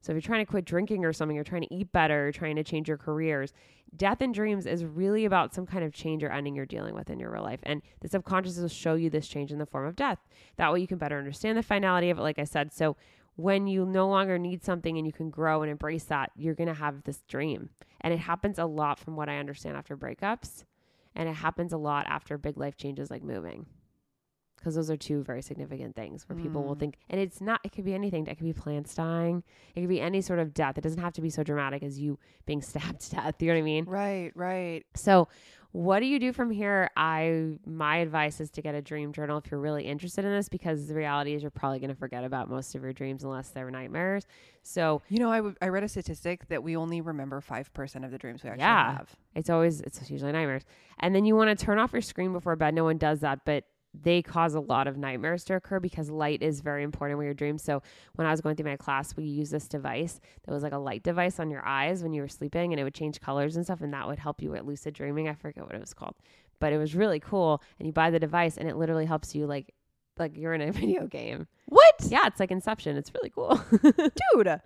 So 0.00 0.12
if 0.12 0.14
you're 0.14 0.22
trying 0.22 0.44
to 0.44 0.50
quit 0.50 0.64
drinking 0.64 1.04
or 1.04 1.12
something, 1.12 1.34
you're 1.34 1.44
trying 1.44 1.62
to 1.62 1.74
eat 1.74 1.92
better, 1.92 2.24
you're 2.24 2.32
trying 2.32 2.56
to 2.56 2.64
change 2.64 2.88
your 2.88 2.96
careers, 2.96 3.52
death 3.96 4.22
in 4.22 4.32
dreams 4.32 4.66
is 4.66 4.84
really 4.84 5.24
about 5.24 5.54
some 5.54 5.66
kind 5.66 5.84
of 5.84 5.92
change 5.92 6.22
or 6.22 6.30
ending 6.30 6.54
you're 6.54 6.66
dealing 6.66 6.94
with 6.94 7.10
in 7.10 7.18
your 7.18 7.30
real 7.30 7.42
life. 7.42 7.60
And 7.64 7.82
the 8.00 8.08
subconscious 8.08 8.56
will 8.58 8.68
show 8.68 8.94
you 8.94 9.10
this 9.10 9.28
change 9.28 9.52
in 9.52 9.58
the 9.58 9.66
form 9.66 9.86
of 9.86 9.96
death. 9.96 10.18
That 10.56 10.72
way 10.72 10.80
you 10.80 10.86
can 10.86 10.98
better 10.98 11.18
understand 11.18 11.58
the 11.58 11.62
finality 11.62 12.10
of 12.10 12.18
it, 12.18 12.22
like 12.22 12.38
I 12.38 12.44
said. 12.44 12.72
So 12.72 12.96
when 13.36 13.66
you 13.66 13.84
no 13.84 14.08
longer 14.08 14.38
need 14.38 14.64
something 14.64 14.96
and 14.96 15.06
you 15.06 15.12
can 15.12 15.30
grow 15.30 15.62
and 15.62 15.70
embrace 15.70 16.04
that, 16.04 16.30
you're 16.36 16.54
going 16.54 16.68
to 16.68 16.74
have 16.74 17.04
this 17.04 17.22
dream. 17.28 17.70
And 18.00 18.14
it 18.14 18.18
happens 18.18 18.58
a 18.58 18.64
lot 18.64 18.98
from 18.98 19.16
what 19.16 19.28
I 19.28 19.38
understand 19.38 19.76
after 19.76 19.96
breakups. 19.96 20.64
And 21.14 21.28
it 21.28 21.34
happens 21.34 21.72
a 21.72 21.78
lot 21.78 22.06
after 22.06 22.38
big 22.38 22.56
life 22.56 22.76
changes 22.76 23.10
like 23.10 23.22
moving 23.22 23.66
because 24.60 24.74
those 24.76 24.90
are 24.90 24.96
two 24.96 25.22
very 25.24 25.42
significant 25.42 25.96
things 25.96 26.28
where 26.28 26.36
people 26.36 26.62
will 26.64 26.76
Mm. 26.76 26.80
think 26.80 26.94
and 27.08 27.20
it's 27.20 27.40
not 27.40 27.60
it 27.64 27.72
could 27.72 27.84
be 27.84 27.94
anything 27.94 28.26
it 28.28 28.36
could 28.36 28.44
be 28.46 28.52
plants 28.52 28.94
dying 28.94 29.42
it 29.74 29.80
could 29.80 29.88
be 29.88 30.00
any 30.00 30.20
sort 30.20 30.38
of 30.38 30.54
death 30.54 30.78
it 30.78 30.82
doesn't 30.82 31.00
have 31.00 31.12
to 31.14 31.20
be 31.20 31.30
so 31.30 31.42
dramatic 31.42 31.82
as 31.82 31.98
you 31.98 32.18
being 32.46 32.62
stabbed 32.70 33.00
to 33.00 33.16
death 33.16 33.34
you 33.40 33.48
know 33.48 33.54
what 33.54 33.58
i 33.58 33.62
mean 33.62 33.84
Right, 33.86 34.30
right. 34.36 34.84
so 34.94 35.26
what 35.72 36.00
do 36.00 36.06
you 36.06 36.18
do 36.18 36.32
from 36.32 36.50
here 36.50 36.90
i 36.96 37.46
my 37.64 37.98
advice 37.98 38.40
is 38.40 38.50
to 38.50 38.60
get 38.62 38.74
a 38.74 38.82
dream 38.82 39.12
journal 39.12 39.38
if 39.38 39.50
you're 39.50 39.60
really 39.60 39.84
interested 39.84 40.24
in 40.24 40.32
this 40.32 40.48
because 40.48 40.88
the 40.88 40.94
reality 40.94 41.32
is 41.34 41.42
you're 41.42 41.50
probably 41.52 41.78
going 41.78 41.90
to 41.90 41.96
forget 41.96 42.24
about 42.24 42.50
most 42.50 42.74
of 42.74 42.82
your 42.82 42.92
dreams 42.92 43.22
unless 43.24 43.50
they're 43.50 43.70
nightmares 43.70 44.26
so 44.62 45.00
You 45.08 45.20
know, 45.20 45.30
I, 45.32 45.36
w- 45.38 45.54
I 45.62 45.68
read 45.68 45.84
a 45.84 45.88
statistic 45.88 46.46
that 46.48 46.62
we 46.62 46.76
only 46.76 47.00
remember 47.00 47.40
5% 47.40 48.04
of 48.04 48.10
the 48.10 48.18
dreams 48.18 48.44
we 48.44 48.50
actually 48.50 48.62
Yeah. 48.64 48.96
have. 48.98 49.16
It's 49.34 49.48
always 49.48 49.80
it's 49.80 50.10
usually 50.10 50.32
nightmares. 50.32 50.64
And 50.98 51.14
then 51.14 51.24
you 51.24 51.34
want 51.34 51.56
to 51.58 51.64
turn 51.64 51.78
off 51.78 51.94
your 51.94 52.02
screen 52.02 52.34
before 52.34 52.56
bed. 52.56 52.74
No 52.74 52.84
one 52.84 52.98
does 52.98 53.20
that, 53.20 53.46
but 53.46 53.64
they 53.92 54.22
cause 54.22 54.54
a 54.54 54.60
lot 54.60 54.86
of 54.86 54.96
nightmares 54.96 55.44
to 55.44 55.54
occur 55.54 55.80
because 55.80 56.10
light 56.10 56.42
is 56.42 56.60
very 56.60 56.82
important 56.82 57.18
with 57.18 57.24
your 57.24 57.34
dreams. 57.34 57.62
So 57.62 57.82
when 58.14 58.26
I 58.26 58.30
was 58.30 58.40
going 58.40 58.56
through 58.56 58.70
my 58.70 58.76
class, 58.76 59.16
we 59.16 59.24
used 59.24 59.52
this 59.52 59.68
device 59.68 60.20
that 60.44 60.52
was 60.52 60.62
like 60.62 60.72
a 60.72 60.78
light 60.78 61.02
device 61.02 61.40
on 61.40 61.50
your 61.50 61.66
eyes 61.66 62.02
when 62.02 62.12
you 62.12 62.22
were 62.22 62.28
sleeping 62.28 62.72
and 62.72 62.80
it 62.80 62.84
would 62.84 62.94
change 62.94 63.20
colors 63.20 63.56
and 63.56 63.64
stuff 63.64 63.80
and 63.80 63.92
that 63.92 64.06
would 64.06 64.18
help 64.18 64.42
you 64.42 64.50
with 64.50 64.64
lucid 64.64 64.94
dreaming. 64.94 65.28
I 65.28 65.34
forget 65.34 65.64
what 65.64 65.74
it 65.74 65.80
was 65.80 65.94
called. 65.94 66.14
But 66.60 66.72
it 66.72 66.78
was 66.78 66.94
really 66.94 67.20
cool. 67.20 67.62
And 67.78 67.86
you 67.86 67.92
buy 67.92 68.10
the 68.10 68.20
device 68.20 68.56
and 68.56 68.68
it 68.68 68.76
literally 68.76 69.06
helps 69.06 69.34
you 69.34 69.46
like 69.46 69.74
like 70.18 70.36
you're 70.36 70.54
in 70.54 70.60
a 70.60 70.72
video 70.72 71.06
game. 71.06 71.48
What? 71.66 71.94
Yeah, 72.08 72.26
it's 72.26 72.38
like 72.38 72.50
Inception. 72.50 72.96
It's 72.96 73.12
really 73.14 73.30
cool. 73.30 73.60
Dude. 74.34 74.60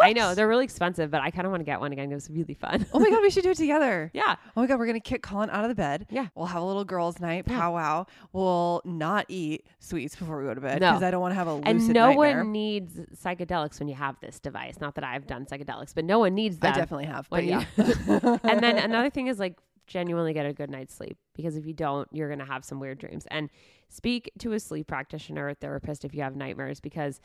I 0.00 0.12
know 0.12 0.34
they're 0.34 0.48
really 0.48 0.64
expensive, 0.64 1.10
but 1.10 1.20
I 1.20 1.30
kind 1.30 1.46
of 1.46 1.50
want 1.50 1.60
to 1.60 1.64
get 1.64 1.80
one 1.80 1.92
again. 1.92 2.10
It 2.10 2.14
was 2.14 2.30
really 2.30 2.54
fun. 2.54 2.86
Oh 2.92 2.98
my 2.98 3.10
god, 3.10 3.20
we 3.22 3.30
should 3.30 3.42
do 3.44 3.50
it 3.50 3.56
together. 3.56 4.10
yeah, 4.14 4.36
Oh 4.56 4.60
my 4.62 4.66
god, 4.66 4.78
we're 4.78 4.86
gonna 4.86 5.00
kick 5.00 5.22
Colin 5.22 5.50
out 5.50 5.64
of 5.64 5.68
the 5.68 5.74
bed. 5.74 6.06
Yeah. 6.10 6.28
We'll 6.34 6.46
have 6.46 6.62
a 6.62 6.64
little 6.64 6.84
girls' 6.84 7.20
night, 7.20 7.44
Yeah. 7.46 7.58
powwow. 7.58 8.06
We'll 8.32 8.80
not 8.84 9.26
eat 9.28 9.66
sweets 9.80 10.16
before 10.16 10.38
we 10.40 10.46
go 10.46 10.54
to 10.54 10.60
bed 10.60 10.80
No. 10.80 10.90
because 10.92 11.02
I 11.02 11.10
don't 11.10 11.20
want 11.20 11.32
to 11.32 11.36
have 11.36 11.46
a 11.46 11.54
lucid 11.54 11.68
and 11.68 11.88
no 11.88 12.08
nightmare. 12.08 12.38
one 12.38 12.52
needs 12.52 12.94
psychedelics 13.22 13.78
when 13.78 13.88
you 13.88 13.94
have 13.94 14.16
this 14.20 14.38
device. 14.40 14.80
Not 14.80 14.94
that 14.94 15.04
I've 15.04 15.26
done 15.26 15.46
psychedelics, 15.46 15.94
but 15.94 16.04
no 16.04 16.18
one 16.18 16.34
needs 16.34 16.58
that. 16.58 16.74
I 16.74 16.78
definitely 16.78 17.06
have, 17.06 17.28
but 17.28 17.44
yeah. 17.44 17.64
and 17.76 18.60
then 18.60 18.78
another 18.78 19.10
thing 19.10 19.26
is 19.26 19.38
like 19.38 19.58
genuinely 19.86 20.32
get 20.32 20.46
a 20.46 20.52
good 20.52 20.70
night's 20.70 20.94
sleep 20.94 21.18
because 21.34 21.56
if 21.56 21.66
you 21.66 21.74
don't, 21.74 22.08
you're 22.12 22.28
going 22.28 22.38
to 22.38 22.44
have 22.46 22.64
some 22.64 22.80
weird 22.80 22.98
dreams. 22.98 23.26
And 23.30 23.50
speak 23.88 24.30
to 24.38 24.52
a 24.52 24.60
sleep 24.60 24.86
practitioner 24.86 25.48
or 25.48 25.54
therapist 25.54 26.04
if 26.04 26.14
you 26.14 26.22
have 26.22 26.34
nightmares 26.36 26.80
because 26.80 27.20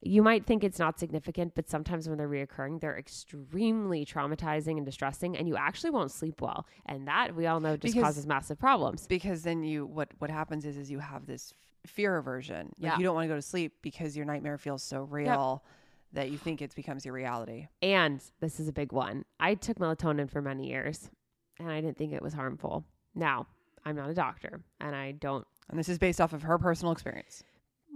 you 0.00 0.22
might 0.22 0.46
think 0.46 0.62
it's 0.62 0.78
not 0.78 0.98
significant, 0.98 1.54
but 1.54 1.68
sometimes 1.68 2.08
when 2.08 2.18
they're 2.18 2.28
reoccurring, 2.28 2.80
they're 2.80 2.96
extremely 2.96 4.04
traumatizing 4.06 4.76
and 4.76 4.86
distressing, 4.86 5.36
and 5.36 5.48
you 5.48 5.56
actually 5.56 5.90
won't 5.90 6.10
sleep 6.12 6.40
well. 6.40 6.66
And 6.86 7.08
that 7.08 7.34
we 7.34 7.46
all 7.46 7.60
know 7.60 7.76
just 7.76 7.94
Because- 7.94 8.08
causes 8.08 8.26
massive 8.26 8.58
problems. 8.58 9.06
because 9.06 9.42
then 9.42 9.62
you 9.64 9.86
what 9.86 10.08
what 10.18 10.30
happens 10.30 10.64
is 10.64 10.76
is 10.76 10.90
you 10.90 11.00
have 11.00 11.26
this 11.26 11.52
fear 11.86 12.16
aversion. 12.16 12.66
Like 12.78 12.92
Yeah. 12.92 12.98
you 12.98 13.04
don't 13.04 13.14
want 13.14 13.24
to 13.24 13.28
go 13.28 13.36
to 13.36 13.42
sleep 13.42 13.74
because 13.82 14.16
your 14.16 14.26
nightmare 14.26 14.58
feels 14.58 14.82
so 14.82 15.02
real 15.02 15.64
that 16.12 16.30
you 16.30 16.38
think 16.38 16.62
it 16.62 16.74
becomes 16.74 17.04
your 17.04 17.14
reality. 17.14 17.66
And 17.82 18.22
this 18.40 18.60
is 18.60 18.68
a 18.68 18.72
big 18.72 18.92
one. 18.92 19.24
I 19.40 19.54
took 19.54 19.78
melatonin 19.78 20.30
for 20.30 20.40
many 20.40 20.68
years, 20.68 21.10
and 21.58 21.70
I 21.70 21.80
didn't 21.80 21.96
think 21.98 22.12
it 22.12 22.22
was 22.22 22.34
harmful. 22.34 22.84
Now, 23.14 23.46
I'm 23.84 23.96
not 23.96 24.10
a 24.10 24.14
doctor, 24.14 24.62
and 24.80 24.94
I 24.94 25.12
don't 25.12 25.46
And 25.70 25.78
this 25.78 25.88
is 25.88 25.98
based 25.98 26.20
off 26.20 26.32
of 26.32 26.42
her 26.42 26.56
personal 26.58 26.92
experience. 26.92 27.42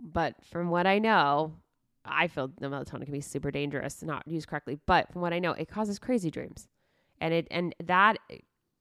But 0.02 0.42
from 0.44 0.68
what 0.68 0.86
I 0.86 0.98
know, 0.98 1.54
I 2.04 2.26
feel 2.28 2.48
the 2.58 2.66
melatonin 2.66 3.04
can 3.04 3.12
be 3.12 3.20
super 3.20 3.50
dangerous, 3.50 4.02
not 4.02 4.26
used 4.26 4.48
correctly. 4.48 4.78
But 4.86 5.12
from 5.12 5.22
what 5.22 5.32
I 5.32 5.38
know, 5.38 5.52
it 5.52 5.68
causes 5.68 5.98
crazy 5.98 6.30
dreams, 6.30 6.68
and 7.20 7.32
it 7.32 7.46
and 7.50 7.74
that 7.84 8.18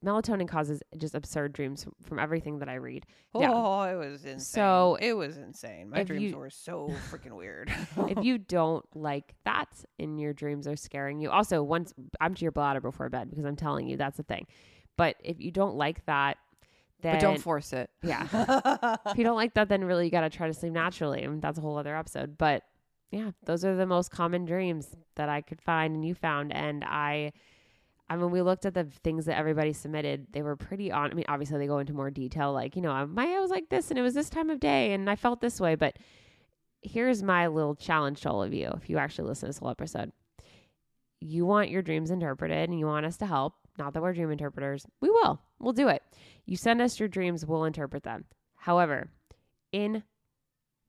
melatonin 0.04 0.48
causes 0.48 0.82
just 0.96 1.14
absurd 1.14 1.52
dreams 1.52 1.84
from, 1.84 1.94
from 2.02 2.18
everything 2.18 2.58
that 2.58 2.68
I 2.68 2.74
read. 2.74 3.06
Yeah. 3.38 3.52
Oh, 3.52 3.82
it 3.82 3.94
was 3.94 4.24
insane. 4.24 4.40
So, 4.40 4.98
it 5.00 5.12
was 5.12 5.36
insane. 5.36 5.90
My 5.90 6.02
dreams 6.02 6.22
you- 6.32 6.36
were 6.36 6.50
so 6.50 6.92
freaking 7.10 7.36
weird. 7.36 7.72
if 8.08 8.24
you 8.24 8.38
don't 8.58 8.84
like 8.96 9.34
that 9.44 9.68
and 9.98 10.20
your 10.20 10.32
dreams 10.32 10.66
are 10.66 10.76
scaring 10.76 11.20
you, 11.20 11.30
also 11.30 11.62
once 11.62 11.94
I'm 12.20 12.34
to 12.34 12.42
your 12.42 12.52
bladder 12.52 12.80
before 12.80 13.08
bed 13.08 13.30
because 13.30 13.44
I'm 13.44 13.56
telling 13.56 13.86
you 13.86 13.96
that's 13.96 14.16
the 14.16 14.24
thing. 14.24 14.46
But 14.96 15.16
if 15.22 15.40
you 15.40 15.50
don't 15.50 15.76
like 15.76 16.04
that, 16.06 16.36
then 17.00 17.14
but 17.14 17.20
don't 17.20 17.38
force 17.38 17.72
it. 17.72 17.88
yeah. 18.02 18.26
if 19.06 19.16
you 19.18 19.24
don't 19.24 19.36
like 19.36 19.54
that, 19.54 19.68
then 19.68 19.84
really 19.84 20.04
you 20.04 20.10
got 20.10 20.20
to 20.22 20.30
try 20.30 20.48
to 20.48 20.54
sleep 20.54 20.72
naturally. 20.72 21.22
And 21.22 21.40
that's 21.40 21.58
a 21.58 21.60
whole 21.60 21.78
other 21.78 21.96
episode. 21.96 22.36
But 22.36 22.62
yeah, 23.12 23.30
those 23.44 23.62
are 23.62 23.76
the 23.76 23.86
most 23.86 24.10
common 24.10 24.46
dreams 24.46 24.96
that 25.16 25.28
I 25.28 25.42
could 25.42 25.60
find 25.60 25.94
and 25.94 26.04
you 26.04 26.14
found. 26.14 26.50
And 26.50 26.82
I, 26.82 27.32
I 28.08 28.16
mean, 28.16 28.30
we 28.30 28.40
looked 28.40 28.64
at 28.64 28.72
the 28.72 28.84
things 29.04 29.26
that 29.26 29.36
everybody 29.36 29.74
submitted. 29.74 30.28
They 30.32 30.40
were 30.40 30.56
pretty 30.56 30.90
on. 30.90 31.10
I 31.10 31.14
mean, 31.14 31.26
obviously 31.28 31.58
they 31.58 31.66
go 31.66 31.78
into 31.78 31.92
more 31.92 32.10
detail, 32.10 32.54
like, 32.54 32.74
you 32.74 32.80
know, 32.80 32.90
um, 32.90 33.14
my, 33.14 33.26
I 33.26 33.38
was 33.38 33.50
like 33.50 33.68
this 33.68 33.90
and 33.90 33.98
it 33.98 34.02
was 34.02 34.14
this 34.14 34.30
time 34.30 34.48
of 34.48 34.60
day 34.60 34.94
and 34.94 35.10
I 35.10 35.16
felt 35.16 35.42
this 35.42 35.60
way. 35.60 35.74
But 35.74 35.98
here's 36.80 37.22
my 37.22 37.48
little 37.48 37.74
challenge 37.74 38.22
to 38.22 38.30
all 38.30 38.42
of 38.42 38.54
you. 38.54 38.72
If 38.80 38.88
you 38.88 38.96
actually 38.96 39.28
listen 39.28 39.46
to 39.46 39.50
this 39.50 39.58
whole 39.58 39.68
episode, 39.68 40.10
you 41.20 41.44
want 41.44 41.68
your 41.68 41.82
dreams 41.82 42.10
interpreted 42.10 42.70
and 42.70 42.78
you 42.78 42.86
want 42.86 43.04
us 43.04 43.18
to 43.18 43.26
help. 43.26 43.52
Not 43.78 43.92
that 43.92 44.02
we're 44.02 44.14
dream 44.14 44.30
interpreters. 44.30 44.86
We 45.02 45.10
will. 45.10 45.38
We'll 45.60 45.74
do 45.74 45.88
it. 45.88 46.02
You 46.46 46.56
send 46.56 46.80
us 46.80 46.98
your 46.98 47.08
dreams, 47.10 47.44
we'll 47.44 47.64
interpret 47.64 48.04
them. 48.04 48.24
However, 48.56 49.10
in 49.70 50.02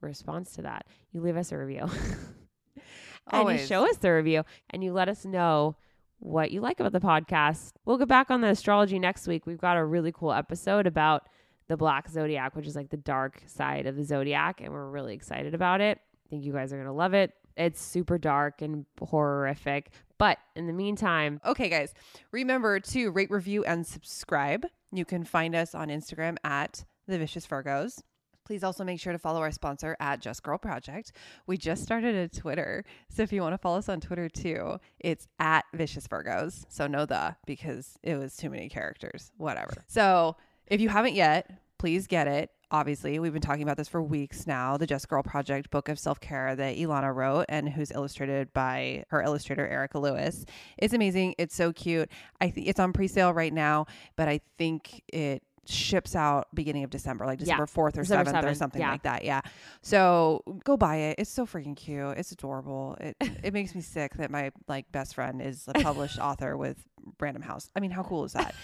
response 0.04 0.54
to 0.54 0.64
that, 0.64 0.86
you 1.12 1.22
leave 1.22 1.38
us 1.38 1.52
a 1.52 1.58
review. 1.58 1.90
and 3.32 3.50
you 3.50 3.58
show 3.58 3.88
us 3.90 3.98
the 3.98 4.12
review 4.12 4.44
and 4.70 4.84
you 4.84 4.94
let 4.94 5.10
us 5.10 5.26
know 5.26 5.76
what 6.20 6.52
you 6.52 6.62
like 6.62 6.80
about 6.80 6.94
the 6.94 7.00
podcast. 7.00 7.74
We'll 7.86 7.98
get 7.98 8.08
back 8.08 8.32
on 8.32 8.42
the 8.42 8.50
astrology 8.50 9.00
next 9.00 9.28
week. 9.28 9.46
We've 9.46 9.60
got 9.60 9.78
a 9.78 9.84
really 9.84 10.12
cool 10.12 10.32
episode 10.32 10.88
about 10.88 11.28
the 11.68 11.78
black 11.78 12.10
zodiac, 12.10 12.56
which 12.56 12.68
is 12.68 12.76
like 12.76 12.90
the 12.90 12.98
dark 12.98 13.42
side 13.46 13.86
of 13.86 13.96
the 13.96 14.04
zodiac, 14.04 14.62
and 14.62 14.72
we're 14.72 14.90
really 14.90 15.14
excited 15.14 15.54
about 15.54 15.82
it. 15.82 16.00
I 16.00 16.30
think 16.30 16.44
you 16.44 16.54
guys 16.54 16.72
are 16.72 16.78
going 16.78 16.88
to 16.88 16.94
love 16.94 17.14
it. 17.14 17.32
It's 17.56 17.82
super 17.82 18.18
dark 18.18 18.62
and 18.62 18.86
horrific. 19.02 19.92
But 20.18 20.38
in 20.56 20.68
the 20.68 20.74
meantime, 20.74 21.42
Okay, 21.46 21.70
guys, 21.70 21.94
remember 22.32 22.80
to 22.80 23.12
rate, 23.12 23.30
review, 23.30 23.64
and 23.66 23.86
subscribe. 23.86 24.66
You 24.92 25.06
can 25.06 25.24
find 25.24 25.56
us 25.56 25.76
on 25.76 25.90
Instagram 25.90 26.38
at 26.44 26.86
The 27.08 27.18
Vicious 27.18 27.46
Virgos. 27.46 28.02
Please 28.46 28.64
also 28.64 28.84
make 28.84 29.00
sure 29.00 29.14
to 29.14 29.20
follow 29.20 29.40
our 29.42 29.52
sponsor 29.52 29.96
at 30.00 30.20
Just 30.20 30.44
Girl 30.44 30.58
Project. 30.58 31.14
We 31.48 31.58
just 31.58 31.84
started 31.84 32.16
a 32.16 32.28
Twitter. 32.28 32.84
So 33.10 33.24
if 33.24 33.32
you 33.32 33.42
want 33.42 33.54
to 33.54 33.58
follow 33.58 33.78
us 33.78 33.90
on 33.90 34.02
Twitter 34.02 34.28
too, 34.28 34.80
it's 35.00 35.28
at 35.40 35.66
Vicious 35.74 36.08
Virgos. 36.08 36.66
So 36.70 36.88
no 36.88 37.06
the 37.06 37.36
because 37.46 37.98
it 38.04 38.16
was 38.16 38.36
too 38.36 38.50
many 38.50 38.70
characters. 38.70 39.32
Whatever. 39.38 39.84
so 39.88 40.36
if 40.68 40.82
you 40.82 40.90
haven't 40.90 41.14
yet, 41.14 41.50
please 41.78 42.08
get 42.08 42.28
it. 42.28 42.50
Obviously, 42.72 43.20
we've 43.20 43.34
been 43.34 43.42
talking 43.42 43.62
about 43.62 43.78
this 43.78 43.88
for 43.88 44.02
weeks 44.02 44.48
now. 44.48 44.78
The 44.78 44.88
Just 44.88 45.08
Girl 45.08 45.22
Project 45.22 45.70
book 45.70 45.90
of 45.90 46.00
self 46.00 46.20
care 46.20 46.56
that 46.56 46.76
Ilana 46.76 47.14
wrote 47.14 47.46
and 47.48 47.70
who's 47.70 47.92
illustrated 47.92 48.52
by 48.52 49.04
her 49.10 49.22
illustrator 49.22 49.68
Erica 49.68 50.00
Lewis. 50.00 50.44
It's 50.80 50.94
amazing. 50.94 51.36
It's 51.38 51.56
so 51.56 51.72
cute. 51.72 52.10
I 52.42 52.50
think 52.50 52.68
it's 52.68 52.80
on 52.80 52.92
pre 52.94 53.08
sale 53.08 53.32
right 53.32 53.54
now, 53.54 53.86
but 54.16 54.28
I 54.28 54.42
think 54.58 55.04
it 55.08 55.44
ships 55.66 56.16
out 56.16 56.48
beginning 56.54 56.84
of 56.84 56.90
December, 56.90 57.26
like 57.26 57.40
December 57.40 57.66
4th 57.66 57.98
or 57.98 58.04
7th 58.04 58.44
or 58.44 58.54
something 58.54 58.82
yeah. 58.82 58.92
like 58.92 59.04
that. 59.04 59.24
Yeah. 59.24 59.42
So 59.82 60.44
go 60.64 60.78
buy 60.78 60.98
it. 60.98 61.16
It's 61.20 61.30
so 61.30 61.46
freaking 61.46 61.76
cute. 61.76 62.18
It's 62.18 62.32
adorable. 62.32 62.98
It 63.00 63.16
it 63.44 63.54
makes 63.54 63.74
me 63.76 63.82
sick 63.82 64.16
that 64.16 64.32
my 64.32 64.52
like 64.68 64.92
best 64.92 65.16
friend 65.16 65.42
is 65.42 65.66
a 65.68 65.74
published 65.74 66.20
author 66.22 66.58
with 66.58 66.84
Random 67.20 67.42
House. 67.42 67.70
I 67.76 67.80
mean, 67.80 67.92
how 67.92 68.04
cool 68.04 68.24
is 68.26 68.34
that? 68.34 68.56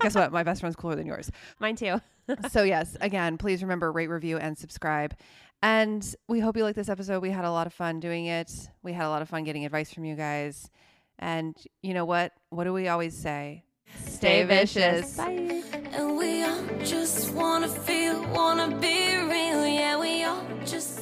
Guess 0.00 0.14
what? 0.14 0.32
My 0.32 0.42
best 0.42 0.60
friend's 0.60 0.76
cooler 0.76 0.96
than 0.96 1.06
yours. 1.06 1.30
mine 1.58 1.76
too. 1.76 2.00
so 2.50 2.62
yes, 2.62 2.96
again, 3.00 3.38
please 3.38 3.62
remember 3.62 3.92
rate, 3.92 4.08
review, 4.08 4.36
and 4.38 4.56
subscribe. 4.56 5.14
And 5.62 6.14
we 6.28 6.40
hope 6.40 6.56
you 6.56 6.64
like 6.64 6.76
this 6.76 6.88
episode. 6.88 7.22
We 7.22 7.30
had 7.30 7.44
a 7.44 7.50
lot 7.50 7.66
of 7.66 7.72
fun 7.72 8.00
doing 8.00 8.26
it. 8.26 8.50
We 8.82 8.92
had 8.92 9.06
a 9.06 9.08
lot 9.08 9.22
of 9.22 9.28
fun 9.28 9.44
getting 9.44 9.64
advice 9.64 9.92
from 9.92 10.04
you 10.04 10.14
guys. 10.14 10.70
And 11.18 11.56
you 11.82 11.94
know 11.94 12.04
what? 12.04 12.32
What 12.50 12.64
do 12.64 12.72
we 12.72 12.88
always 12.88 13.16
say? 13.16 13.64
Stay 14.06 14.44
vicious. 14.44 15.16
Bye. 15.16 15.62
And 15.92 16.16
we 16.16 16.42
all 16.42 16.62
just 16.84 17.32
wanna 17.32 17.68
feel, 17.68 18.26
wanna 18.28 18.68
be 18.78 19.16
real. 19.16 19.66
Yeah, 19.66 19.98
we 20.00 20.24
all 20.24 20.42
just 20.64 20.95